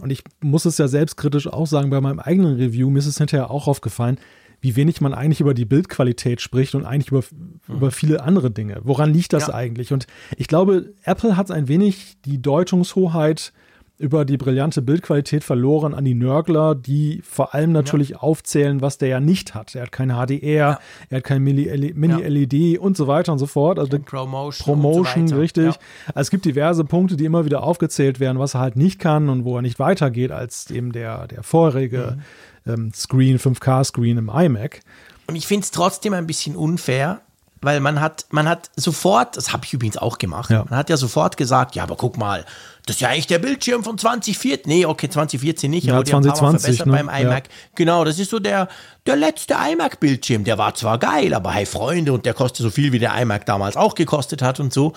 und 0.00 0.10
ich 0.10 0.22
muss 0.40 0.64
es 0.64 0.78
ja 0.78 0.88
selbstkritisch 0.88 1.48
auch 1.48 1.66
sagen, 1.66 1.90
bei 1.90 2.00
meinem 2.00 2.20
eigenen 2.20 2.56
Review, 2.56 2.90
mir 2.90 3.00
ist 3.00 3.06
es 3.06 3.18
hinterher 3.18 3.50
auch 3.50 3.66
aufgefallen, 3.66 4.18
wie 4.60 4.76
wenig 4.76 5.00
man 5.00 5.14
eigentlich 5.14 5.40
über 5.40 5.54
die 5.54 5.64
Bildqualität 5.64 6.40
spricht 6.40 6.74
und 6.74 6.84
eigentlich 6.84 7.10
über, 7.10 7.24
mhm. 7.30 7.76
über 7.76 7.90
viele 7.90 8.22
andere 8.22 8.50
Dinge. 8.50 8.80
Woran 8.84 9.12
liegt 9.12 9.32
das 9.32 9.48
ja. 9.48 9.54
eigentlich? 9.54 9.92
Und 9.92 10.06
ich 10.36 10.48
glaube, 10.48 10.92
Apple 11.02 11.36
hat 11.36 11.50
ein 11.50 11.68
wenig 11.68 12.18
die 12.24 12.40
Deutungshoheit 12.40 13.52
über 14.00 14.24
die 14.24 14.38
brillante 14.38 14.80
Bildqualität 14.80 15.44
verloren 15.44 15.92
an 15.92 16.06
die 16.06 16.14
Nörgler, 16.14 16.74
die 16.74 17.20
vor 17.22 17.54
allem 17.54 17.70
natürlich 17.70 18.10
ja. 18.10 18.16
aufzählen, 18.16 18.80
was 18.80 18.96
der 18.96 19.08
ja 19.08 19.20
nicht 19.20 19.54
hat. 19.54 19.74
Er 19.74 19.82
hat 19.82 19.92
kein 19.92 20.08
HDR, 20.08 20.40
ja. 20.42 20.78
er 21.10 21.18
hat 21.18 21.24
kein 21.24 21.42
Mini-LED 21.42 22.52
ja. 22.54 22.80
und 22.80 22.96
so 22.96 23.06
weiter 23.06 23.30
und 23.30 23.38
so 23.38 23.46
fort. 23.46 23.78
Also 23.78 23.98
Promotion, 23.98 24.64
Promotion 24.64 25.28
so 25.28 25.36
richtig. 25.36 25.66
Also 25.66 25.80
es 26.14 26.30
gibt 26.30 26.46
diverse 26.46 26.84
Punkte, 26.84 27.18
die 27.18 27.26
immer 27.26 27.44
wieder 27.44 27.62
aufgezählt 27.62 28.20
werden, 28.20 28.38
was 28.38 28.54
er 28.54 28.60
halt 28.60 28.76
nicht 28.76 28.98
kann 28.98 29.28
und 29.28 29.44
wo 29.44 29.56
er 29.56 29.62
nicht 29.62 29.78
weitergeht 29.78 30.32
als 30.32 30.70
eben 30.70 30.92
der, 30.92 31.26
der 31.26 31.42
vorherige 31.42 32.16
mhm. 32.64 32.72
ähm, 32.72 32.92
Screen, 32.94 33.38
5K-Screen 33.38 34.16
im 34.16 34.30
iMac. 34.30 34.80
Und 35.26 35.36
ich 35.36 35.46
finde 35.46 35.64
es 35.64 35.72
trotzdem 35.72 36.14
ein 36.14 36.26
bisschen 36.26 36.56
unfair, 36.56 37.20
weil 37.62 37.80
man 37.80 38.00
hat, 38.00 38.26
man 38.30 38.48
hat 38.48 38.70
sofort, 38.76 39.36
das 39.36 39.52
habe 39.52 39.64
ich 39.64 39.72
übrigens 39.72 39.96
auch 39.96 40.18
gemacht, 40.18 40.50
ja. 40.50 40.64
man 40.68 40.78
hat 40.78 40.90
ja 40.90 40.96
sofort 40.96 41.36
gesagt, 41.36 41.74
ja, 41.74 41.82
aber 41.82 41.96
guck 41.96 42.16
mal, 42.16 42.44
das 42.86 42.96
ist 42.96 43.00
ja 43.00 43.08
eigentlich 43.08 43.26
der 43.26 43.38
Bildschirm 43.38 43.84
von 43.84 43.98
2014. 43.98 44.62
Nee, 44.66 44.86
okay, 44.86 45.08
2014 45.08 45.70
nicht, 45.70 45.86
ja, 45.86 45.94
aber 45.94 46.04
2020, 46.04 46.62
verbessert 46.62 46.86
ne? 46.86 46.92
beim 46.92 47.08
iMac. 47.08 47.46
Ja. 47.46 47.52
Genau, 47.74 48.04
das 48.04 48.18
ist 48.18 48.30
so 48.30 48.38
der, 48.38 48.68
der 49.06 49.16
letzte 49.16 49.54
iMac-Bildschirm. 49.54 50.44
Der 50.44 50.58
war 50.58 50.74
zwar 50.74 50.98
geil, 50.98 51.34
aber 51.34 51.52
hey 51.52 51.66
Freunde, 51.66 52.12
und 52.12 52.24
der 52.24 52.34
kostet 52.34 52.64
so 52.64 52.70
viel, 52.70 52.92
wie 52.92 52.98
der 52.98 53.14
iMac 53.20 53.46
damals 53.46 53.76
auch 53.76 53.94
gekostet 53.94 54.42
hat 54.42 54.60
und 54.60 54.72
so. 54.72 54.94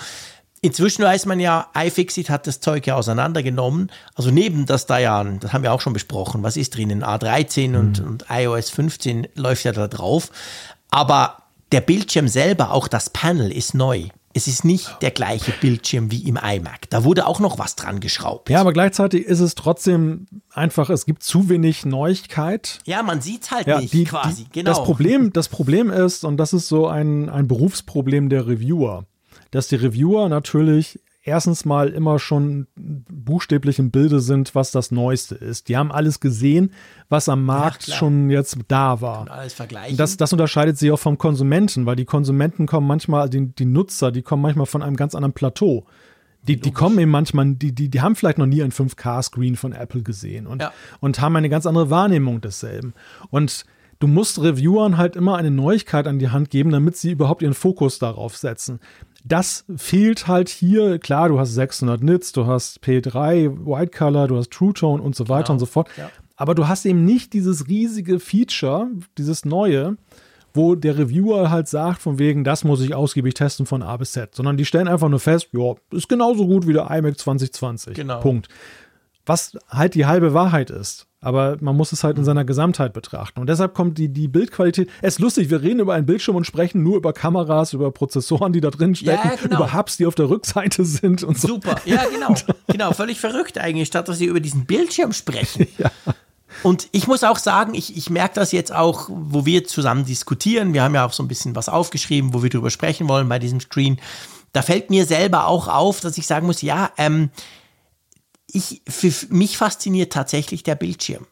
Inzwischen 0.62 1.04
weiß 1.04 1.26
man 1.26 1.42
ja, 1.42 1.68
iFixit 1.76 2.30
hat 2.30 2.48
das 2.48 2.62
Zeug 2.62 2.88
ja 2.88 2.96
auseinandergenommen. 2.96 3.92
Also 4.16 4.32
neben 4.32 4.66
das 4.66 4.86
da 4.86 4.98
ja, 4.98 5.22
das 5.22 5.52
haben 5.52 5.62
wir 5.62 5.74
auch 5.74 5.82
schon 5.82 5.92
besprochen, 5.92 6.42
was 6.42 6.56
ist 6.56 6.78
drinnen? 6.78 7.04
A13 7.04 7.70
mhm. 7.70 7.76
und, 7.76 8.00
und 8.00 8.26
iOS 8.30 8.70
15 8.70 9.28
läuft 9.36 9.66
ja 9.66 9.74
da 9.74 9.90
drauf. 9.90 10.32
Aber 10.90 11.43
der 11.74 11.82
Bildschirm 11.82 12.28
selber, 12.28 12.72
auch 12.72 12.88
das 12.88 13.10
Panel 13.10 13.52
ist 13.52 13.74
neu. 13.74 14.08
Es 14.36 14.48
ist 14.48 14.64
nicht 14.64 14.96
der 15.02 15.12
gleiche 15.12 15.52
Bildschirm 15.60 16.12
wie 16.12 16.28
im 16.28 16.38
iMac. 16.38 16.90
Da 16.90 17.04
wurde 17.04 17.26
auch 17.28 17.40
noch 17.40 17.58
was 17.60 17.76
dran 17.76 18.00
geschraubt. 18.00 18.50
Ja, 18.50 18.62
aber 18.62 18.74
gleichzeitig 18.74 19.26
ist 19.26 19.40
es 19.40 19.56
trotzdem 19.56 20.28
einfach, 20.52 20.90
es 20.92 21.06
gibt 21.06 21.24
zu 21.24 21.50
wenig 21.50 21.86
Neuigkeit. 21.86 22.80
Ja, 22.86 23.02
man 23.04 23.22
sieht 23.22 23.44
es 23.44 23.52
halt 23.52 23.68
ja, 23.68 23.80
nicht 23.80 23.94
die, 23.94 24.04
quasi. 24.06 24.44
Die, 24.46 24.50
genau. 24.52 24.70
Das 24.70 24.84
Problem, 24.84 25.34
das 25.34 25.50
Problem 25.50 25.90
ist, 25.90 26.24
und 26.24 26.38
das 26.38 26.54
ist 26.54 26.68
so 26.68 26.88
ein, 26.88 27.30
ein 27.30 27.48
Berufsproblem 27.48 28.30
der 28.30 28.48
Reviewer, 28.48 29.06
dass 29.52 29.68
die 29.68 29.76
Reviewer 29.76 30.30
natürlich 30.30 31.00
erstens 31.24 31.66
mal 31.66 31.90
immer 31.90 32.20
schon 32.20 32.68
buchstäblich 32.76 33.80
im 33.80 33.92
Bilde 33.92 34.20
sind, 34.20 34.56
was 34.56 34.72
das 34.72 34.92
Neueste 34.92 35.36
ist. 35.36 35.70
Die 35.70 35.78
haben 35.78 35.92
alles 35.92 36.20
gesehen, 36.20 36.72
was 37.10 37.30
am 37.30 37.46
Markt 37.46 37.88
ja, 37.88 37.96
schon 37.96 38.30
jetzt 38.30 38.58
da 38.68 39.02
war. 39.02 39.30
Alles 39.32 39.54
vergleichen. 39.54 39.98
Das, 39.98 40.18
das 40.18 40.34
unterscheidet 40.34 40.78
sich 40.78 40.92
auch 40.92 41.00
vom 41.00 41.18
Konsumenten, 41.18 41.86
weil 41.86 41.96
die 41.96 42.06
Konsumenten 42.06 42.68
kommen 42.68 42.88
manchmal, 42.88 43.30
die, 43.30 43.48
die 43.48 43.66
Nutzer, 43.66 44.12
die 44.12 44.22
kommen 44.22 44.42
manchmal 44.42 44.66
von 44.66 44.84
einem 44.84 44.98
ganz 44.98 45.16
anderen 45.16 45.34
Plateau. 45.34 45.86
Die, 46.46 46.60
die 46.60 46.72
kommen 46.72 47.00
eben 47.00 47.12
manchmal, 47.12 47.56
die, 47.56 47.74
die, 47.74 47.88
die 47.88 48.02
haben 48.02 48.18
vielleicht 48.18 48.38
noch 48.38 48.46
nie 48.46 48.62
einen 48.62 48.74
5K-Screen 48.74 49.56
von 49.56 49.72
Apple 49.72 50.04
gesehen 50.04 50.46
und, 50.46 50.62
ja. 50.62 50.74
und 51.00 51.22
haben 51.22 51.38
eine 51.38 51.48
ganz 51.48 51.66
andere 51.66 51.90
Wahrnehmung 51.90 52.42
desselben. 52.42 52.94
Und 53.30 53.64
du 54.00 54.08
musst 54.08 54.42
Reviewern 54.42 54.98
halt 54.98 55.16
immer 55.16 55.38
eine 55.38 55.52
Neuigkeit 55.52 56.06
an 56.06 56.20
die 56.20 56.30
Hand 56.32 56.50
geben, 56.50 56.72
damit 56.72 56.98
sie 56.98 57.12
überhaupt 57.12 57.44
ihren 57.44 57.54
Fokus 57.54 57.98
darauf 57.98 58.36
setzen. 58.36 58.82
Das 59.24 59.66
fehlt 59.78 60.28
halt 60.28 60.50
hier. 60.50 61.00
Klar, 61.00 61.30
du 61.30 61.40
hast 61.40 61.54
600 61.54 62.04
Nits, 62.04 62.34
du 62.34 62.46
hast 62.46 62.84
P3 62.84 63.66
White 63.66 63.98
Color, 63.98 64.28
du 64.28 64.38
hast 64.38 64.52
True 64.52 64.74
Tone 64.74 65.02
und 65.02 65.16
so 65.16 65.30
weiter 65.30 65.44
genau. 65.44 65.54
und 65.54 65.60
so 65.60 65.66
fort. 65.66 65.90
Ja. 65.98 66.10
Aber 66.36 66.56
du 66.56 66.68
hast 66.68 66.86
eben 66.86 67.06
nicht 67.06 67.34
dieses 67.34 67.68
riesige 67.68 68.20
Feature, 68.20 68.88
dieses 69.18 69.46
neue, 69.46 69.98
wo 70.54 70.76
der 70.76 70.98
Reviewer 70.98 71.50
halt 71.50 71.68
sagt, 71.68 72.02
von 72.02 72.20
wegen, 72.20 72.44
das 72.44 72.64
muss 72.64 72.82
ich 72.82 72.94
ausgiebig 72.94 73.34
testen 73.34 73.66
von 73.66 73.82
A 73.82 73.98
bis 73.98 74.12
Z, 74.12 74.36
sondern 74.36 74.58
die 74.58 74.66
stellen 74.66 74.88
einfach 74.88 75.10
nur 75.10 75.20
fest, 75.20 75.50
ja, 75.54 75.74
ist 75.92 76.10
genauso 76.10 76.46
gut 76.46 76.68
wie 76.68 76.74
der 76.74 76.90
iMac 76.92 77.18
2020. 77.18 77.96
Genau. 77.96 78.20
Punkt. 78.20 78.50
Was 79.26 79.58
halt 79.70 79.96
die 79.96 80.06
halbe 80.06 80.34
Wahrheit 80.34 80.70
ist. 80.70 81.08
Aber 81.24 81.58
man 81.62 81.78
muss 81.78 81.94
es 81.94 82.04
halt 82.04 82.18
in 82.18 82.26
seiner 82.26 82.44
Gesamtheit 82.44 82.92
betrachten. 82.92 83.40
Und 83.40 83.48
deshalb 83.48 83.74
kommt 83.74 83.98
die, 83.98 84.10
die 84.10 84.28
Bildqualität. 84.28 84.90
Es 85.02 85.16
ist 85.16 85.20
lustig, 85.20 85.50
wir 85.50 85.62
reden 85.62 85.80
über 85.80 85.94
einen 85.94 86.06
Bildschirm 86.06 86.36
und 86.36 86.46
sprechen 86.46 86.84
nur 86.84 86.98
über 86.98 87.14
Kameras, 87.14 87.72
über 87.72 87.92
Prozessoren, 87.92 88.52
die 88.52 88.60
da 88.60 88.70
drin 88.70 88.94
stecken, 88.94 89.30
ja, 89.30 89.36
genau. 89.36 89.56
über 89.56 89.74
Hubs, 89.74 89.96
die 89.96 90.06
auf 90.06 90.16
der 90.16 90.30
Rückseite 90.30 90.84
sind 90.84 91.24
und 91.24 91.40
so. 91.40 91.48
Super, 91.48 91.78
ja, 91.86 92.04
genau. 92.14 92.36
genau, 92.68 92.92
völlig 92.92 93.22
verrückt 93.22 93.58
eigentlich, 93.58 93.88
statt 93.88 94.10
dass 94.10 94.18
sie 94.18 94.26
über 94.26 94.42
diesen 94.42 94.66
Bildschirm 94.66 95.14
sprechen. 95.14 95.68
ja. 95.78 95.90
Und 96.62 96.90
ich 96.92 97.08
muss 97.08 97.24
auch 97.24 97.38
sagen, 97.38 97.74
ich, 97.74 97.96
ich 97.98 98.10
merke 98.10 98.36
das 98.36 98.52
jetzt 98.52 98.74
auch, 98.74 99.10
wo 99.10 99.46
wir 99.46 99.64
zusammen 99.64 100.06
diskutieren. 100.06 100.74
Wir 100.74 100.84
haben 100.84 100.94
ja 100.94 101.06
auch 101.06 101.14
so 101.14 101.24
ein 101.24 101.28
bisschen 101.28 101.56
was 101.56 101.70
aufgeschrieben, 101.70 102.34
wo 102.34 102.44
wir 102.44 102.50
drüber 102.50 102.70
sprechen 102.70 103.08
wollen 103.08 103.28
bei 103.30 103.40
diesem 103.40 103.60
Screen. 103.60 104.00
Da 104.52 104.62
fällt 104.62 104.90
mir 104.90 105.06
selber 105.06 105.48
auch 105.48 105.68
auf, 105.68 106.00
dass 106.02 106.18
ich 106.18 106.28
sagen 106.28 106.46
muss, 106.46 106.62
ja, 106.62 106.92
ähm, 106.98 107.32
ich, 108.54 108.82
für 108.88 109.12
mich 109.30 109.58
fasziniert 109.58 110.14
tatsächlich 110.14 110.64
der 110.64 110.76
Bildschirm. 110.76 111.28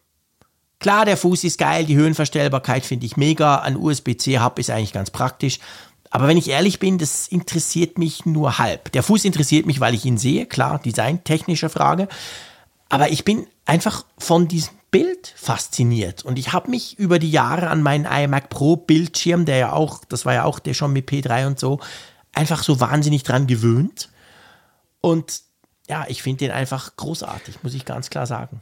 Klar, 0.80 1.06
der 1.06 1.18
Fuß 1.18 1.44
ist 1.44 1.60
geil, 1.60 1.86
die 1.86 1.96
Höhenverstellbarkeit 1.96 2.84
finde 2.84 3.06
ich 3.06 3.16
mega, 3.16 3.58
ein 3.60 3.78
USB-C-Hub 3.78 4.58
ist 4.58 4.72
eigentlich 4.72 4.94
ganz 4.94 5.12
praktisch. 5.12 5.60
Aber 6.10 6.28
wenn 6.28 6.38
ich 6.38 6.50
ehrlich 6.50 6.80
bin, 6.80 6.98
das 6.98 7.28
interessiert 7.28 7.98
mich 7.98 8.26
nur 8.26 8.58
halb. 8.58 8.92
Der 8.92 9.04
Fuß 9.04 9.24
interessiert 9.24 9.66
mich, 9.66 9.80
weil 9.80 9.94
ich 9.94 10.06
ihn 10.06 10.18
sehe, 10.18 10.46
klar, 10.48 10.80
designtechnische 10.80 11.70
Frage. 11.70 12.08
Aber 12.90 13.10
ich 13.12 13.24
bin 13.24 13.48
einfach 13.66 14.06
von 14.18 14.48
diesem 14.48 14.74
Bild 14.90 15.34
fasziniert. 15.38 16.26
Und 16.26 16.38
ich 16.38 16.52
habe 16.52 16.70
mich 16.70 17.00
über 17.00 17.20
die 17.20 17.32
Jahre 17.32 17.70
an 17.70 17.82
meinen 17.82 18.06
iMac 18.06 18.50
Pro 18.50 18.76
Bildschirm, 18.76 19.46
der 19.46 19.58
ja 19.58 19.72
auch, 19.72 20.04
das 20.06 20.26
war 20.26 20.34
ja 20.34 20.44
auch 20.44 20.60
der 20.60 20.74
schon 20.74 20.92
mit 20.92 21.10
P3 21.10 21.48
und 21.48 21.60
so, 21.60 21.80
einfach 22.34 22.64
so 22.64 22.80
wahnsinnig 22.80 23.24
dran 23.24 23.48
gewöhnt. 23.48 24.10
Und 25.00 25.42
ja, 25.92 26.06
ich 26.08 26.24
finde 26.24 26.46
den 26.46 26.52
einfach 26.52 26.96
großartig, 26.96 27.64
muss 27.64 27.74
ich 27.74 27.84
ganz 27.84 28.10
klar 28.10 28.26
sagen. 28.26 28.62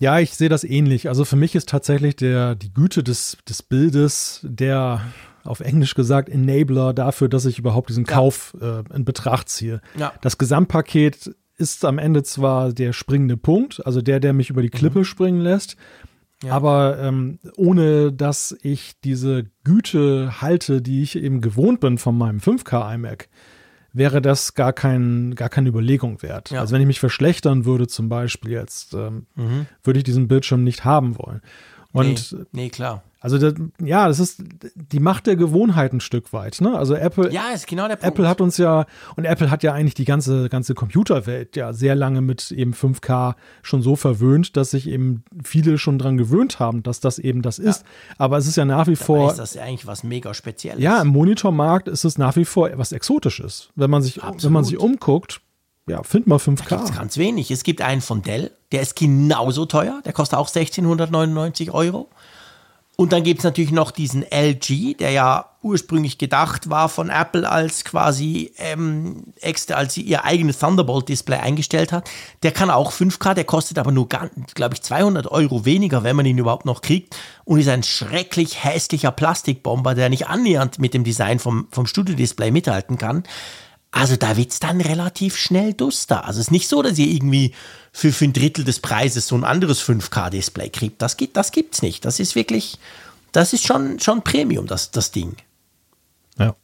Ja, 0.00 0.18
ich 0.18 0.34
sehe 0.34 0.48
das 0.48 0.64
ähnlich. 0.64 1.08
Also 1.08 1.26
für 1.26 1.36
mich 1.36 1.54
ist 1.54 1.68
tatsächlich 1.68 2.16
der, 2.16 2.54
die 2.54 2.72
Güte 2.72 3.04
des, 3.04 3.36
des 3.46 3.62
Bildes 3.62 4.40
der 4.42 5.02
auf 5.44 5.60
Englisch 5.60 5.94
gesagt 5.94 6.30
Enabler 6.30 6.94
dafür, 6.94 7.28
dass 7.28 7.44
ich 7.44 7.58
überhaupt 7.58 7.90
diesen 7.90 8.06
ja. 8.06 8.12
Kauf 8.14 8.56
äh, 8.62 8.82
in 8.94 9.04
Betracht 9.04 9.50
ziehe. 9.50 9.82
Ja. 9.94 10.14
Das 10.22 10.38
Gesamtpaket 10.38 11.36
ist 11.58 11.84
am 11.84 11.98
Ende 11.98 12.22
zwar 12.22 12.72
der 12.72 12.94
springende 12.94 13.36
Punkt, 13.36 13.84
also 13.84 14.00
der, 14.00 14.18
der 14.18 14.32
mich 14.32 14.48
über 14.48 14.62
die 14.62 14.70
Klippe 14.70 15.00
mhm. 15.00 15.04
springen 15.04 15.40
lässt, 15.42 15.76
Aber 16.48 16.98
ähm, 16.98 17.38
ohne 17.56 18.10
dass 18.10 18.56
ich 18.62 18.98
diese 19.04 19.44
Güte 19.64 20.40
halte, 20.40 20.80
die 20.80 21.02
ich 21.02 21.16
eben 21.16 21.42
gewohnt 21.42 21.80
bin 21.80 21.98
von 21.98 22.16
meinem 22.16 22.38
5K 22.38 22.94
iMac, 22.94 23.28
wäre 23.94 24.20
das 24.20 24.54
gar, 24.54 24.72
kein, 24.72 25.34
gar 25.34 25.48
keine 25.48 25.70
Überlegung 25.70 26.20
wert. 26.20 26.50
Ja. 26.50 26.60
Also 26.60 26.74
wenn 26.74 26.82
ich 26.82 26.86
mich 26.86 27.00
verschlechtern 27.00 27.64
würde 27.64 27.86
zum 27.86 28.10
Beispiel 28.10 28.50
jetzt, 28.50 28.92
ähm, 28.92 29.26
würde 29.82 29.98
ich 29.98 30.04
diesen 30.04 30.28
Bildschirm 30.28 30.64
nicht 30.64 30.84
haben 30.84 31.16
wollen. 31.18 31.40
Und 31.92 32.32
nee, 32.32 32.44
nee, 32.52 32.68
klar. 32.68 33.02
Also 33.24 33.38
das, 33.38 33.54
ja, 33.82 34.06
das 34.06 34.20
ist 34.20 34.42
die 34.74 35.00
Macht 35.00 35.26
der 35.26 35.36
Gewohnheit 35.36 35.94
ein 35.94 36.00
Stück 36.00 36.34
weit. 36.34 36.60
Ne? 36.60 36.76
Also 36.76 36.94
Apple, 36.94 37.32
Ja, 37.32 37.52
ist 37.54 37.66
genau 37.66 37.88
der 37.88 37.96
Punkt. 37.96 38.04
Apple 38.04 38.28
hat 38.28 38.42
uns 38.42 38.58
ja, 38.58 38.84
und 39.16 39.24
Apple 39.24 39.50
hat 39.50 39.62
ja 39.62 39.72
eigentlich 39.72 39.94
die 39.94 40.04
ganze, 40.04 40.50
ganze 40.50 40.74
Computerwelt 40.74 41.56
ja 41.56 41.72
sehr 41.72 41.94
lange 41.94 42.20
mit 42.20 42.50
eben 42.50 42.74
5K 42.74 43.34
schon 43.62 43.80
so 43.80 43.96
verwöhnt, 43.96 44.58
dass 44.58 44.72
sich 44.72 44.86
eben 44.86 45.24
viele 45.42 45.78
schon 45.78 45.98
dran 45.98 46.18
gewöhnt 46.18 46.60
haben, 46.60 46.82
dass 46.82 47.00
das 47.00 47.18
eben 47.18 47.40
das 47.40 47.58
ist. 47.58 47.84
Aber 48.18 48.36
es 48.36 48.46
ist 48.46 48.56
ja 48.56 48.66
nach 48.66 48.88
wie 48.88 48.94
Dabei 48.94 49.06
vor, 49.06 49.30
ist 49.30 49.38
das 49.38 49.56
eigentlich 49.56 49.86
was 49.86 50.04
mega 50.04 50.34
Spezielles. 50.34 50.82
ja, 50.82 51.00
im 51.00 51.08
Monitormarkt 51.08 51.88
ist 51.88 52.04
es 52.04 52.18
nach 52.18 52.36
wie 52.36 52.44
vor 52.44 52.68
etwas 52.68 52.92
Exotisches. 52.92 53.70
Wenn 53.74 53.88
man 53.88 54.02
sich, 54.02 54.20
wenn 54.22 54.52
man 54.52 54.64
sich 54.64 54.78
umguckt, 54.78 55.40
ja, 55.86 56.02
find 56.02 56.26
mal 56.26 56.38
Gibt's 56.38 56.62
5K. 56.62 56.94
ganz 56.94 57.16
wenig. 57.16 57.50
Es 57.50 57.62
gibt 57.62 57.80
einen 57.80 58.02
von 58.02 58.20
Dell, 58.20 58.50
der 58.70 58.82
ist 58.82 58.96
genauso 58.96 59.64
teuer, 59.64 60.02
der 60.04 60.12
kostet 60.12 60.38
auch 60.38 60.48
1699 60.48 61.70
Euro. 61.70 62.10
Und 62.96 63.12
dann 63.12 63.24
gibt 63.24 63.40
es 63.40 63.44
natürlich 63.44 63.72
noch 63.72 63.90
diesen 63.90 64.22
LG, 64.22 64.96
der 64.98 65.10
ja 65.10 65.50
ursprünglich 65.62 66.18
gedacht 66.18 66.70
war 66.70 66.88
von 66.88 67.10
Apple 67.10 67.48
als 67.48 67.84
quasi 67.84 68.52
ähm, 68.58 69.32
extra, 69.40 69.74
als 69.74 69.94
sie 69.94 70.02
ihr 70.02 70.24
eigenes 70.24 70.58
Thunderbolt-Display 70.58 71.38
eingestellt 71.38 71.90
hat. 71.90 72.08
Der 72.44 72.52
kann 72.52 72.70
auch 72.70 72.92
5K, 72.92 73.34
der 73.34 73.44
kostet 73.44 73.78
aber 73.78 73.90
nur, 73.90 74.08
glaube 74.08 74.74
ich, 74.74 74.82
200 74.82 75.26
Euro 75.26 75.64
weniger, 75.64 76.04
wenn 76.04 76.14
man 76.14 76.26
ihn 76.26 76.38
überhaupt 76.38 76.66
noch 76.66 76.82
kriegt. 76.82 77.16
Und 77.44 77.58
ist 77.58 77.68
ein 77.68 77.82
schrecklich 77.82 78.62
hässlicher 78.62 79.10
Plastikbomber, 79.10 79.96
der 79.96 80.08
nicht 80.08 80.28
annähernd 80.28 80.78
mit 80.78 80.94
dem 80.94 81.02
Design 81.02 81.40
vom, 81.40 81.66
vom 81.72 81.86
Studio-Display 81.86 82.52
mithalten 82.52 82.96
kann. 82.96 83.24
Also 83.90 84.16
da 84.16 84.36
wird's 84.36 84.60
dann 84.60 84.80
relativ 84.80 85.36
schnell 85.36 85.72
duster. 85.72 86.26
Also 86.26 86.40
es 86.40 86.46
ist 86.46 86.52
nicht 86.52 86.68
so, 86.68 86.82
dass 86.82 86.98
ihr 86.98 87.06
irgendwie 87.06 87.54
für, 87.96 88.12
für 88.12 88.24
ein 88.24 88.32
Drittel 88.32 88.64
des 88.64 88.80
Preises 88.80 89.28
so 89.28 89.36
ein 89.36 89.44
anderes 89.44 89.80
5K-Display 89.80 90.68
kriegt. 90.68 91.00
Das, 91.00 91.16
gibt, 91.16 91.36
das 91.36 91.52
gibt's 91.52 91.80
nicht. 91.80 92.04
Das 92.04 92.18
ist 92.18 92.34
wirklich, 92.34 92.78
das 93.30 93.52
ist 93.52 93.64
schon, 93.64 94.00
schon 94.00 94.22
Premium, 94.22 94.66
das, 94.66 94.90
das 94.90 95.12
Ding. 95.12 95.36
Ja. 96.36 96.56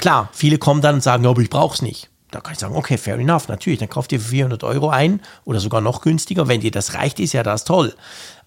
Klar, 0.00 0.28
viele 0.32 0.58
kommen 0.58 0.80
dann 0.80 0.96
und 0.96 1.00
sagen, 1.00 1.22
ja, 1.22 1.30
aber 1.30 1.40
ich 1.42 1.48
brauch's 1.48 1.80
nicht. 1.80 2.10
Da 2.32 2.40
kann 2.40 2.54
ich 2.54 2.58
sagen, 2.58 2.74
okay, 2.74 2.98
fair 2.98 3.18
enough, 3.18 3.46
natürlich, 3.46 3.78
dann 3.78 3.88
kauft 3.88 4.10
ihr 4.10 4.18
für 4.18 4.30
400 4.30 4.64
Euro 4.64 4.90
ein 4.90 5.22
oder 5.44 5.60
sogar 5.60 5.80
noch 5.80 6.00
günstiger. 6.00 6.48
Wenn 6.48 6.60
dir 6.60 6.72
das 6.72 6.94
reicht, 6.94 7.20
ist 7.20 7.32
ja 7.32 7.44
das 7.44 7.62
toll. 7.62 7.94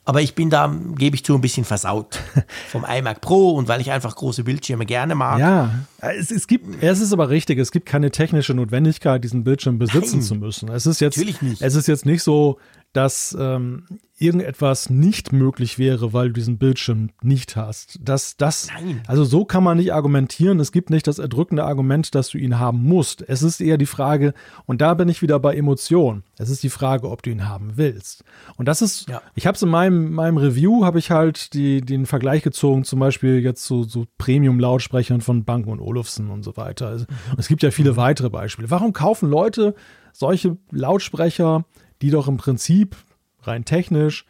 Aber 0.09 0.23
ich 0.23 0.33
bin 0.33 0.49
da, 0.49 0.75
gebe 0.95 1.15
ich 1.15 1.23
zu, 1.23 1.35
ein 1.35 1.41
bisschen 1.41 1.65
versaut 1.65 2.19
vom 2.69 2.83
iMac 2.83 3.21
Pro 3.21 3.51
und 3.51 3.67
weil 3.67 3.79
ich 3.79 3.91
einfach 3.91 4.15
große 4.15 4.43
Bildschirme 4.43 4.87
gerne 4.87 5.13
mag. 5.13 5.37
Ja, 5.37 5.71
es, 5.99 6.31
es 6.31 6.47
gibt, 6.47 6.81
es 6.81 6.99
ist 6.99 7.13
aber 7.13 7.29
richtig, 7.29 7.59
es 7.59 7.71
gibt 7.71 7.85
keine 7.85 8.09
technische 8.09 8.55
Notwendigkeit, 8.55 9.23
diesen 9.23 9.43
Bildschirm 9.43 9.77
besitzen 9.77 10.17
Nein. 10.17 10.21
zu 10.23 10.33
müssen. 10.33 10.69
Es 10.69 10.87
ist 10.87 10.99
jetzt, 10.99 11.15
Natürlich 11.15 11.43
nicht. 11.43 11.61
es 11.61 11.75
ist 11.75 11.87
jetzt 11.87 12.07
nicht 12.07 12.23
so, 12.23 12.57
dass 12.93 13.37
ähm, 13.39 13.85
irgendetwas 14.17 14.89
nicht 14.89 15.31
möglich 15.31 15.77
wäre, 15.77 16.11
weil 16.11 16.27
du 16.27 16.33
diesen 16.33 16.57
Bildschirm 16.57 17.11
nicht 17.21 17.55
hast. 17.55 17.99
Das, 18.01 18.35
das, 18.35 18.67
Nein. 18.73 19.01
also 19.07 19.23
so 19.23 19.45
kann 19.45 19.63
man 19.63 19.77
nicht 19.77 19.93
argumentieren. 19.93 20.59
Es 20.59 20.71
gibt 20.71 20.89
nicht 20.89 21.05
das 21.07 21.19
erdrückende 21.19 21.63
Argument, 21.63 22.13
dass 22.15 22.29
du 22.29 22.37
ihn 22.39 22.59
haben 22.59 22.83
musst. 22.83 23.23
Es 23.27 23.43
ist 23.43 23.61
eher 23.61 23.77
die 23.77 23.85
Frage, 23.85 24.33
und 24.65 24.81
da 24.81 24.95
bin 24.95 25.07
ich 25.07 25.21
wieder 25.21 25.39
bei 25.39 25.55
Emotion. 25.55 26.23
Es 26.37 26.49
ist 26.49 26.63
die 26.63 26.69
Frage, 26.69 27.09
ob 27.09 27.21
du 27.21 27.29
ihn 27.29 27.47
haben 27.47 27.73
willst. 27.77 28.23
Und 28.57 28.67
das 28.67 28.81
ist, 28.81 29.07
Ja. 29.07 29.21
ich 29.35 29.45
habe 29.45 29.55
es 29.55 29.61
in 29.61 29.69
meinem, 29.69 30.11
meinem 30.11 30.37
Review, 30.37 30.83
habe 30.83 30.99
ich 30.99 31.11
halt 31.11 31.53
die, 31.53 31.81
den 31.81 32.07
Vergleich 32.07 32.41
gezogen, 32.41 32.83
zum 32.83 32.99
Beispiel 32.99 33.39
jetzt 33.39 33.63
zu 33.63 33.83
so 33.83 34.05
Premium-Lautsprechern 34.17 35.21
von 35.21 35.45
Bang 35.45 35.65
und 35.65 35.79
Olufsen 35.79 36.29
und 36.31 36.43
so 36.43 36.57
weiter. 36.57 36.87
Also, 36.87 37.05
und 37.31 37.39
es 37.39 37.47
gibt 37.47 37.61
ja 37.63 37.71
viele 37.71 37.95
weitere 37.97 38.29
Beispiele. 38.31 38.71
Warum 38.71 38.93
kaufen 38.93 39.29
Leute 39.29 39.75
solche 40.11 40.57
Lautsprecher, 40.71 41.63
die 42.01 42.09
doch 42.11 42.27
im 42.27 42.37
Prinzip 42.37 42.95
rein 43.41 43.65
technisch 43.65 44.25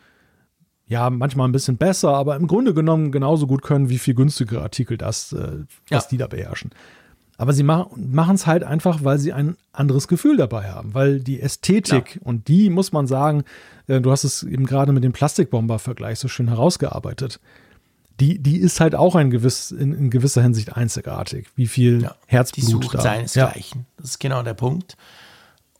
ja, 0.85 1.11
manchmal 1.11 1.47
ein 1.47 1.51
bisschen 1.51 1.77
besser, 1.77 2.15
aber 2.15 2.35
im 2.35 2.47
Grunde 2.47 2.73
genommen 2.73 3.11
genauso 3.11 3.45
gut 3.45 3.61
können 3.61 3.89
wie 3.89 3.99
viel 3.99 4.15
günstigere 4.15 4.61
Artikel 4.63 4.97
das, 4.97 5.33
äh, 5.33 5.59
was 5.89 6.05
Ja. 6.05 6.09
die 6.09 6.17
da 6.17 6.25
beherrschen. 6.25 6.71
Aber 7.37 7.53
sie 7.53 7.61
machen 7.63 8.33
es 8.35 8.47
halt 8.47 8.63
einfach, 8.63 9.03
weil 9.03 9.19
sie 9.19 9.31
ein 9.31 9.55
anderes 9.71 10.07
Gefühl 10.07 10.35
dabei 10.35 10.71
haben, 10.71 10.93
weil 10.95 11.19
die 11.21 11.39
Ästhetik 11.41 12.19
und 12.23 12.47
die 12.47 12.69
muss 12.71 12.91
man 12.91 13.05
sagen, 13.07 13.43
äh, 13.87 14.01
du 14.01 14.11
hast 14.11 14.23
es 14.23 14.41
eben 14.43 14.65
gerade 14.65 14.91
mit 14.91 15.03
dem 15.03 15.13
Plastikbomber-Vergleich 15.13 16.17
so 16.19 16.27
schön 16.27 16.47
herausgearbeitet. 16.47 17.39
Die, 18.19 18.39
die 18.39 18.57
ist 18.57 18.81
halt 18.81 18.95
auch 18.95 19.15
ein 19.15 19.29
gewiss, 19.29 19.69
in, 19.71 19.93
in 19.93 20.09
gewisser 20.09 20.41
Hinsicht 20.41 20.75
einzigartig. 20.75 21.47
Wie 21.55 21.67
viel 21.67 22.01
Ja, 22.01 22.15
Herzblut 22.25 22.65
die 22.67 22.71
sucht 22.71 22.93
da. 22.95 23.01
seinesgleichen. 23.01 23.85
Das 23.97 24.09
ist 24.09 24.19
genau 24.19 24.41
der 24.43 24.55
Punkt. 24.55 24.97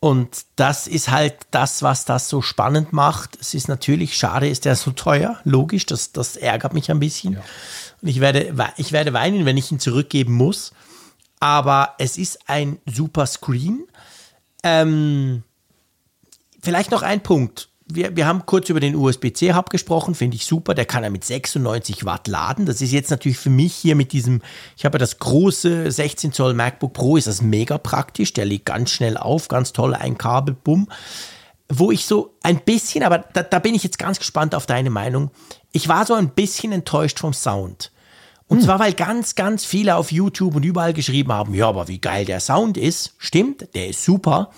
Und 0.02 0.46
das 0.56 0.88
ist 0.88 1.10
halt 1.10 1.36
das, 1.52 1.82
was 1.84 2.06
das 2.06 2.30
so 2.30 2.42
spannend 2.42 2.94
macht. 2.94 3.38
Es 3.42 3.54
ist 3.54 3.68
natürlich 3.68 4.18
schade, 4.18 4.48
ist 4.48 4.64
der 4.64 4.76
so 4.78 4.92
teuer. 4.92 5.40
Logisch, 5.44 5.86
das, 5.86 6.14
das 6.14 6.38
ärgert 6.38 6.74
mich 6.74 6.90
ein 6.90 7.00
bisschen. 7.02 7.38
Und 8.02 8.08
ich 8.08 8.22
werde, 8.22 8.58
we- 8.58 8.72
ich 8.78 8.94
werde 8.94 9.12
weinen, 9.12 9.46
wenn 9.46 9.58
ich 9.58 9.72
ihn 9.72 9.80
zurückgeben 9.80 10.34
muss. 10.34 10.72
Aber 11.42 11.96
es 11.98 12.18
ist 12.18 12.48
ein 12.50 12.80
super 12.86 13.26
Screen. 13.26 13.86
Ähm, 14.64 15.44
vielleicht 16.62 16.92
noch 16.92 17.02
ein 17.02 17.22
Punkt. 17.22 17.68
Wir, 17.92 18.16
wir 18.16 18.28
haben 18.28 18.46
kurz 18.46 18.70
über 18.70 18.80
den 18.80 18.96
USB-C-Hub 18.96 19.72
gesprochen, 19.72 20.14
finde 20.14 20.36
ich 20.36 20.46
super. 20.46 20.76
Der 20.76 20.86
kann 20.86 21.04
ja 21.04 21.10
mit 21.10 21.26
96 21.26 22.06
Watt 22.06 22.28
laden. 22.28 22.68
Das 22.68 22.82
ist 22.82 22.92
jetzt 22.92 23.10
natürlich 23.10 23.40
für 23.40 23.50
mich 23.50 23.74
hier 23.74 23.96
mit 23.96 24.14
diesem, 24.14 24.42
ich 24.78 24.86
habe 24.86 24.96
ja 24.96 25.00
das 25.00 25.18
große 25.18 25.92
16 25.92 26.32
Zoll 26.32 26.54
MacBook 26.54 26.94
Pro, 26.94 27.18
ist 27.18 27.26
das 27.26 27.42
mega 27.42 27.80
praktisch. 27.80 28.34
Der 28.34 28.46
liegt 28.46 28.68
ganz 28.68 28.92
schnell 28.92 29.18
auf, 29.18 29.48
ganz 29.48 29.74
toll, 29.74 29.96
ein 29.96 30.20
Kabel, 30.20 30.56
bumm. 30.56 30.88
Wo 31.68 31.92
ich 31.92 32.06
so 32.06 32.36
ein 32.44 32.60
bisschen, 32.60 33.04
aber 33.04 33.20
da, 33.34 33.42
da 33.42 33.58
bin 33.58 33.74
ich 33.74 33.84
jetzt 33.84 33.98
ganz 33.98 34.20
gespannt 34.20 34.54
auf 34.54 34.68
deine 34.68 34.92
Meinung. 34.92 35.32
Ich 35.72 35.88
war 35.88 36.06
so 36.06 36.14
ein 36.14 36.30
bisschen 36.30 36.72
enttäuscht 36.72 37.20
vom 37.20 37.34
Sound. 37.34 37.92
Und 38.48 38.64
zwar, 38.64 38.80
weil 38.80 38.94
ganz, 38.94 39.36
ganz 39.36 39.64
viele 39.64 39.96
auf 39.96 40.12
YouTube 40.12 40.56
und 40.56 40.66
überall 40.66 40.94
geschrieben 40.94 41.32
haben, 41.32 41.54
ja, 41.54 41.68
aber 41.68 41.88
wie 41.88 42.00
geil 42.00 42.26
der 42.26 42.40
Sound 42.40 42.78
ist. 42.78 43.14
Stimmt, 43.20 43.68
der 43.76 43.90
ist 43.90 44.04
super. 44.04 44.50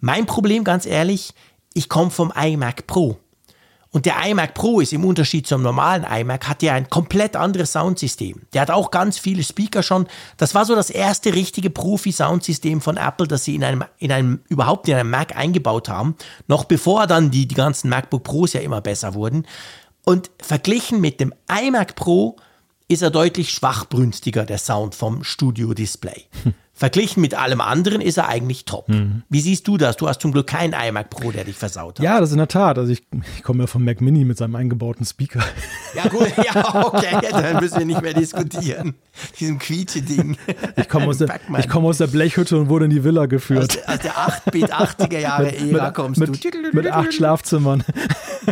Mein 0.00 0.26
Problem, 0.26 0.64
ganz 0.64 0.84
ehrlich, 0.84 1.32
ich 1.76 1.90
komme 1.90 2.10
vom 2.10 2.32
iMac 2.34 2.86
Pro. 2.86 3.18
Und 3.90 4.04
der 4.06 4.16
iMac 4.26 4.54
Pro 4.54 4.80
ist 4.80 4.92
im 4.92 5.04
Unterschied 5.04 5.46
zum 5.46 5.62
normalen 5.62 6.04
iMac, 6.04 6.48
hat 6.48 6.62
ja 6.62 6.74
ein 6.74 6.90
komplett 6.90 7.36
anderes 7.36 7.72
Soundsystem. 7.72 8.42
Der 8.52 8.62
hat 8.62 8.70
auch 8.70 8.90
ganz 8.90 9.18
viele 9.18 9.42
Speaker 9.42 9.82
schon. 9.82 10.06
Das 10.38 10.54
war 10.54 10.64
so 10.64 10.74
das 10.74 10.90
erste 10.90 11.34
richtige 11.34 11.70
Profi-Soundsystem 11.70 12.80
von 12.80 12.96
Apple, 12.96 13.28
das 13.28 13.44
sie 13.44 13.54
in 13.54 13.64
einem, 13.64 13.84
in 13.98 14.10
einem, 14.10 14.40
überhaupt 14.48 14.88
in 14.88 14.94
einem 14.94 15.10
Mac 15.10 15.36
eingebaut 15.36 15.88
haben. 15.88 16.16
Noch 16.46 16.64
bevor 16.64 17.06
dann 17.06 17.30
die, 17.30 17.46
die 17.46 17.54
ganzen 17.54 17.88
MacBook 17.88 18.24
Pros 18.24 18.54
ja 18.54 18.60
immer 18.60 18.80
besser 18.80 19.14
wurden. 19.14 19.46
Und 20.04 20.30
verglichen 20.42 21.00
mit 21.00 21.20
dem 21.20 21.32
iMac 21.48 21.94
Pro 21.94 22.36
ist 22.88 23.02
er 23.02 23.10
deutlich 23.10 23.50
schwachbrünstiger, 23.50 24.44
der 24.44 24.58
Sound 24.58 24.94
vom 24.94 25.24
Studio-Display. 25.24 26.24
Verglichen 26.78 27.22
mit 27.22 27.34
allem 27.34 27.62
anderen 27.62 28.02
ist 28.02 28.18
er 28.18 28.28
eigentlich 28.28 28.66
top. 28.66 28.86
Wie 29.30 29.40
siehst 29.40 29.66
du 29.66 29.78
das? 29.78 29.96
Du 29.96 30.08
hast 30.08 30.20
zum 30.20 30.32
Glück 30.32 30.46
keinen 30.46 30.74
iMac 30.74 31.08
Pro, 31.08 31.32
der 31.32 31.44
dich 31.44 31.56
versaut 31.56 31.98
hat. 31.98 32.04
Ja, 32.04 32.20
das 32.20 32.28
ist 32.28 32.32
in 32.34 32.38
der 32.38 32.48
Tat. 32.48 32.78
Also 32.78 32.92
ich, 32.92 33.02
ich 33.36 33.42
komme 33.42 33.62
ja 33.62 33.66
vom 33.66 33.82
Mac 33.82 34.02
Mini 34.02 34.26
mit 34.26 34.36
seinem 34.36 34.56
eingebauten 34.56 35.06
Speaker. 35.06 35.40
Ja, 35.94 36.06
gut, 36.08 36.30
ja, 36.36 36.84
okay, 36.86 37.16
dann 37.30 37.60
müssen 37.62 37.78
wir 37.78 37.86
nicht 37.86 38.02
mehr 38.02 38.12
diskutieren. 38.12 38.94
Diesem 39.40 39.58
Quietsche-Ding. 39.58 40.36
Ich 40.76 40.88
komme 40.90 41.06
aus, 41.06 41.16
der- 41.18 41.40
ich 41.58 41.68
komme 41.70 41.88
aus 41.88 41.96
der 41.96 42.08
Blechhütte 42.08 42.58
und 42.58 42.68
wurde 42.68 42.84
in 42.84 42.90
die 42.90 43.02
Villa 43.02 43.22
aus 43.22 43.28
geführt. 43.30 43.74
der, 43.86 43.94
aus 43.94 43.98
der 44.00 44.12
8-Bit, 44.12 44.74
80er 44.74 45.18
Jahre 45.18 45.56
Ära 45.56 45.90
kommst 45.92 46.20
mit, 46.20 46.44
du. 46.44 46.50
mit 46.72 46.86
acht 46.92 47.14
Schlafzimmern. 47.14 47.82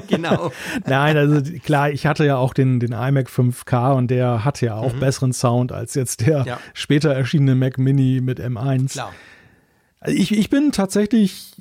Genau. 0.09 0.51
Nein, 0.87 1.17
also 1.17 1.41
klar, 1.63 1.91
ich 1.91 2.07
hatte 2.07 2.25
ja 2.25 2.37
auch 2.37 2.55
den, 2.55 2.81
den 2.81 2.93
iMac 2.93 3.29
5K 3.29 3.93
und 3.95 4.11
der 4.11 4.45
hatte 4.45 4.67
ja 4.67 4.75
auch 4.77 4.93
besseren 4.95 5.33
Sound 5.33 5.71
als 5.73 5.95
jetzt 5.95 6.27
der 6.27 6.41
Mhm. 6.41 6.47
Ja. 6.47 6.59
später 6.73 7.13
erschienene 7.15 7.55
Mac 7.55 7.79
Mini 7.79 8.14
mit 8.20 8.41
M1. 8.41 8.93
Klar. 8.93 9.12
Also 10.01 10.16
ich, 10.16 10.32
ich 10.36 10.51
bin 10.51 10.70
tatsächlich, 10.73 11.53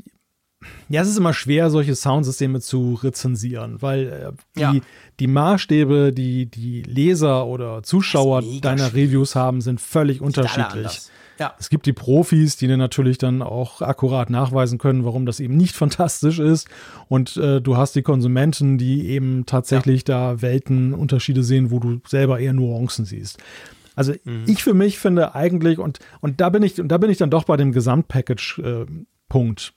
ja, 0.90 1.02
es 1.02 1.08
ist 1.10 1.18
immer 1.18 1.34
schwer, 1.34 1.70
solche 1.70 1.96
Soundsysteme 1.96 2.60
zu 2.62 2.96
rezensieren, 3.02 3.82
weil 3.82 4.08
äh, 4.08 4.32
die, 4.56 4.60
Ja. 4.62 4.74
die 5.20 5.28
Maßstäbe, 5.28 6.12
die 6.14 6.46
die 6.48 6.82
Leser 6.84 7.46
oder 7.48 7.84
Zuschauer 7.84 8.44
deiner 8.62 8.90
schwierig. 8.90 9.10
Reviews 9.10 9.36
haben, 9.36 9.62
sind 9.62 9.80
völlig 9.82 10.18
Alle 10.20 10.28
unterschiedlich. 10.28 11.02
Ja. 11.40 11.56
Es 11.58 11.70
gibt 11.70 11.88
die 11.88 11.94
Profis, 11.94 12.58
die 12.58 12.68
dir 12.68 12.78
natürlich 12.78 13.18
dann 13.18 13.42
auch 13.42 13.82
akkurat 13.82 14.30
nachweisen 14.30 14.78
können, 14.78 15.04
warum 15.04 15.26
das 15.26 15.40
eben 15.40 15.58
nicht 15.58 15.76
fantastisch 15.76 16.38
ist. 16.40 16.68
Und 17.08 17.38
äh, 17.38 17.60
du 17.60 17.76
hast 17.76 17.96
die 17.96 18.04
Konsumenten, 18.04 18.78
die 18.78 19.08
eben 19.08 19.46
tatsächlich 19.48 20.04
da 20.04 20.42
Weltenunterschiede 20.42 21.44
sehen, 21.44 21.72
wo 21.72 21.80
du 21.80 22.00
selber 22.08 22.40
eher 22.40 22.54
Nuancen 22.54 23.06
siehst. 23.06 23.40
Also 23.96 24.14
Mhm. 24.24 24.44
ich 24.48 24.64
für 24.64 24.74
mich 24.74 25.00
finde 25.00 25.36
eigentlich, 25.36 25.80
und, 25.80 26.00
und 26.22 26.42
da 26.42 26.50
bin 26.50 26.64
ich, 26.64 26.80
und 26.80 26.90
da 26.90 26.98
bin 26.98 27.10
ich 27.10 27.18
dann 27.18 27.30
doch 27.30 27.44
bei 27.44 27.58
dem 27.58 27.72
Gesamtpackage-Punkt. 27.72 29.74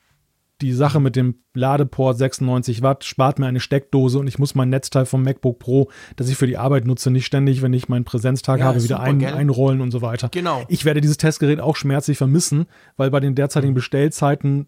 die 0.62 0.72
Sache 0.72 1.00
mit 1.00 1.16
dem 1.16 1.34
Ladeport 1.52 2.16
96 2.16 2.80
Watt 2.80 3.04
spart 3.04 3.38
mir 3.38 3.46
eine 3.46 3.60
Steckdose 3.60 4.18
und 4.18 4.26
ich 4.26 4.38
muss 4.38 4.54
mein 4.54 4.70
Netzteil 4.70 5.04
vom 5.04 5.22
MacBook 5.22 5.58
Pro, 5.58 5.90
das 6.16 6.30
ich 6.30 6.36
für 6.36 6.46
die 6.46 6.56
Arbeit 6.56 6.86
nutze, 6.86 7.10
nicht 7.10 7.26
ständig, 7.26 7.60
wenn 7.60 7.74
ich 7.74 7.90
meinen 7.90 8.06
Präsenztag 8.06 8.60
Ja, 8.60 8.64
habe, 8.64 8.82
wieder 8.82 9.00
ein, 9.00 9.22
einrollen 9.22 9.82
und 9.82 9.90
so 9.90 10.00
weiter. 10.00 10.30
Genau. 10.30 10.64
Ich 10.68 10.86
werde 10.86 11.02
dieses 11.02 11.18
Testgerät 11.18 11.60
auch 11.60 11.76
schmerzlich 11.76 12.16
vermissen, 12.16 12.64
weil 12.96 13.10
bei 13.10 13.20
den 13.20 13.34
derzeitigen 13.34 13.74
Bestellzeiten, 13.74 14.64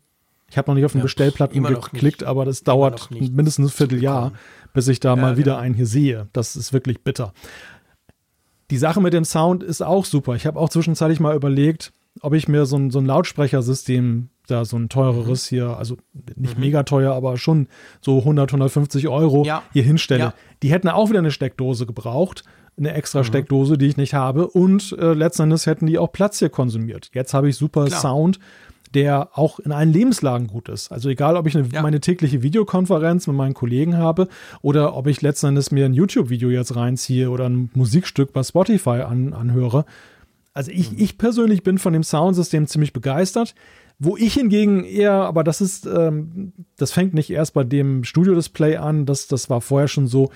ich 0.50 0.58
habe 0.58 0.70
noch 0.70 0.74
nicht 0.74 0.84
auf 0.84 0.92
den 0.92 0.98
Ja, 0.98 1.04
Bestellplatten 1.04 1.64
geklickt, 1.64 2.22
aber 2.22 2.44
das 2.44 2.64
dauert 2.64 3.10
mindestens 3.10 3.72
ein 3.72 3.74
Vierteljahr, 3.74 4.32
bis 4.74 4.88
ich 4.88 5.00
da 5.00 5.16
mal 5.16 5.28
genau. 5.28 5.38
wieder 5.38 5.58
einen 5.58 5.74
hier 5.74 5.86
sehe. 5.86 6.28
Das 6.34 6.54
ist 6.54 6.74
wirklich 6.74 7.02
bitter. 7.02 7.32
Die 8.70 8.76
Sache 8.78 9.00
mit 9.00 9.12
dem 9.14 9.24
Sound 9.24 9.62
ist 9.62 9.82
auch 9.82 10.04
super. 10.04 10.34
Ich 10.34 10.46
habe 10.46 10.58
auch 10.58 10.68
zwischenzeitlich 10.68 11.20
mal 11.20 11.34
überlegt, 11.34 11.92
ob 12.20 12.34
ich 12.34 12.48
mir 12.48 12.66
so 12.66 12.76
ein, 12.76 12.90
so 12.90 12.98
ein 12.98 13.06
Lautsprechersystem, 13.06 14.28
da 14.46 14.64
so 14.64 14.76
ein 14.76 14.88
teureres 14.88 15.50
Mhm. 15.50 15.56
hier, 15.56 15.76
also 15.76 15.96
nicht 16.36 16.58
mega 16.58 16.82
teuer, 16.82 17.14
aber 17.14 17.36
schon 17.36 17.68
so 18.00 18.18
100, 18.24 18.52
150 18.52 19.08
Euro 19.08 19.44
Ja. 19.44 19.62
hier 19.72 19.82
hinstelle. 19.82 20.20
Ja. 20.20 20.34
Die 20.62 20.70
hätten 20.70 20.88
auch 20.88 21.08
wieder 21.10 21.18
eine 21.18 21.30
Steckdose 21.30 21.86
gebraucht, 21.86 22.44
eine 22.76 22.90
Mhm. 22.90 22.94
extra 22.96 23.24
Steckdose, 23.24 23.76
die 23.78 23.86
ich 23.86 23.96
nicht 23.96 24.14
habe. 24.14 24.46
Und 24.48 24.96
äh, 24.98 25.12
letzten 25.12 25.42
Endes 25.44 25.66
hätten 25.66 25.86
die 25.86 25.98
auch 25.98 26.12
Platz 26.12 26.38
hier 26.38 26.48
konsumiert. 26.48 27.10
Jetzt 27.14 27.34
habe 27.34 27.48
ich 27.48 27.56
super 27.56 27.86
Klar. 27.86 28.00
Sound, 28.00 28.38
der 28.94 29.38
auch 29.38 29.58
in 29.58 29.72
allen 29.72 29.92
Lebenslagen 29.92 30.46
gut 30.46 30.68
ist. 30.68 30.90
Also 30.90 31.08
egal, 31.08 31.36
ob 31.36 31.46
ich 31.46 31.56
eine, 31.56 31.68
Ja. 31.68 31.82
meine 31.82 32.00
tägliche 32.00 32.42
Videokonferenz 32.42 33.26
mit 33.26 33.36
meinen 33.36 33.54
Kollegen 33.54 33.96
habe 33.96 34.28
oder 34.62 34.96
ob 34.96 35.06
ich 35.06 35.20
letzten 35.22 35.48
Endes 35.48 35.70
mir 35.70 35.84
ein 35.84 35.94
YouTube-Video 35.94 36.50
jetzt 36.50 36.74
reinziehe 36.76 37.30
oder 37.30 37.48
ein 37.48 37.70
Musikstück 37.74 38.32
bei 38.32 38.42
Spotify 38.42 39.02
an, 39.02 39.32
anhöre. 39.34 39.84
Also 40.54 40.70
ich, 40.70 40.98
ich 40.98 41.18
persönlich 41.18 41.62
bin 41.62 41.78
von 41.78 41.92
dem 41.92 42.02
Soundsystem 42.02 42.66
ziemlich 42.66 42.92
begeistert. 42.92 43.54
Wo 44.00 44.16
ich 44.16 44.34
hingegen 44.34 44.84
eher, 44.84 45.12
aber 45.12 45.42
das 45.42 45.60
ist, 45.60 45.84
ähm, 45.84 46.52
das 46.76 46.92
fängt 46.92 47.14
nicht 47.14 47.30
erst 47.30 47.52
bei 47.52 47.64
dem 47.64 48.04
Studio-Display 48.04 48.76
an, 48.76 49.06
das, 49.06 49.26
das 49.26 49.50
war 49.50 49.60
vorher 49.60 49.88
schon 49.88 50.06
so. 50.06 50.30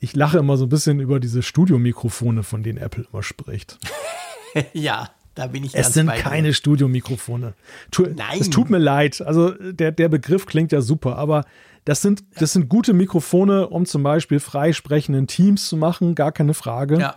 Ich 0.00 0.16
lache 0.16 0.38
immer 0.38 0.56
so 0.56 0.64
ein 0.64 0.68
bisschen 0.70 0.98
über 0.98 1.20
diese 1.20 1.42
Studiomikrofone, 1.42 2.42
von 2.42 2.62
denen 2.62 2.78
Apple 2.78 3.06
immer 3.12 3.22
spricht. 3.22 3.78
ja, 4.72 5.10
da 5.34 5.46
bin 5.46 5.64
ich 5.64 5.74
Es 5.74 5.94
sind 5.94 6.06
bei 6.06 6.16
dir. 6.16 6.22
keine 6.22 6.54
Studiomikrofone. 6.54 7.54
Tu, 7.90 8.02
Nein. 8.02 8.38
Es 8.40 8.50
tut 8.50 8.70
mir 8.70 8.78
leid. 8.78 9.22
Also 9.22 9.50
der, 9.50 9.92
der 9.92 10.08
Begriff 10.08 10.46
klingt 10.46 10.72
ja 10.72 10.80
super, 10.80 11.16
aber 11.16 11.44
das 11.84 12.02
sind, 12.02 12.22
das 12.38 12.52
sind 12.52 12.68
gute 12.68 12.92
Mikrofone, 12.92 13.68
um 13.68 13.86
zum 13.86 14.02
Beispiel 14.02 14.40
freisprechenden 14.40 15.26
Teams 15.26 15.68
zu 15.68 15.76
machen, 15.76 16.14
gar 16.14 16.30
keine 16.32 16.54
Frage. 16.54 16.98
Ja, 16.98 17.16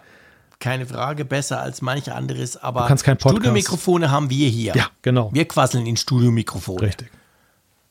keine 0.60 0.86
Frage, 0.86 1.26
besser 1.26 1.62
als 1.62 1.82
manch 1.82 2.12
anderes, 2.12 2.58
aber 2.58 2.82
Du 2.82 2.88
kannst 2.88 3.04
kein 3.04 3.18
Podcast. 3.18 3.36
Studiomikrofone 3.38 4.10
haben 4.10 4.30
wir 4.30 4.48
hier. 4.50 4.74
Ja, 4.76 4.88
genau. 5.02 5.30
Wir 5.34 5.48
quasseln 5.48 5.86
in 5.86 5.98
Studiomikrofone. 5.98 6.82
Richtig. 6.82 7.10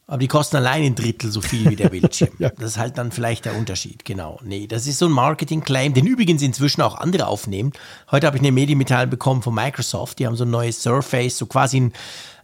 Aber 0.06 0.18
die 0.18 0.28
kosten 0.28 0.56
allein 0.56 0.82
ein 0.82 0.94
Drittel 0.94 1.30
so 1.30 1.40
viel 1.40 1.70
wie 1.70 1.76
der 1.76 1.88
Bildschirm. 1.90 2.32
Ja. 2.38 2.50
Das 2.50 2.72
ist 2.72 2.78
halt 2.78 2.98
dann 2.98 3.10
vielleicht 3.10 3.46
der 3.46 3.56
Unterschied, 3.56 4.04
genau. 4.04 4.38
Nee, 4.42 4.66
das 4.66 4.86
ist 4.86 4.98
so 4.98 5.06
ein 5.06 5.12
Marketing-Claim, 5.12 5.94
den 5.94 6.06
übrigens 6.06 6.42
inzwischen 6.42 6.82
auch 6.82 6.96
andere 6.96 7.26
aufnehmen. 7.26 7.72
Heute 8.10 8.26
habe 8.26 8.36
ich 8.36 8.42
eine 8.42 8.52
Medienmitteilung 8.52 9.10
bekommen 9.10 9.42
von 9.42 9.54
Microsoft, 9.54 10.18
die 10.18 10.26
haben 10.26 10.36
so 10.36 10.44
ein 10.44 10.50
neues 10.50 10.82
Surface, 10.82 11.38
so 11.38 11.46
quasi 11.46 11.80
ein, 11.80 11.92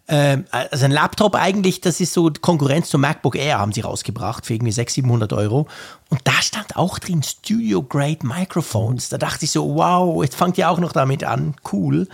ähm, 0.09 0.45
also 0.51 0.87
ein 0.87 0.91
Laptop 0.91 1.35
eigentlich, 1.35 1.83
das 1.83 2.01
ist 2.01 2.15
so 2.15 2.31
Konkurrenz 2.41 2.89
zum 2.89 3.03
MacBook 3.03 3.37
Air, 3.37 3.59
haben 3.59 3.73
sie 3.73 3.83
rausgebracht 3.83 4.47
für 4.47 4.55
irgendwie 4.55 4.73
600, 4.73 4.95
700 4.95 5.33
Euro. 5.35 5.69
Und 6.09 6.21
da 6.25 6.33
stand 6.41 6.77
auch 6.77 6.99
drin 6.99 7.23
Studio-Grade 7.23 8.27
Microphones. 8.27 9.11
Da 9.11 9.19
dachte 9.19 9.45
ich 9.45 9.51
so, 9.51 9.77
wow, 9.77 10.23
jetzt 10.25 10.35
fangt 10.35 10.57
ihr 10.57 10.71
auch 10.71 10.79
noch 10.81 10.93
damit 10.93 11.25
an, 11.25 11.55
cool. 11.73 12.09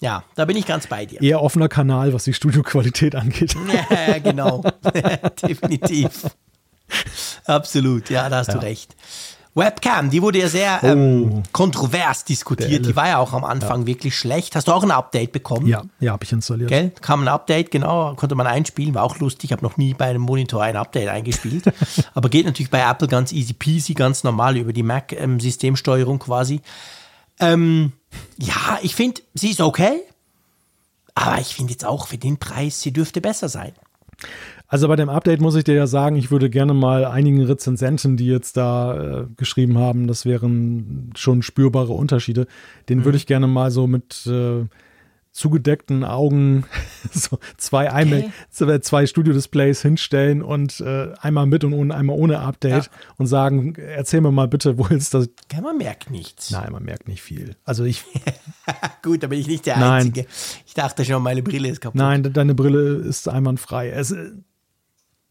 Ja, 0.00 0.22
da 0.36 0.44
bin 0.44 0.56
ich 0.56 0.66
ganz 0.66 0.86
bei 0.86 1.06
dir. 1.06 1.20
Eher 1.20 1.42
offener 1.42 1.68
Kanal, 1.68 2.12
was 2.12 2.24
die 2.24 2.34
Studioqualität 2.34 3.14
angeht. 3.14 3.56
Ja, 3.90 4.18
genau. 4.18 4.62
Definitiv. 5.42 6.30
Absolut, 7.44 8.08
ja, 8.08 8.28
da 8.28 8.38
hast 8.38 8.52
du 8.52 8.62
recht. 8.62 8.94
Webcam, 9.54 10.10
die 10.10 10.22
wurde 10.22 10.38
ja 10.38 10.48
sehr 10.48 10.80
ähm, 10.84 11.42
kontrovers 11.52 12.24
diskutiert. 12.24 12.86
Die 12.86 12.94
war 12.94 13.08
ja 13.08 13.18
auch 13.18 13.32
am 13.32 13.44
Anfang 13.44 13.86
wirklich 13.86 14.16
schlecht. 14.16 14.54
Hast 14.54 14.68
du 14.68 14.72
auch 14.72 14.84
ein 14.84 14.90
Update 14.90 15.32
bekommen? 15.32 15.66
Ja, 15.66 15.82
ja, 15.98 16.12
habe 16.12 16.24
ich 16.24 16.32
installiert. 16.32 16.68
Gell? 16.68 16.92
Kam 17.00 17.22
ein 17.22 17.28
Update, 17.28 17.70
genau, 17.70 18.14
konnte 18.14 18.36
man 18.36 18.46
einspielen, 18.46 18.94
war 18.94 19.02
auch 19.02 19.18
lustig. 19.18 19.50
Ich 19.50 19.52
habe 19.52 19.64
noch 19.64 19.76
nie 19.76 19.94
bei 19.94 20.06
einem 20.06 20.22
Monitor 20.22 20.62
ein 20.62 20.76
Update 20.76 21.08
eingespielt. 21.08 21.64
Aber 22.14 22.28
geht 22.28 22.46
natürlich 22.46 22.70
bei 22.70 22.88
Apple 22.88 23.08
ganz 23.08 23.32
easy 23.32 23.52
peasy, 23.52 23.94
ganz 23.94 24.22
normal 24.22 24.56
über 24.56 24.72
die 24.72 24.84
Mac-Systemsteuerung 24.84 26.20
quasi. 26.20 26.60
Ähm, 27.40 27.92
ja, 28.38 28.78
ich 28.82 28.94
finde, 28.94 29.20
sie 29.34 29.50
ist 29.50 29.60
okay. 29.60 30.00
Aber 31.14 31.40
ich 31.40 31.54
finde 31.54 31.72
jetzt 31.72 31.84
auch 31.84 32.06
für 32.06 32.18
den 32.18 32.38
Preis, 32.38 32.80
sie 32.80 32.92
dürfte 32.92 33.20
besser 33.20 33.48
sein. 33.48 33.72
Also 34.68 34.86
bei 34.86 34.96
dem 34.96 35.08
Update 35.08 35.40
muss 35.40 35.56
ich 35.56 35.64
dir 35.64 35.74
ja 35.74 35.86
sagen, 35.86 36.16
ich 36.16 36.30
würde 36.30 36.50
gerne 36.50 36.74
mal 36.74 37.06
einigen 37.06 37.42
Rezensenten, 37.42 38.16
die 38.16 38.26
jetzt 38.26 38.56
da 38.56 39.22
äh, 39.22 39.26
geschrieben 39.36 39.78
haben, 39.78 40.06
das 40.06 40.26
wären 40.26 41.10
schon 41.16 41.42
spürbare 41.42 41.94
Unterschiede, 41.94 42.46
den 42.88 43.04
würde 43.04 43.16
ich 43.16 43.26
gerne 43.26 43.46
mal 43.46 43.70
so 43.70 43.86
mit 43.86 44.26
äh, 44.26 44.66
zugedeckten 45.38 46.02
Augen 46.02 46.64
so 47.12 47.38
zwei, 47.56 47.86
iMac, 48.02 48.32
zwei- 48.50 49.06
Studio-Displays 49.06 49.80
hinstellen 49.82 50.42
und 50.42 50.80
äh, 50.80 51.12
einmal 51.20 51.46
mit 51.46 51.62
und 51.62 51.72
ohne, 51.74 51.94
einmal 51.94 52.16
ohne 52.18 52.40
Update 52.40 52.86
Ja. 52.86 52.90
und 53.18 53.26
sagen, 53.26 53.74
erzähl 53.76 54.20
mir 54.20 54.32
mal 54.32 54.48
bitte, 54.48 54.78
wo 54.78 54.86
ist 54.86 55.14
das? 55.14 55.28
Ja, 55.52 55.60
man 55.60 55.78
merkt 55.78 56.10
nichts. 56.10 56.50
Nein, 56.50 56.72
man 56.72 56.82
merkt 56.82 57.06
nicht 57.06 57.22
viel. 57.22 57.54
Also 57.64 57.84
ich, 57.84 58.04
Gut, 59.02 59.22
da 59.22 59.28
bin 59.28 59.38
ich 59.38 59.46
nicht 59.46 59.66
der 59.66 59.76
Nein. 59.78 60.06
Einzige. 60.08 60.26
Ich 60.66 60.74
dachte 60.74 61.04
schon, 61.04 61.22
meine 61.22 61.42
Brille 61.44 61.68
ist 61.68 61.80
kaputt. 61.80 61.96
Nein, 61.96 62.24
de- 62.24 62.32
deine 62.32 62.54
Brille 62.56 62.96
ist 62.96 63.28
einwandfrei. 63.28 63.90
Es, 63.90 64.12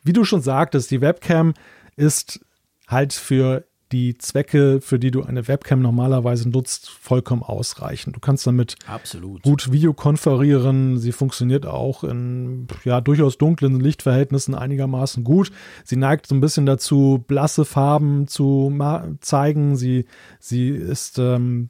wie 0.04 0.14
du 0.14 0.24
schon 0.24 0.42
sagtest, 0.42 0.90
die 0.90 1.02
Webcam 1.02 1.54
ist 1.98 2.40
halt 2.88 3.12
für 3.12 3.66
die 3.92 4.18
Zwecke, 4.18 4.82
für 4.82 5.00
die 5.00 5.12
du 5.12 5.24
eine 5.24 5.48
Webcam 5.48 5.82
normalerweise 5.82 6.50
nutzt, 6.50 6.90
vollkommen 6.90 7.44
ausreichend. 7.44 8.16
Du 8.16 8.20
kannst 8.20 8.46
damit 8.46 8.76
Absolut. 8.86 9.44
gut 9.44 9.72
Video 9.72 9.94
konferieren. 9.94 10.98
Sie 10.98 11.12
funktioniert 11.12 11.66
auch 11.66 12.04
in 12.04 12.68
ja, 12.84 13.00
durchaus 13.00 13.38
dunklen 13.38 13.80
Lichtverhältnissen 13.80 14.56
einigermaßen 14.56 15.24
gut. 15.24 15.52
Sie 15.86 15.96
neigt 15.96 16.28
so 16.28 16.36
ein 16.36 16.42
bisschen 16.42 16.66
dazu, 16.66 17.24
blasse 17.28 17.64
Farben 17.64 18.28
zu 18.28 18.74
zeigen. 19.22 19.78
Sie, 19.78 20.06
sie 20.40 20.70
ist, 20.70 21.18
ähm, 21.18 21.70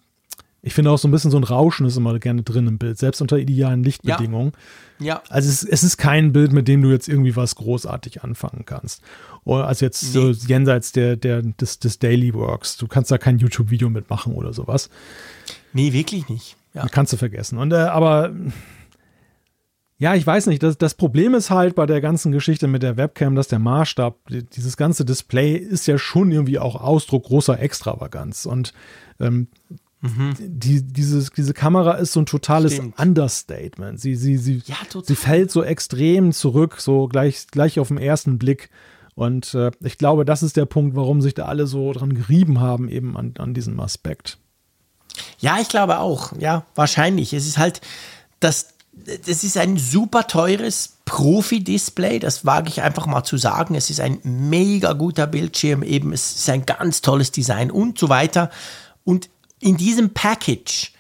ich 0.64 0.73
finde 0.73 0.91
auch 0.91 0.98
so 0.98 1.07
ein 1.07 1.11
bisschen 1.11 1.31
so 1.31 1.38
ein 1.38 1.44
Rauschen 1.44 1.85
ist 1.85 1.98
immer 1.98 2.18
gerne 2.19 2.41
drin 2.41 2.68
im 2.68 2.77
Bild, 2.77 2.98
selbst 2.98 3.22
unter 3.22 3.38
idealen 3.38 3.84
Lichtbedingungen. 3.84 4.53
Ja, 4.99 5.22
Also 5.30 5.49
es, 5.49 5.64
es 5.64 5.84
ist 5.84 5.98
kein 5.98 6.34
Bild, 6.34 6.52
mit 6.52 6.68
dem 6.68 6.81
du 6.81 6.89
jetzt 6.89 7.07
irgendwie 7.07 7.35
was 7.35 7.56
großartig 7.56 8.23
anfangen 8.23 8.64
kannst. 8.65 9.03
Oder 9.48 9.68
also 9.68 9.86
jetzt 9.86 10.02
so 10.02 10.30
jenseits 10.32 10.91
der, 10.91 11.15
der, 11.15 11.41
des, 11.41 11.80
des 11.80 11.99
Daily 11.99 12.34
Works. 12.34 12.78
Du 12.78 12.88
kannst 12.88 13.11
da 13.11 13.18
kein 13.18 13.38
YouTube-Video 13.38 13.90
mitmachen 13.90 14.34
oder 14.34 14.52
sowas. 14.53 14.90
nee, 15.74 15.94
wirklich 15.94 16.28
nicht. 16.30 16.57
Ja. 16.74 16.86
Kannst 16.88 17.14
du 17.14 17.18
vergessen. 17.18 17.57
Und 17.57 17.72
äh, 17.72 17.78
aber 17.78 18.34
ja, 19.99 20.14
ich 20.14 20.28
weiß 20.28 20.45
nicht. 20.48 20.61
Das, 20.61 20.78
das 20.78 20.94
Problem 20.94 21.34
ist 21.34 21.49
halt 21.49 21.74
bei 21.76 21.86
der 21.88 22.02
ganzen 22.02 22.32
Geschichte 22.32 22.68
mit 22.68 22.84
der 22.84 22.98
Webcam, 22.98 23.36
dass 23.36 23.48
der 23.48 23.57
Maßstab, 23.60 24.18
die- 24.30 24.44
dieses 24.44 24.78
ganze 24.78 25.06
Display 25.06 25.56
ist 25.56 25.88
ja 25.88 25.98
schon 25.98 26.32
irgendwie 26.32 26.60
auch 26.60 26.76
Ausdruck 26.76 27.24
großer 27.24 27.60
Extravaganz. 27.60 28.45
Und 28.45 28.74
ähm, 29.19 29.48
die, 30.40 30.84
dieses, 30.84 31.32
diese 31.32 31.53
Kamera 31.56 31.94
ist 31.94 32.14
so 32.14 32.19
ein 32.22 32.28
totales 32.28 32.74
Stimmt. 32.76 32.99
Understatement. 32.99 33.99
Sie, 33.99 34.15
sie, 34.15 34.38
sie, 34.38 34.61
Ja, 34.65 34.76
total. 34.90 35.06
sie 35.07 35.15
fällt 35.15 35.49
so 35.52 35.64
extrem 35.64 36.32
zurück, 36.32 36.76
so 36.80 37.07
gleich, 37.07 37.48
gleich 37.48 37.80
auf 37.80 37.88
den 37.88 37.98
ersten 37.98 38.38
Blick. 38.38 38.69
Und 39.18 39.56
äh, 39.56 39.72
ich 39.80 39.98
glaube, 39.98 40.26
das 40.26 40.44
ist 40.44 40.57
der 40.57 40.68
Punkt, 40.68 40.95
warum 40.95 41.23
sich 41.23 41.34
da 41.34 41.45
alle 41.45 41.65
so 41.65 41.91
dran 41.91 42.14
gerieben 42.14 42.60
haben, 42.60 42.88
eben 42.88 43.18
an, 43.18 43.34
an 43.39 43.56
diesem 43.56 43.80
Aspekt. 43.80 44.38
Ja, 45.39 45.57
ich 45.60 45.69
glaube 45.69 45.98
auch. 45.98 46.34
Ja, 46.38 46.68
wahrscheinlich. 46.76 47.34
Es 47.34 47.48
ist 47.48 47.57
halt, 47.57 47.81
das, 48.39 48.76
das 48.94 49.44
ist 49.44 49.57
ein 49.57 49.80
super 49.80 50.27
teures 50.27 50.98
Profi-Display, 51.06 52.19
das 52.19 52.45
wage 52.45 52.69
ich 52.69 52.84
einfach 52.84 53.07
mal 53.07 53.23
zu 53.23 53.38
sagen. 53.38 53.73
Es 53.73 53.89
ist 53.89 54.02
ein 54.02 54.19
mega 54.23 54.94
guter 54.94 55.26
Bildschirm, 55.26 55.81
eben, 55.81 56.14
es 56.14 56.35
ist 56.35 56.49
ein 56.52 56.68
ganz 56.68 57.02
tolles 57.02 57.31
Design 57.31 57.72
und 57.72 57.98
so 57.98 58.10
weiter. 58.10 58.52
Und 59.03 59.31
in 59.60 59.77
diesem 59.77 60.14
Package 60.14 60.91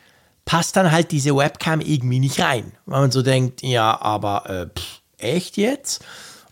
passt 0.43 0.75
dann 0.75 0.91
halt 0.91 1.11
diese 1.11 1.35
Webcam 1.35 1.81
irgendwie 1.81 2.19
nicht 2.19 2.39
rein. 2.39 2.71
Weil 2.87 3.01
man 3.01 3.11
so 3.11 3.21
denkt, 3.21 3.61
ja, 3.61 4.01
aber 4.01 4.49
äh, 4.49 4.65
pff, 4.75 5.01
echt 5.19 5.57
jetzt? 5.57 6.03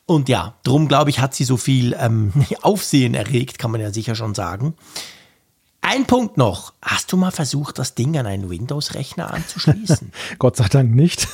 Und 0.06 0.30
ja, 0.30 0.56
drum 0.64 0.88
glaube 0.88 1.10
ich, 1.10 1.19
hat 1.19 1.34
sie 1.34 1.45
so 1.45 1.57
viel 1.57 1.95
ähm, 1.99 2.32
Aufsehen 2.61 3.14
erregt, 3.14 3.60
kann 3.60 3.72
man 3.72 3.82
ja 3.82 3.91
sicher 3.91 4.15
schon 4.15 4.36
sagen. 4.36 4.76
Ein 5.82 6.06
Punkt 6.06 6.38
noch. 6.38 6.73
Hast 6.82 7.11
du 7.11 7.18
mal 7.18 7.32
versucht, 7.32 7.77
das 7.77 7.94
Ding 7.94 8.18
an 8.18 8.26
einen 8.26 8.49
Windows-Rechner 8.49 9.32
anzuschließen? 9.32 10.11
Gott 10.40 10.57
sei 10.57 10.68
Dank 10.68 10.95
nicht. 10.95 11.27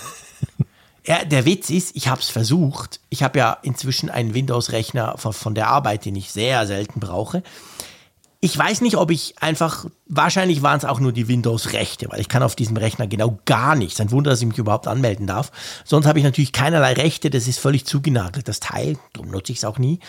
ja, 1.05 1.23
der 1.23 1.45
Witz 1.45 1.69
ist, 1.69 1.95
ich 1.95 2.09
habe 2.09 2.19
es 2.19 2.29
versucht. 2.29 2.99
Ich 3.09 3.23
habe 3.23 3.39
ja 3.39 3.57
inzwischen 3.61 4.09
einen 4.09 4.33
Windows-Rechner 4.33 5.17
von, 5.17 5.31
von 5.31 5.55
der 5.55 5.67
Arbeit, 5.67 6.03
den 6.03 6.15
ich 6.15 6.31
sehr 6.31 6.67
selten 6.67 6.99
brauche. 6.99 7.43
Ich 8.43 8.57
weiß 8.57 8.81
nicht, 8.81 8.97
ob 8.97 9.11
ich 9.11 9.35
einfach, 9.39 9.85
wahrscheinlich 10.07 10.63
waren 10.63 10.79
es 10.79 10.83
auch 10.83 10.99
nur 10.99 11.11
die 11.11 11.27
Windows-Rechte, 11.27 12.09
weil 12.09 12.19
ich 12.19 12.27
kann 12.27 12.41
auf 12.41 12.55
diesem 12.55 12.75
Rechner 12.75 13.05
genau 13.05 13.39
gar 13.45 13.75
nichts. 13.75 14.01
Ein 14.01 14.09
Wunder, 14.09 14.31
dass 14.31 14.41
ich 14.41 14.47
mich 14.47 14.57
überhaupt 14.57 14.87
anmelden 14.87 15.27
darf. 15.27 15.51
Sonst 15.85 16.07
habe 16.07 16.17
ich 16.17 16.25
natürlich 16.25 16.51
keinerlei 16.51 16.93
Rechte, 16.93 17.29
das 17.29 17.47
ist 17.47 17.59
völlig 17.59 17.85
zugenagelt, 17.85 18.47
das 18.47 18.59
Teil, 18.59 18.97
darum 19.13 19.29
nutze 19.29 19.51
ich 19.51 19.59
es 19.59 19.63
auch 19.63 19.77
nie. 19.77 19.99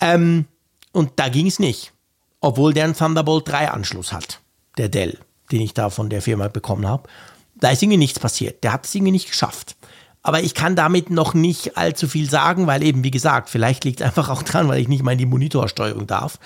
Ähm, 0.00 0.46
und 0.92 1.12
da 1.16 1.28
ging 1.28 1.46
es 1.46 1.58
nicht, 1.58 1.92
obwohl 2.40 2.72
der 2.72 2.84
einen 2.84 2.96
Thunderbolt 2.96 3.46
3 3.46 3.70
Anschluss 3.70 4.10
hat, 4.10 4.40
der 4.78 4.88
Dell, 4.88 5.18
den 5.52 5.60
ich 5.60 5.74
da 5.74 5.90
von 5.90 6.08
der 6.08 6.22
Firma 6.22 6.48
bekommen 6.48 6.88
habe. 6.88 7.10
Da 7.56 7.68
ist 7.68 7.82
irgendwie 7.82 7.98
nichts 7.98 8.18
passiert, 8.18 8.64
der 8.64 8.72
hat 8.72 8.86
es 8.86 8.94
irgendwie 8.94 9.12
nicht 9.12 9.28
geschafft. 9.28 9.76
Aber 10.22 10.40
ich 10.40 10.54
kann 10.54 10.76
damit 10.76 11.10
noch 11.10 11.34
nicht 11.34 11.76
allzu 11.76 12.08
viel 12.08 12.30
sagen, 12.30 12.66
weil 12.66 12.82
eben, 12.82 13.04
wie 13.04 13.10
gesagt, 13.10 13.50
vielleicht 13.50 13.84
liegt 13.84 14.00
es 14.00 14.06
einfach 14.06 14.30
auch 14.30 14.42
dran, 14.42 14.66
weil 14.66 14.80
ich 14.80 14.88
nicht 14.88 15.02
mal 15.02 15.12
in 15.12 15.18
die 15.18 15.26
Monitorsteuerung 15.26 16.06
darf 16.06 16.38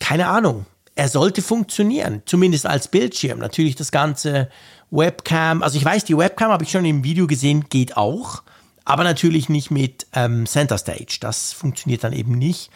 keine 0.00 0.28
Ahnung. 0.28 0.66
Er 0.94 1.08
sollte 1.08 1.42
funktionieren, 1.42 2.22
zumindest 2.24 2.66
als 2.66 2.88
Bildschirm. 2.88 3.38
Natürlich 3.38 3.76
das 3.76 3.90
ganze 3.90 4.48
Webcam, 4.90 5.62
also 5.62 5.76
ich 5.76 5.84
weiß, 5.84 6.04
die 6.04 6.16
Webcam 6.16 6.50
habe 6.50 6.64
ich 6.64 6.70
schon 6.70 6.84
im 6.84 7.04
Video 7.04 7.26
gesehen, 7.26 7.66
geht 7.68 7.96
auch, 7.96 8.42
aber 8.84 9.04
natürlich 9.04 9.48
nicht 9.48 9.70
mit 9.70 10.06
ähm, 10.14 10.46
Center 10.46 10.78
Stage. 10.78 11.18
Das 11.20 11.52
funktioniert 11.52 12.04
dann 12.04 12.12
eben 12.12 12.32
nicht. 12.38 12.70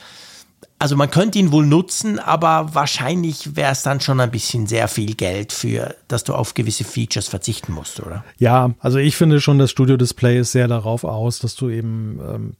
Also 0.78 0.96
man 0.96 1.10
könnte 1.10 1.38
ihn 1.38 1.52
wohl 1.52 1.66
nutzen, 1.66 2.18
aber 2.18 2.74
wahrscheinlich 2.74 3.54
wäre 3.54 3.72
es 3.72 3.82
dann 3.82 4.00
schon 4.00 4.18
ein 4.18 4.30
bisschen 4.30 4.66
sehr 4.66 4.88
viel 4.88 5.14
Geld 5.14 5.52
für, 5.52 5.94
dass 6.08 6.24
du 6.24 6.34
auf 6.34 6.54
gewisse 6.54 6.84
Features 6.84 7.28
verzichten 7.28 7.72
musst, 7.72 8.00
oder? 8.00 8.24
Ja, 8.38 8.70
also 8.80 8.98
ich 8.98 9.14
finde 9.14 9.42
schon, 9.42 9.58
das 9.58 9.70
Studio 9.70 9.98
Display 9.98 10.40
ist 10.40 10.52
sehr 10.52 10.68
darauf 10.68 11.04
aus, 11.04 11.38
dass 11.38 11.54
du 11.54 11.68
eben 11.68 12.18
ähm, 12.26 12.56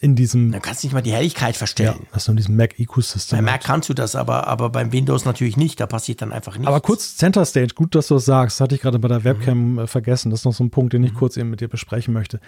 in 0.00 0.16
diesem. 0.16 0.52
Dann 0.52 0.62
kannst 0.62 0.82
du 0.82 0.86
nicht 0.86 0.94
mal 0.94 1.02
die 1.02 1.12
Helligkeit 1.12 1.56
verstellen. 1.56 2.06
Ja, 2.12 2.18
du 2.18 2.30
in 2.30 2.36
diesem 2.36 2.56
Mac-Ecosystem. 2.56 3.38
Bei 3.38 3.42
Mac 3.42 3.64
kannst 3.64 3.88
du 3.88 3.94
das, 3.94 4.16
aber, 4.16 4.46
aber 4.46 4.70
beim 4.70 4.92
Windows 4.92 5.24
natürlich 5.24 5.56
nicht. 5.56 5.80
Da 5.80 5.86
passiert 5.86 6.22
dann 6.22 6.32
einfach 6.32 6.54
nichts. 6.54 6.68
Aber 6.68 6.80
kurz 6.80 7.16
Center 7.16 7.44
Stage, 7.44 7.74
gut, 7.74 7.94
dass 7.94 8.08
du 8.08 8.14
das 8.14 8.24
sagst. 8.24 8.56
Das 8.56 8.64
hatte 8.64 8.74
ich 8.74 8.80
gerade 8.80 8.98
bei 8.98 9.08
der 9.08 9.24
Webcam 9.24 9.74
mhm. 9.74 9.86
vergessen. 9.86 10.30
Das 10.30 10.40
ist 10.40 10.44
noch 10.44 10.54
so 10.54 10.64
ein 10.64 10.70
Punkt, 10.70 10.92
den 10.92 11.04
ich 11.04 11.12
mhm. 11.12 11.16
kurz 11.16 11.36
eben 11.36 11.50
mit 11.50 11.60
dir 11.60 11.68
besprechen 11.68 12.14
möchte. 12.14 12.40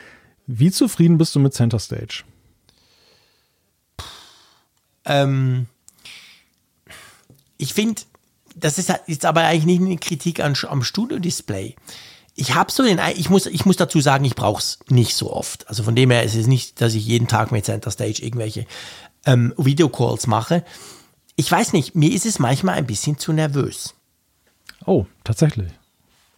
Wie 0.47 0.71
zufrieden 0.71 1.19
bist 1.19 1.35
du 1.35 1.41
mit 1.41 1.55
Center 1.55 1.79
Stage? 1.79 2.25
Ähm, 5.05 5.67
ich 7.59 7.75
finde, 7.75 8.03
das 8.55 8.79
ist 8.79 8.93
jetzt 9.07 9.25
aber 9.25 9.43
eigentlich 9.43 9.67
nicht 9.67 9.83
eine 9.83 9.99
Kritik 9.99 10.41
an, 10.41 10.57
am 10.69 10.83
Studio-Display 10.83 11.77
ich 12.37 12.55
habe 12.55 12.71
so 12.71 12.83
den, 12.83 13.01
ich 13.17 13.31
muss, 13.31 13.47
ich 13.47 13.65
muss 13.65 13.77
dazu 13.77 14.01
sagen, 14.01 14.25
ich 14.25 14.35
brauche 14.35 14.61
es 14.61 14.79
nicht 14.89 15.17
so 15.17 15.33
oft. 15.33 15.69
Also 15.69 15.83
von 15.83 15.97
dem 15.97 16.11
her 16.11 16.23
ist 16.23 16.37
es 16.37 16.47
nicht, 16.47 16.81
dass 16.81 16.95
ich 16.95 17.07
jeden 17.07 17.29
Tag 17.29 17.51
mit 17.51 17.65
Center 17.65 17.91
Stage 17.91 18.23
irgendwelche 18.23 18.67
ähm, 19.25 19.55
Videocalls 19.57 20.27
mache. 20.27 20.63
Ich 21.35 21.51
weiß 21.51 21.73
nicht, 21.73 21.95
mir 21.95 22.13
ist 22.13 22.27
es 22.27 22.39
manchmal 22.39 22.75
ein 22.75 22.87
bisschen 22.87 23.19
zu 23.19 23.33
nervös. 23.33 23.95
Oh, 24.85 25.07
tatsächlich. 25.25 25.73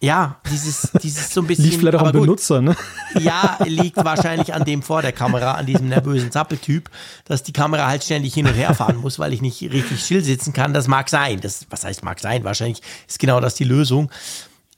Ja, 0.01 0.39
dieses, 0.49 0.89
dieses 1.03 1.33
so 1.33 1.41
ein 1.41 1.47
bisschen. 1.47 1.65
Liegt 1.65 1.79
vielleicht 1.79 1.97
auch 1.97 2.07
am 2.07 2.13
Benutzer, 2.13 2.61
ne? 2.61 2.77
Ja, 3.19 3.57
liegt 3.65 3.97
wahrscheinlich 3.97 4.53
an 4.53 4.63
dem 4.63 4.81
vor 4.81 5.01
der 5.01 5.11
Kamera, 5.11 5.53
an 5.55 5.65
diesem 5.65 5.89
nervösen 5.89 6.31
Zappeltyp, 6.31 6.89
dass 7.25 7.43
die 7.43 7.51
Kamera 7.51 7.87
halt 7.87 8.05
ständig 8.05 8.33
hin 8.33 8.47
und 8.47 8.53
her 8.53 8.73
fahren 8.73 8.97
muss, 8.97 9.19
weil 9.19 9.33
ich 9.33 9.41
nicht 9.41 9.61
richtig 9.61 10.01
still 10.01 10.23
sitzen 10.23 10.53
kann. 10.53 10.73
Das 10.73 10.87
mag 10.87 11.09
sein. 11.09 11.41
Das, 11.41 11.65
was 11.69 11.83
heißt 11.83 12.05
mag 12.05 12.21
sein? 12.21 12.45
Wahrscheinlich 12.45 12.81
ist 13.05 13.19
genau 13.19 13.41
das 13.41 13.55
die 13.55 13.65
Lösung. 13.65 14.09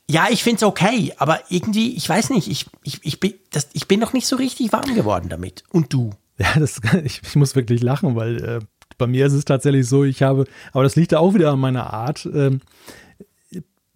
Ja, 0.09 0.27
ich 0.29 0.43
finde 0.43 0.57
es 0.57 0.63
okay, 0.63 1.13
aber 1.17 1.39
irgendwie, 1.49 1.95
ich 1.95 2.07
weiß 2.07 2.31
nicht, 2.31 2.49
ich, 2.49 2.65
ich, 2.83 2.99
ich, 3.03 3.19
bin, 3.19 3.33
das, 3.51 3.69
ich 3.73 3.87
bin 3.87 3.99
noch 3.99 4.13
nicht 4.13 4.27
so 4.27 4.35
richtig 4.35 4.73
warm 4.73 4.93
geworden 4.93 5.29
damit. 5.29 5.63
Und 5.69 5.93
du? 5.93 6.11
Ja, 6.37 6.59
das, 6.59 6.81
ich, 7.03 7.21
ich 7.23 7.35
muss 7.35 7.55
wirklich 7.55 7.81
lachen, 7.81 8.15
weil 8.15 8.43
äh, 8.43 8.59
bei 8.97 9.07
mir 9.07 9.25
ist 9.25 9.33
es 9.33 9.45
tatsächlich 9.45 9.87
so, 9.87 10.03
ich 10.03 10.21
habe, 10.21 10.45
aber 10.73 10.83
das 10.83 10.95
liegt 10.95 11.11
da 11.11 11.19
auch 11.19 11.33
wieder 11.33 11.51
an 11.51 11.59
meiner 11.59 11.93
Art. 11.93 12.27
Ähm, 12.33 12.61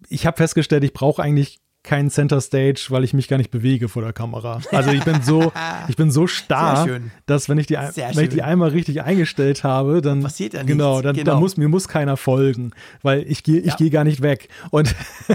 ich 0.08 0.26
habe 0.26 0.36
festgestellt, 0.36 0.84
ich 0.84 0.92
brauche 0.92 1.22
eigentlich 1.22 1.58
kein 1.86 2.10
Center 2.10 2.40
Stage, 2.40 2.88
weil 2.90 3.04
ich 3.04 3.14
mich 3.14 3.28
gar 3.28 3.38
nicht 3.38 3.50
bewege 3.50 3.88
vor 3.88 4.02
der 4.02 4.12
Kamera. 4.12 4.60
Also 4.72 4.90
ich 4.90 5.04
bin 5.04 5.22
so, 5.22 5.52
ich 5.88 5.96
bin 5.96 6.10
so 6.10 6.26
starr, 6.26 6.86
dass 7.26 7.48
wenn 7.48 7.58
ich 7.58 7.66
die, 7.68 7.74
wenn 7.74 8.24
ich 8.24 8.30
die 8.30 8.42
einmal 8.42 8.70
richtig 8.70 9.02
eingestellt 9.02 9.64
habe, 9.64 10.02
dann 10.02 10.22
passiert 10.22 10.54
ja 10.54 10.64
genau, 10.64 11.00
dann, 11.00 11.14
genau. 11.14 11.32
dann 11.32 11.40
muss 11.40 11.56
mir 11.56 11.68
muss 11.68 11.88
keiner 11.88 12.16
folgen, 12.16 12.72
weil 13.02 13.24
ich 13.28 13.42
gehe 13.44 13.60
ich 13.60 13.66
ja. 13.66 13.76
gehe 13.76 13.90
gar 13.90 14.04
nicht 14.04 14.20
weg. 14.20 14.48
Und 14.70 14.94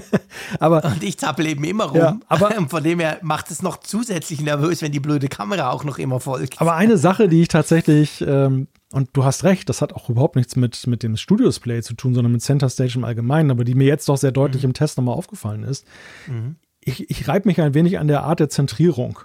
aber 0.60 0.84
und 0.84 1.02
ich 1.02 1.18
zappel 1.18 1.48
eben 1.48 1.64
immer 1.64 1.86
rum. 1.86 1.98
Ja, 1.98 2.19
aber 2.28 2.52
von 2.68 2.84
dem 2.84 2.99
her 2.99 3.18
macht 3.22 3.49
es 3.49 3.61
noch 3.61 3.78
zusätzlich 3.78 4.41
nervös, 4.41 4.82
wenn 4.82 4.91
die 4.91 4.99
blöde 4.99 5.30
Kamera 5.30 5.72
auch 5.72 5.86
noch 5.86 5.98
immer 5.98 6.19
folgt. 6.19 6.60
Aber 6.60 6.76
eine 6.76 6.98
Sache, 6.98 7.30
die 7.30 7.41
ich 7.41 7.48
tatsächlich 7.48 8.22
ähm, 8.28 8.68
und 8.92 9.10
du 9.14 9.24
hast 9.24 9.44
recht, 9.44 9.70
das 9.70 9.82
hat 9.82 9.94
auch 9.94 10.10
überhaupt 10.10 10.36
nichts 10.36 10.56
mit, 10.56 10.86
mit 10.88 11.04
dem 11.04 11.18
Studio-Display 11.18 11.82
zu 11.82 11.94
tun, 11.94 12.14
sondern 12.14 12.32
mit 12.32 12.42
Center 12.42 12.70
Stage 12.70 12.94
im 12.96 13.06
Allgemeinen, 13.06 13.52
aber 13.52 13.64
die 13.64 13.76
mir 13.76 13.88
jetzt 13.88 14.08
doch 14.10 14.18
sehr 14.18 14.32
deutlich 14.32 14.64
mhm. 14.64 14.70
im 14.70 14.74
Test 14.74 14.98
nochmal 14.98 15.16
aufgefallen 15.16 15.64
ist. 15.64 15.86
Mhm. 16.28 16.56
Ich, 16.82 17.10
ich 17.10 17.28
reibe 17.28 17.48
mich 17.48 17.62
ein 17.62 17.74
wenig 17.74 18.00
an 18.00 18.08
der 18.08 18.24
Art 18.24 18.40
der 18.40 18.50
Zentrierung. 18.50 19.20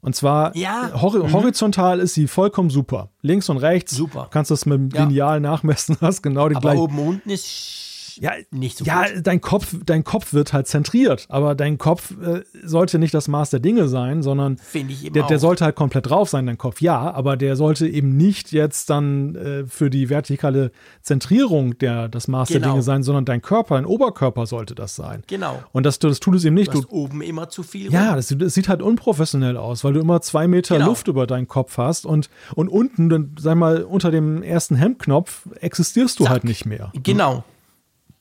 Und 0.00 0.14
zwar 0.14 0.56
ja. 0.56 0.92
hor 1.00 1.16
mhm. 1.16 1.32
horizontal 1.32 1.98
ist 1.98 2.14
sie 2.14 2.28
vollkommen 2.28 2.70
super. 2.70 3.10
Links 3.20 3.48
und 3.48 3.56
rechts. 3.56 3.94
Super. 3.94 4.24
Du 4.24 4.30
kannst 4.30 4.50
das 4.50 4.64
mit 4.64 4.78
dem 4.78 4.90
Lineal 4.90 5.40
nachmessen, 5.40 5.96
hast 6.00 6.22
genau 6.22 6.48
die 6.48 6.54
Aber 6.54 6.70
gleiche. 6.70 6.82
oben 6.82 6.98
unten 6.98 7.30
ist 7.30 7.87
ja, 8.20 8.32
nicht 8.50 8.78
so 8.78 8.84
ja, 8.84 9.06
gut. 9.06 9.26
dein 9.26 9.40
Kopf, 9.40 9.74
dein 9.84 10.04
Kopf 10.04 10.32
wird 10.32 10.52
halt 10.52 10.66
zentriert, 10.66 11.26
aber 11.28 11.54
dein 11.54 11.78
Kopf 11.78 12.12
äh, 12.20 12.42
sollte 12.64 12.98
nicht 12.98 13.14
das 13.14 13.28
Maß 13.28 13.50
der 13.50 13.60
Dinge 13.60 13.88
sein, 13.88 14.22
sondern 14.22 14.58
der, 14.74 15.26
der, 15.26 15.38
sollte 15.38 15.64
halt 15.64 15.76
komplett 15.76 16.08
drauf 16.08 16.28
sein, 16.28 16.46
dein 16.46 16.58
Kopf, 16.58 16.80
ja, 16.80 17.12
aber 17.12 17.36
der 17.36 17.56
sollte 17.56 17.88
eben 17.88 18.16
nicht 18.16 18.52
jetzt 18.52 18.90
dann 18.90 19.34
äh, 19.34 19.66
für 19.66 19.90
die 19.90 20.08
vertikale 20.08 20.72
Zentrierung 21.02 21.78
der, 21.78 22.08
das 22.08 22.28
Maß 22.28 22.48
genau. 22.48 22.60
der 22.60 22.70
Dinge 22.70 22.82
sein, 22.82 23.02
sondern 23.02 23.24
dein 23.24 23.42
Körper, 23.42 23.76
dein 23.76 23.86
Oberkörper 23.86 24.46
sollte 24.46 24.74
das 24.74 24.96
sein. 24.96 25.22
Genau. 25.26 25.62
Und 25.72 25.84
das, 25.84 25.98
das 25.98 26.20
tut 26.20 26.34
es 26.34 26.44
eben 26.44 26.54
nicht. 26.54 26.72
Du, 26.72 26.78
hast 26.78 26.90
du 26.90 26.94
oben 26.94 27.22
immer 27.22 27.48
zu 27.48 27.62
viel. 27.62 27.92
Ja, 27.92 28.16
das, 28.16 28.34
das, 28.36 28.54
sieht 28.54 28.68
halt 28.68 28.82
unprofessionell 28.82 29.56
aus, 29.56 29.84
weil 29.84 29.92
du 29.92 30.00
immer 30.00 30.20
zwei 30.20 30.48
Meter 30.48 30.76
genau. 30.76 30.88
Luft 30.88 31.08
über 31.08 31.26
deinen 31.26 31.48
Kopf 31.48 31.78
hast 31.78 32.06
und, 32.06 32.30
und 32.54 32.68
unten, 32.68 33.08
dann, 33.08 33.36
sag 33.38 33.56
mal, 33.56 33.82
unter 33.82 34.10
dem 34.10 34.42
ersten 34.42 34.76
Hemdknopf 34.76 35.46
existierst 35.60 36.18
du 36.18 36.24
Zack. 36.24 36.32
halt 36.32 36.44
nicht 36.44 36.66
mehr. 36.66 36.92
Genau 37.02 37.44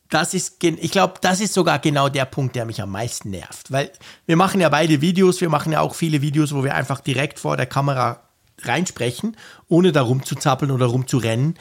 das 0.09 0.33
ist, 0.33 0.63
ich 0.63 0.91
glaube, 0.91 1.15
das 1.21 1.41
ist 1.41 1.53
sogar 1.53 1.79
genau 1.79 2.09
der 2.09 2.25
Punkt, 2.25 2.55
der 2.55 2.65
mich 2.65 2.81
am 2.81 2.91
meisten 2.91 3.29
nervt. 3.29 3.71
Weil 3.71 3.91
wir 4.25 4.37
machen 4.37 4.61
ja 4.61 4.69
beide 4.69 5.01
Videos, 5.01 5.41
wir 5.41 5.49
machen 5.49 5.71
ja 5.71 5.81
auch 5.81 5.95
viele 5.95 6.21
Videos, 6.21 6.53
wo 6.53 6.63
wir 6.63 6.75
einfach 6.75 7.01
direkt 7.01 7.39
vor 7.39 7.57
der 7.57 7.65
Kamera 7.65 8.21
reinsprechen, 8.61 9.35
ohne 9.67 9.91
da 9.91 10.01
rumzuzappeln 10.01 10.71
oder 10.71 10.87
rumzurennen. 10.87 11.55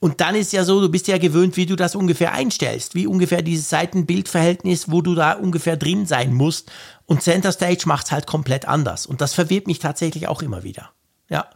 Und 0.00 0.20
dann 0.20 0.34
ist 0.34 0.52
ja 0.52 0.64
so, 0.64 0.80
du 0.80 0.88
bist 0.88 1.06
ja 1.06 1.18
gewöhnt, 1.18 1.56
wie 1.56 1.64
du 1.64 1.76
das 1.76 1.94
ungefähr 1.94 2.32
einstellst, 2.32 2.96
wie 2.96 3.06
ungefähr 3.06 3.40
dieses 3.40 3.70
Seitenbildverhältnis, 3.70 4.90
wo 4.90 5.00
du 5.00 5.14
da 5.14 5.34
ungefähr 5.34 5.76
drin 5.76 6.06
sein 6.06 6.34
musst. 6.34 6.72
Und 7.06 7.22
Center 7.22 7.52
Stage 7.52 7.84
macht 7.86 8.06
es 8.06 8.12
halt 8.12 8.26
komplett 8.26 8.66
anders. 8.66 9.06
Und 9.06 9.20
das 9.20 9.32
verwirrt 9.32 9.68
mich 9.68 9.78
tatsächlich 9.78 10.26
auch 10.26 10.42
immer 10.42 10.64
wieder. 10.64 10.90
Ja. 11.28 11.46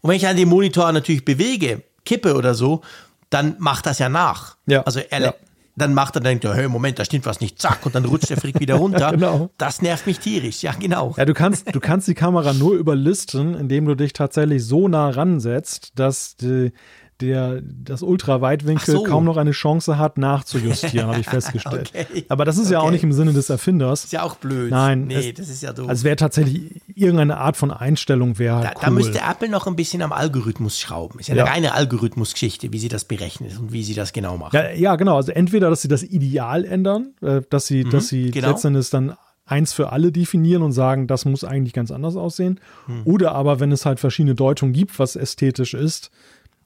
Und 0.00 0.10
wenn 0.10 0.16
ich 0.16 0.26
an 0.26 0.36
dem 0.36 0.48
Monitor 0.48 0.90
natürlich 0.90 1.24
bewege, 1.24 1.84
kippe 2.04 2.34
oder 2.34 2.54
so, 2.54 2.82
dann 3.30 3.54
macht 3.58 3.86
das 3.86 4.00
ja 4.00 4.08
nach. 4.08 4.56
Ja. 4.66 4.82
Also 4.82 4.98
er, 4.98 5.20
ja 5.20 5.34
dann 5.76 5.94
macht 5.94 6.14
er, 6.16 6.20
denkt 6.20 6.44
er, 6.44 6.54
hey, 6.54 6.68
Moment, 6.68 6.98
da 6.98 7.04
stimmt 7.04 7.26
was 7.26 7.40
nicht, 7.40 7.60
zack, 7.60 7.84
und 7.84 7.94
dann 7.94 8.04
rutscht 8.04 8.30
der 8.30 8.36
Frick 8.36 8.60
wieder 8.60 8.76
runter. 8.76 9.10
genau. 9.12 9.50
Das 9.58 9.82
nervt 9.82 10.06
mich 10.06 10.20
tierisch, 10.20 10.62
ja, 10.62 10.72
genau. 10.78 11.14
Ja, 11.16 11.24
du 11.24 11.34
kannst, 11.34 11.74
du 11.74 11.80
kannst 11.80 12.06
die 12.06 12.14
Kamera 12.14 12.52
nur 12.52 12.74
überlisten, 12.74 13.54
indem 13.54 13.86
du 13.86 13.94
dich 13.94 14.12
tatsächlich 14.12 14.64
so 14.64 14.86
nah 14.88 15.10
ransetzt, 15.10 15.98
dass 15.98 16.36
die, 16.36 16.72
der 17.20 17.60
das 17.62 18.02
Ultraweitwinkel 18.02 18.94
so. 18.94 19.02
kaum 19.04 19.24
noch 19.24 19.36
eine 19.36 19.52
Chance 19.52 19.98
hat, 19.98 20.18
nachzujustieren, 20.18 21.08
habe 21.08 21.20
ich 21.20 21.26
festgestellt. 21.30 21.92
okay. 21.94 22.24
Aber 22.28 22.44
das 22.44 22.56
ist 22.56 22.66
okay. 22.66 22.72
ja 22.74 22.80
auch 22.80 22.90
nicht 22.90 23.04
im 23.04 23.12
Sinne 23.12 23.32
des 23.32 23.50
Erfinders. 23.50 24.04
Ist 24.04 24.12
ja 24.12 24.22
auch 24.22 24.36
blöd. 24.36 24.70
Nein. 24.70 25.06
Nee, 25.06 25.30
es, 25.30 25.34
das 25.34 25.48
ist 25.48 25.62
ja 25.62 25.72
doof. 25.72 25.88
Also 25.88 26.04
wäre 26.04 26.16
tatsächlich 26.16 26.82
irgendeine 26.94 27.38
Art 27.38 27.56
von 27.56 27.70
Einstellung 27.70 28.38
wäre 28.38 28.62
da, 28.62 28.68
cool. 28.70 28.80
da 28.82 28.90
müsste 28.90 29.20
Apple 29.20 29.48
noch 29.48 29.66
ein 29.66 29.76
bisschen 29.76 30.02
am 30.02 30.12
Algorithmus 30.12 30.78
schrauben. 30.78 31.20
Ist 31.20 31.28
ja, 31.28 31.36
ja. 31.36 31.44
eine 31.44 31.52
reine 31.52 31.74
Algorithmusgeschichte, 31.74 32.72
wie 32.72 32.78
sie 32.78 32.88
das 32.88 33.04
berechnet 33.04 33.58
und 33.58 33.72
wie 33.72 33.84
sie 33.84 33.94
das 33.94 34.12
genau 34.12 34.36
machen. 34.36 34.56
Ja, 34.56 34.70
ja, 34.72 34.96
genau. 34.96 35.16
Also 35.16 35.32
entweder, 35.32 35.70
dass 35.70 35.82
sie 35.82 35.88
das 35.88 36.02
Ideal 36.02 36.64
ändern, 36.64 37.14
äh, 37.22 37.42
dass 37.48 37.66
sie, 37.66 37.84
mhm, 37.84 37.90
dass 37.90 38.08
sie 38.08 38.30
genau. 38.30 38.50
letztendlich 38.50 38.90
dann 38.90 39.14
eins 39.46 39.72
für 39.72 39.92
alle 39.92 40.10
definieren 40.10 40.62
und 40.62 40.72
sagen, 40.72 41.06
das 41.06 41.24
muss 41.24 41.44
eigentlich 41.44 41.74
ganz 41.74 41.90
anders 41.90 42.16
aussehen. 42.16 42.60
Hm. 42.86 43.02
Oder 43.04 43.32
aber, 43.32 43.60
wenn 43.60 43.72
es 43.72 43.84
halt 43.84 44.00
verschiedene 44.00 44.34
Deutungen 44.34 44.72
gibt, 44.72 44.98
was 44.98 45.16
ästhetisch 45.16 45.74
ist, 45.74 46.10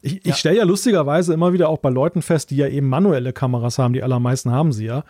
ich, 0.00 0.14
ja. 0.14 0.20
ich 0.24 0.36
stelle 0.36 0.58
ja 0.58 0.64
lustigerweise 0.64 1.34
immer 1.34 1.52
wieder 1.52 1.68
auch 1.68 1.78
bei 1.78 1.90
Leuten 1.90 2.22
fest, 2.22 2.50
die 2.50 2.56
ja 2.56 2.68
eben 2.68 2.88
manuelle 2.88 3.32
Kameras 3.32 3.78
haben, 3.78 3.94
die 3.94 4.02
allermeisten 4.02 4.50
haben 4.50 4.72
sie 4.72 4.86
ja, 4.86 5.04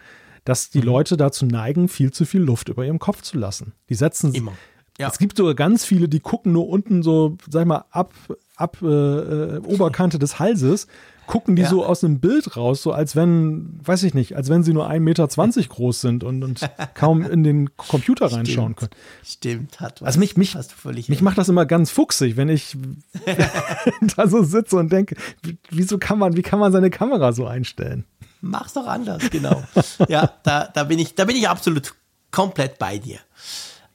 dass 0.45 0.71
die 0.71 0.79
mhm. 0.79 0.85
Leute 0.85 1.17
dazu 1.17 1.47
neigen, 1.47 1.89
viel 1.89 2.13
zu 2.13 2.25
viel 2.25 2.41
Luft 2.41 2.69
über 2.69 2.85
ihrem 2.85 2.99
Kopf 2.99 3.23
zu 3.23 3.39
lassen. 3.39 3.73
Die 3.89 3.95
setzen 3.95 4.35
immer. 4.35 4.53
Ja. 4.99 5.09
Es 5.09 5.19
gibt 5.19 5.37
sogar 5.37 5.55
ganz 5.55 5.85
viele, 5.85 6.09
die 6.09 6.21
gucken 6.21 6.53
nur 6.53 6.69
unten 6.69 7.03
so, 7.03 7.37
sag 7.49 7.63
ich 7.63 7.69
mal, 7.69 7.85
ab 7.91 8.13
ab 8.57 8.79
äh, 8.83 8.87
äh, 8.87 9.59
Oberkante 9.65 10.19
des 10.19 10.39
Halses 10.39 10.87
gucken 11.29 11.55
die 11.55 11.63
Ja. 11.63 11.69
so 11.69 11.85
aus 11.87 12.03
einem 12.03 12.19
Bild 12.19 12.57
raus, 12.57 12.83
so 12.83 12.91
als 12.91 13.15
wenn, 13.15 13.79
weiß 13.85 14.03
ich 14.03 14.15
nicht, 14.15 14.35
als 14.35 14.49
wenn 14.49 14.65
sie 14.65 14.73
nur 14.73 14.91
1,20 14.91 14.99
Meter 15.01 15.29
groß 15.69 16.01
sind 16.01 16.25
und, 16.25 16.43
und 16.43 16.69
kaum 16.95 17.23
in 17.23 17.45
den 17.45 17.77
Computer 17.77 18.27
reinschauen 18.33 18.75
können. 18.75 18.91
Stimmt, 19.25 19.79
hat 19.79 20.01
was. 20.03 20.07
Also 20.09 20.19
mich, 20.19 20.37
mich, 20.37 20.57
mich 20.57 21.09
recht. 21.09 21.21
macht 21.23 21.39
das 21.39 21.49
immer 21.49 21.67
ganz 21.67 21.93
fuchsig, 21.93 22.37
wenn 22.37 22.49
ich 22.49 22.77
da 24.17 24.27
so 24.27 24.43
sitze 24.43 24.77
und 24.77 24.91
denke, 24.91 25.15
wie- 25.43 25.59
wieso 25.71 25.99
kann 25.99 26.19
man, 26.19 26.37
wie 26.37 26.43
kann 26.43 26.59
man 26.59 26.73
seine 26.73 26.91
Kamera 26.91 27.33
so 27.33 27.47
einstellen? 27.47 28.05
Mach's 28.41 28.73
doch 28.73 28.87
anders, 28.87 29.31
genau. 29.31 29.63
ja, 30.09 30.33
da, 30.43 30.69
da, 30.73 30.85
bin 30.85 30.99
ich, 30.99 31.15
da 31.15 31.25
bin 31.25 31.37
ich 31.37 31.49
absolut 31.49 31.95
komplett 32.31 32.79
bei 32.79 32.99
dir. 32.99 33.19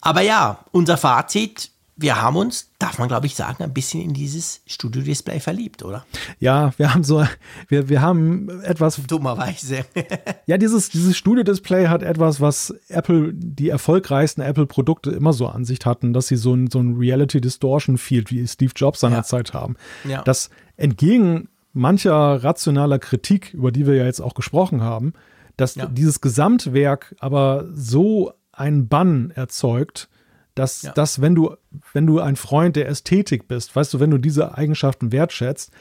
Aber 0.01 0.21
ja, 0.21 0.65
unser 0.71 0.97
Fazit, 0.97 1.71
wir 1.95 2.21
haben 2.21 2.37
uns, 2.37 2.71
darf 2.79 2.97
man 2.97 3.07
glaube 3.07 3.27
ich 3.27 3.35
sagen, 3.35 3.63
ein 3.63 3.73
bisschen 3.73 4.01
in 4.01 4.13
dieses 4.13 4.61
Studio-Display 4.65 5.39
verliebt, 5.39 5.83
oder? 5.83 6.05
Ja, 6.39 6.73
wir 6.77 6.93
haben 6.93 7.03
so, 7.03 7.23
wir, 7.67 7.89
wir 7.89 8.01
haben 8.01 8.49
etwas, 8.63 8.99
Dummerweise. 9.07 9.85
ja, 10.47 10.57
dieses, 10.57 10.89
dieses 10.89 11.15
Studio-Display 11.15 11.87
hat 11.87 12.01
etwas, 12.01 12.41
was 12.41 12.73
Apple, 12.87 13.31
die 13.33 13.69
erfolgreichsten 13.69 14.41
Apple-Produkte 14.41 15.11
immer 15.11 15.33
so 15.33 15.47
an 15.47 15.65
sich 15.65 15.79
hatten, 15.85 16.13
dass 16.13 16.27
sie 16.27 16.35
so 16.35 16.53
ein, 16.55 16.69
so 16.71 16.79
ein 16.79 16.95
Reality-Distortion-Field 16.97 18.31
wie 18.31 18.47
Steve 18.47 18.73
Jobs 18.75 18.99
seinerzeit 19.01 19.53
haben. 19.53 19.75
Ja. 20.03 20.23
Das 20.23 20.49
entgegen 20.77 21.49
mancher 21.73 22.43
rationaler 22.43 22.99
Kritik, 22.99 23.53
über 23.53 23.71
die 23.71 23.85
wir 23.85 23.95
ja 23.95 24.05
jetzt 24.05 24.19
auch 24.21 24.33
gesprochen 24.33 24.81
haben, 24.81 25.13
dass 25.57 25.75
Ja. 25.75 25.85
dieses 25.85 26.21
Gesamtwerk 26.21 27.15
aber 27.19 27.65
so 27.73 28.33
einen 28.51 28.87
Bann 28.87 29.31
erzeugt, 29.35 30.09
dass, 30.55 30.83
Ja. 30.83 30.91
dass 30.93 31.21
wenn 31.21 31.35
du, 31.35 31.55
wenn 31.93 32.05
du 32.05 32.19
ein 32.19 32.35
Freund 32.35 32.75
der 32.75 32.87
Ästhetik 32.87 33.47
bist, 33.47 33.75
weißt 33.75 33.93
du, 33.93 33.99
wenn 33.99 34.11
du 34.11 34.17
diese 34.17 34.57
Eigenschaften 34.57 35.11
wertschätzt, 35.11 35.71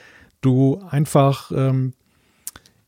du 0.41 0.83
einfach, 0.91 1.51
ähm, 1.53 1.93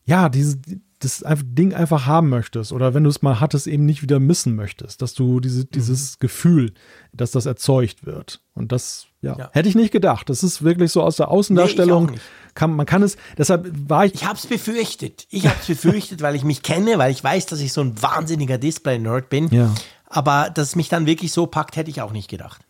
ja, 0.05 0.29
dieses, 0.29 0.59
das 1.01 1.23
Ding 1.45 1.75
einfach 1.75 2.07
haben 2.07 2.31
möchtest 2.31 2.73
oder 2.73 2.95
wenn 2.95 3.05
du 3.05 3.11
es 3.11 3.21
mal 3.21 3.39
hattest, 3.41 3.67
eben 3.67 3.85
nicht 3.85 4.01
wieder 4.03 4.21
missen 4.21 4.55
möchtest, 4.57 5.03
dass 5.03 5.13
du 5.13 5.39
diese, 5.41 5.67
dieses 5.67 6.19
Gefühl, 6.19 6.73
dass 7.13 7.31
das 7.31 7.45
erzeugt 7.47 8.07
wird. 8.07 8.41
Und 8.55 8.73
das, 8.73 9.07
ja, 9.21 9.37
Ja. 9.39 9.51
hätte 9.53 9.69
ich 9.69 9.75
nicht 9.75 9.93
gedacht. 9.93 10.31
Das 10.31 10.43
ist 10.43 10.63
wirklich 10.65 10.93
so 10.93 11.03
aus 11.03 11.17
der 11.17 11.29
Außendarstellung. 11.29 12.07
Nee, 12.07 12.19
kann, 12.55 12.75
man 12.75 12.87
kann 12.87 13.03
es, 13.03 13.17
deshalb 13.37 13.71
war 13.89 14.07
ich, 14.07 14.15
Ich 14.15 14.27
hab's 14.27 14.47
befürchtet. 14.47 15.27
Ich 15.31 15.47
hab's 15.47 15.67
befürchtet, 15.67 16.23
weil 16.23 16.37
ich 16.37 16.45
mich 16.45 16.63
kenne, 16.63 16.97
weil 16.97 17.13
ich 17.13 17.23
weiß, 17.23 17.47
dass 17.47 17.61
ich 17.61 17.73
so 17.73 17.83
ein 17.83 18.01
wahnsinniger 18.03 18.57
Display-Nerd 18.59 19.29
bin. 19.29 19.49
Ja. 19.49 19.75
Aber 20.15 20.49
dass 20.49 20.69
es 20.69 20.77
mich 20.77 20.89
dann 20.89 21.07
wirklich 21.07 21.33
so 21.33 21.47
packt, 21.47 21.77
hätte 21.77 21.91
ich 21.91 22.01
auch 22.01 22.13
nicht 22.13 22.31
gedacht. 22.31 22.65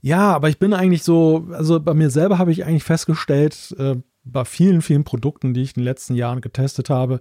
Ja, 0.00 0.32
aber 0.32 0.48
ich 0.48 0.58
bin 0.58 0.74
eigentlich 0.74 1.04
so, 1.04 1.46
also 1.52 1.78
bei 1.78 1.94
mir 1.94 2.10
selber 2.10 2.38
habe 2.38 2.50
ich 2.50 2.64
eigentlich 2.64 2.82
festgestellt, 2.82 3.72
äh, 3.78 3.96
bei 4.24 4.44
vielen, 4.44 4.82
vielen 4.82 5.04
Produkten, 5.04 5.54
die 5.54 5.62
ich 5.62 5.76
in 5.76 5.80
den 5.80 5.84
letzten 5.84 6.14
Jahren 6.16 6.40
getestet 6.40 6.90
habe, 6.90 7.20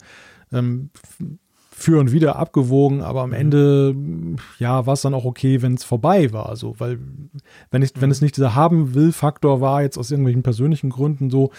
ähm, 0.51 0.89
für 1.71 1.99
und 1.99 2.11
wieder 2.11 2.37
abgewogen, 2.37 3.01
aber 3.01 3.21
am 3.21 3.33
Ende, 3.33 3.95
ja, 4.57 4.85
war 4.87 4.93
es 4.93 5.01
dann 5.01 5.13
auch 5.13 5.25
okay, 5.25 5.61
wenn 5.61 5.75
es 5.75 5.83
vorbei 5.83 6.33
war. 6.33 6.55
So, 6.55 6.79
weil, 6.79 6.99
wenn 7.69 7.83
ich, 7.83 7.91
wenn 7.99 8.11
es 8.11 8.21
nicht 8.21 8.37
dieser 8.37 8.55
Haben-Will-Faktor 8.55 9.61
war, 9.61 9.83
jetzt 9.83 9.97
aus 9.97 10.09
irgendwelchen 10.09 10.43
persönlichen 10.43 10.89
Gründen 10.89 11.29
so, 11.29 11.51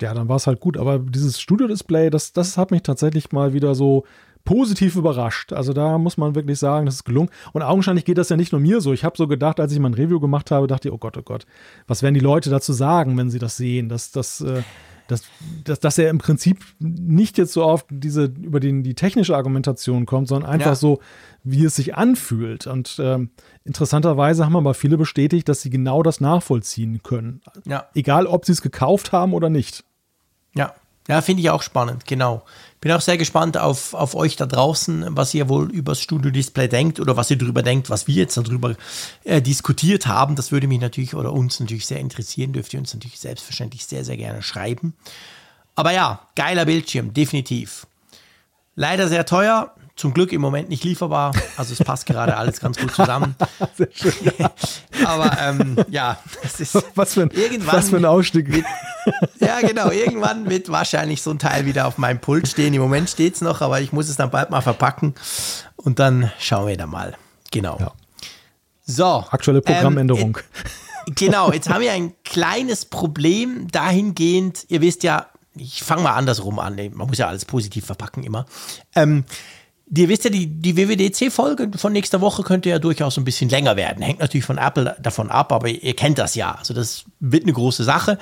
ja, 0.00 0.14
dann 0.14 0.28
war 0.28 0.36
es 0.36 0.46
halt 0.46 0.60
gut. 0.60 0.76
Aber 0.76 0.98
dieses 0.98 1.40
Studio-Display, 1.40 2.08
das, 2.10 2.32
das 2.32 2.56
hat 2.56 2.70
mich 2.70 2.82
tatsächlich 2.82 3.32
mal 3.32 3.52
wieder 3.52 3.74
so 3.74 4.04
positiv 4.44 4.96
überrascht. 4.96 5.52
Also 5.52 5.72
da 5.72 5.98
muss 5.98 6.16
man 6.16 6.34
wirklich 6.34 6.58
sagen, 6.58 6.86
das 6.86 6.96
ist 6.96 7.04
gelungen. 7.04 7.30
Und 7.52 7.62
augenscheinlich 7.62 8.04
geht 8.04 8.18
das 8.18 8.28
ja 8.28 8.36
nicht 8.36 8.52
nur 8.52 8.60
mir 8.60 8.80
so. 8.80 8.92
Ich 8.92 9.04
habe 9.04 9.16
so 9.16 9.26
gedacht, 9.26 9.60
als 9.60 9.72
ich 9.72 9.78
mein 9.78 9.94
Review 9.94 10.20
gemacht 10.20 10.50
habe, 10.50 10.66
dachte 10.66 10.88
ich, 10.88 10.94
oh 10.94 10.98
Gott, 10.98 11.16
oh 11.18 11.22
Gott, 11.22 11.46
was 11.86 12.02
werden 12.02 12.14
die 12.14 12.20
Leute 12.20 12.50
dazu 12.50 12.72
sagen, 12.72 13.16
wenn 13.16 13.30
sie 13.30 13.38
das 13.38 13.56
sehen? 13.56 13.88
Dass, 13.88 14.10
dass, 14.10 14.40
äh, 14.40 14.62
dass, 15.06 15.22
dass, 15.64 15.80
dass 15.80 15.98
er 15.98 16.10
im 16.10 16.18
Prinzip 16.18 16.64
nicht 16.78 17.38
jetzt 17.38 17.52
so 17.52 17.64
oft 17.64 17.86
diese, 17.90 18.24
über 18.24 18.60
den, 18.60 18.82
die 18.82 18.94
technische 18.94 19.36
Argumentation 19.36 20.06
kommt, 20.06 20.28
sondern 20.28 20.50
einfach 20.50 20.66
Ja. 20.70 20.74
so, 20.74 21.00
wie 21.44 21.64
es 21.64 21.76
sich 21.76 21.94
anfühlt. 21.94 22.66
Und 22.66 22.98
ähm, 23.02 23.30
interessanterweise 23.64 24.44
haben 24.44 24.56
aber 24.56 24.74
viele 24.74 24.98
bestätigt, 24.98 25.48
dass 25.48 25.62
sie 25.62 25.70
genau 25.70 26.02
das 26.02 26.20
nachvollziehen 26.20 27.02
können. 27.02 27.40
Ja. 27.66 27.86
Egal, 27.94 28.26
ob 28.26 28.44
sie 28.44 28.52
es 28.52 28.60
gekauft 28.62 29.12
haben 29.12 29.32
oder 29.32 29.48
nicht. 29.48 29.84
Ja, 30.54 30.74
ja 31.08 31.22
finde 31.22 31.40
ich 31.42 31.50
auch 31.50 31.62
spannend, 31.62 32.04
genau. 32.06 32.42
Bin 32.80 32.92
auch 32.92 33.00
sehr 33.00 33.18
gespannt 33.18 33.56
auf, 33.56 33.94
auf 33.94 34.14
euch 34.14 34.36
da 34.36 34.46
draußen, 34.46 35.06
was 35.10 35.34
ihr 35.34 35.48
wohl 35.48 35.70
über 35.70 35.92
das 35.92 36.00
Studio-Display 36.00 36.68
denkt 36.68 37.00
oder 37.00 37.16
was 37.16 37.30
ihr 37.30 37.38
darüber 37.38 37.62
denkt, 37.62 37.90
was 37.90 38.06
wir 38.06 38.14
jetzt 38.14 38.36
darüber 38.36 38.76
äh, 39.24 39.42
diskutiert 39.42 40.06
haben. 40.06 40.36
Das 40.36 40.52
würde 40.52 40.68
mich 40.68 40.80
natürlich 40.80 41.14
oder 41.14 41.32
uns 41.32 41.58
natürlich 41.58 41.86
sehr 41.86 41.98
interessieren. 41.98 42.52
Dürft 42.52 42.72
ihr 42.72 42.80
uns 42.80 42.94
natürlich 42.94 43.18
selbstverständlich 43.18 43.84
sehr, 43.84 44.04
sehr 44.04 44.16
gerne 44.16 44.42
schreiben. 44.42 44.94
Aber 45.74 45.92
ja, 45.92 46.20
geiler 46.36 46.64
Bildschirm, 46.64 47.12
definitiv. 47.14 47.86
Leider 48.76 49.08
sehr 49.08 49.26
teuer, 49.26 49.74
zum 49.98 50.14
Glück 50.14 50.32
im 50.32 50.40
Moment 50.40 50.68
nicht 50.68 50.84
lieferbar. 50.84 51.34
Also 51.56 51.72
es 51.72 51.80
passt 51.80 52.06
gerade 52.06 52.36
alles 52.36 52.60
ganz 52.60 52.78
gut 52.78 52.94
zusammen. 52.94 53.34
Sehr 53.76 53.88
schön. 53.92 54.12
Aber 55.04 55.36
ähm, 55.40 55.76
ja, 55.90 56.18
es 56.42 56.60
ist 56.60 56.74
Was 56.94 57.14
für 57.14 57.22
ein, 57.22 57.30
Irgendwann 57.30 57.76
was 57.76 57.90
für 57.90 57.96
ein 57.96 58.04
Ausstieg. 58.04 58.64
ja, 59.40 59.60
genau. 59.60 59.90
Irgendwann 59.90 60.48
wird 60.48 60.70
wahrscheinlich 60.70 61.20
so 61.20 61.30
ein 61.30 61.38
Teil 61.38 61.66
wieder 61.66 61.86
auf 61.86 61.98
meinem 61.98 62.20
Pult 62.20 62.46
stehen. 62.46 62.72
Im 62.74 62.80
Moment 62.80 63.10
steht 63.10 63.34
es 63.34 63.40
noch, 63.40 63.60
aber 63.60 63.80
ich 63.80 63.92
muss 63.92 64.08
es 64.08 64.16
dann 64.16 64.30
bald 64.30 64.50
mal 64.50 64.60
verpacken. 64.60 65.14
Und 65.76 65.98
dann 65.98 66.30
schauen 66.38 66.68
wir 66.68 66.76
da 66.76 66.86
mal. 66.86 67.16
Genau. 67.50 67.78
Ja. 67.80 67.92
So. 68.86 69.24
Aktuelle 69.30 69.62
Programmänderung. 69.62 70.38
Ähm, 71.06 71.14
genau, 71.16 71.52
jetzt 71.52 71.68
haben 71.68 71.80
wir 71.80 71.92
ein 71.92 72.14
kleines 72.22 72.84
Problem 72.84 73.66
dahingehend. 73.70 74.64
Ihr 74.68 74.80
wisst 74.80 75.02
ja, 75.02 75.26
ich 75.56 75.82
fange 75.82 76.02
mal 76.02 76.14
andersrum 76.14 76.60
an. 76.60 76.76
Man 76.76 77.08
muss 77.08 77.18
ja 77.18 77.26
alles 77.26 77.44
positiv 77.44 77.86
verpacken 77.86 78.22
immer. 78.22 78.46
Ähm, 78.94 79.24
Ihr 79.94 80.08
wisst 80.08 80.24
ja, 80.24 80.30
die, 80.30 80.46
die 80.46 80.76
WWDC-Folge 80.76 81.70
von 81.76 81.92
nächster 81.92 82.20
Woche 82.20 82.42
könnte 82.42 82.68
ja 82.68 82.78
durchaus 82.78 83.16
ein 83.16 83.24
bisschen 83.24 83.48
länger 83.48 83.76
werden. 83.76 84.02
Hängt 84.02 84.18
natürlich 84.20 84.44
von 84.44 84.58
Apple 84.58 84.96
davon 85.00 85.30
ab, 85.30 85.50
aber 85.50 85.68
ihr 85.68 85.96
kennt 85.96 86.18
das 86.18 86.34
ja. 86.34 86.52
Also 86.52 86.74
das 86.74 87.04
wird 87.20 87.44
eine 87.44 87.54
große 87.54 87.84
Sache. 87.84 88.18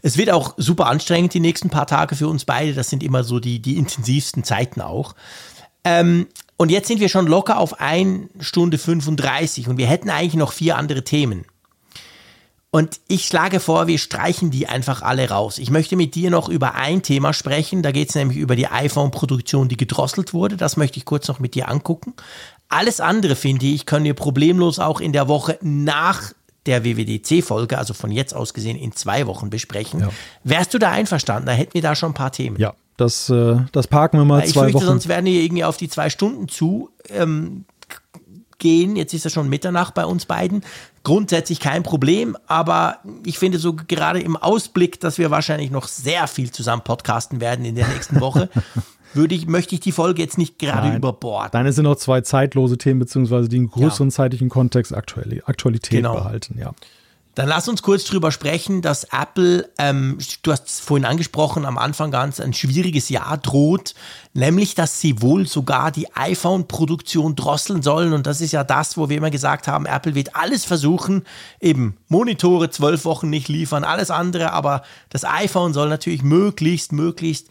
Es 0.00 0.16
wird 0.16 0.30
auch 0.30 0.54
super 0.56 0.86
anstrengend 0.86 1.34
die 1.34 1.40
nächsten 1.40 1.68
paar 1.68 1.86
Tage 1.86 2.16
für 2.16 2.28
uns 2.28 2.46
beide. 2.46 2.72
Das 2.72 2.88
sind 2.88 3.02
immer 3.02 3.22
so 3.22 3.38
die, 3.38 3.60
die 3.60 3.76
intensivsten 3.76 4.44
Zeiten 4.44 4.80
auch. 4.80 5.14
Ähm, 5.84 6.26
und 6.56 6.70
jetzt 6.70 6.88
sind 6.88 7.00
wir 7.00 7.08
schon 7.08 7.26
locker 7.26 7.58
auf 7.58 7.80
1 7.80 8.28
Stunde 8.40 8.78
35 8.78 9.68
und 9.68 9.76
wir 9.78 9.86
hätten 9.86 10.10
eigentlich 10.10 10.34
noch 10.34 10.52
vier 10.52 10.76
andere 10.76 11.04
Themen. 11.04 11.44
Und 12.72 13.00
ich 13.08 13.26
schlage 13.26 13.58
vor, 13.58 13.88
wir 13.88 13.98
streichen 13.98 14.52
die 14.52 14.68
einfach 14.68 15.02
alle 15.02 15.28
raus. 15.28 15.58
Ich 15.58 15.70
möchte 15.70 15.96
mit 15.96 16.14
dir 16.14 16.30
noch 16.30 16.48
über 16.48 16.76
ein 16.76 17.02
Thema 17.02 17.32
sprechen. 17.32 17.82
Da 17.82 17.90
geht 17.90 18.10
es 18.10 18.14
nämlich 18.14 18.38
über 18.38 18.54
die 18.54 18.68
iPhone-Produktion, 18.68 19.68
die 19.68 19.76
gedrosselt 19.76 20.32
wurde. 20.32 20.56
Das 20.56 20.76
möchte 20.76 20.98
ich 20.98 21.04
kurz 21.04 21.26
noch 21.26 21.40
mit 21.40 21.56
dir 21.56 21.68
angucken. 21.68 22.14
Alles 22.68 23.00
andere, 23.00 23.34
finde 23.34 23.66
ich, 23.66 23.86
können 23.86 24.04
wir 24.04 24.14
problemlos 24.14 24.78
auch 24.78 25.00
in 25.00 25.12
der 25.12 25.26
Woche 25.26 25.58
nach 25.62 26.32
der 26.66 26.84
WWDC-Folge, 26.84 27.76
also 27.76 27.94
von 27.94 28.12
jetzt 28.12 28.34
aus 28.34 28.54
gesehen 28.54 28.76
in 28.76 28.92
zwei 28.92 29.26
Wochen 29.26 29.50
besprechen. 29.50 30.00
Ja. 30.00 30.10
Wärst 30.44 30.72
du 30.72 30.78
da 30.78 30.90
einverstanden? 30.92 31.46
Da 31.46 31.52
hätten 31.52 31.74
wir 31.74 31.82
da 31.82 31.96
schon 31.96 32.10
ein 32.10 32.14
paar 32.14 32.30
Themen. 32.30 32.56
Ja, 32.60 32.74
das, 32.96 33.30
äh, 33.30 33.56
das 33.72 33.88
parken 33.88 34.18
wir 34.18 34.24
mal 34.24 34.44
Ich 34.44 34.52
zwei 34.52 34.64
fürchte, 34.64 34.74
Wochen. 34.76 34.86
sonst 34.86 35.08
werden 35.08 35.26
wir 35.26 35.42
irgendwie 35.42 35.64
auf 35.64 35.76
die 35.76 35.88
zwei 35.88 36.10
Stunden 36.10 36.48
zu 36.48 36.90
ähm, 37.08 37.64
gehen. 38.58 38.94
Jetzt 38.94 39.14
ist 39.14 39.24
ja 39.24 39.30
schon 39.30 39.48
Mitternacht 39.48 39.94
bei 39.94 40.04
uns 40.04 40.26
beiden. 40.26 40.62
Grundsätzlich 41.02 41.60
kein 41.60 41.82
Problem, 41.82 42.36
aber 42.46 42.98
ich 43.24 43.38
finde 43.38 43.58
so 43.58 43.74
gerade 43.74 44.20
im 44.20 44.36
Ausblick, 44.36 45.00
dass 45.00 45.16
wir 45.16 45.30
wahrscheinlich 45.30 45.70
noch 45.70 45.88
sehr 45.88 46.26
viel 46.26 46.50
zusammen 46.50 46.82
podcasten 46.82 47.40
werden 47.40 47.64
in 47.64 47.74
der 47.74 47.88
nächsten 47.88 48.20
Woche, 48.20 48.50
würde 49.14 49.34
ich, 49.34 49.46
möchte 49.46 49.74
ich 49.74 49.80
die 49.80 49.92
Folge 49.92 50.20
jetzt 50.20 50.36
nicht 50.36 50.58
gerade 50.58 50.88
Nein. 50.88 50.98
überborden. 50.98 51.50
Dann 51.52 51.72
sind 51.72 51.84
noch 51.84 51.96
zwei 51.96 52.20
zeitlose 52.20 52.76
Themen, 52.76 53.00
beziehungsweise 53.00 53.48
die 53.48 53.56
einen 53.56 53.70
größeren 53.70 54.10
zeitlichen 54.10 54.50
Kontext 54.50 54.94
Aktuali- 54.94 55.42
Aktualität 55.44 55.90
Genau. 56.02 56.14
behalten, 56.14 56.58
ja. 56.58 56.72
Dann 57.36 57.48
lass 57.48 57.68
uns 57.68 57.82
kurz 57.82 58.04
drüber 58.04 58.32
sprechen, 58.32 58.82
dass 58.82 59.04
Apple, 59.04 59.70
ähm, 59.78 60.18
du 60.42 60.50
hast 60.50 60.66
es 60.66 60.80
vorhin 60.80 61.04
angesprochen, 61.04 61.64
am 61.64 61.78
Anfang 61.78 62.10
ganz 62.10 62.40
ein 62.40 62.52
schwieriges 62.52 63.08
Jahr 63.08 63.38
droht, 63.38 63.94
nämlich, 64.34 64.74
dass 64.74 65.00
sie 65.00 65.22
wohl 65.22 65.46
sogar 65.46 65.92
die 65.92 66.12
iPhone-Produktion 66.14 67.36
drosseln 67.36 67.82
sollen. 67.82 68.12
Und 68.14 68.26
das 68.26 68.40
ist 68.40 68.50
ja 68.50 68.64
das, 68.64 68.96
wo 68.96 69.08
wir 69.08 69.16
immer 69.16 69.30
gesagt 69.30 69.68
haben, 69.68 69.86
Apple 69.86 70.16
wird 70.16 70.34
alles 70.34 70.64
versuchen, 70.64 71.22
eben 71.60 71.96
Monitore 72.08 72.70
zwölf 72.70 73.04
Wochen 73.04 73.30
nicht 73.30 73.48
liefern, 73.48 73.84
alles 73.84 74.10
andere, 74.10 74.52
aber 74.52 74.82
das 75.08 75.24
iPhone 75.24 75.72
soll 75.72 75.88
natürlich 75.88 76.24
möglichst, 76.24 76.92
möglichst 76.92 77.46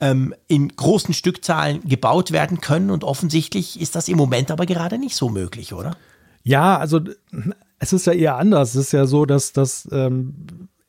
ähm, 0.00 0.34
in 0.48 0.68
großen 0.68 1.14
Stückzahlen 1.14 1.80
gebaut 1.88 2.30
werden 2.30 2.60
können. 2.60 2.90
Und 2.90 3.04
offensichtlich 3.04 3.80
ist 3.80 3.96
das 3.96 4.08
im 4.08 4.18
Moment 4.18 4.50
aber 4.50 4.66
gerade 4.66 4.98
nicht 4.98 5.16
so 5.16 5.30
möglich, 5.30 5.72
oder? 5.72 5.96
Ja, 6.42 6.76
also 6.76 7.00
es 7.84 7.92
ist 7.92 8.06
ja 8.06 8.14
eher 8.14 8.36
anders. 8.36 8.70
Es 8.74 8.86
ist 8.86 8.92
ja 8.92 9.04
so, 9.04 9.26
dass, 9.26 9.52
dass 9.52 9.86
ähm, 9.92 10.34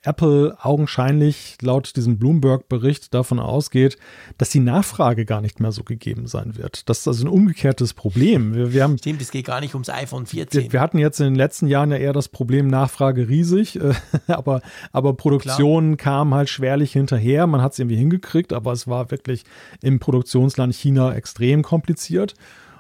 Apple 0.02 0.56
augenscheinlich 0.62 1.58
laut 1.62 1.96
diesem 1.96 2.18
Bloomberg-Bericht 2.18 3.14
davon 3.14 3.40
ausgeht, 3.40 3.98
dass 4.38 4.50
die 4.50 4.60
Nachfrage 4.60 5.26
gar 5.26 5.42
nicht 5.42 5.60
mehr 5.60 5.72
so 5.72 5.84
gegeben 5.84 6.28
sein 6.28 6.56
wird. 6.56 6.88
Das 6.90 7.00
ist 7.00 7.08
also 7.08 7.26
ein 7.26 7.28
umgekehrtes 7.28 7.94
Problem. 7.94 8.54
Wir, 8.54 8.72
wir 8.72 8.84
haben, 8.84 8.98
Stimmt, 8.98 9.22
es 9.22 9.32
geht 9.32 9.46
gar 9.46 9.60
nicht 9.60 9.74
ums 9.74 9.90
iPhone 9.90 10.26
14. 10.26 10.72
Wir, 10.72 10.80
hatten 10.80 11.00
jetzt 11.00 11.20
in 11.20 11.26
den 11.26 11.36
letzten 11.36 11.68
Jahren 11.68 11.92
ja 11.92 11.98
eher 11.98 12.14
das 12.14 12.30
Problem 12.30 12.68
Nachfrage 12.68 13.28
riesig, 13.28 13.82
äh, 13.82 13.94
aber, 14.28 14.62
aber 14.94 15.16
Produktion 15.16 15.98
Klar. 15.98 16.14
kam 16.14 16.34
halt 16.34 16.50
schwerlich 16.50 16.94
hinterher. 16.94 17.46
Man 17.48 17.62
hat 17.62 17.74
es 17.74 17.80
irgendwie 17.80 17.98
hingekriegt, 17.98 18.54
aber 18.54 18.72
es 18.72 18.88
war 18.88 19.12
wirklich 19.12 19.44
im 19.82 20.00
Produktionsland 20.00 20.74
China 20.74 21.14
extrem 21.14 21.62
kompliziert. 21.62 22.36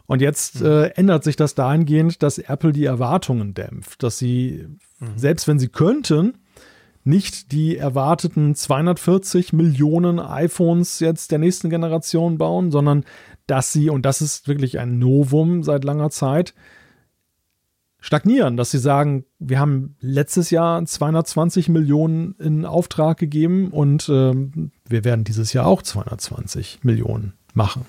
Und 0.07 0.21
jetzt 0.21 0.61
mhm. 0.61 0.67
äh, 0.67 0.85
ändert 0.89 1.23
sich 1.23 1.35
das 1.35 1.55
dahingehend, 1.55 2.21
dass 2.21 2.37
Apple 2.37 2.71
die 2.71 2.85
Erwartungen 2.85 3.53
dämpft, 3.53 4.03
dass 4.03 4.17
sie, 4.17 4.67
mhm. 4.99 5.17
selbst 5.17 5.47
wenn 5.47 5.59
sie 5.59 5.69
könnten, 5.69 6.37
nicht 7.03 7.51
die 7.51 7.77
erwarteten 7.77 8.55
240 8.55 9.53
Millionen 9.53 10.19
iPhones 10.19 10.99
jetzt 10.99 11.31
der 11.31 11.37
nächsten 11.37 11.69
Generation 11.69 12.37
bauen, 12.37 12.71
sondern 12.71 13.05
dass 13.45 13.71
sie, 13.71 13.91
und 13.91 14.05
das 14.05 14.21
ist 14.21 14.47
wirklich 14.47 14.79
ein 14.79 14.97
Novum 14.97 15.61
seit 15.61 15.83
langer 15.83 16.09
Zeit, 16.09 16.55
stagnieren, 17.99 18.57
dass 18.57 18.71
sie 18.71 18.79
sagen, 18.79 19.25
wir 19.39 19.59
haben 19.59 19.95
letztes 19.99 20.49
Jahr 20.49 20.83
220 20.83 21.69
Millionen 21.69 22.35
in 22.39 22.65
Auftrag 22.65 23.17
gegeben 23.17 23.69
und 23.69 24.09
ähm, 24.09 24.71
wir 24.87 25.03
werden 25.03 25.23
dieses 25.23 25.53
Jahr 25.53 25.67
auch 25.67 25.81
220 25.81 26.79
Millionen 26.83 27.33
machen. 27.53 27.85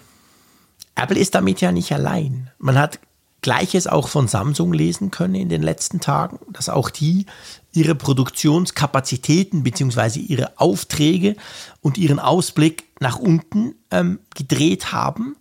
Apple 0.97 1.18
ist 1.18 1.35
damit 1.35 1.60
ja 1.60 1.73
nicht 1.73 1.93
allein. 1.93 2.51
Man 2.59 2.78
hat 2.78 2.98
Gleiches 3.43 3.86
auch 3.86 4.09
von 4.09 4.27
Samsung 4.27 4.73
lesen 4.73 5.12
können 5.12 5.36
in 5.36 5.48
den 5.48 5.62
letzten 5.62 6.01
Tagen, 6.01 6.40
dass 6.52 6.68
auch 6.68 6.90
die 6.90 7.27
ihre 7.73 7.94
Produktionskapazitäten 7.94 9.62
bzw. 9.62 10.18
ihre 10.18 10.59
Aufträge 10.59 11.36
und 11.81 11.98
ihren 11.98 12.18
Ausblick 12.18 12.85
nach 12.98 13.18
unten 13.18 13.77
ähm, 13.93 14.18
gedreht 14.35 14.90
haben. 14.90 15.36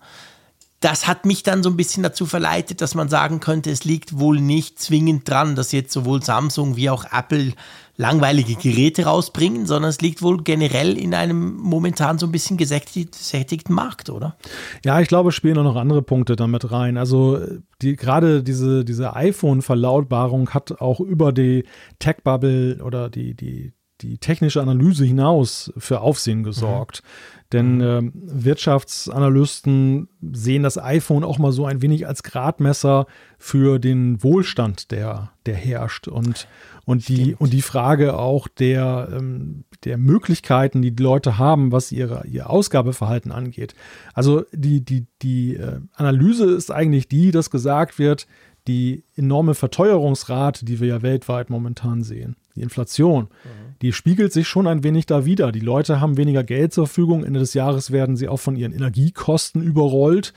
Das 0.82 1.08
hat 1.08 1.26
mich 1.26 1.42
dann 1.42 1.64
so 1.64 1.70
ein 1.70 1.78
bisschen 1.78 2.04
dazu 2.04 2.28
verleitet, 2.28 2.82
dass 2.82 2.94
man 2.94 3.10
sagen 3.10 3.40
könnte, 3.40 3.72
es 3.72 3.86
liegt 3.86 4.20
wohl 4.20 4.40
nicht 4.40 4.80
zwingend 4.80 5.28
dran, 5.28 5.56
dass 5.56 5.72
jetzt 5.72 5.92
sowohl 5.92 6.22
Samsung 6.22 6.76
wie 6.76 6.92
auch 6.92 7.06
Apple 7.12 7.54
langweilige 7.98 8.56
Geräte 8.56 9.06
rausbringen, 9.06 9.66
sondern 9.66 9.90
es 9.90 10.02
liegt 10.02 10.22
wohl 10.22 10.44
generell 10.44 10.98
in 10.98 11.14
einem 11.14 11.56
momentan 11.56 12.18
so 12.18 12.26
ein 12.26 12.32
bisschen 12.32 12.58
gesättigten 12.58 13.74
Markt, 13.74 14.10
oder? 14.10 14.36
Ja, 14.84 15.00
ich 15.00 15.08
glaube, 15.08 15.32
spielen 15.32 15.58
auch 15.58 15.64
noch 15.64 15.78
andere 15.78 16.02
Punkte 16.02 16.36
damit 16.36 16.72
rein. 16.72 16.98
Also 16.98 17.40
die, 17.82 17.96
gerade 17.96 18.44
diese, 18.44 18.84
diese 18.84 19.16
iPhone-Verlautbarung 19.16 20.50
hat 20.50 20.82
auch 20.82 21.00
über 21.00 21.32
die 21.32 21.64
Tech-Bubble 22.00 22.84
oder 22.84 23.10
die, 23.10 23.34
die, 23.34 23.72
die 24.02 24.18
technische 24.18 24.62
Analyse 24.62 25.06
hinaus 25.06 25.72
für 25.78 26.02
Aufsehen 26.02 26.44
gesorgt. 26.44 27.02
Mhm. 27.02 27.36
Denn 27.54 27.82
äh, 27.82 28.02
Wirtschaftsanalysten 28.14 30.10
sehen 30.34 30.64
das 30.64 30.78
iPhone 30.78 31.24
auch 31.24 31.38
mal 31.38 31.54
so 31.54 31.66
ein 31.66 31.82
wenig 31.82 32.08
als 32.08 32.24
Gradmesser 32.24 33.06
für 33.38 33.80
den 33.80 34.22
Wohlstand, 34.22 34.92
der, 34.92 35.32
der 35.46 35.56
herrscht. 35.56 36.10
Und, 36.10 36.48
und, 36.86 37.08
die, 37.08 37.36
und 37.38 37.52
die 37.52 37.62
Frage 37.62 38.18
auch 38.18 38.48
der, 38.48 39.10
ähm, 39.12 39.66
der 39.84 39.98
Möglichkeiten, 39.98 40.82
die 40.82 40.92
die 40.92 41.04
Leute 41.04 41.38
haben, 41.38 41.72
was 41.72 41.92
ihre, 41.92 42.26
ihr 42.28 42.50
Ausgabeverhalten 42.50 43.32
angeht. 43.32 43.74
Also 44.14 44.44
die, 44.52 44.82
die, 44.82 45.08
die 45.22 45.56
äh, 45.56 45.80
Analyse 45.96 46.46
ist 46.46 46.72
eigentlich 46.72 47.08
die, 47.08 47.32
dass 47.32 47.50
gesagt 47.50 47.98
wird, 47.98 48.28
die 48.68 49.04
enorme 49.16 49.54
Verteuerungsrate, 49.54 50.66
die 50.66 50.80
wir 50.80 50.88
ja 50.88 51.02
weltweit 51.02 51.50
momentan 51.50 52.04
sehen, 52.04 52.36
die 52.56 52.62
Inflation, 52.62 53.26
mhm. 53.26 53.76
die 53.82 53.92
spiegelt 53.92 54.34
sich 54.34 54.48
schon 54.48 54.66
ein 54.66 54.84
wenig 54.84 55.06
da 55.06 55.26
wieder. 55.26 55.52
Die 55.52 55.60
Leute 55.60 56.00
haben 56.00 56.18
weniger 56.18 56.44
Geld 56.44 56.74
zur 56.74 56.88
Verfügung. 56.88 57.24
Ende 57.24 57.40
des 57.40 57.54
Jahres 57.54 57.92
werden 57.92 58.16
sie 58.16 58.28
auch 58.28 58.40
von 58.40 58.56
ihren 58.56 58.72
Energiekosten 58.72 59.62
überrollt, 59.62 60.34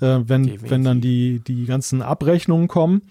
mhm. 0.00 0.06
äh, 0.06 0.28
wenn, 0.28 0.70
wenn 0.70 0.84
dann 0.84 1.00
die, 1.00 1.40
die 1.46 1.64
ganzen 1.66 2.02
Abrechnungen 2.02 2.68
kommen. 2.68 3.02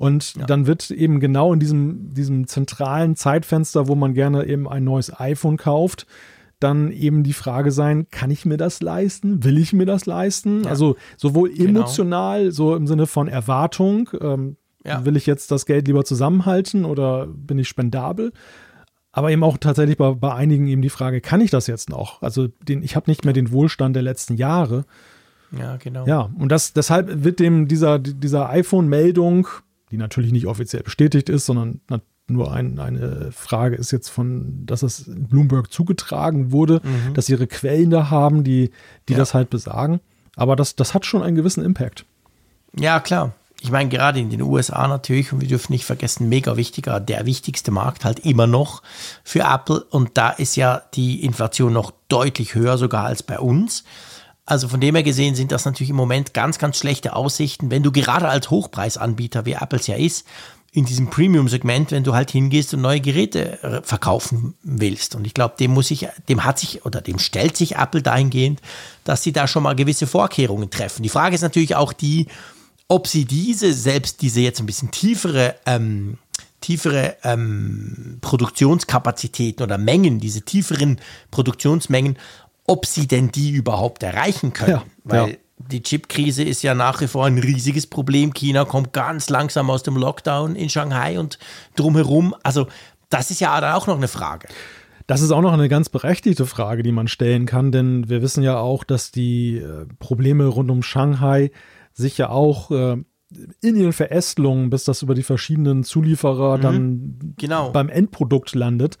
Und 0.00 0.36
ja. 0.36 0.46
dann 0.46 0.66
wird 0.66 0.90
eben 0.90 1.20
genau 1.20 1.52
in 1.52 1.60
diesem, 1.60 2.14
diesem 2.14 2.46
zentralen 2.46 3.16
Zeitfenster, 3.16 3.86
wo 3.86 3.94
man 3.94 4.14
gerne 4.14 4.46
eben 4.46 4.66
ein 4.66 4.82
neues 4.82 5.20
iPhone 5.20 5.58
kauft, 5.58 6.06
dann 6.58 6.90
eben 6.90 7.22
die 7.22 7.34
Frage 7.34 7.70
sein, 7.70 8.06
kann 8.10 8.30
ich 8.30 8.46
mir 8.46 8.56
das 8.56 8.80
leisten? 8.80 9.44
Will 9.44 9.58
ich 9.58 9.74
mir 9.74 9.84
das 9.84 10.06
leisten? 10.06 10.64
Ja. 10.64 10.70
Also 10.70 10.96
sowohl 11.18 11.50
genau. 11.50 11.80
emotional, 11.80 12.44
genau. 12.44 12.50
so 12.50 12.74
im 12.76 12.86
Sinne 12.86 13.06
von 13.06 13.28
Erwartung, 13.28 14.08
ähm, 14.22 14.56
ja. 14.86 15.04
will 15.04 15.18
ich 15.18 15.26
jetzt 15.26 15.50
das 15.50 15.66
Geld 15.66 15.86
lieber 15.86 16.06
zusammenhalten 16.06 16.86
oder 16.86 17.26
bin 17.26 17.58
ich 17.58 17.68
spendabel? 17.68 18.32
Aber 19.12 19.30
eben 19.30 19.44
auch 19.44 19.58
tatsächlich 19.58 19.98
bei, 19.98 20.12
bei 20.12 20.34
einigen 20.34 20.66
eben 20.66 20.80
die 20.80 20.88
Frage, 20.88 21.20
kann 21.20 21.42
ich 21.42 21.50
das 21.50 21.66
jetzt 21.66 21.90
noch? 21.90 22.22
Also 22.22 22.48
den, 22.66 22.82
ich 22.82 22.96
habe 22.96 23.10
nicht 23.10 23.26
mehr 23.26 23.34
den 23.34 23.52
Wohlstand 23.52 23.94
der 23.94 24.02
letzten 24.02 24.38
Jahre. 24.38 24.86
Ja, 25.52 25.76
genau. 25.76 26.06
Ja, 26.06 26.30
und 26.38 26.50
das, 26.50 26.72
deshalb 26.72 27.22
wird 27.22 27.38
dem 27.38 27.68
dieser, 27.68 27.98
dieser 27.98 28.48
iPhone-Meldung, 28.48 29.46
die 29.90 29.96
natürlich 29.96 30.32
nicht 30.32 30.46
offiziell 30.46 30.82
bestätigt 30.82 31.28
ist, 31.28 31.46
sondern 31.46 31.80
nur 32.30 32.52
ein, 32.52 32.78
eine 32.78 33.32
Frage 33.32 33.76
ist 33.76 33.90
jetzt 33.90 34.08
von, 34.08 34.64
dass 34.64 34.82
es 34.82 35.04
Bloomberg 35.06 35.72
zugetragen 35.72 36.52
wurde, 36.52 36.80
mhm. 36.82 37.14
dass 37.14 37.28
ihre 37.28 37.46
Quellen 37.46 37.90
da 37.90 38.10
haben, 38.10 38.44
die, 38.44 38.70
die 39.08 39.14
ja. 39.14 39.18
das 39.18 39.34
halt 39.34 39.50
besagen. 39.50 40.00
Aber 40.36 40.56
das, 40.56 40.76
das 40.76 40.94
hat 40.94 41.04
schon 41.04 41.22
einen 41.22 41.36
gewissen 41.36 41.64
Impact. 41.64 42.04
Ja, 42.78 43.00
klar. 43.00 43.34
Ich 43.62 43.70
meine, 43.70 43.90
gerade 43.90 44.20
in 44.20 44.30
den 44.30 44.40
USA 44.40 44.88
natürlich, 44.88 45.32
und 45.32 45.42
wir 45.42 45.48
dürfen 45.48 45.72
nicht 45.72 45.84
vergessen, 45.84 46.30
mega 46.30 46.56
wichtiger, 46.56 46.98
der 46.98 47.26
wichtigste 47.26 47.70
Markt 47.70 48.06
halt 48.06 48.20
immer 48.20 48.46
noch 48.46 48.82
für 49.22 49.40
Apple. 49.40 49.84
Und 49.90 50.16
da 50.16 50.30
ist 50.30 50.56
ja 50.56 50.82
die 50.94 51.22
Inflation 51.22 51.72
noch 51.72 51.92
deutlich 52.08 52.54
höher 52.54 52.78
sogar 52.78 53.04
als 53.04 53.22
bei 53.22 53.38
uns. 53.38 53.84
Also 54.50 54.66
von 54.66 54.80
dem 54.80 54.96
her 54.96 55.04
gesehen 55.04 55.36
sind 55.36 55.52
das 55.52 55.64
natürlich 55.64 55.90
im 55.90 55.96
Moment 55.96 56.34
ganz, 56.34 56.58
ganz 56.58 56.76
schlechte 56.76 57.14
Aussichten, 57.14 57.70
wenn 57.70 57.84
du 57.84 57.92
gerade 57.92 58.28
als 58.28 58.50
Hochpreisanbieter, 58.50 59.46
wie 59.46 59.52
Apples 59.52 59.86
ja 59.86 59.94
ist, 59.94 60.26
in 60.72 60.84
diesem 60.84 61.08
Premium-Segment, 61.08 61.92
wenn 61.92 62.02
du 62.02 62.14
halt 62.14 62.32
hingehst 62.32 62.74
und 62.74 62.80
neue 62.80 63.00
Geräte 63.00 63.62
äh, 63.62 63.82
verkaufen 63.84 64.54
willst. 64.64 65.14
Und 65.14 65.24
ich 65.24 65.34
glaube, 65.34 65.54
dem 65.60 65.70
muss 65.70 65.92
ich, 65.92 66.08
dem 66.28 66.42
hat 66.42 66.58
sich 66.58 66.84
oder 66.84 67.00
dem 67.00 67.20
stellt 67.20 67.56
sich 67.56 67.76
Apple 67.76 68.02
dahingehend, 68.02 68.60
dass 69.04 69.22
sie 69.22 69.32
da 69.32 69.46
schon 69.46 69.62
mal 69.62 69.76
gewisse 69.76 70.08
Vorkehrungen 70.08 70.68
treffen. 70.68 71.04
Die 71.04 71.08
Frage 71.08 71.36
ist 71.36 71.42
natürlich 71.42 71.76
auch 71.76 71.92
die, 71.92 72.26
ob 72.88 73.06
sie 73.06 73.26
diese, 73.26 73.72
selbst 73.72 74.20
diese 74.20 74.40
jetzt 74.40 74.58
ein 74.58 74.66
bisschen 74.66 74.90
tiefere, 74.90 75.54
ähm, 75.64 76.18
tiefere 76.60 77.16
ähm, 77.22 78.18
Produktionskapazitäten 78.20 79.62
oder 79.62 79.78
Mengen, 79.78 80.18
diese 80.18 80.42
tieferen 80.42 81.00
Produktionsmengen, 81.30 82.18
ob 82.70 82.86
sie 82.86 83.06
denn 83.06 83.30
die 83.30 83.50
überhaupt 83.50 84.02
erreichen 84.02 84.52
können. 84.52 84.72
Ja, 84.72 84.82
Weil 85.04 85.30
ja 85.30 85.36
die 85.68 85.82
Chip-Krise 85.82 86.42
ist 86.42 86.62
ja 86.62 86.74
nach 86.74 87.00
wie 87.00 87.06
vor 87.06 87.26
ein 87.26 87.38
riesiges 87.38 87.86
Problem. 87.86 88.32
China 88.32 88.64
kommt 88.64 88.92
ganz 88.92 89.28
langsam 89.28 89.70
aus 89.70 89.82
dem 89.82 89.96
Lockdown 89.96 90.56
in 90.56 90.70
Shanghai 90.70 91.18
und 91.18 91.38
drumherum. 91.76 92.34
Also 92.42 92.66
das 93.10 93.30
ist 93.30 93.40
ja 93.40 93.60
dann 93.60 93.74
auch 93.74 93.86
noch 93.86 93.96
eine 93.96 94.08
Frage. 94.08 94.48
Das 95.06 95.20
ist 95.20 95.32
auch 95.32 95.42
noch 95.42 95.52
eine 95.52 95.68
ganz 95.68 95.88
berechtigte 95.88 96.46
Frage, 96.46 96.82
die 96.82 96.92
man 96.92 97.08
stellen 97.08 97.44
kann, 97.44 97.72
denn 97.72 98.08
wir 98.08 98.22
wissen 98.22 98.42
ja 98.42 98.58
auch, 98.58 98.84
dass 98.84 99.10
die 99.10 99.58
äh, 99.58 99.86
Probleme 99.98 100.46
rund 100.46 100.70
um 100.70 100.82
Shanghai 100.82 101.50
sich 101.92 102.16
ja 102.16 102.30
auch 102.30 102.70
äh, 102.70 102.96
in 103.60 103.76
ihren 103.76 103.92
Verästelungen, 103.92 104.70
bis 104.70 104.84
das 104.84 105.02
über 105.02 105.14
die 105.14 105.22
verschiedenen 105.22 105.84
Zulieferer 105.84 106.58
mhm, 106.58 106.62
dann 106.62 107.34
genau. 107.36 107.70
beim 107.70 107.88
Endprodukt 107.88 108.54
landet, 108.54 108.98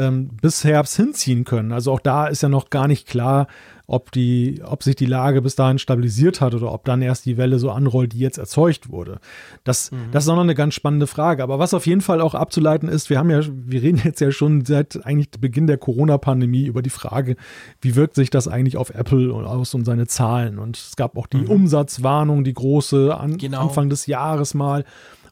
ähm, 0.00 0.30
bis 0.40 0.64
Herbst 0.64 0.96
hinziehen 0.96 1.44
können. 1.44 1.72
Also 1.72 1.92
auch 1.92 2.00
da 2.00 2.26
ist 2.26 2.42
ja 2.42 2.48
noch 2.48 2.70
gar 2.70 2.88
nicht 2.88 3.06
klar, 3.06 3.46
ob, 3.90 4.12
die, 4.12 4.62
ob 4.64 4.84
sich 4.84 4.94
die 4.94 5.06
Lage 5.06 5.42
bis 5.42 5.56
dahin 5.56 5.78
stabilisiert 5.78 6.40
hat 6.40 6.54
oder 6.54 6.72
ob 6.72 6.84
dann 6.84 7.02
erst 7.02 7.26
die 7.26 7.36
Welle 7.36 7.58
so 7.58 7.72
anrollt, 7.72 8.12
die 8.12 8.20
jetzt 8.20 8.38
erzeugt 8.38 8.90
wurde. 8.90 9.18
Das, 9.64 9.90
mhm. 9.90 10.12
das 10.12 10.24
ist 10.24 10.28
auch 10.28 10.36
noch 10.36 10.44
eine 10.44 10.54
ganz 10.54 10.74
spannende 10.74 11.08
Frage. 11.08 11.42
Aber 11.42 11.58
was 11.58 11.74
auf 11.74 11.86
jeden 11.86 12.00
Fall 12.00 12.20
auch 12.20 12.34
abzuleiten 12.34 12.88
ist, 12.88 13.10
wir 13.10 13.18
haben 13.18 13.30
ja, 13.30 13.40
wir 13.44 13.82
reden 13.82 14.00
jetzt 14.04 14.20
ja 14.20 14.30
schon 14.30 14.64
seit 14.64 15.04
eigentlich 15.04 15.30
Beginn 15.32 15.66
der 15.66 15.76
Corona-Pandemie 15.76 16.66
über 16.66 16.82
die 16.82 16.90
Frage, 16.90 17.34
wie 17.80 17.96
wirkt 17.96 18.14
sich 18.14 18.30
das 18.30 18.46
eigentlich 18.46 18.76
auf 18.76 18.90
Apple 18.90 19.34
aus 19.34 19.74
und 19.74 19.84
seine 19.84 20.06
Zahlen. 20.06 20.60
Und 20.60 20.76
es 20.76 20.94
gab 20.94 21.16
auch 21.18 21.26
die 21.26 21.38
mhm. 21.38 21.50
Umsatzwarnung, 21.50 22.44
die 22.44 22.54
große 22.54 23.16
an, 23.16 23.38
genau. 23.38 23.62
Anfang 23.62 23.90
des 23.90 24.06
Jahres 24.06 24.54
mal 24.54 24.84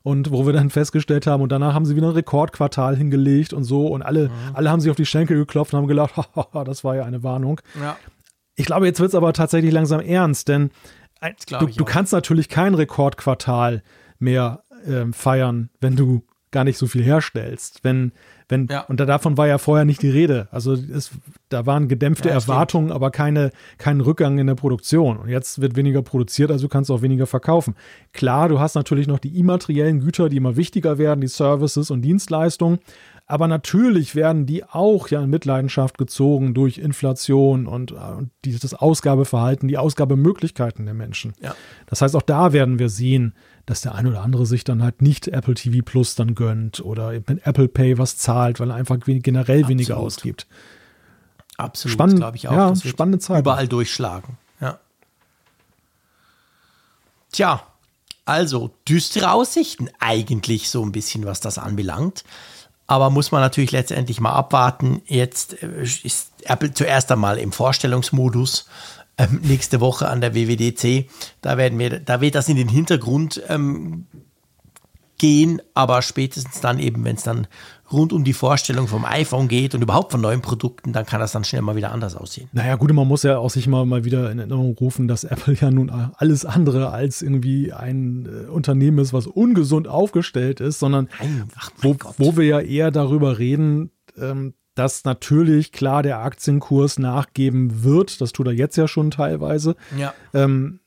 und 0.09 0.31
wo 0.31 0.47
wir 0.47 0.55
dann 0.55 0.71
festgestellt 0.71 1.27
haben, 1.27 1.43
und 1.43 1.53
danach 1.53 1.75
haben 1.75 1.85
sie 1.85 1.95
wieder 1.95 2.07
ein 2.09 2.15
Rekordquartal 2.15 2.97
hingelegt 2.97 3.53
und 3.53 3.65
so 3.65 3.89
und 3.89 4.01
alle, 4.01 4.31
mhm. 4.31 4.55
alle 4.55 4.71
haben 4.71 4.81
sich 4.81 4.91
auf 4.91 4.97
die 4.97 5.05
Schenkel 5.05 5.37
geklopft 5.37 5.75
und 5.75 5.81
haben 5.81 5.87
gedacht, 5.87 6.15
das 6.65 6.83
war 6.83 6.97
ja 6.97 7.05
eine 7.05 7.23
Warnung. 7.23 7.61
Ja. 7.79 7.99
Ich 8.55 8.65
glaube, 8.65 8.87
jetzt 8.87 9.01
wird 9.01 9.11
es 9.11 9.15
aber 9.15 9.35
tatsächlich 9.35 9.71
langsam 9.71 10.01
ernst, 10.01 10.49
denn 10.49 10.71
du, 11.61 11.67
du 11.67 11.85
kannst 11.85 12.15
natürlich 12.15 12.49
kein 12.49 12.75
Rekordquartal 12.75 13.83
mehr 14.19 14.63
äh, 14.87 15.13
feiern, 15.13 15.69
wenn 15.81 15.95
du 15.95 16.23
gar 16.53 16.65
nicht 16.65 16.79
so 16.79 16.87
viel 16.87 17.03
herstellst. 17.03 17.81
Wenn, 17.83 18.13
wenn, 18.49 18.67
ja. 18.71 18.83
und 18.83 18.99
davon 19.01 19.37
war 19.37 19.47
ja 19.47 19.59
vorher 19.59 19.85
nicht 19.85 20.03
die 20.03 20.11
Rede. 20.11 20.49
Also 20.51 20.73
es, 20.73 21.11
da 21.51 21.67
waren 21.67 21.89
gedämpfte 21.89 22.31
ja, 22.31 22.35
Erwartungen, 22.35 22.87
stimmt. 22.87 22.97
aber 22.97 23.11
keine, 23.11 23.51
kein 23.77 24.01
Rückgang 24.01 24.39
in 24.39 24.47
der 24.47 24.55
Produktion. 24.55 25.19
Und 25.19 25.29
jetzt 25.29 25.61
wird 25.61 25.77
weniger 25.77 26.03
produziert, 26.03 26.51
also 26.51 26.69
kannst 26.69 26.89
du 26.89 26.95
auch 26.95 27.03
weniger 27.03 27.27
verkaufen. 27.27 27.75
Klar, 28.13 28.49
du 28.49 28.59
hast 28.59 28.75
natürlich 28.75 29.07
noch 29.07 29.19
die 29.19 29.39
immateriellen 29.39 30.01
Güter, 30.01 30.29
die 30.29 30.39
immer 30.39 30.57
wichtiger 30.57 30.99
werden, 30.99 31.21
die 31.21 31.29
Services 31.29 31.91
und 31.91 32.03
Dienstleistungen. 32.03 32.79
Aber 33.31 33.47
natürlich 33.47 34.15
werden 34.15 34.47
die 34.47 34.65
auch 34.65 35.09
ja 35.09 35.23
in 35.23 35.29
Mitleidenschaft 35.29 35.99
gezogen 35.99 36.55
durch 36.55 36.79
Inflation 36.79 37.67
und, 37.67 37.93
und 37.93 38.31
dieses 38.47 38.73
Ausgabeverhalten, 38.73 39.69
die 39.69 39.77
Ausgabemöglichkeiten 39.77 40.87
der 40.87 40.95
Menschen. 40.95 41.35
Ja. 41.39 41.55
Das 41.85 42.01
heißt, 42.01 42.17
auch 42.17 42.23
da 42.23 42.55
werden 42.55 42.79
wir 42.79 42.89
sehen, 42.89 43.35
dass 43.69 43.83
der 43.83 43.95
ein 43.95 44.07
oder 44.07 44.23
andere 44.23 44.47
sich 44.47 44.65
dann 44.65 44.83
halt 44.83 45.03
nicht 45.03 45.29
Apple 45.29 45.55
TV 45.55 45.85
Plus 45.85 46.15
dann 46.15 46.35
gönnt 46.35 46.81
oder 46.81 47.13
mit 47.13 47.47
Apple 47.47 47.69
Pay 47.69 47.99
was 47.99 48.17
zahlt, 48.17 48.61
weil 48.61 48.71
er 48.71 48.77
einfach 48.77 48.99
generell 49.05 49.59
Absolut. 49.59 49.69
weniger 49.69 49.97
ausgibt. 49.99 50.47
Absolut, 51.59 51.93
Spannend, 51.93 52.17
glaube 52.19 52.37
ich 52.37 52.49
auch. 52.49 52.53
Ja, 52.53 52.71
das 52.71 52.87
spannende 52.87 53.19
Zeit. 53.19 53.41
Überall 53.41 53.69
durchschlagen. 53.69 54.39
Ja. 54.61 54.79
Tja, 57.33 57.63
also 58.25 58.71
düstere 58.89 59.33
Aussichten 59.33 59.91
eigentlich 59.99 60.71
so 60.71 60.83
ein 60.83 60.93
bisschen, 60.93 61.27
was 61.27 61.41
das 61.41 61.59
anbelangt. 61.59 62.25
Aber 62.87 63.11
muss 63.11 63.33
man 63.33 63.43
natürlich 63.43 63.73
letztendlich 63.73 64.19
mal 64.19 64.33
abwarten. 64.33 65.03
Jetzt 65.07 65.63
äh, 65.63 65.83
ist 65.83 66.31
Apple 66.45 66.73
zuerst 66.73 67.13
einmal 67.13 67.39
im 67.39 67.53
Vorstellungsmodus. 67.53 68.67
Ähm, 69.19 69.41
nächste 69.43 69.81
Woche 69.81 70.09
an 70.09 70.21
der 70.21 70.35
WWDC. 70.35 71.11
Da 71.41 71.57
werden 71.57 71.79
wir, 71.79 71.99
da 71.99 72.21
wird 72.21 72.37
das 72.37 72.49
in 72.49 72.57
den 72.57 72.69
Hintergrund 72.69 73.43
ähm, 73.49 74.07
gehen, 75.19 75.61
aber 75.75 76.01
spätestens 76.03 76.61
dann 76.61 76.79
eben, 76.79 77.05
wenn 77.05 77.17
es 77.17 77.25
dann 77.25 77.49
rund 77.93 78.13
um 78.13 78.25
die 78.25 78.33
Vorstellung 78.33 78.87
vom 78.87 79.05
iPhone 79.05 79.49
geht 79.49 79.75
und 79.75 79.83
überhaupt 79.83 80.13
von 80.13 80.21
neuen 80.21 80.41
Produkten, 80.41 80.93
dann 80.93 81.07
kann 81.07 81.21
das 81.21 81.33
dann 81.33 81.45
schnell 81.45 81.63
mal 81.63 81.77
wieder 81.77 81.93
anders 81.93 82.15
aussehen. 82.15 82.49
Naja, 82.53 82.77
gut, 82.77 82.93
man 82.93 83.09
muss 83.09 83.23
ja 83.23 83.39
auch 83.39 83.51
sich 83.51 83.67
mal, 83.67 83.85
mal 83.87 84.05
wieder 84.05 84.31
in 84.31 84.39
Erinnerung 84.39 84.77
rufen, 84.79 85.09
dass 85.09 85.25
Apple 85.25 85.55
ja 85.55 85.71
nun 85.71 85.91
alles 85.91 86.45
andere 86.45 86.91
als 86.91 87.23
irgendwie 87.23 87.73
ein 87.73 88.27
äh, 88.27 88.49
Unternehmen 88.49 88.99
ist, 88.99 89.13
was 89.13 89.27
ungesund 89.27 89.89
aufgestellt 89.89 90.61
ist, 90.61 90.79
sondern 90.79 91.09
Nein, 91.19 91.49
ach, 91.57 91.71
wo, 91.79 91.95
Gott. 91.95 92.15
wo 92.19 92.37
wir 92.37 92.45
ja 92.45 92.61
eher 92.61 92.91
darüber 92.91 93.39
reden, 93.39 93.91
ähm, 94.17 94.55
dass 94.79 95.05
natürlich 95.05 95.73
klar 95.73 96.03
der 96.03 96.21
Aktienkurs 96.21 96.99
nachgeben 96.99 97.83
wird. 97.83 98.21
Das 98.21 98.33
tut 98.33 98.47
er 98.47 98.53
jetzt 98.53 98.77
ja 98.77 98.87
schon 98.87 99.11
teilweise. 99.11 99.75
Ja. 99.99 100.15
Ähm, 100.33 100.81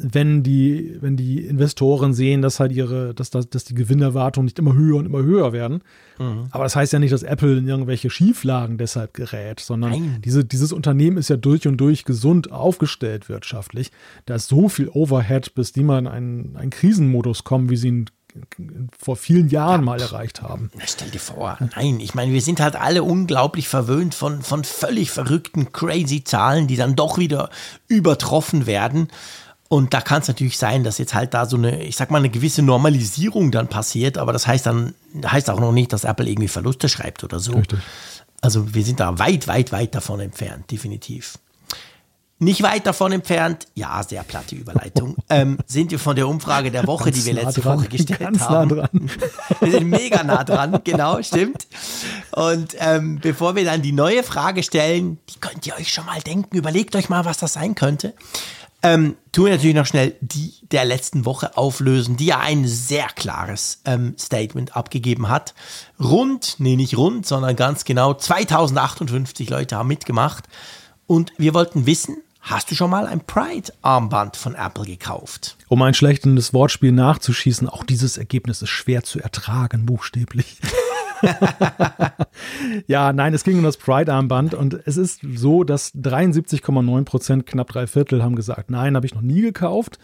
wenn 0.00 0.44
die, 0.44 0.96
wenn 1.00 1.16
die 1.16 1.44
Investoren 1.44 2.14
sehen, 2.14 2.40
dass 2.40 2.60
halt 2.60 2.70
ihre, 2.70 3.14
dass, 3.14 3.30
dass, 3.30 3.50
dass 3.50 3.64
die 3.64 3.74
Gewinnerwartungen 3.74 4.44
nicht 4.44 4.60
immer 4.60 4.74
höher 4.74 4.94
und 4.96 5.06
immer 5.06 5.24
höher 5.24 5.52
werden. 5.52 5.82
Mhm. 6.20 6.46
Aber 6.52 6.62
das 6.62 6.76
heißt 6.76 6.92
ja 6.92 7.00
nicht, 7.00 7.12
dass 7.12 7.24
Apple 7.24 7.58
in 7.58 7.66
irgendwelche 7.66 8.08
Schieflagen 8.08 8.78
deshalb 8.78 9.12
gerät, 9.12 9.58
sondern 9.58 9.90
Nein. 9.90 10.22
diese, 10.24 10.44
dieses 10.44 10.72
Unternehmen 10.72 11.16
ist 11.16 11.30
ja 11.30 11.36
durch 11.36 11.66
und 11.66 11.78
durch 11.78 12.04
gesund 12.04 12.52
aufgestellt 12.52 13.28
wirtschaftlich. 13.28 13.90
Da 14.26 14.36
ist 14.36 14.48
so 14.48 14.68
viel 14.68 14.88
Overhead, 14.88 15.52
bis 15.56 15.72
die 15.72 15.82
mal 15.82 15.98
in 15.98 16.06
einen, 16.06 16.56
einen 16.56 16.70
Krisenmodus 16.70 17.42
kommen, 17.42 17.68
wie 17.68 17.76
sie 17.76 17.88
ihn 17.88 18.06
vor 18.98 19.16
vielen 19.16 19.48
Jahren 19.48 19.84
mal 19.84 20.00
erreicht 20.00 20.42
haben. 20.42 20.70
Na, 20.74 20.84
stell 20.86 21.10
dir 21.10 21.20
vor, 21.20 21.58
nein, 21.76 22.00
ich 22.00 22.14
meine, 22.14 22.32
wir 22.32 22.42
sind 22.42 22.60
halt 22.60 22.76
alle 22.76 23.02
unglaublich 23.02 23.68
verwöhnt 23.68 24.14
von, 24.14 24.42
von 24.42 24.64
völlig 24.64 25.10
verrückten, 25.10 25.72
crazy 25.72 26.24
Zahlen, 26.24 26.66
die 26.66 26.76
dann 26.76 26.96
doch 26.96 27.18
wieder 27.18 27.50
übertroffen 27.88 28.66
werden. 28.66 29.08
Und 29.68 29.92
da 29.92 30.00
kann 30.00 30.22
es 30.22 30.28
natürlich 30.28 30.56
sein, 30.56 30.82
dass 30.82 30.96
jetzt 30.96 31.14
halt 31.14 31.34
da 31.34 31.44
so 31.44 31.56
eine, 31.56 31.82
ich 31.82 31.96
sag 31.96 32.10
mal, 32.10 32.18
eine 32.18 32.30
gewisse 32.30 32.62
Normalisierung 32.62 33.50
dann 33.50 33.68
passiert, 33.68 34.16
aber 34.16 34.32
das 34.32 34.46
heißt 34.46 34.64
dann, 34.64 34.94
heißt 35.24 35.50
auch 35.50 35.60
noch 35.60 35.72
nicht, 35.72 35.92
dass 35.92 36.04
Apple 36.04 36.26
irgendwie 36.26 36.48
Verluste 36.48 36.88
schreibt 36.88 37.22
oder 37.22 37.38
so. 37.38 37.52
Richtig. 37.52 37.78
Also 38.40 38.74
wir 38.74 38.84
sind 38.84 39.00
da 39.00 39.18
weit, 39.18 39.46
weit, 39.46 39.72
weit 39.72 39.94
davon 39.94 40.20
entfernt, 40.20 40.70
definitiv. 40.70 41.38
Nicht 42.40 42.62
weit 42.62 42.86
davon 42.86 43.10
entfernt, 43.10 43.66
ja, 43.74 44.00
sehr 44.04 44.22
platte 44.22 44.54
Überleitung, 44.54 45.16
ähm, 45.28 45.58
sind 45.66 45.90
wir 45.90 45.98
von 45.98 46.14
der 46.14 46.28
Umfrage 46.28 46.70
der 46.70 46.86
Woche, 46.86 47.10
die 47.10 47.24
wir 47.24 47.34
nah 47.34 47.42
letzte 47.42 47.62
dran, 47.62 47.78
Woche 47.78 47.88
gestellt 47.88 48.20
ganz 48.20 48.40
haben. 48.40 48.76
nah 48.76 48.88
dran. 48.88 49.10
Wir 49.60 49.72
sind 49.72 49.88
mega 49.88 50.22
nah 50.22 50.44
dran, 50.44 50.80
genau, 50.84 51.20
stimmt. 51.22 51.66
Und 52.30 52.76
ähm, 52.78 53.18
bevor 53.20 53.56
wir 53.56 53.64
dann 53.64 53.82
die 53.82 53.92
neue 53.92 54.22
Frage 54.22 54.62
stellen, 54.62 55.18
die 55.30 55.40
könnt 55.40 55.66
ihr 55.66 55.74
euch 55.74 55.92
schon 55.92 56.06
mal 56.06 56.20
denken, 56.20 56.56
überlegt 56.56 56.94
euch 56.94 57.08
mal, 57.08 57.24
was 57.24 57.38
das 57.38 57.54
sein 57.54 57.74
könnte. 57.74 58.14
Ähm, 58.80 59.16
tun 59.32 59.46
wir 59.46 59.52
natürlich 59.52 59.74
noch 59.74 59.86
schnell 59.86 60.14
die 60.20 60.54
der 60.70 60.84
letzten 60.84 61.24
Woche 61.24 61.56
auflösen, 61.56 62.16
die 62.16 62.26
ja 62.26 62.38
ein 62.38 62.66
sehr 62.68 63.08
klares 63.08 63.80
ähm, 63.84 64.14
Statement 64.18 64.76
abgegeben 64.76 65.28
hat. 65.28 65.54
Rund, 65.98 66.56
nee, 66.58 66.76
nicht 66.76 66.96
rund, 66.96 67.26
sondern 67.26 67.56
ganz 67.56 67.84
genau 67.84 68.14
2058 68.14 69.50
Leute 69.50 69.76
haben 69.76 69.88
mitgemacht. 69.88 70.44
Und 71.08 71.32
wir 71.38 71.54
wollten 71.54 71.86
wissen, 71.86 72.18
hast 72.50 72.70
du 72.70 72.74
schon 72.74 72.90
mal 72.90 73.06
ein 73.06 73.20
Pride-Armband 73.20 74.36
von 74.36 74.54
Apple 74.54 74.84
gekauft? 74.84 75.56
Um 75.68 75.82
ein 75.82 75.94
schlechtes 75.94 76.54
Wortspiel 76.54 76.92
nachzuschießen, 76.92 77.68
auch 77.68 77.84
dieses 77.84 78.16
Ergebnis 78.16 78.62
ist 78.62 78.70
schwer 78.70 79.02
zu 79.04 79.20
ertragen, 79.20 79.86
buchstäblich. 79.86 80.58
ja, 82.86 83.12
nein, 83.12 83.34
es 83.34 83.44
ging 83.44 83.58
um 83.58 83.64
das 83.64 83.76
Pride-Armband 83.76 84.54
und 84.54 84.74
es 84.86 84.96
ist 84.96 85.20
so, 85.34 85.64
dass 85.64 85.94
73,9 85.94 87.04
Prozent, 87.04 87.46
knapp 87.46 87.68
drei 87.68 87.86
Viertel, 87.86 88.22
haben 88.22 88.36
gesagt, 88.36 88.70
nein, 88.70 88.96
habe 88.96 89.06
ich 89.06 89.14
noch 89.14 89.22
nie 89.22 89.40
gekauft. 89.42 89.98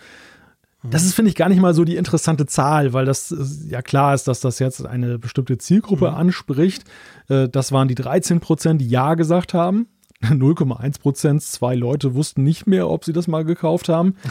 Das 0.90 1.04
ist, 1.04 1.14
finde 1.14 1.30
ich, 1.30 1.34
gar 1.34 1.48
nicht 1.48 1.62
mal 1.62 1.72
so 1.72 1.84
die 1.84 1.96
interessante 1.96 2.44
Zahl, 2.44 2.92
weil 2.92 3.06
das 3.06 3.30
ist, 3.30 3.70
ja 3.70 3.80
klar 3.80 4.14
ist, 4.14 4.28
dass 4.28 4.40
das 4.40 4.58
jetzt 4.58 4.84
eine 4.84 5.18
bestimmte 5.18 5.56
Zielgruppe 5.56 6.12
anspricht. 6.12 6.84
Äh, 7.30 7.48
Das 7.48 7.72
waren 7.72 7.88
die 7.88 7.94
13 7.94 8.40
Prozent, 8.40 8.82
die 8.82 8.88
Ja 8.88 9.14
gesagt 9.14 9.54
haben. 9.54 9.86
0,1 10.30 11.00
Prozent, 11.00 11.42
zwei 11.42 11.74
Leute 11.74 12.14
wussten 12.14 12.42
nicht 12.42 12.66
mehr, 12.66 12.88
ob 12.88 13.04
sie 13.04 13.12
das 13.12 13.26
mal 13.28 13.44
gekauft 13.44 13.88
haben. 13.88 14.16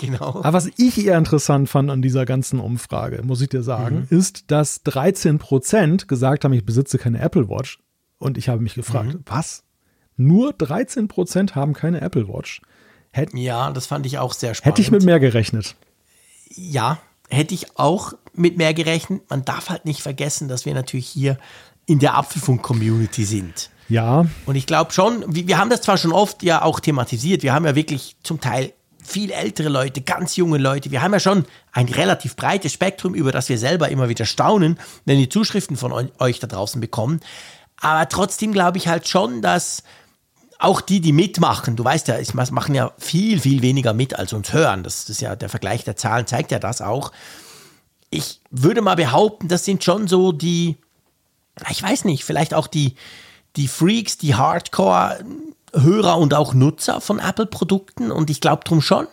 Genau. 0.00 0.40
Aber 0.42 0.54
was 0.54 0.70
ich 0.78 1.04
eher 1.04 1.18
interessant 1.18 1.68
fand 1.68 1.90
an 1.90 2.00
dieser 2.00 2.24
ganzen 2.24 2.60
Umfrage, 2.60 3.22
muss 3.24 3.42
ich 3.42 3.50
dir 3.50 3.62
sagen, 3.62 4.06
ist, 4.08 4.50
dass 4.50 4.82
13 4.84 5.38
Prozent 5.38 6.08
gesagt 6.08 6.44
haben, 6.44 6.54
ich 6.54 6.64
besitze 6.64 6.96
keine 6.96 7.20
Apple 7.20 7.50
Watch. 7.50 7.78
Und 8.16 8.38
ich 8.38 8.48
habe 8.48 8.62
mich 8.62 8.74
gefragt, 8.74 9.18
was? 9.26 9.64
Nur 10.16 10.54
13 10.54 11.08
Prozent 11.08 11.54
haben 11.56 11.74
keine 11.74 12.00
Apple 12.00 12.26
Watch. 12.26 12.62
Hätt, 13.10 13.34
Ja, 13.34 13.70
das 13.70 13.84
fand 13.84 14.06
ich 14.06 14.16
auch 14.18 14.32
sehr 14.32 14.54
spannend. 14.54 14.72
hätte 14.78 14.80
ich 14.80 14.90
mit 14.90 15.02
mehr 15.04 15.20
gerechnet. 15.20 15.76
Ja, 16.48 16.98
hätte 17.28 17.52
ich 17.52 17.78
auch 17.78 18.14
mit 18.32 18.56
mehr 18.56 18.72
gerechnet. 18.72 19.28
Man 19.28 19.44
darf 19.44 19.68
halt 19.68 19.84
nicht 19.84 20.00
vergessen, 20.00 20.48
dass 20.48 20.64
wir 20.64 20.72
natürlich 20.72 21.06
hier 21.08 21.36
in 21.84 21.98
der 21.98 22.16
Apfelfunk-Community 22.16 23.24
sind. 23.24 23.68
Ja, 23.88 24.26
Und 24.46 24.54
ich 24.56 24.66
glaube 24.66 24.92
schon, 24.92 25.24
wir 25.28 25.58
haben 25.58 25.70
das 25.70 25.82
zwar 25.82 25.98
schon 25.98 26.12
oft 26.12 26.42
ja 26.42 26.62
auch 26.62 26.80
thematisiert, 26.80 27.42
wir 27.42 27.52
haben 27.52 27.64
ja 27.66 27.74
wirklich 27.74 28.16
zum 28.22 28.40
Teil 28.40 28.72
viel 29.04 29.30
ältere 29.32 29.68
Leute, 29.68 30.00
ganz 30.00 30.36
junge 30.36 30.58
Leute, 30.58 30.90
wir 30.92 31.02
haben 31.02 31.12
ja 31.12 31.20
schon 31.20 31.44
ein 31.72 31.88
relativ 31.88 32.36
breites 32.36 32.72
Spektrum, 32.72 33.14
über 33.14 33.32
das 33.32 33.48
wir 33.48 33.58
selber 33.58 33.88
immer 33.88 34.08
wieder 34.08 34.24
staunen, 34.24 34.78
wenn 35.04 35.18
wir 35.18 35.28
Zuschriften 35.28 35.76
von 35.76 35.92
eu- 35.92 36.08
euch 36.20 36.38
da 36.38 36.46
draußen 36.46 36.80
bekommen. 36.80 37.20
Aber 37.80 38.08
trotzdem 38.08 38.52
glaube 38.52 38.78
ich 38.78 38.86
halt 38.86 39.08
schon, 39.08 39.42
dass 39.42 39.82
auch 40.60 40.80
die, 40.80 41.00
die 41.00 41.12
mitmachen, 41.12 41.74
du 41.74 41.84
weißt 41.84 42.06
ja, 42.06 42.16
es 42.16 42.32
machen 42.34 42.74
ja 42.76 42.92
viel, 42.96 43.40
viel 43.40 43.62
weniger 43.62 43.92
mit, 43.92 44.16
als 44.16 44.32
uns 44.32 44.52
hören. 44.52 44.84
Das 44.84 45.10
ist 45.10 45.20
ja 45.20 45.34
der 45.34 45.48
Vergleich 45.48 45.82
der 45.82 45.96
Zahlen, 45.96 46.28
zeigt 46.28 46.52
ja 46.52 46.60
das 46.60 46.80
auch. 46.80 47.10
Ich 48.10 48.40
würde 48.52 48.80
mal 48.82 48.94
behaupten, 48.94 49.48
das 49.48 49.64
sind 49.64 49.82
schon 49.82 50.06
so 50.06 50.30
die, 50.30 50.76
ich 51.68 51.82
weiß 51.82 52.04
nicht, 52.04 52.22
vielleicht 52.24 52.54
auch 52.54 52.68
die, 52.68 52.94
die 53.56 53.68
Freaks, 53.68 54.18
die 54.18 54.34
Hardcore-Hörer 54.34 56.18
und 56.18 56.34
auch 56.34 56.54
Nutzer 56.54 57.00
von 57.00 57.18
Apple-Produkten 57.18 58.10
und 58.10 58.30
ich 58.30 58.40
glaube 58.40 58.64
drum 58.64 58.80
schon. 58.80 59.06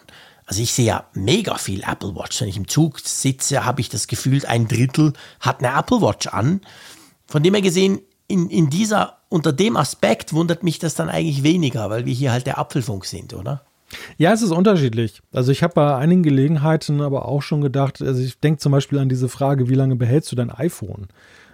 Also 0.45 0.63
ich 0.63 0.73
sehe 0.73 0.85
ja 0.85 1.05
mega 1.13 1.55
viel 1.55 1.83
Apple 1.83 2.15
Watch. 2.15 2.41
Wenn 2.41 2.47
ich 2.49 2.57
im 2.57 2.67
Zug 2.67 2.99
sitze, 2.99 3.65
habe 3.65 3.81
ich 3.81 3.89
das 3.89 4.07
Gefühl, 4.07 4.43
ein 4.47 4.67
Drittel 4.67 5.13
hat 5.39 5.63
eine 5.63 5.77
Apple 5.77 6.01
Watch 6.01 6.27
an. 6.27 6.61
Von 7.27 7.43
dem 7.43 7.53
her 7.53 7.61
gesehen, 7.61 7.99
in, 8.27 8.49
in 8.49 8.69
dieser, 8.69 9.17
unter 9.29 9.53
dem 9.53 9.77
Aspekt 9.77 10.33
wundert 10.33 10.63
mich 10.63 10.79
das 10.79 10.95
dann 10.95 11.09
eigentlich 11.09 11.43
weniger, 11.43 11.89
weil 11.91 12.05
wir 12.05 12.13
hier 12.13 12.31
halt 12.31 12.47
der 12.47 12.57
Apfelfunk 12.57 13.05
sind, 13.05 13.33
oder? 13.33 13.63
Ja, 14.17 14.33
es 14.33 14.41
ist 14.41 14.51
unterschiedlich. 14.51 15.21
Also 15.31 15.51
ich 15.51 15.63
habe 15.63 15.73
bei 15.73 15.95
einigen 15.95 16.23
Gelegenheiten 16.23 17.01
aber 17.01 17.25
auch 17.27 17.41
schon 17.41 17.61
gedacht, 17.61 18.01
also 18.01 18.21
ich 18.21 18.39
denke 18.39 18.59
zum 18.59 18.71
Beispiel 18.71 18.99
an 18.99 19.09
diese 19.09 19.29
Frage, 19.29 19.69
wie 19.69 19.75
lange 19.75 19.95
behältst 19.95 20.31
du 20.31 20.35
dein 20.35 20.51
iPhone 20.51 21.07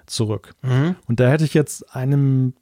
zurück? 0.05 0.53
Und 1.07 1.19
da 1.19 1.29
hätte 1.29 1.45
ich 1.45 1.53
jetzt 1.53 1.95
einem 1.95 2.53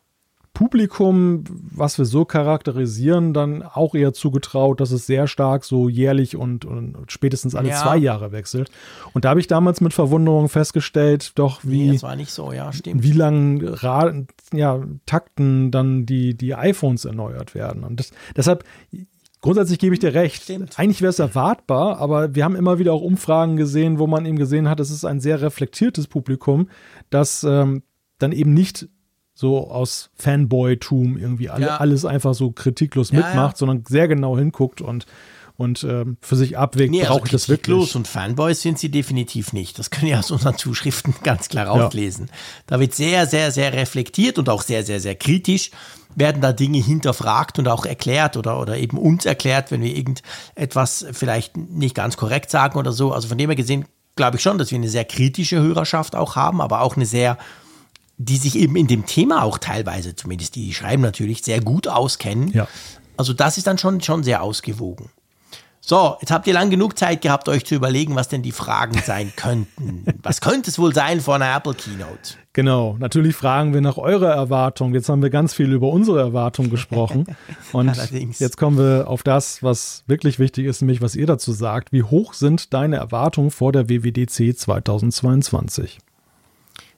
Publikum, 0.53 1.43
was 1.49 1.97
wir 1.97 2.05
so 2.05 2.25
charakterisieren, 2.25 3.34
dann 3.34 3.63
auch 3.63 3.95
eher 3.95 4.13
zugetraut, 4.13 4.80
dass 4.80 4.91
es 4.91 5.07
sehr 5.07 5.27
stark 5.27 5.63
so 5.65 5.89
jährlich 5.89 6.35
und, 6.35 6.63
und 6.63 6.95
spätestens 7.11 7.55
alle 7.55 7.69
Ja. 7.69 7.81
zwei 7.81 7.97
Jahre 7.97 8.31
wechselt. 8.31 8.69
Und 9.13 9.25
da 9.25 9.30
habe 9.30 9.39
ich 9.39 9.47
damals 9.47 9.81
mit 9.81 9.93
Verwunderung 9.93 10.49
festgestellt, 10.49 11.31
doch 11.35 11.61
wie, 11.63 11.89
Nee, 11.89 12.01
war 12.03 12.15
nicht 12.15 12.31
so, 12.31 12.51
ja, 12.51 12.71
stimmt. 12.71 13.01
wie 13.01 13.13
lang 13.13 13.63
Ra 13.65 14.13
ja, 14.53 14.80
Takten 15.07 15.71
dann 15.71 16.05
die, 16.05 16.38
die 16.38 16.53
iPhones 16.53 17.05
erneuert 17.05 17.55
werden. 17.55 17.84
Und 17.84 17.99
das, 17.99 18.11
deshalb, 18.35 18.63
grundsätzlich 19.41 19.80
gebe 19.80 19.95
ich 19.95 19.99
dir 19.99 20.13
recht. 20.13 20.43
Stimmt. 20.43 20.77
Eigentlich 20.77 21.01
wäre 21.01 21.09
es 21.09 21.19
erwartbar, 21.19 21.97
aber 21.97 22.35
wir 22.35 22.43
haben 22.45 22.55
immer 22.55 22.77
wieder 22.77 22.93
auch 22.93 23.01
Umfragen 23.01 23.57
gesehen, 23.57 23.97
wo 23.97 24.05
man 24.05 24.25
eben 24.27 24.38
gesehen 24.38 24.69
hat, 24.69 24.80
es 24.80 24.91
ist 24.91 25.03
ein 25.03 25.19
sehr 25.19 25.41
reflektiertes 25.41 26.05
Publikum, 26.07 26.69
das 27.09 27.43
ähm, 27.43 27.81
dann 28.19 28.31
eben 28.31 28.53
nicht 28.53 28.88
so 29.34 29.69
aus 29.69 30.10
Fanboy-Tum 30.15 31.18
irgendwie 31.18 31.49
alle, 31.49 31.65
Ja. 31.68 31.77
alles 31.77 32.05
einfach 32.05 32.34
so 32.34 32.51
kritiklos 32.51 33.11
Ja, 33.11 33.18
mitmacht, 33.18 33.55
ja. 33.55 33.57
sondern 33.57 33.84
sehr 33.88 34.07
genau 34.07 34.38
hinguckt 34.38 34.81
und, 34.81 35.05
und 35.57 35.84
ähm, 35.84 36.18
für 36.22 36.35
sich 36.35 36.57
abwägt, 36.57 36.91
nee, 36.91 37.01
brauche 37.01 37.14
also 37.14 37.26
ich 37.26 37.31
das 37.31 37.49
wirklich. 37.49 37.76
Los 37.76 37.95
und 37.95 38.07
Fanboys 38.07 38.61
sind 38.61 38.77
sie 38.80 38.89
definitiv 38.89 39.53
nicht. 39.53 39.80
Das 39.80 39.89
können 39.89 40.07
ja 40.07 40.19
aus 40.19 40.30
unseren 40.31 40.57
Zuschriften 40.57 41.15
ganz 41.23 41.49
klar 41.49 41.68
rauslesen. 41.68 42.27
Ja. 42.27 42.34
Da 42.68 42.80
wird 42.80 42.93
sehr, 42.93 43.26
sehr, 43.26 43.51
sehr 43.51 43.73
reflektiert 43.73 44.38
und 44.38 44.49
auch 44.49 44.61
sehr, 44.61 44.84
sehr, 44.84 44.99
sehr 44.99 45.15
kritisch 45.15 45.72
werden 46.15 46.43
da 46.43 46.53
Dinge 46.53 46.77
hinterfragt 46.77 47.57
und 47.57 47.68
auch 47.68 47.88
erklärt 47.88 48.38
oder, 48.38 48.60
oder 48.60 48.77
eben 48.77 48.99
uns 48.99 49.26
erklärt, 49.26 49.72
wenn 49.72 49.81
wir 49.81 49.95
irgendetwas 49.95 51.07
vielleicht 51.11 51.57
nicht 51.57 51.95
ganz 51.95 52.18
korrekt 52.18 52.51
sagen 52.51 52.77
oder 52.77 52.91
so. 52.91 53.11
Also 53.14 53.27
von 53.27 53.38
dem 53.39 53.49
her 53.49 53.55
gesehen 53.55 53.85
glaube 54.15 54.38
ich 54.38 54.43
schon, 54.43 54.60
dass 54.60 54.69
wir 54.69 54.77
eine 54.77 54.89
sehr 54.89 55.05
kritische 55.05 55.60
Hörerschaft 55.60 56.15
auch 56.15 56.35
haben, 56.35 56.61
aber 56.61 56.81
auch 56.81 56.95
eine 56.95 57.07
sehr, 57.07 57.39
die 58.18 58.38
sich 58.38 58.57
eben 58.57 58.76
in 58.76 58.88
dem 58.88 59.06
Thema 59.06 59.44
auch 59.44 59.57
teilweise, 59.57 60.15
zumindest 60.15 60.56
die, 60.56 60.65
die 60.65 60.73
schreiben 60.73 61.02
natürlich, 61.02 61.44
sehr 61.44 61.61
gut 61.61 61.88
auskennen. 61.88 62.52
Ja. 62.52 62.68
Also 63.18 63.34
das 63.34 63.57
ist 63.57 63.68
dann 63.68 63.77
schon, 63.77 64.02
schon 64.02 64.23
sehr 64.23 64.41
ausgewogen. 64.44 65.10
So, 65.85 66.15
jetzt 66.22 66.31
habt 66.31 66.48
ihr 66.48 66.53
lang 66.53 66.69
genug 66.69 66.98
Zeit 66.98 67.22
gehabt, 67.22 67.49
euch 67.49 67.65
zu 67.65 67.76
überlegen, 67.76 68.15
was 68.15 68.30
denn 68.30 68.41
die 68.41 68.53
Fragen 68.53 69.02
sein 69.06 69.34
könnten. 69.35 70.06
was 70.23 70.40
könnte 70.40 70.69
es 70.69 70.80
wohl 70.80 70.94
sein 70.94 71.19
vor 71.19 71.35
einer 71.35 71.53
Apple 71.53 71.73
Keynote? 71.73 72.35
Genau, 72.53 72.95
natürlich 72.99 73.35
fragen 73.35 73.73
wir 73.73 73.81
nach 73.81 73.98
eurer 73.98 74.31
Erwartung. 74.31 74.94
Jetzt 74.94 75.10
haben 75.10 75.22
wir 75.22 75.30
ganz 75.30 75.53
viel 75.53 75.73
über 75.73 75.90
unsere 75.90 76.19
Erwartung 76.19 76.69
gesprochen. 76.69 77.26
Und 77.73 77.90
Allerdings. 77.90 78.40
jetzt 78.40 78.57
kommen 78.57 78.77
wir 78.77 79.10
auf 79.10 79.23
das, 79.23 79.61
was 79.61 80.03
wirklich 80.07 80.40
wichtig 80.40 80.68
ist, 80.68 80.81
nämlich 80.81 81.02
was 81.02 81.15
ihr 81.15 81.26
dazu 81.26 81.52
sagt. 81.52 81.91
Wie 81.91 82.03
hoch 82.03 82.34
sind 82.34 82.73
deine 82.73 82.98
Erwartungen 82.98 83.52
vor 83.52 83.73
der 83.73 83.90
WWDC 83.90 84.57
2022? 84.57 85.98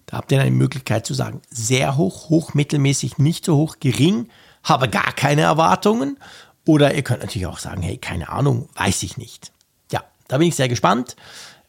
Da 0.05 0.17
habt 0.17 0.31
ihr 0.31 0.39
eine 0.39 0.51
Möglichkeit 0.51 1.05
zu 1.05 1.13
sagen, 1.13 1.41
sehr 1.49 1.97
hoch, 1.97 2.29
hoch, 2.29 2.53
mittelmäßig, 2.53 3.17
nicht 3.17 3.45
so 3.45 3.55
hoch, 3.57 3.77
gering, 3.79 4.29
habe 4.63 4.87
gar 4.89 5.13
keine 5.13 5.41
Erwartungen 5.41 6.17
oder 6.65 6.93
ihr 6.93 7.03
könnt 7.03 7.21
natürlich 7.21 7.47
auch 7.47 7.59
sagen, 7.59 7.81
hey, 7.81 7.97
keine 7.97 8.29
Ahnung, 8.29 8.69
weiß 8.75 9.03
ich 9.03 9.17
nicht. 9.17 9.51
Ja, 9.91 10.03
da 10.27 10.37
bin 10.37 10.47
ich 10.47 10.55
sehr 10.55 10.69
gespannt. 10.69 11.15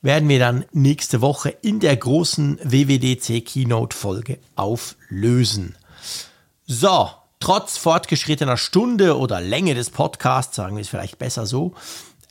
Werden 0.03 0.29
wir 0.29 0.39
dann 0.39 0.65
nächste 0.73 1.21
Woche 1.21 1.49
in 1.49 1.81
der 1.81 1.97
großen 1.97 2.59
WWDC 2.63 3.45
Keynote 3.45 3.97
Folge 3.97 4.39
auflösen. 4.55 5.75
So, 6.67 7.11
trotz 7.41 7.77
fortgeschrittener 7.79 8.57
Stunde 8.57 9.19
oder 9.19 9.41
Länge 9.41 9.75
des 9.75 9.91
Podcasts, 9.91 10.57
sagen 10.57 10.77
wir 10.77 10.83
es 10.83 10.89
vielleicht 10.89 11.19
besser 11.19 11.47
so, 11.47 11.75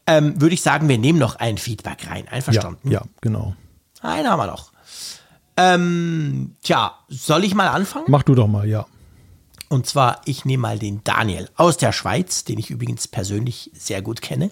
ähm, 0.07 0.40
würde 0.40 0.53
ich 0.53 0.61
sagen, 0.61 0.88
wir 0.88 0.98
nehmen 0.98 1.19
noch 1.19 1.36
ein 1.38 1.57
Feedback 1.57 2.10
rein. 2.10 2.27
Einverstanden? 2.27 2.91
Ja, 2.91 2.99
ja 2.99 3.06
genau. 3.22 3.56
Einen 4.02 4.30
haben 4.30 4.40
wir 4.40 4.48
noch. 4.48 4.72
Ähm, 5.57 6.56
tja, 6.64 6.94
soll 7.07 7.44
ich 7.44 7.56
mal 7.56 7.68
anfangen? 7.68 8.06
Mach 8.07 8.23
du 8.23 8.36
doch 8.36 8.48
mal, 8.48 8.68
ja. 8.68 8.86
Und 9.69 9.88
zwar, 9.88 10.22
ich 10.26 10.45
nehme 10.45 10.61
mal 10.61 10.80
den 10.80 11.03
Daniel 11.03 11.49
aus 11.56 11.77
der 11.77 11.91
Schweiz, 11.91 12.44
den 12.44 12.60
ich 12.60 12.69
übrigens 12.69 13.07
persönlich 13.07 13.72
sehr 13.73 14.02
gut 14.02 14.22
kenne. 14.22 14.52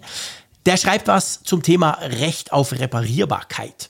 Der 0.66 0.78
schreibt 0.78 1.08
was 1.08 1.44
zum 1.44 1.62
Thema 1.62 1.92
Recht 2.02 2.52
auf 2.52 2.72
Reparierbarkeit. 2.72 3.90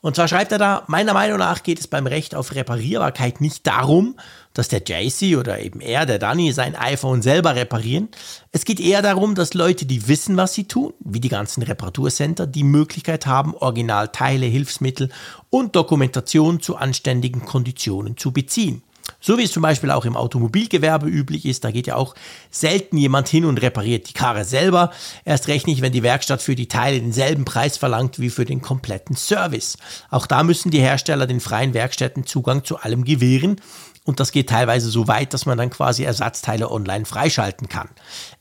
Und 0.00 0.16
zwar 0.16 0.28
schreibt 0.28 0.52
er 0.52 0.58
da, 0.58 0.84
meiner 0.86 1.14
Meinung 1.14 1.38
nach 1.38 1.62
geht 1.62 1.80
es 1.80 1.86
beim 1.86 2.06
Recht 2.06 2.34
auf 2.34 2.54
Reparierbarkeit 2.54 3.40
nicht 3.40 3.66
darum, 3.66 4.16
dass 4.54 4.68
der 4.68 4.82
JC 4.86 5.36
oder 5.36 5.60
eben 5.60 5.80
er, 5.80 6.06
der 6.06 6.18
Danny, 6.18 6.52
sein 6.52 6.74
iPhone 6.76 7.20
selber 7.20 7.54
reparieren. 7.54 8.08
Es 8.52 8.64
geht 8.64 8.80
eher 8.80 9.02
darum, 9.02 9.34
dass 9.34 9.52
Leute, 9.52 9.84
die 9.84 10.08
wissen, 10.08 10.36
was 10.36 10.54
sie 10.54 10.64
tun, 10.64 10.94
wie 11.00 11.20
die 11.20 11.28
ganzen 11.28 11.62
Reparaturcenter, 11.62 12.46
die 12.46 12.64
Möglichkeit 12.64 13.26
haben, 13.26 13.54
Originalteile, 13.54 14.46
Hilfsmittel 14.46 15.10
und 15.50 15.76
Dokumentation 15.76 16.60
zu 16.60 16.76
anständigen 16.76 17.44
Konditionen 17.44 18.16
zu 18.16 18.32
beziehen. 18.32 18.82
So 19.20 19.38
wie 19.38 19.44
es 19.44 19.52
zum 19.52 19.62
Beispiel 19.62 19.90
auch 19.90 20.04
im 20.04 20.16
Automobilgewerbe 20.16 21.06
üblich 21.06 21.46
ist, 21.46 21.64
da 21.64 21.70
geht 21.70 21.86
ja 21.86 21.96
auch 21.96 22.14
selten 22.50 22.96
jemand 22.96 23.28
hin 23.28 23.44
und 23.44 23.60
repariert 23.60 24.08
die 24.08 24.12
Karre 24.12 24.44
selber. 24.44 24.92
Erst 25.24 25.48
recht 25.48 25.66
nicht, 25.66 25.82
wenn 25.82 25.92
die 25.92 26.02
Werkstatt 26.02 26.42
für 26.42 26.54
die 26.54 26.68
Teile 26.68 27.00
denselben 27.00 27.44
Preis 27.44 27.76
verlangt 27.76 28.18
wie 28.18 28.30
für 28.30 28.44
den 28.44 28.60
kompletten 28.60 29.16
Service. 29.16 29.76
Auch 30.10 30.26
da 30.26 30.42
müssen 30.42 30.70
die 30.70 30.80
Hersteller 30.80 31.26
den 31.26 31.40
freien 31.40 31.74
Werkstätten 31.74 32.26
Zugang 32.26 32.64
zu 32.64 32.78
allem 32.78 33.04
gewähren. 33.04 33.60
Und 34.06 34.20
das 34.20 34.32
geht 34.32 34.50
teilweise 34.50 34.90
so 34.90 35.08
weit, 35.08 35.32
dass 35.32 35.46
man 35.46 35.56
dann 35.56 35.70
quasi 35.70 36.04
Ersatzteile 36.04 36.70
online 36.70 37.06
freischalten 37.06 37.70
kann. 37.70 37.88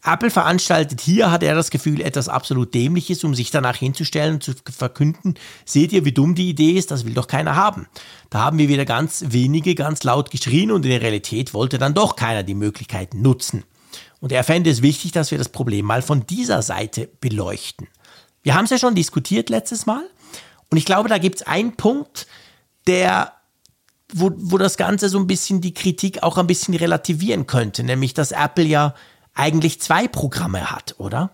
Apple 0.03 0.29
veranstaltet 0.29 0.99
hier, 0.99 1.31
hat 1.31 1.41
er 1.41 1.55
das 1.55 1.71
Gefühl, 1.71 2.01
etwas 2.01 2.27
absolut 2.27 2.73
Dämliches, 2.73 3.23
um 3.23 3.33
sich 3.33 3.49
danach 3.49 3.77
hinzustellen 3.77 4.35
und 4.35 4.43
zu 4.43 4.53
verkünden, 4.69 5.35
seht 5.63 5.93
ihr, 5.93 6.03
wie 6.03 6.11
dumm 6.11 6.35
die 6.35 6.49
Idee 6.49 6.71
ist, 6.71 6.91
das 6.91 7.05
will 7.05 7.13
doch 7.13 7.27
keiner 7.27 7.55
haben. 7.55 7.87
Da 8.29 8.39
haben 8.39 8.57
wir 8.57 8.67
wieder 8.67 8.83
ganz 8.83 9.23
wenige 9.29 9.73
ganz 9.73 10.03
laut 10.03 10.31
geschrien 10.31 10.69
und 10.69 10.83
in 10.83 10.91
der 10.91 11.01
Realität 11.01 11.53
wollte 11.53 11.77
dann 11.77 11.93
doch 11.93 12.17
keiner 12.17 12.43
die 12.43 12.55
Möglichkeiten 12.55 13.21
nutzen. 13.21 13.63
Und 14.19 14.33
er 14.33 14.43
fände 14.43 14.69
es 14.69 14.81
wichtig, 14.81 15.13
dass 15.13 15.31
wir 15.31 15.37
das 15.37 15.49
Problem 15.49 15.85
mal 15.85 16.01
von 16.01 16.27
dieser 16.27 16.61
Seite 16.61 17.09
beleuchten. 17.21 17.87
Wir 18.41 18.55
haben 18.55 18.65
es 18.65 18.71
ja 18.71 18.77
schon 18.77 18.95
diskutiert 18.95 19.49
letztes 19.49 19.85
Mal 19.85 20.03
und 20.69 20.77
ich 20.77 20.83
glaube, 20.83 21.07
da 21.07 21.19
gibt 21.19 21.37
es 21.37 21.47
einen 21.47 21.77
Punkt, 21.77 22.27
der 22.85 23.31
wo, 24.13 24.31
wo 24.35 24.57
das 24.57 24.77
Ganze 24.77 25.09
so 25.09 25.19
ein 25.19 25.27
bisschen 25.27 25.61
die 25.61 25.73
Kritik 25.73 26.23
auch 26.23 26.37
ein 26.37 26.47
bisschen 26.47 26.75
relativieren 26.75 27.47
könnte, 27.47 27.83
nämlich 27.83 28.13
dass 28.13 28.31
Apple 28.31 28.65
ja 28.65 28.93
eigentlich 29.33 29.81
zwei 29.81 30.07
Programme 30.07 30.71
hat, 30.71 30.95
oder? 30.97 31.31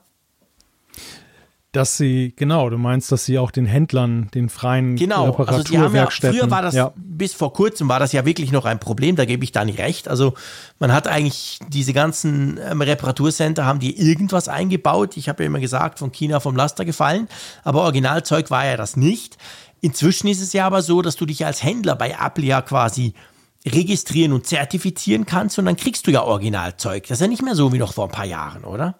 Dass 1.71 1.97
sie, 1.97 2.33
genau, 2.35 2.67
du 2.71 2.79
meinst, 2.79 3.11
dass 3.11 3.25
sie 3.25 3.37
auch 3.37 3.51
den 3.51 3.67
Händlern, 3.67 4.31
den 4.33 4.49
freien 4.49 4.95
genau, 4.95 5.29
Reparaturwerkstätten. 5.29 6.29
Also 6.29 6.37
ja, 6.37 6.41
früher 6.41 6.51
war 6.51 6.61
das, 6.63 6.73
ja. 6.73 6.93
bis 6.95 7.35
vor 7.35 7.53
kurzem 7.53 7.87
war 7.89 7.99
das 7.99 8.11
ja 8.11 8.25
wirklich 8.25 8.51
noch 8.51 8.65
ein 8.65 8.79
Problem, 8.79 9.15
da 9.15 9.25
gebe 9.25 9.43
ich 9.43 9.51
da 9.51 9.63
nicht 9.63 9.77
recht. 9.77 10.07
Also 10.07 10.33
man 10.79 10.91
hat 10.91 11.07
eigentlich 11.07 11.59
diese 11.67 11.93
ganzen 11.93 12.59
ähm, 12.67 12.81
Reparaturcenter, 12.81 13.65
haben 13.65 13.79
die 13.79 13.99
irgendwas 13.99 14.47
eingebaut. 14.47 15.15
Ich 15.15 15.29
habe 15.29 15.43
ja 15.43 15.47
immer 15.47 15.59
gesagt, 15.59 15.99
von 15.99 16.11
China 16.11 16.39
vom 16.39 16.55
Laster 16.55 16.85
gefallen, 16.85 17.27
aber 17.63 17.83
Originalzeug 17.83 18.49
war 18.49 18.65
ja 18.65 18.75
das 18.75 18.97
nicht. 18.97 19.37
Inzwischen 19.81 20.27
ist 20.27 20.41
es 20.41 20.53
ja 20.53 20.65
aber 20.65 20.81
so, 20.81 21.01
dass 21.01 21.15
du 21.15 21.25
dich 21.25 21.45
als 21.45 21.63
Händler 21.63 21.95
bei 21.95 22.15
Apple 22.19 22.45
ja 22.45 22.61
quasi 22.61 23.13
registrieren 23.65 24.33
und 24.33 24.45
zertifizieren 24.47 25.25
kannst 25.25 25.59
und 25.59 25.65
dann 25.65 25.75
kriegst 25.75 26.07
du 26.07 26.11
ja 26.11 26.23
Originalzeug. 26.23 27.03
Das 27.07 27.17
ist 27.17 27.21
ja 27.21 27.27
nicht 27.27 27.43
mehr 27.43 27.55
so 27.55 27.73
wie 27.73 27.77
noch 27.77 27.93
vor 27.93 28.05
ein 28.05 28.11
paar 28.11 28.25
Jahren, 28.25 28.63
oder? 28.63 28.99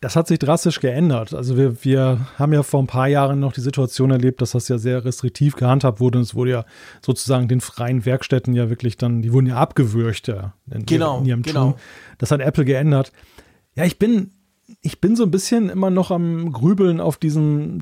Das 0.00 0.14
hat 0.14 0.28
sich 0.28 0.38
drastisch 0.38 0.78
geändert. 0.80 1.34
Also 1.34 1.56
wir, 1.56 1.84
wir 1.84 2.20
haben 2.38 2.52
ja 2.52 2.62
vor 2.62 2.80
ein 2.80 2.86
paar 2.86 3.08
Jahren 3.08 3.40
noch 3.40 3.52
die 3.52 3.60
Situation 3.60 4.12
erlebt, 4.12 4.40
dass 4.40 4.52
das 4.52 4.68
ja 4.68 4.78
sehr 4.78 5.04
restriktiv 5.04 5.56
gehandhabt 5.56 5.98
wurde. 5.98 6.18
Und 6.18 6.24
es 6.24 6.36
wurde 6.36 6.52
ja 6.52 6.64
sozusagen 7.04 7.48
den 7.48 7.60
freien 7.60 8.04
Werkstätten 8.04 8.54
ja 8.54 8.70
wirklich 8.70 8.96
dann, 8.96 9.22
die 9.22 9.32
wurden 9.32 9.46
ja 9.46 9.56
abgewürgt 9.56 10.28
ja, 10.28 10.54
in, 10.70 10.86
genau, 10.86 11.18
in 11.18 11.26
ihrem 11.26 11.42
genau. 11.42 11.72
Tun. 11.72 11.80
Das 12.18 12.30
hat 12.30 12.40
Apple 12.40 12.64
geändert. 12.64 13.12
Ja, 13.74 13.84
ich 13.84 13.98
bin 13.98 14.30
ich 14.80 15.00
bin 15.00 15.16
so 15.16 15.24
ein 15.24 15.30
bisschen 15.30 15.68
immer 15.68 15.90
noch 15.90 16.10
am 16.10 16.52
Grübeln 16.52 17.00
auf 17.00 17.16
diesem, 17.16 17.78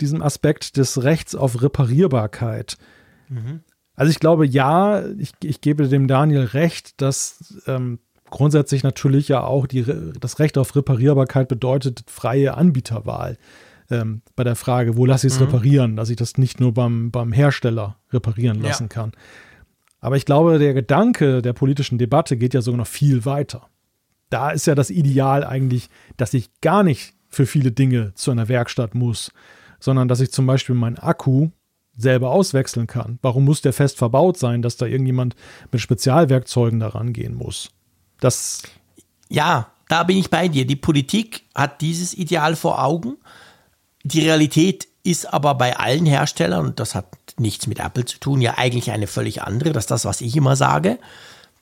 diesem 0.00 0.22
Aspekt 0.22 0.76
des 0.76 1.02
Rechts 1.02 1.34
auf 1.34 1.62
Reparierbarkeit. 1.62 2.78
Mhm. 3.28 3.60
Also 3.94 4.10
ich 4.10 4.20
glaube, 4.20 4.46
ja, 4.46 5.04
ich, 5.18 5.32
ich 5.42 5.60
gebe 5.60 5.88
dem 5.88 6.08
Daniel 6.08 6.44
recht, 6.44 7.00
dass 7.02 7.60
ähm, 7.66 7.98
grundsätzlich 8.30 8.82
natürlich 8.82 9.28
ja 9.28 9.42
auch 9.42 9.66
die, 9.66 9.84
das 10.18 10.38
Recht 10.38 10.56
auf 10.56 10.74
Reparierbarkeit 10.74 11.48
bedeutet 11.48 12.04
freie 12.06 12.54
Anbieterwahl. 12.54 13.36
Ähm, 13.90 14.22
bei 14.36 14.44
der 14.44 14.56
Frage, 14.56 14.96
wo 14.96 15.04
lasse 15.04 15.26
ich 15.26 15.34
es 15.34 15.40
mhm. 15.40 15.46
reparieren, 15.46 15.96
dass 15.96 16.08
ich 16.08 16.16
das 16.16 16.38
nicht 16.38 16.60
nur 16.60 16.72
beim, 16.72 17.10
beim 17.10 17.32
Hersteller 17.32 17.98
reparieren 18.12 18.62
lassen 18.62 18.84
ja. 18.84 18.88
kann. 18.88 19.12
Aber 20.00 20.16
ich 20.16 20.24
glaube, 20.24 20.58
der 20.58 20.72
Gedanke 20.72 21.42
der 21.42 21.52
politischen 21.52 21.98
Debatte 21.98 22.38
geht 22.38 22.54
ja 22.54 22.62
sogar 22.62 22.78
noch 22.78 22.86
viel 22.86 23.26
weiter 23.26 23.68
da 24.30 24.50
ist 24.50 24.66
ja 24.66 24.74
das 24.74 24.90
Ideal 24.90 25.44
eigentlich, 25.44 25.90
dass 26.16 26.34
ich 26.34 26.50
gar 26.60 26.82
nicht 26.82 27.14
für 27.28 27.46
viele 27.46 27.72
Dinge 27.72 28.12
zu 28.14 28.30
einer 28.30 28.48
Werkstatt 28.48 28.94
muss, 28.94 29.30
sondern 29.78 30.08
dass 30.08 30.20
ich 30.20 30.32
zum 30.32 30.46
Beispiel 30.46 30.74
meinen 30.74 30.98
Akku 30.98 31.50
selber 31.96 32.30
auswechseln 32.30 32.86
kann. 32.86 33.18
Warum 33.22 33.44
muss 33.44 33.60
der 33.60 33.72
fest 33.72 33.98
verbaut 33.98 34.38
sein, 34.38 34.62
dass 34.62 34.76
da 34.76 34.86
irgendjemand 34.86 35.36
mit 35.70 35.80
Spezialwerkzeugen 35.80 36.80
daran 36.80 37.12
gehen 37.12 37.34
muss? 37.34 37.70
Das. 38.20 38.62
Ja, 39.28 39.72
da 39.88 40.04
bin 40.04 40.16
ich 40.16 40.30
bei 40.30 40.48
dir. 40.48 40.66
Die 40.66 40.76
Politik 40.76 41.44
hat 41.54 41.80
dieses 41.80 42.14
Ideal 42.14 42.56
vor 42.56 42.82
Augen. 42.82 43.16
Die 44.02 44.20
Realität 44.20 44.88
ist 45.02 45.32
aber 45.32 45.54
bei 45.54 45.76
allen 45.76 46.06
Herstellern, 46.06 46.66
und 46.66 46.80
das 46.80 46.94
hat 46.94 47.06
nichts 47.38 47.66
mit 47.66 47.80
Apple 47.80 48.04
zu 48.04 48.18
tun, 48.18 48.40
ja 48.40 48.58
eigentlich 48.58 48.90
eine 48.90 49.06
völlig 49.06 49.42
andere. 49.42 49.72
Das 49.72 49.84
ist 49.84 49.90
das, 49.90 50.04
was 50.04 50.20
ich 50.20 50.36
immer 50.36 50.56
sage. 50.56 50.98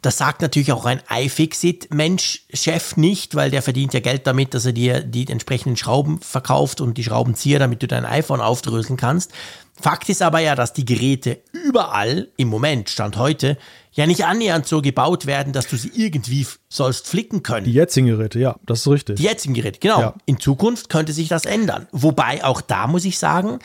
Das 0.01 0.16
sagt 0.16 0.43
natürlich 0.43 0.70
auch 0.70 0.85
ein 0.85 1.03
iFixit-Mensch, 1.11 2.45
Chef 2.55 2.97
nicht, 2.97 3.35
weil 3.35 3.51
der 3.51 3.62
verdient 3.62 3.95
ja 3.95 4.01
Geld 4.01 4.29
damit, 4.29 4.55
dass 4.55 4.65
er 4.65 4.73
dir 4.73 5.01
die 5.01 5.29
entsprechenden 5.29 5.77
Schrauben 5.77 6.20
verkauft 6.20 6.81
und 6.81 6.99
die 6.99 7.05
Schraubenzieher, 7.05 7.59
damit 7.59 7.83
du 7.83 7.89
dein 7.89 8.05
iPhone 8.05 8.41
aufdröseln 8.41 8.97
kannst. 8.97 9.33
Fakt 9.81 10.09
ist 10.09 10.23
aber 10.23 10.39
ja, 10.39 10.55
dass 10.55 10.73
die 10.73 10.85
Geräte 10.85 11.41
überall 11.53 12.29
im 12.37 12.49
Moment, 12.49 12.91
Stand 12.91 13.16
heute, 13.16 13.59
ja 13.93 14.07
nicht 14.07 14.25
annähernd 14.25 14.66
so 14.66 14.83
gebaut 14.83 15.27
werden, 15.27 15.53
dass 15.53 15.66
du 15.66 15.77
sie 15.77 15.91
irgendwie 15.95 16.47
sollst 16.69 17.09
flicken 17.09 17.43
können. 17.43 17.65
Die 17.65 17.73
jetzigen 17.73 18.07
Geräte, 18.07 18.39
ja, 18.39 18.57
das 18.65 18.81
ist 18.81 18.89
richtig. 18.89 19.16
Die 19.16 19.25
jetzigen 19.25 19.55
Geräte, 19.55 19.81
genau. 19.81 20.01
Ja. 20.01 20.15
In 20.27 20.39
Zukunft 20.39 20.89
könnte 20.89 21.12
sich 21.12 21.29
das 21.29 21.45
ändern. 21.45 21.89
Wobei 21.91 22.45
auch 22.45 22.61
da 22.61 22.87
muss 22.87 23.05
ich 23.05 23.19
sagen, 23.19 23.59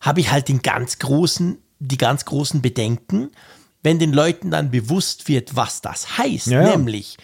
habe 0.00 0.20
ich 0.20 0.30
halt 0.30 0.48
den 0.48 0.62
ganz 0.62 0.98
großen, 0.98 1.58
die 1.78 1.98
ganz 1.98 2.24
großen 2.24 2.62
Bedenken, 2.62 3.30
wenn 3.84 4.00
den 4.00 4.12
Leuten 4.12 4.50
dann 4.50 4.72
bewusst 4.72 5.28
wird, 5.28 5.54
was 5.54 5.82
das 5.82 6.18
heißt, 6.18 6.48
ja, 6.48 6.76
nämlich, 6.76 7.16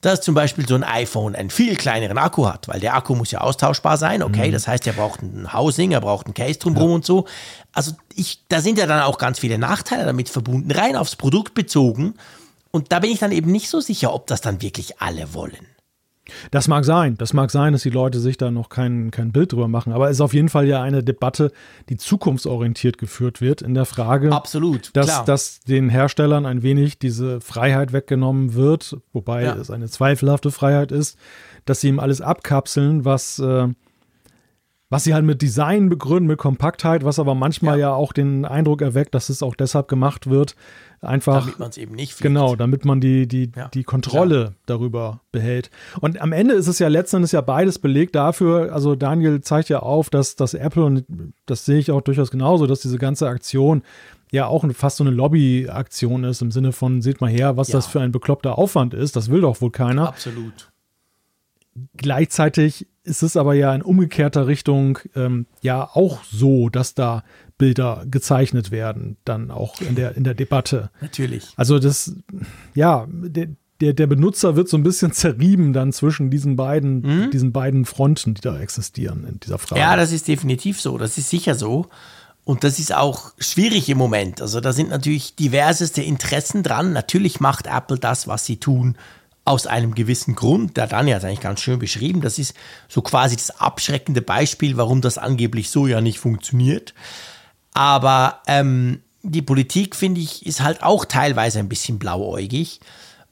dass 0.00 0.22
zum 0.22 0.34
Beispiel 0.34 0.66
so 0.66 0.74
ein 0.74 0.82
iPhone 0.82 1.36
einen 1.36 1.50
viel 1.50 1.76
kleineren 1.76 2.18
Akku 2.18 2.46
hat, 2.46 2.68
weil 2.68 2.80
der 2.80 2.94
Akku 2.94 3.14
muss 3.14 3.30
ja 3.30 3.42
austauschbar 3.42 3.98
sein, 3.98 4.22
okay, 4.22 4.48
mhm. 4.48 4.52
das 4.52 4.66
heißt, 4.66 4.86
er 4.86 4.94
braucht 4.94 5.22
ein 5.22 5.52
Housing, 5.52 5.92
er 5.92 6.00
braucht 6.00 6.26
ein 6.26 6.34
Case 6.34 6.58
drumherum 6.58 6.88
ja. 6.88 6.94
und 6.96 7.04
so. 7.04 7.26
Also 7.72 7.92
ich, 8.14 8.40
da 8.48 8.60
sind 8.60 8.78
ja 8.78 8.86
dann 8.86 9.02
auch 9.02 9.18
ganz 9.18 9.38
viele 9.38 9.58
Nachteile 9.58 10.06
damit 10.06 10.28
verbunden, 10.28 10.70
rein 10.72 10.96
aufs 10.96 11.16
Produkt 11.16 11.54
bezogen. 11.54 12.14
Und 12.70 12.92
da 12.92 12.98
bin 12.98 13.10
ich 13.10 13.18
dann 13.18 13.32
eben 13.32 13.52
nicht 13.52 13.68
so 13.68 13.80
sicher, 13.80 14.12
ob 14.14 14.26
das 14.26 14.40
dann 14.40 14.62
wirklich 14.62 15.00
alle 15.00 15.34
wollen. 15.34 15.66
Das 16.50 16.68
mag 16.68 16.84
sein. 16.84 17.16
Das 17.18 17.32
mag 17.32 17.50
sein, 17.50 17.72
dass 17.72 17.82
die 17.82 17.90
Leute 17.90 18.18
sich 18.18 18.36
da 18.36 18.50
noch 18.50 18.68
kein, 18.68 19.10
kein 19.10 19.32
Bild 19.32 19.52
drüber 19.52 19.68
machen. 19.68 19.92
Aber 19.92 20.10
es 20.10 20.16
ist 20.16 20.20
auf 20.20 20.34
jeden 20.34 20.48
Fall 20.48 20.66
ja 20.66 20.82
eine 20.82 21.02
Debatte, 21.02 21.52
die 21.88 21.96
zukunftsorientiert 21.96 22.98
geführt 22.98 23.40
wird 23.40 23.62
in 23.62 23.74
der 23.74 23.84
Frage, 23.84 24.32
Absolut, 24.32 24.90
dass, 24.94 25.06
klar. 25.06 25.24
dass 25.24 25.60
den 25.60 25.88
Herstellern 25.88 26.46
ein 26.46 26.62
wenig 26.62 26.98
diese 26.98 27.40
Freiheit 27.40 27.92
weggenommen 27.92 28.54
wird, 28.54 28.96
wobei 29.12 29.44
ja. 29.44 29.54
es 29.54 29.70
eine 29.70 29.88
zweifelhafte 29.88 30.50
Freiheit 30.50 30.92
ist, 30.92 31.18
dass 31.64 31.80
sie 31.80 31.88
ihm 31.88 32.00
alles 32.00 32.20
abkapseln, 32.20 33.04
was, 33.04 33.38
äh, 33.38 33.68
was 34.88 35.04
sie 35.04 35.14
halt 35.14 35.24
mit 35.24 35.42
Design 35.42 35.88
begründen, 35.88 36.28
mit 36.28 36.38
Kompaktheit, 36.38 37.04
was 37.04 37.18
aber 37.18 37.34
manchmal 37.34 37.78
ja. 37.78 37.88
ja 37.88 37.94
auch 37.94 38.12
den 38.12 38.44
Eindruck 38.44 38.82
erweckt, 38.82 39.14
dass 39.14 39.28
es 39.28 39.42
auch 39.42 39.54
deshalb 39.54 39.88
gemacht 39.88 40.28
wird, 40.28 40.54
Einfach. 41.00 41.40
Damit 41.40 41.58
man 41.58 41.70
es 41.70 41.76
eben 41.76 41.94
nicht 41.94 42.12
fliegt. 42.12 42.22
Genau, 42.22 42.56
damit 42.56 42.84
man 42.84 43.00
die, 43.00 43.28
die, 43.28 43.50
ja, 43.54 43.68
die 43.68 43.84
Kontrolle 43.84 44.40
klar. 44.40 44.54
darüber 44.66 45.20
behält. 45.30 45.70
Und 46.00 46.20
am 46.20 46.32
Ende 46.32 46.54
ist 46.54 46.66
es 46.66 46.78
ja 46.78 46.88
letztendlich 46.88 47.32
ja 47.32 47.40
beides 47.40 47.78
belegt 47.78 48.14
dafür. 48.14 48.72
Also 48.72 48.94
Daniel 48.94 49.40
zeigt 49.40 49.68
ja 49.68 49.80
auf, 49.80 50.10
dass, 50.10 50.36
dass 50.36 50.54
Apple, 50.54 50.84
und 50.84 51.04
das 51.46 51.64
sehe 51.64 51.78
ich 51.78 51.90
auch 51.90 52.00
durchaus 52.00 52.30
genauso, 52.30 52.66
dass 52.66 52.80
diese 52.80 52.98
ganze 52.98 53.28
Aktion 53.28 53.82
ja 54.32 54.46
auch 54.46 54.64
fast 54.72 54.96
so 54.96 55.04
eine 55.04 55.10
Lobbyaktion 55.12 56.24
ist, 56.24 56.42
im 56.42 56.50
Sinne 56.50 56.72
von, 56.72 57.02
seht 57.02 57.20
mal 57.20 57.30
her, 57.30 57.56
was 57.56 57.68
ja. 57.68 57.74
das 57.74 57.86
für 57.86 58.00
ein 58.00 58.12
bekloppter 58.12 58.58
Aufwand 58.58 58.94
ist. 58.94 59.16
Das 59.16 59.30
will 59.30 59.42
doch 59.42 59.60
wohl 59.60 59.70
keiner. 59.70 60.08
Absolut. 60.08 60.72
Gleichzeitig 61.96 62.86
ist 63.06 63.22
es 63.22 63.36
aber 63.36 63.54
ja 63.54 63.74
in 63.74 63.82
umgekehrter 63.82 64.46
Richtung 64.46 64.98
ähm, 65.14 65.46
ja 65.62 65.88
auch 65.94 66.22
so, 66.24 66.68
dass 66.68 66.94
da 66.94 67.24
Bilder 67.58 68.04
gezeichnet 68.10 68.70
werden, 68.70 69.16
dann 69.24 69.50
auch 69.50 69.80
in 69.80 69.94
der, 69.94 70.16
in 70.16 70.24
der 70.24 70.34
Debatte. 70.34 70.90
Natürlich. 71.00 71.48
Also 71.56 71.78
das, 71.78 72.14
ja, 72.74 73.06
der, 73.08 73.48
der, 73.80 73.92
der 73.92 74.06
Benutzer 74.06 74.56
wird 74.56 74.68
so 74.68 74.76
ein 74.76 74.82
bisschen 74.82 75.12
zerrieben 75.12 75.72
dann 75.72 75.92
zwischen 75.92 76.30
diesen 76.30 76.56
beiden, 76.56 77.00
mhm. 77.00 77.30
diesen 77.30 77.52
beiden 77.52 77.84
Fronten, 77.84 78.34
die 78.34 78.40
da 78.40 78.58
existieren 78.58 79.26
in 79.26 79.40
dieser 79.40 79.58
Frage. 79.58 79.80
Ja, 79.80 79.96
das 79.96 80.12
ist 80.12 80.28
definitiv 80.28 80.80
so. 80.80 80.98
Das 80.98 81.16
ist 81.16 81.30
sicher 81.30 81.54
so. 81.54 81.86
Und 82.44 82.62
das 82.62 82.78
ist 82.78 82.94
auch 82.94 83.32
schwierig 83.38 83.88
im 83.88 83.98
Moment. 83.98 84.40
Also 84.40 84.60
da 84.60 84.72
sind 84.72 84.90
natürlich 84.90 85.34
diverseste 85.34 86.02
Interessen 86.02 86.62
dran. 86.62 86.92
Natürlich 86.92 87.40
macht 87.40 87.66
Apple 87.66 87.98
das, 87.98 88.28
was 88.28 88.46
sie 88.46 88.58
tun, 88.58 88.96
aus 89.46 89.66
einem 89.66 89.94
gewissen 89.94 90.34
Grund. 90.34 90.76
Der 90.76 90.86
Daniel 90.86 91.14
hat 91.14 91.22
es 91.22 91.26
eigentlich 91.26 91.40
ganz 91.40 91.60
schön 91.60 91.78
beschrieben. 91.78 92.20
Das 92.20 92.38
ist 92.38 92.54
so 92.88 93.00
quasi 93.00 93.36
das 93.36 93.60
abschreckende 93.60 94.20
Beispiel, 94.20 94.76
warum 94.76 95.00
das 95.00 95.18
angeblich 95.18 95.70
so 95.70 95.86
ja 95.86 96.00
nicht 96.00 96.18
funktioniert. 96.18 96.94
Aber 97.72 98.42
ähm, 98.46 99.02
die 99.22 99.42
Politik, 99.42 99.96
finde 99.96 100.20
ich, 100.20 100.44
ist 100.44 100.62
halt 100.62 100.82
auch 100.82 101.04
teilweise 101.04 101.60
ein 101.60 101.68
bisschen 101.68 101.98
blauäugig. 101.98 102.80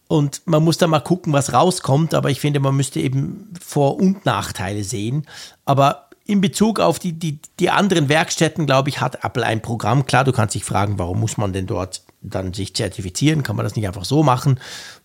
Und 0.06 0.42
man 0.44 0.62
muss 0.62 0.78
da 0.78 0.86
mal 0.86 1.00
gucken, 1.00 1.32
was 1.32 1.52
rauskommt. 1.52 2.14
Aber 2.14 2.30
ich 2.30 2.40
finde, 2.40 2.60
man 2.60 2.76
müsste 2.76 3.00
eben 3.00 3.52
Vor- 3.60 3.96
und 3.96 4.24
Nachteile 4.24 4.84
sehen. 4.84 5.26
Aber 5.64 6.10
in 6.26 6.40
Bezug 6.40 6.80
auf 6.80 6.98
die, 6.98 7.12
die, 7.12 7.40
die 7.58 7.70
anderen 7.70 8.08
Werkstätten, 8.08 8.66
glaube 8.66 8.88
ich, 8.88 9.00
hat 9.00 9.24
Apple 9.24 9.44
ein 9.44 9.62
Programm. 9.62 10.06
Klar, 10.06 10.24
du 10.24 10.32
kannst 10.32 10.54
dich 10.54 10.64
fragen, 10.64 10.98
warum 10.98 11.20
muss 11.20 11.36
man 11.36 11.52
denn 11.52 11.66
dort 11.66 12.02
dann 12.22 12.54
sich 12.54 12.74
zertifizieren? 12.74 13.42
Kann 13.42 13.56
man 13.56 13.64
das 13.64 13.76
nicht 13.76 13.86
einfach 13.86 14.04
so 14.04 14.22
machen? 14.22 14.58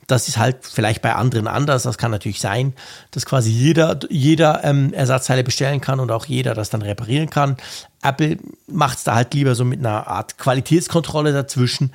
Das 0.10 0.28
ist 0.28 0.38
halt 0.38 0.58
vielleicht 0.62 1.02
bei 1.02 1.14
anderen 1.16 1.48
anders. 1.48 1.84
Das 1.84 1.98
kann 1.98 2.12
natürlich 2.12 2.42
sein, 2.42 2.74
dass 3.12 3.26
quasi 3.26 3.52
jeder, 3.52 4.00
jeder 4.10 4.64
ähm, 4.64 4.94
Ersatzteile 4.94 5.44
bestellen 5.44 5.82
kann 5.82 6.00
und 6.00 6.12
auch 6.12 6.26
jeder 6.26 6.54
das 6.54 6.70
dann 6.70 6.82
reparieren 6.82 7.30
kann. 7.30 7.58
Apple 8.02 8.38
macht 8.68 8.98
es 8.98 9.04
da 9.04 9.16
halt 9.16 9.34
lieber 9.34 9.56
so 9.56 9.66
mit 9.66 9.80
einer 9.80 10.08
Art 10.08 10.38
Qualitätskontrolle 10.38 11.32
dazwischen. 11.32 11.94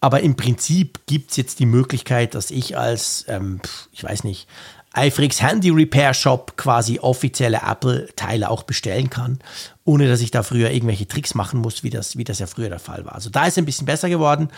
Aber 0.00 0.20
im 0.20 0.36
Prinzip 0.36 1.00
gibt 1.06 1.30
es 1.30 1.36
jetzt 1.36 1.58
die 1.58 1.66
Möglichkeit, 1.66 2.34
dass 2.34 2.50
ich 2.50 2.76
als, 2.76 3.24
ähm, 3.28 3.60
ich 3.92 4.04
weiß 4.04 4.24
nicht, 4.24 4.46
iFreaks 4.96 5.42
Handy 5.42 5.70
Repair 5.70 6.14
Shop 6.14 6.56
quasi 6.56 6.98
offizielle 6.98 7.60
Apple-Teile 7.66 8.48
auch 8.48 8.62
bestellen 8.62 9.10
kann, 9.10 9.38
ohne 9.84 10.08
dass 10.08 10.22
ich 10.22 10.30
da 10.30 10.42
früher 10.42 10.70
irgendwelche 10.70 11.06
Tricks 11.06 11.34
machen 11.34 11.60
muss, 11.60 11.82
wie 11.82 11.90
das, 11.90 12.16
wie 12.16 12.24
das 12.24 12.38
ja 12.38 12.46
früher 12.46 12.70
der 12.70 12.78
Fall 12.78 13.04
war. 13.04 13.14
Also 13.14 13.28
da 13.28 13.42
ist 13.42 13.52
es 13.52 13.58
ein 13.58 13.66
bisschen 13.66 13.86
besser 13.86 14.08
geworden. 14.08 14.48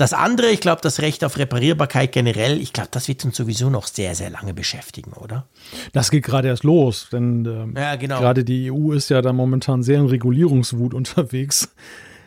Das 0.00 0.14
andere, 0.14 0.48
ich 0.48 0.60
glaube, 0.60 0.80
das 0.80 1.02
Recht 1.02 1.26
auf 1.26 1.36
Reparierbarkeit 1.36 2.10
generell, 2.10 2.58
ich 2.58 2.72
glaube, 2.72 2.88
das 2.90 3.06
wird 3.06 3.22
uns 3.26 3.36
sowieso 3.36 3.68
noch 3.68 3.86
sehr, 3.86 4.14
sehr 4.14 4.30
lange 4.30 4.54
beschäftigen, 4.54 5.12
oder? 5.12 5.44
Das 5.92 6.10
geht 6.10 6.24
gerade 6.24 6.48
erst 6.48 6.64
los, 6.64 7.08
denn 7.12 7.44
ähm, 7.44 7.74
ja, 7.76 7.96
genau. 7.96 8.18
gerade 8.18 8.42
die 8.42 8.72
EU 8.72 8.92
ist 8.92 9.10
ja 9.10 9.20
da 9.20 9.34
momentan 9.34 9.82
sehr 9.82 9.98
in 9.98 10.06
Regulierungswut 10.06 10.94
unterwegs. 11.00 11.74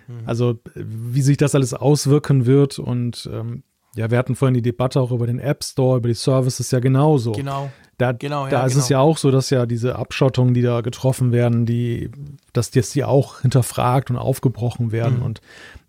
Mhm. 0.07 0.13
Also 0.27 0.59
wie 0.75 1.23
sich 1.23 1.37
das 1.37 1.55
alles 1.55 1.73
auswirken 1.73 2.45
wird 2.45 2.77
und 2.77 3.27
ähm, 3.33 3.63
ja, 3.95 4.11
wir 4.11 4.19
hatten 4.19 4.35
vorhin 4.35 4.53
die 4.53 4.61
Debatte 4.61 5.01
auch 5.01 5.09
über 5.09 5.25
den 5.25 5.39
App 5.39 5.63
Store, 5.63 5.97
über 5.97 6.09
die 6.09 6.13
Services 6.13 6.69
ja 6.69 6.79
genauso. 6.79 7.31
Genau. 7.31 7.71
Da, 7.97 8.11
genau, 8.11 8.45
ja, 8.45 8.51
da 8.51 8.65
ist 8.65 8.73
genau. 8.73 8.83
es 8.83 8.89
ja 8.89 8.99
auch 8.99 9.17
so, 9.17 9.31
dass 9.31 9.49
ja 9.49 9.65
diese 9.65 9.95
Abschottungen, 9.95 10.53
die 10.53 10.61
da 10.61 10.81
getroffen 10.81 11.31
werden, 11.31 11.65
die, 11.65 12.11
dass 12.51 12.73
jetzt 12.73 12.95
die 12.95 13.03
auch 13.03 13.41
hinterfragt 13.41 14.09
und 14.09 14.17
aufgebrochen 14.17 14.91
werden 14.91 15.17
mhm. 15.17 15.25
und 15.25 15.41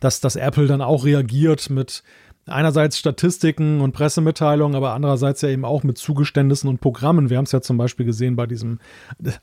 dass, 0.04 0.20
dass 0.20 0.36
Apple 0.36 0.66
dann 0.66 0.82
auch 0.82 1.06
reagiert 1.06 1.70
mit 1.70 2.02
einerseits 2.46 2.98
Statistiken 2.98 3.80
und 3.80 3.92
Pressemitteilungen, 3.92 4.76
aber 4.76 4.92
andererseits 4.92 5.40
ja 5.40 5.48
eben 5.48 5.64
auch 5.64 5.82
mit 5.82 5.96
Zugeständnissen 5.96 6.68
und 6.68 6.78
Programmen. 6.82 7.30
Wir 7.30 7.38
haben 7.38 7.46
es 7.46 7.52
ja 7.52 7.62
zum 7.62 7.78
Beispiel 7.78 8.04
gesehen 8.04 8.36
bei 8.36 8.46
diesem, 8.46 8.80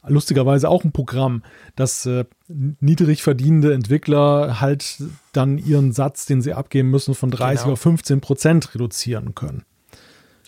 lustigerweise 0.06 0.70
auch 0.70 0.84
ein 0.84 0.92
Programm, 0.92 1.42
dass 1.76 2.06
äh, 2.06 2.26
niedrig 2.48 3.24
verdienende 3.24 3.74
Entwickler 3.74 4.62
halt 4.62 5.02
dann 5.34 5.58
ihren 5.58 5.94
Satz, 5.94 6.28
den 6.28 6.44
sie 6.44 6.54
abgeben 6.54 6.92
müssen, 6.92 7.16
von 7.16 7.32
30 7.32 7.64
genau. 7.64 7.74
auf 7.74 7.82
15 7.82 8.22
Prozent 8.22 8.76
reduzieren 8.76 9.34
können. 9.34 9.64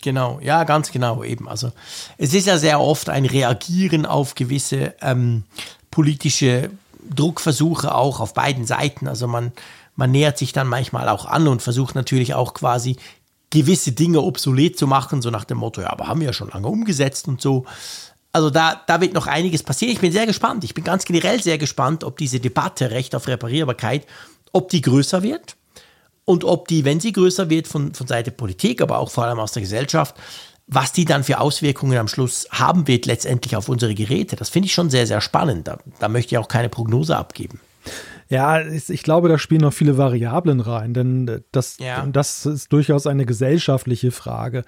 Genau, 0.02 0.38
ja, 0.40 0.62
ganz 0.62 0.92
genau 0.92 1.24
eben. 1.24 1.48
Also 1.48 1.72
es 2.18 2.34
ist 2.34 2.46
ja 2.46 2.58
sehr 2.58 2.78
oft 2.78 3.08
ein 3.08 3.24
Reagieren 3.24 4.06
auf 4.06 4.36
gewisse 4.36 4.94
ähm, 5.00 5.42
politische 5.90 6.70
Druckversuche 7.12 7.94
auch 7.94 8.20
auf 8.20 8.34
beiden 8.34 8.66
Seiten. 8.66 9.08
Also 9.08 9.26
man, 9.26 9.52
man 9.96 10.10
nähert 10.10 10.38
sich 10.38 10.52
dann 10.52 10.68
manchmal 10.68 11.08
auch 11.08 11.26
an 11.26 11.48
und 11.48 11.62
versucht 11.62 11.94
natürlich 11.94 12.34
auch 12.34 12.54
quasi 12.54 12.96
gewisse 13.50 13.92
Dinge 13.92 14.20
obsolet 14.20 14.78
zu 14.78 14.86
machen, 14.86 15.22
so 15.22 15.30
nach 15.30 15.44
dem 15.44 15.58
Motto, 15.58 15.80
ja, 15.80 15.90
aber 15.90 16.08
haben 16.08 16.20
wir 16.20 16.28
ja 16.28 16.32
schon 16.32 16.50
lange 16.50 16.66
umgesetzt 16.66 17.28
und 17.28 17.40
so. 17.40 17.64
Also 18.32 18.50
da, 18.50 18.82
da 18.88 19.00
wird 19.00 19.14
noch 19.14 19.28
einiges 19.28 19.62
passieren. 19.62 19.92
Ich 19.92 20.00
bin 20.00 20.10
sehr 20.10 20.26
gespannt. 20.26 20.64
Ich 20.64 20.74
bin 20.74 20.82
ganz 20.82 21.04
generell 21.04 21.40
sehr 21.40 21.56
gespannt, 21.56 22.02
ob 22.02 22.16
diese 22.18 22.40
Debatte 22.40 22.90
Recht 22.90 23.14
auf 23.14 23.28
Reparierbarkeit, 23.28 24.06
ob 24.52 24.70
die 24.70 24.80
größer 24.80 25.22
wird 25.22 25.56
und 26.24 26.42
ob 26.42 26.66
die, 26.66 26.84
wenn 26.84 26.98
sie 26.98 27.12
größer 27.12 27.48
wird 27.48 27.68
von, 27.68 27.94
von 27.94 28.08
Seite 28.08 28.32
Politik, 28.32 28.82
aber 28.82 28.98
auch 28.98 29.12
vor 29.12 29.24
allem 29.24 29.38
aus 29.38 29.52
der 29.52 29.62
Gesellschaft, 29.62 30.16
was 30.66 30.90
die 30.90 31.04
dann 31.04 31.22
für 31.22 31.40
Auswirkungen 31.40 31.96
am 31.96 32.08
Schluss 32.08 32.48
haben 32.50 32.88
wird 32.88 33.06
letztendlich 33.06 33.54
auf 33.54 33.68
unsere 33.68 33.94
Geräte. 33.94 34.34
Das 34.34 34.48
finde 34.48 34.66
ich 34.66 34.74
schon 34.74 34.90
sehr, 34.90 35.06
sehr 35.06 35.20
spannend. 35.20 35.68
Da, 35.68 35.78
da 36.00 36.08
möchte 36.08 36.34
ich 36.34 36.38
auch 36.38 36.48
keine 36.48 36.68
Prognose 36.68 37.16
abgeben. 37.16 37.60
Ja, 38.28 38.60
ich 38.60 39.02
glaube, 39.02 39.28
da 39.28 39.38
spielen 39.38 39.60
noch 39.60 39.72
viele 39.72 39.98
Variablen 39.98 40.60
rein, 40.60 40.94
denn 40.94 41.42
das, 41.52 41.78
ja. 41.78 42.04
das 42.06 42.46
ist 42.46 42.72
durchaus 42.72 43.06
eine 43.06 43.26
gesellschaftliche 43.26 44.10
Frage. 44.10 44.62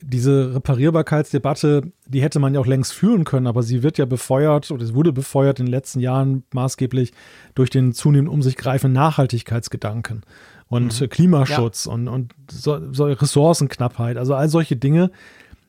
Diese 0.00 0.54
Reparierbarkeitsdebatte, 0.54 1.82
die 2.06 2.22
hätte 2.22 2.38
man 2.38 2.54
ja 2.54 2.60
auch 2.60 2.66
längst 2.66 2.92
führen 2.92 3.24
können, 3.24 3.46
aber 3.46 3.62
sie 3.62 3.82
wird 3.82 3.98
ja 3.98 4.06
befeuert 4.06 4.70
oder 4.70 4.84
es 4.84 4.94
wurde 4.94 5.12
befeuert 5.12 5.60
in 5.60 5.66
den 5.66 5.70
letzten 5.70 6.00
Jahren 6.00 6.44
maßgeblich 6.54 7.12
durch 7.54 7.70
den 7.70 7.92
zunehmend 7.92 8.30
um 8.30 8.40
sich 8.40 8.56
greifenden 8.56 8.94
Nachhaltigkeitsgedanken 8.94 10.22
und 10.68 10.98
mhm. 10.98 11.08
Klimaschutz 11.10 11.84
ja. 11.84 11.92
und, 11.92 12.08
und 12.08 12.34
so, 12.50 12.92
so 12.92 13.04
Ressourcenknappheit, 13.04 14.16
also 14.16 14.34
all 14.34 14.48
solche 14.48 14.76
Dinge. 14.76 15.10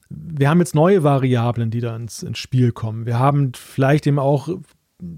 Wir 0.10 0.50
haben 0.50 0.60
jetzt 0.60 0.76
neue 0.76 1.04
Variablen, 1.04 1.72
die 1.72 1.82
da 1.82 1.96
ins, 1.96 2.24
ins 2.24 2.38
Spiel 2.38 2.72
kommen. 2.72 3.06
Wir 3.06 3.20
haben 3.20 3.52
vielleicht 3.54 4.08
eben 4.08 4.20
auch 4.20 4.48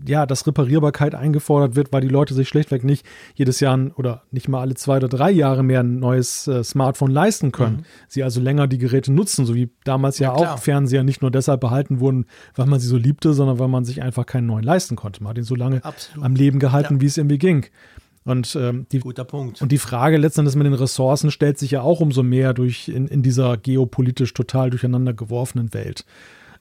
ja, 0.07 0.25
dass 0.25 0.47
Reparierbarkeit 0.47 1.15
eingefordert 1.15 1.75
wird, 1.75 1.91
weil 1.91 2.01
die 2.01 2.07
Leute 2.07 2.33
sich 2.33 2.47
schlichtweg 2.47 2.83
nicht 2.83 3.05
jedes 3.35 3.59
Jahr 3.59 3.79
oder 3.95 4.23
nicht 4.31 4.47
mal 4.47 4.61
alle 4.61 4.75
zwei 4.75 4.97
oder 4.97 5.09
drei 5.09 5.31
Jahre 5.31 5.63
mehr 5.63 5.81
ein 5.81 5.99
neues 5.99 6.47
äh, 6.47 6.63
Smartphone 6.63 7.11
leisten 7.11 7.51
können. 7.51 7.77
Mhm. 7.77 7.85
Sie 8.07 8.23
also 8.23 8.41
länger 8.41 8.67
die 8.67 8.77
Geräte 8.77 9.11
nutzen, 9.11 9.45
so 9.45 9.53
wie 9.53 9.69
damals 9.83 10.19
ja, 10.19 10.29
ja 10.29 10.53
auch 10.53 10.59
Fernseher 10.59 11.03
nicht 11.03 11.21
nur 11.21 11.31
deshalb 11.31 11.61
behalten 11.61 11.99
wurden, 11.99 12.25
weil 12.55 12.65
man 12.65 12.79
sie 12.79 12.87
so 12.87 12.97
liebte, 12.97 13.33
sondern 13.33 13.59
weil 13.59 13.67
man 13.67 13.85
sich 13.85 14.01
einfach 14.01 14.25
keinen 14.25 14.47
neuen 14.47 14.63
leisten 14.63 14.95
konnte. 14.95 15.21
Man 15.21 15.31
hat 15.31 15.37
ihn 15.37 15.43
so 15.43 15.55
lange 15.55 15.83
Absolut. 15.83 16.25
am 16.25 16.35
Leben 16.35 16.59
gehalten, 16.59 16.95
ja. 16.95 17.01
wie 17.01 17.05
es 17.07 17.17
irgendwie 17.17 17.37
ging. 17.37 17.65
Und, 18.23 18.57
ähm, 18.59 18.87
die, 18.91 18.99
Guter 18.99 19.23
Punkt. 19.23 19.61
Und 19.61 19.71
die 19.71 19.77
Frage 19.77 20.17
letztendlich 20.17 20.55
mit 20.55 20.65
den 20.65 20.73
Ressourcen 20.73 21.29
stellt 21.29 21.59
sich 21.59 21.71
ja 21.71 21.81
auch 21.81 21.99
umso 21.99 22.23
mehr 22.23 22.55
durch 22.55 22.87
in, 22.87 23.07
in 23.07 23.21
dieser 23.21 23.55
geopolitisch 23.57 24.33
total 24.33 24.71
durcheinander 24.71 25.13
geworfenen 25.13 25.73
Welt. 25.75 26.05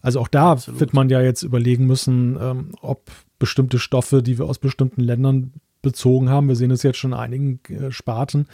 Also 0.05 0.21
auch 0.21 0.29
da 0.29 0.53
Absolut. 0.53 0.81
wird 0.81 0.95
man 0.95 1.09
ja 1.09 1.21
jetzt 1.21 1.43
überlegen 1.43 1.87
müssen, 1.87 2.39
ähm, 2.41 2.69
ob 2.81 3.11
bestimmte 3.39 3.79
Stoffe, 3.79 4.23
die 4.23 4.39
wir 4.39 4.45
aus 4.45 4.59
bestimmten 4.59 5.01
Ländern 5.01 5.53
bezogen 5.83 6.29
haben, 6.31 6.47
wir 6.49 6.57
sehen 6.57 6.71
es 6.71 6.83
jetzt 6.83 6.99
schon 6.99 7.13
in 7.13 7.19
einigen 7.19 7.61
äh, 7.69 7.91
Sparten, 7.91 8.47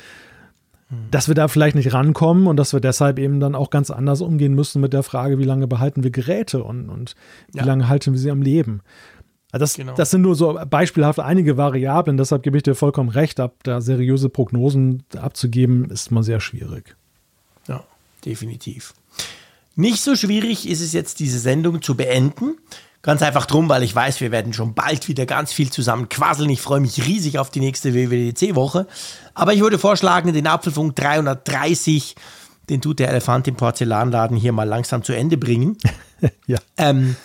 dass 1.12 1.28
wir 1.28 1.34
da 1.36 1.46
vielleicht 1.46 1.76
nicht 1.76 1.92
rankommen 1.92 2.46
und 2.48 2.56
dass 2.56 2.72
wir 2.72 2.80
deshalb 2.80 3.18
eben 3.20 3.38
dann 3.38 3.54
auch 3.54 3.70
ganz 3.70 3.90
anders 3.92 4.20
umgehen 4.20 4.54
müssen 4.54 4.80
mit 4.80 4.92
der 4.92 5.04
Frage, 5.04 5.38
wie 5.38 5.44
lange 5.44 5.68
behalten 5.68 6.02
wir 6.02 6.10
Geräte 6.10 6.64
und, 6.64 6.88
und 6.88 7.14
wie 7.52 7.58
Ja. 7.58 7.64
lange 7.64 7.88
halten 7.88 8.12
wir 8.12 8.18
sie 8.18 8.30
am 8.30 8.42
Leben. 8.42 8.80
Also 9.52 9.62
Das, 9.64 9.74
Genau. 9.74 9.94
das 9.94 10.10
sind 10.10 10.22
nur 10.22 10.34
so 10.34 10.58
beispielhaft 10.68 11.20
einige 11.20 11.56
Variablen, 11.56 12.16
deshalb 12.16 12.42
gebe 12.42 12.56
ich 12.56 12.62
dir 12.64 12.74
vollkommen 12.74 13.08
recht, 13.10 13.38
ab 13.40 13.54
da 13.62 13.80
seriöse 13.80 14.28
Prognosen 14.28 15.04
abzugeben, 15.16 15.84
ist 15.90 16.10
mal 16.10 16.22
sehr 16.24 16.40
schwierig. 16.40 16.96
Ja, 17.68 17.84
definitiv. 18.24 18.94
Nicht 19.80 20.02
so 20.02 20.14
schwierig 20.14 20.68
ist 20.68 20.82
es 20.82 20.92
jetzt, 20.92 21.20
diese 21.20 21.38
Sendung 21.38 21.80
zu 21.80 21.96
beenden. 21.96 22.58
Ganz 23.00 23.22
einfach 23.22 23.46
drum, 23.46 23.70
weil 23.70 23.82
ich 23.82 23.94
weiß, 23.94 24.20
wir 24.20 24.30
werden 24.30 24.52
schon 24.52 24.74
bald 24.74 25.08
wieder 25.08 25.24
ganz 25.24 25.54
viel 25.54 25.70
zusammen 25.70 26.10
quasseln. 26.10 26.50
Ich 26.50 26.60
freue 26.60 26.80
mich 26.80 27.06
riesig 27.06 27.38
auf 27.38 27.48
die 27.48 27.60
nächste 27.60 27.94
WWDC-Woche. 27.94 28.86
Aber 29.32 29.54
ich 29.54 29.60
würde 29.60 29.78
vorschlagen, 29.78 30.34
den 30.34 30.46
Apfelfunk 30.46 30.96
330, 30.96 32.14
den 32.68 32.82
tut 32.82 32.98
der 32.98 33.08
Elefant 33.08 33.48
im 33.48 33.56
Porzellanladen 33.56 34.36
hier 34.36 34.52
mal 34.52 34.68
langsam 34.68 35.02
zu 35.02 35.14
Ende 35.14 35.36
bringen. 35.36 35.76
Ja. 36.46 36.58
Ähm, 36.76 37.16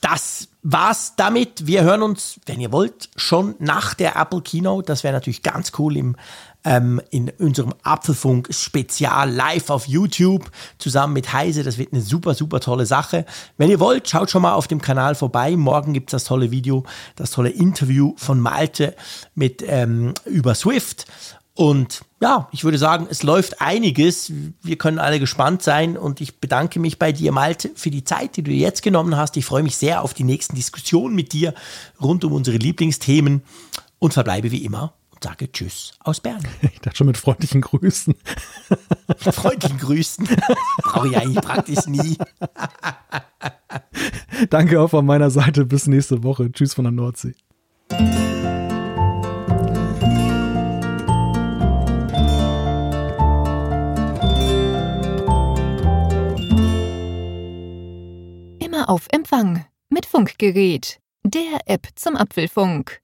das 0.00 0.48
war's 0.64 1.12
damit. 1.16 1.68
Wir 1.68 1.84
hören 1.84 2.02
uns, 2.02 2.40
wenn 2.46 2.60
ihr 2.60 2.72
wollt, 2.72 3.10
schon 3.14 3.54
nach 3.60 3.94
der 3.94 4.16
Apple 4.16 4.42
Keynote. 4.42 4.86
Das 4.86 5.04
wäre 5.04 5.14
natürlich 5.14 5.44
ganz 5.44 5.70
cool 5.78 5.96
im, 5.96 6.16
ähm, 6.64 7.00
in 7.10 7.30
unserem 7.38 7.74
Apfelfunk 7.82 8.48
Spezial 8.52 9.30
live 9.30 9.70
auf 9.70 9.86
YouTube 9.86 10.50
zusammen 10.78 11.12
mit 11.12 11.32
Heise. 11.32 11.62
Das 11.62 11.78
wird 11.78 11.92
eine 11.92 12.02
super, 12.02 12.34
super 12.34 12.60
tolle 12.60 12.86
Sache. 12.86 13.26
Wenn 13.58 13.70
ihr 13.70 13.80
wollt, 13.80 14.08
schaut 14.08 14.30
schon 14.30 14.42
mal 14.42 14.54
auf 14.54 14.66
dem 14.66 14.80
Kanal 14.80 15.14
vorbei. 15.14 15.56
Morgen 15.56 15.92
gibt's 15.92 16.12
das 16.12 16.24
tolle 16.24 16.50
Video, 16.50 16.84
das 17.16 17.30
tolle 17.30 17.50
Interview 17.50 18.14
von 18.16 18.40
Malte 18.40 18.96
mit 19.34 19.62
ähm, 19.66 20.14
über 20.24 20.54
Swift. 20.54 21.06
Und 21.56 22.00
ja, 22.20 22.48
ich 22.50 22.64
würde 22.64 22.78
sagen, 22.78 23.06
es 23.08 23.22
läuft 23.22 23.60
einiges. 23.60 24.32
Wir 24.62 24.76
können 24.76 24.98
alle 24.98 25.20
gespannt 25.20 25.62
sein 25.62 25.96
und 25.96 26.20
ich 26.20 26.40
bedanke 26.40 26.80
mich 26.80 26.98
bei 26.98 27.12
dir, 27.12 27.30
Malte, 27.30 27.70
für 27.76 27.90
die 27.90 28.02
Zeit, 28.02 28.36
die 28.36 28.42
du 28.42 28.50
jetzt 28.50 28.82
genommen 28.82 29.16
hast. 29.16 29.36
Ich 29.36 29.44
freue 29.44 29.62
mich 29.62 29.76
sehr 29.76 30.02
auf 30.02 30.14
die 30.14 30.24
nächsten 30.24 30.56
Diskussionen 30.56 31.14
mit 31.14 31.32
dir 31.32 31.54
rund 32.02 32.24
um 32.24 32.32
unsere 32.32 32.56
Lieblingsthemen 32.56 33.42
und 34.00 34.14
verbleibe 34.14 34.50
wie 34.50 34.64
immer 34.64 34.94
sage 35.24 35.50
Tschüss 35.50 35.94
aus 36.00 36.20
Bern. 36.20 36.42
Ich 36.62 36.80
dachte 36.80 36.98
schon 36.98 37.06
mit 37.06 37.16
freundlichen 37.16 37.62
Grüßen. 37.62 38.14
Mit 39.08 39.34
freundlichen 39.34 39.78
Grüßen. 39.78 40.28
Brauche 40.82 41.08
ich 41.08 41.16
eigentlich 41.16 41.42
praktisch 41.42 41.86
nie. 41.86 42.18
Danke 44.50 44.80
auch 44.80 44.88
von 44.88 45.06
meiner 45.06 45.30
Seite. 45.30 45.64
Bis 45.64 45.86
nächste 45.86 46.22
Woche. 46.22 46.52
Tschüss 46.52 46.74
von 46.74 46.84
der 46.84 46.92
Nordsee. 46.92 47.34
Immer 58.58 58.90
auf 58.90 59.06
Empfang 59.10 59.64
mit 59.88 60.04
Funkgerät, 60.04 61.00
der 61.24 61.60
App 61.64 61.88
zum 61.94 62.14
Apfelfunk. 62.16 63.03